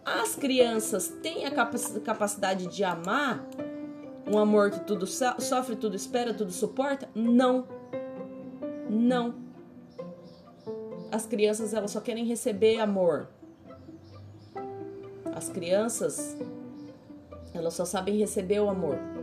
as 0.05 0.35
crianças 0.35 1.07
têm 1.23 1.45
a 1.45 1.51
capacidade 1.51 2.67
de 2.67 2.83
amar, 2.83 3.43
um 4.27 4.37
amor 4.37 4.71
que 4.71 4.79
tudo 4.81 5.05
sofre, 5.05 5.75
tudo 5.75 5.95
espera, 5.95 6.33
tudo 6.33 6.51
suporta? 6.51 7.07
Não. 7.13 7.67
Não. 8.89 9.35
As 11.11 11.25
crianças 11.25 11.73
elas 11.73 11.91
só 11.91 12.01
querem 12.01 12.25
receber 12.25 12.79
amor. 12.79 13.27
As 15.35 15.49
crianças 15.49 16.35
elas 17.53 17.73
só 17.73 17.85
sabem 17.85 18.17
receber 18.17 18.59
o 18.59 18.69
amor. 18.69 19.14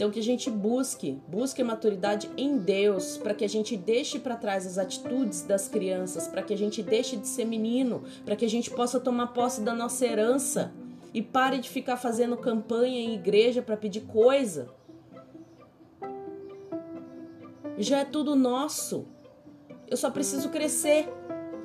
Então 0.00 0.10
que 0.10 0.18
a 0.18 0.22
gente 0.22 0.50
busque, 0.50 1.20
busque 1.28 1.60
a 1.60 1.64
maturidade 1.64 2.30
em 2.34 2.56
Deus, 2.56 3.18
para 3.18 3.34
que 3.34 3.44
a 3.44 3.48
gente 3.48 3.76
deixe 3.76 4.18
para 4.18 4.34
trás 4.34 4.66
as 4.66 4.78
atitudes 4.78 5.42
das 5.42 5.68
crianças, 5.68 6.26
para 6.26 6.42
que 6.42 6.54
a 6.54 6.56
gente 6.56 6.82
deixe 6.82 7.18
de 7.18 7.28
ser 7.28 7.44
menino, 7.44 8.02
para 8.24 8.34
que 8.34 8.46
a 8.46 8.48
gente 8.48 8.70
possa 8.70 8.98
tomar 8.98 9.26
posse 9.26 9.60
da 9.60 9.74
nossa 9.74 10.06
herança 10.06 10.72
e 11.12 11.20
pare 11.20 11.58
de 11.58 11.68
ficar 11.68 11.98
fazendo 11.98 12.34
campanha 12.38 12.98
em 12.98 13.12
igreja 13.12 13.60
para 13.60 13.76
pedir 13.76 14.00
coisa. 14.06 14.70
Já 17.76 17.98
é 17.98 18.04
tudo 18.06 18.34
nosso. 18.34 19.06
Eu 19.86 19.98
só 19.98 20.10
preciso 20.10 20.48
crescer. 20.48 21.12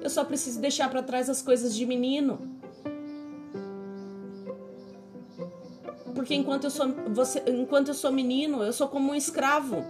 Eu 0.02 0.10
só 0.10 0.26
preciso 0.26 0.60
deixar 0.60 0.90
para 0.90 1.02
trás 1.02 1.30
as 1.30 1.42
coisas 1.42 1.74
de 1.74 1.86
menino. 1.86 2.55
Porque 6.16 6.34
enquanto 6.34 6.64
eu 6.64 6.72
sou 6.72 6.88
você, 7.14 7.44
enquanto 7.46 7.90
eu 7.90 7.94
sou 7.94 8.12
menino, 8.12 8.64
eu 8.64 8.72
sou 8.72 8.88
como 8.88 9.12
um 9.12 9.16
escravo. 9.16 9.84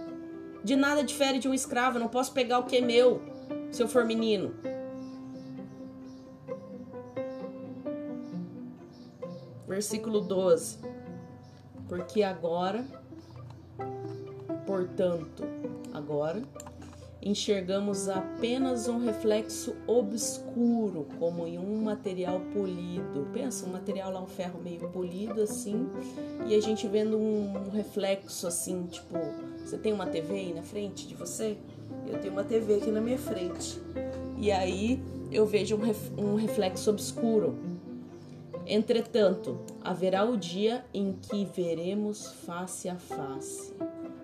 De 0.64 0.74
nada 0.74 1.04
difere 1.04 1.38
de 1.38 1.48
um 1.48 1.54
escravo, 1.54 1.96
eu 1.96 2.00
não 2.00 2.08
posso 2.08 2.32
pegar 2.32 2.58
o 2.58 2.64
que 2.64 2.76
é 2.76 2.80
meu 2.80 3.22
se 3.70 3.80
eu 3.80 3.86
for 3.86 4.04
menino. 4.04 4.52
Versículo 9.68 10.20
12. 10.20 10.78
Porque 11.88 12.24
agora, 12.24 12.84
portanto, 14.66 15.44
agora 15.94 16.42
enxergamos 17.26 18.08
apenas 18.08 18.86
um 18.86 18.98
reflexo 18.98 19.74
obscuro, 19.84 21.08
como 21.18 21.44
em 21.44 21.58
um 21.58 21.82
material 21.82 22.40
polido. 22.52 23.26
Pensa, 23.32 23.66
um 23.66 23.72
material 23.72 24.12
lá, 24.12 24.22
um 24.22 24.28
ferro 24.28 24.60
meio 24.62 24.88
polido 24.90 25.42
assim, 25.42 25.88
e 26.46 26.54
a 26.54 26.60
gente 26.60 26.86
vendo 26.86 27.18
um 27.18 27.68
reflexo 27.70 28.46
assim, 28.46 28.86
tipo, 28.86 29.18
você 29.58 29.76
tem 29.76 29.92
uma 29.92 30.06
TV 30.06 30.34
aí 30.34 30.54
na 30.54 30.62
frente 30.62 31.08
de 31.08 31.16
você? 31.16 31.58
Eu 32.06 32.20
tenho 32.20 32.32
uma 32.32 32.44
TV 32.44 32.76
aqui 32.76 32.92
na 32.92 33.00
minha 33.00 33.18
frente. 33.18 33.80
E 34.38 34.52
aí 34.52 35.02
eu 35.32 35.44
vejo 35.44 35.74
um, 35.74 35.80
ref, 35.80 36.12
um 36.16 36.36
reflexo 36.36 36.90
obscuro. 36.90 37.56
Entretanto, 38.64 39.58
haverá 39.82 40.24
o 40.24 40.36
dia 40.36 40.84
em 40.94 41.12
que 41.12 41.44
veremos 41.44 42.32
face 42.44 42.88
a 42.88 42.96
face. 42.96 43.74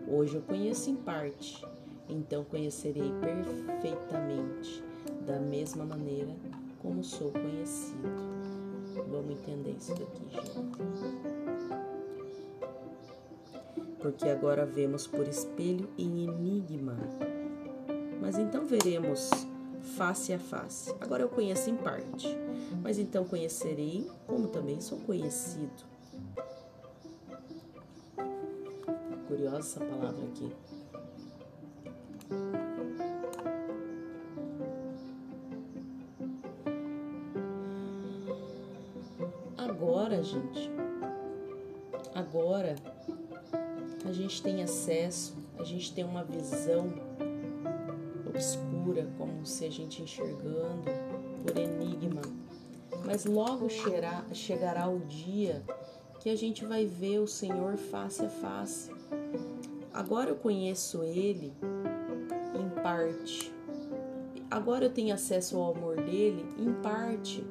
Hoje 0.06 0.36
eu 0.36 0.42
conheço 0.42 0.88
em 0.90 0.94
parte 0.94 1.64
então 2.12 2.44
conhecerei 2.44 3.10
perfeitamente, 3.20 4.84
da 5.26 5.40
mesma 5.40 5.84
maneira 5.84 6.34
como 6.80 7.02
sou 7.02 7.32
conhecido. 7.32 8.32
Vamos 9.08 9.30
entender 9.30 9.76
isso 9.78 9.94
daqui, 9.94 10.22
gente. 10.30 10.62
Porque 14.00 14.28
agora 14.28 14.66
vemos 14.66 15.06
por 15.06 15.26
espelho 15.28 15.88
em 15.96 16.24
enigma, 16.24 16.96
mas 18.20 18.36
então 18.36 18.66
veremos 18.66 19.30
face 19.96 20.32
a 20.32 20.38
face. 20.38 20.92
Agora 21.00 21.22
eu 21.22 21.28
conheço 21.28 21.70
em 21.70 21.76
parte, 21.76 22.28
mas 22.82 22.98
então 22.98 23.24
conhecerei 23.24 24.10
como 24.26 24.48
também 24.48 24.80
sou 24.80 24.98
conhecido. 24.98 25.92
Curiosa 29.28 29.58
essa 29.58 29.80
palavra 29.80 30.24
aqui. 30.26 30.52
Gente, 40.22 40.70
agora 42.14 42.74
a 44.04 44.12
gente 44.12 44.42
tem 44.42 44.62
acesso, 44.62 45.36
a 45.58 45.64
gente 45.64 45.92
tem 45.92 46.04
uma 46.04 46.24
visão 46.24 46.92
obscura, 48.26 49.08
como 49.18 49.44
se 49.44 49.64
a 49.64 49.70
gente 49.70 50.02
enxergando 50.02 50.84
por 51.42 51.56
enigma. 51.58 52.22
Mas 53.04 53.24
logo 53.24 53.68
chegará, 53.68 54.88
o 54.88 55.00
dia 55.00 55.62
que 56.20 56.30
a 56.30 56.36
gente 56.36 56.64
vai 56.64 56.86
ver 56.86 57.18
o 57.18 57.26
Senhor 57.26 57.76
face 57.76 58.24
a 58.24 58.28
face. 58.28 58.90
Agora 59.92 60.30
eu 60.30 60.36
conheço 60.36 61.02
Ele 61.02 61.52
parte. 62.82 63.52
Agora 64.50 64.84
eu 64.84 64.90
tenho 64.90 65.14
acesso 65.14 65.56
ao 65.56 65.74
amor 65.74 65.96
dele 65.96 66.44
em 66.58 66.72
parte. 66.82 67.42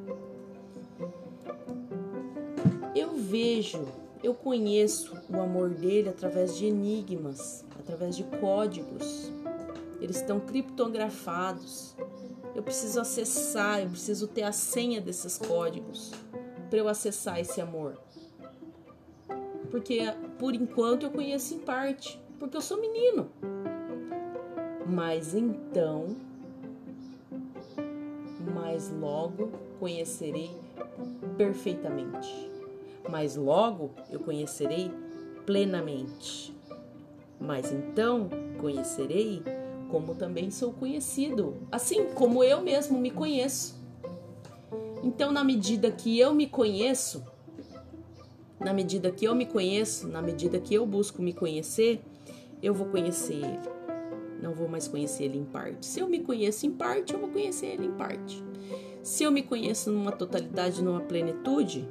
Vejo, 3.32 3.88
eu 4.22 4.34
conheço 4.34 5.18
o 5.30 5.40
amor 5.40 5.70
dele 5.70 6.10
através 6.10 6.58
de 6.58 6.66
enigmas, 6.66 7.64
através 7.80 8.18
de 8.18 8.26
códigos. 8.26 9.32
Eles 10.02 10.18
estão 10.18 10.40
criptografados. 10.40 11.96
Eu 12.54 12.62
preciso 12.62 13.00
acessar, 13.00 13.82
eu 13.82 13.90
preciso 13.90 14.28
ter 14.28 14.44
a 14.44 14.52
senha 14.52 15.00
desses 15.00 15.38
códigos 15.38 16.12
para 16.70 16.80
eu 16.80 16.90
acessar 16.90 17.40
esse 17.40 17.62
amor. 17.62 17.98
Porque 19.70 20.02
por 20.38 20.54
enquanto 20.54 21.04
eu 21.04 21.12
conheço 21.12 21.54
em 21.54 21.60
parte, 21.60 22.20
porque 22.38 22.58
eu 22.58 22.62
sou 22.62 22.82
menino. 22.82 23.32
Mas 24.86 25.34
então, 25.34 26.18
mais 28.54 28.92
logo 28.92 29.50
conhecerei 29.80 30.52
perfeitamente. 31.38 32.51
Mas 33.10 33.36
logo 33.36 33.92
eu 34.10 34.20
conhecerei 34.20 34.92
plenamente. 35.46 36.56
Mas 37.40 37.72
então 37.72 38.30
conhecerei 38.60 39.44
como 39.90 40.16
também 40.16 40.50
sou 40.50 40.72
conhecido, 40.72 41.56
assim 41.72 42.06
como 42.14 42.44
eu 42.44 42.62
mesmo 42.62 42.98
me 42.98 43.12
conheço. 43.12 43.76
Então, 45.04 45.32
na 45.32 45.44
medida 45.44 45.92
que 45.92 46.18
eu 46.18 46.34
me 46.34 46.48
conheço, 46.48 47.24
na 48.60 48.74
medida 48.74 49.12
que 49.12 49.26
eu 49.26 49.36
me 49.36 49.46
conheço, 49.46 50.08
na 50.08 50.22
medida 50.22 50.60
que 50.60 50.74
eu 50.74 50.86
busco 50.86 51.22
me 51.22 51.34
conhecer, 51.34 52.00
eu 52.62 52.74
vou 52.74 52.88
conhecer 52.88 53.34
ele. 53.34 53.60
Não 54.42 54.54
vou 54.54 54.68
mais 54.68 54.88
conhecer 54.88 55.26
ele 55.26 55.40
em 55.40 55.44
parte. 55.44 55.86
Se 55.86 56.00
eu 56.00 56.08
me 56.08 56.20
conheço 56.20 56.66
em 56.66 56.72
parte, 56.72 57.14
eu 57.14 57.20
vou 57.20 57.30
conhecer 57.30 57.68
ele 57.68 57.88
em 57.88 57.92
parte. 57.92 58.44
Se 59.02 59.24
eu 59.24 59.32
me 59.32 59.42
conheço 59.42 59.92
numa 59.92 60.12
totalidade, 60.12 60.84
numa 60.84 61.02
plenitude, 61.02 61.88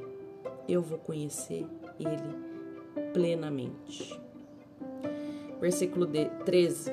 eu 0.72 0.82
vou 0.82 0.98
conhecer 0.98 1.66
ele 1.98 3.12
plenamente. 3.12 4.18
Versículo 5.60 6.06
13. 6.44 6.90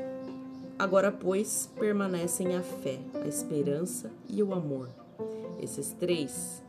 Agora, 0.77 1.11
pois, 1.11 1.71
permanecem 1.79 2.55
a 2.55 2.61
fé, 2.61 2.99
a 3.23 3.27
esperança 3.27 4.11
e 4.27 4.43
o 4.43 4.53
amor. 4.53 4.89
Esses 5.61 5.91
três. 5.93 6.63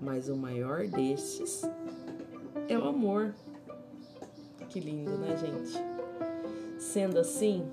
Mas 0.00 0.28
o 0.28 0.36
maior 0.36 0.86
destes 0.86 1.62
é 2.68 2.78
o 2.78 2.84
amor. 2.84 3.34
Que 4.68 4.80
lindo, 4.80 5.12
né, 5.18 5.36
gente? 5.36 5.72
Sendo 6.78 7.18
assim, 7.18 7.64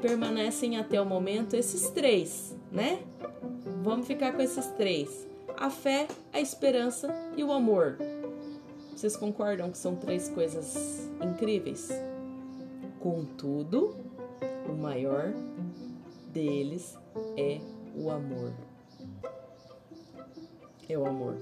permanecem 0.00 0.76
até 0.78 1.00
o 1.00 1.06
momento 1.06 1.54
esses 1.54 1.90
três, 1.90 2.54
né? 2.70 3.02
Vamos 3.82 4.06
ficar 4.06 4.32
com 4.32 4.42
esses 4.42 4.66
três: 4.68 5.26
a 5.62 5.70
fé, 5.70 6.08
a 6.32 6.40
esperança 6.40 7.08
e 7.36 7.44
o 7.44 7.52
amor. 7.52 7.96
Vocês 8.90 9.16
concordam 9.16 9.70
que 9.70 9.78
são 9.78 9.94
três 9.94 10.28
coisas 10.28 11.08
incríveis? 11.22 11.88
Contudo, 12.98 13.94
o 14.68 14.72
maior 14.72 15.32
deles 16.32 16.98
é 17.36 17.60
o 17.94 18.10
amor. 18.10 18.52
É 20.88 20.98
o 20.98 21.06
amor. 21.06 21.36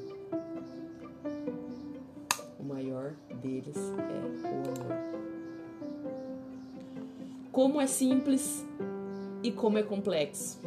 O 2.58 2.62
maior 2.62 3.14
deles 3.42 3.78
é 3.78 4.20
o 4.22 4.48
amor. 4.50 5.00
Como 7.50 7.80
é 7.80 7.86
simples 7.86 8.66
e 9.42 9.50
como 9.50 9.78
é 9.78 9.82
complexo. 9.82 10.60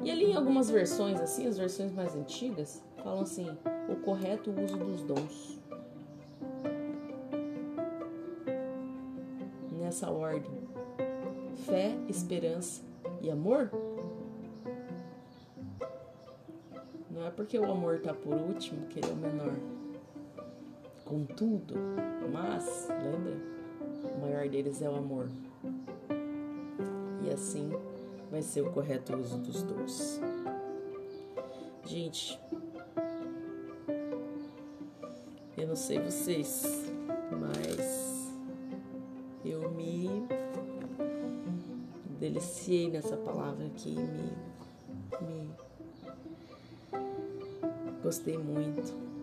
E 0.00 0.10
ali 0.10 0.26
em 0.26 0.34
algumas 0.34 0.70
versões, 0.70 1.20
assim, 1.20 1.46
as 1.46 1.58
versões 1.58 1.92
mais 1.92 2.14
antigas, 2.14 2.82
falam 3.02 3.22
assim: 3.22 3.46
o 3.88 3.96
correto 3.96 4.50
uso 4.50 4.76
dos 4.76 5.02
dons. 5.02 5.58
nessa 9.88 10.10
ordem: 10.10 10.52
fé, 11.64 11.96
esperança 12.08 12.82
e 13.22 13.30
amor? 13.30 13.70
Não 17.10 17.26
é 17.26 17.30
porque 17.30 17.58
o 17.58 17.64
amor 17.64 17.96
está 17.96 18.12
por 18.12 18.34
último 18.34 18.86
que 18.86 18.98
ele 18.98 19.08
é 19.08 19.12
o 19.12 19.16
menor. 19.16 19.54
Contudo, 21.06 21.74
mas, 22.30 22.88
lembra? 22.90 23.36
O 24.14 24.20
maior 24.20 24.46
deles 24.46 24.82
é 24.82 24.90
o 24.90 24.94
amor. 24.94 25.30
E 27.24 27.30
assim 27.30 27.72
vai 28.30 28.42
ser 28.42 28.62
o 28.62 28.70
correto 28.70 29.16
uso 29.16 29.38
dos 29.38 29.62
dois. 29.62 30.20
Gente, 31.84 32.38
eu 35.56 35.66
não 35.66 35.76
sei 35.76 35.98
vocês, 36.00 36.64
mas 37.40 38.32
eu 39.44 39.70
me 39.70 40.26
deliciei 42.18 42.90
nessa 42.90 43.16
palavra 43.16 43.66
aqui, 43.66 43.94
me, 43.94 44.36
me 45.26 45.50
gostei 48.02 48.36
muito 48.36 49.17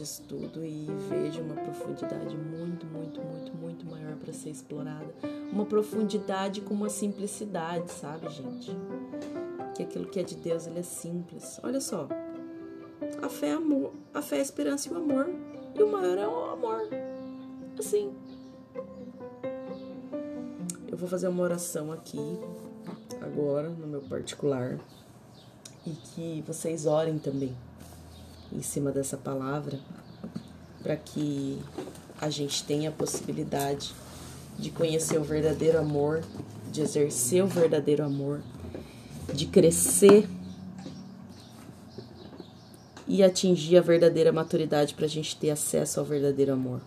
disso 0.00 0.22
tudo 0.26 0.64
e 0.64 0.86
vejo 1.10 1.42
uma 1.42 1.54
profundidade 1.54 2.34
muito, 2.34 2.86
muito, 2.86 3.20
muito, 3.20 3.54
muito 3.54 3.86
maior 3.86 4.16
para 4.16 4.32
ser 4.32 4.48
explorada. 4.48 5.14
Uma 5.52 5.66
profundidade 5.66 6.62
com 6.62 6.72
uma 6.72 6.88
simplicidade, 6.88 7.90
sabe, 7.92 8.30
gente? 8.30 8.74
Que 9.74 9.82
aquilo 9.82 10.06
que 10.06 10.18
é 10.18 10.22
de 10.22 10.36
Deus, 10.36 10.66
ele 10.66 10.78
é 10.78 10.82
simples. 10.82 11.60
Olha 11.62 11.80
só. 11.80 12.08
A 13.22 13.28
fé 13.28 13.48
é 13.48 13.52
amor, 13.52 13.92
a 14.14 14.22
fé 14.22 14.38
é 14.38 14.40
esperança 14.40 14.88
e 14.88 14.92
o 14.92 14.96
amor. 14.96 15.28
E 15.74 15.82
o 15.82 15.92
maior 15.92 16.16
é 16.16 16.26
o 16.26 16.44
amor. 16.50 16.88
Assim, 17.78 18.14
vou 20.96 21.08
fazer 21.08 21.28
uma 21.28 21.42
oração 21.42 21.92
aqui, 21.92 22.38
agora, 23.20 23.68
no 23.68 23.86
meu 23.86 24.02
particular, 24.02 24.78
e 25.86 25.90
que 25.90 26.44
vocês 26.46 26.86
orem 26.86 27.18
também 27.18 27.54
em 28.52 28.62
cima 28.62 28.90
dessa 28.90 29.16
palavra, 29.16 29.78
para 30.82 30.96
que 30.96 31.58
a 32.20 32.28
gente 32.30 32.64
tenha 32.64 32.90
a 32.90 32.92
possibilidade 32.92 33.94
de 34.58 34.70
conhecer 34.70 35.18
o 35.18 35.24
verdadeiro 35.24 35.78
amor, 35.78 36.22
de 36.70 36.80
exercer 36.80 37.42
o 37.42 37.46
verdadeiro 37.46 38.04
amor, 38.04 38.40
de 39.32 39.46
crescer 39.46 40.28
e 43.06 43.22
atingir 43.22 43.76
a 43.76 43.80
verdadeira 43.80 44.32
maturidade 44.32 44.94
para 44.94 45.06
a 45.06 45.08
gente 45.08 45.36
ter 45.36 45.50
acesso 45.50 46.00
ao 46.00 46.06
verdadeiro 46.06 46.52
amor. 46.52 46.80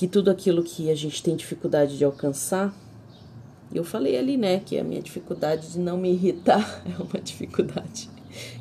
que 0.00 0.08
tudo 0.08 0.30
aquilo 0.30 0.62
que 0.62 0.90
a 0.90 0.94
gente 0.94 1.22
tem 1.22 1.36
dificuldade 1.36 1.98
de 1.98 2.04
alcançar, 2.06 2.74
eu 3.72 3.84
falei 3.84 4.18
ali, 4.18 4.36
né, 4.36 4.60
que 4.60 4.78
a 4.78 4.84
minha 4.84 5.00
dificuldade 5.00 5.72
de 5.72 5.78
não 5.78 5.96
me 5.96 6.12
irritar 6.12 6.82
é 6.86 7.02
uma 7.02 7.20
dificuldade 7.22 8.10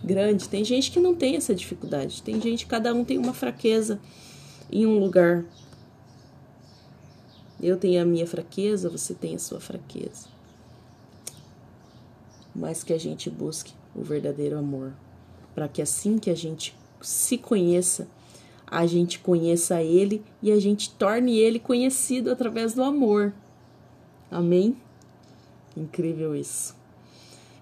grande. 0.03 0.47
Tem 0.47 0.63
gente 0.63 0.91
que 0.91 0.99
não 0.99 1.15
tem 1.15 1.35
essa 1.35 1.53
dificuldade. 1.53 2.21
Tem 2.21 2.39
gente, 2.39 2.65
cada 2.65 2.93
um 2.93 3.03
tem 3.03 3.17
uma 3.17 3.33
fraqueza 3.33 3.99
em 4.71 4.85
um 4.85 4.99
lugar. 4.99 5.45
Eu 7.61 7.77
tenho 7.77 8.01
a 8.01 8.05
minha 8.05 8.25
fraqueza, 8.25 8.89
você 8.89 9.13
tem 9.13 9.35
a 9.35 9.39
sua 9.39 9.59
fraqueza. 9.59 10.27
Mas 12.55 12.83
que 12.83 12.93
a 12.93 12.99
gente 12.99 13.29
busque 13.29 13.73
o 13.95 14.01
verdadeiro 14.01 14.57
amor, 14.57 14.93
para 15.53 15.67
que 15.67 15.81
assim 15.81 16.17
que 16.17 16.29
a 16.29 16.35
gente 16.35 16.75
se 17.01 17.37
conheça, 17.37 18.07
a 18.65 18.85
gente 18.85 19.19
conheça 19.19 19.81
Ele 19.81 20.23
e 20.41 20.51
a 20.51 20.59
gente 20.59 20.91
torne 20.91 21.37
Ele 21.37 21.59
conhecido 21.59 22.31
através 22.31 22.73
do 22.73 22.83
amor. 22.83 23.33
Amém? 24.31 24.77
Incrível 25.79 26.35
isso. 26.35 26.75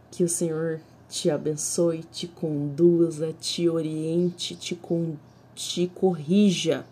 Que 0.09 0.23
o 0.23 0.29
Senhor 0.29 0.79
te 1.07 1.29
abençoe, 1.29 2.03
te 2.03 2.27
conduza, 2.27 3.33
te 3.39 3.69
oriente, 3.69 4.55
te, 4.55 4.75
con 4.75 5.17
te 5.55 5.87
corrija 5.87 6.85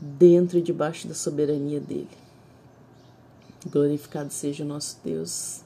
dentro 0.00 0.58
e 0.58 0.62
debaixo 0.62 1.06
da 1.06 1.14
soberania 1.14 1.80
dele. 1.80 2.08
Glorificado 3.66 4.32
seja 4.32 4.64
o 4.64 4.66
nosso 4.66 4.98
Deus 5.04 5.62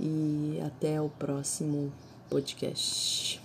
e 0.00 0.60
até 0.64 1.00
o 1.00 1.08
próximo 1.08 1.92
podcast. 2.28 3.43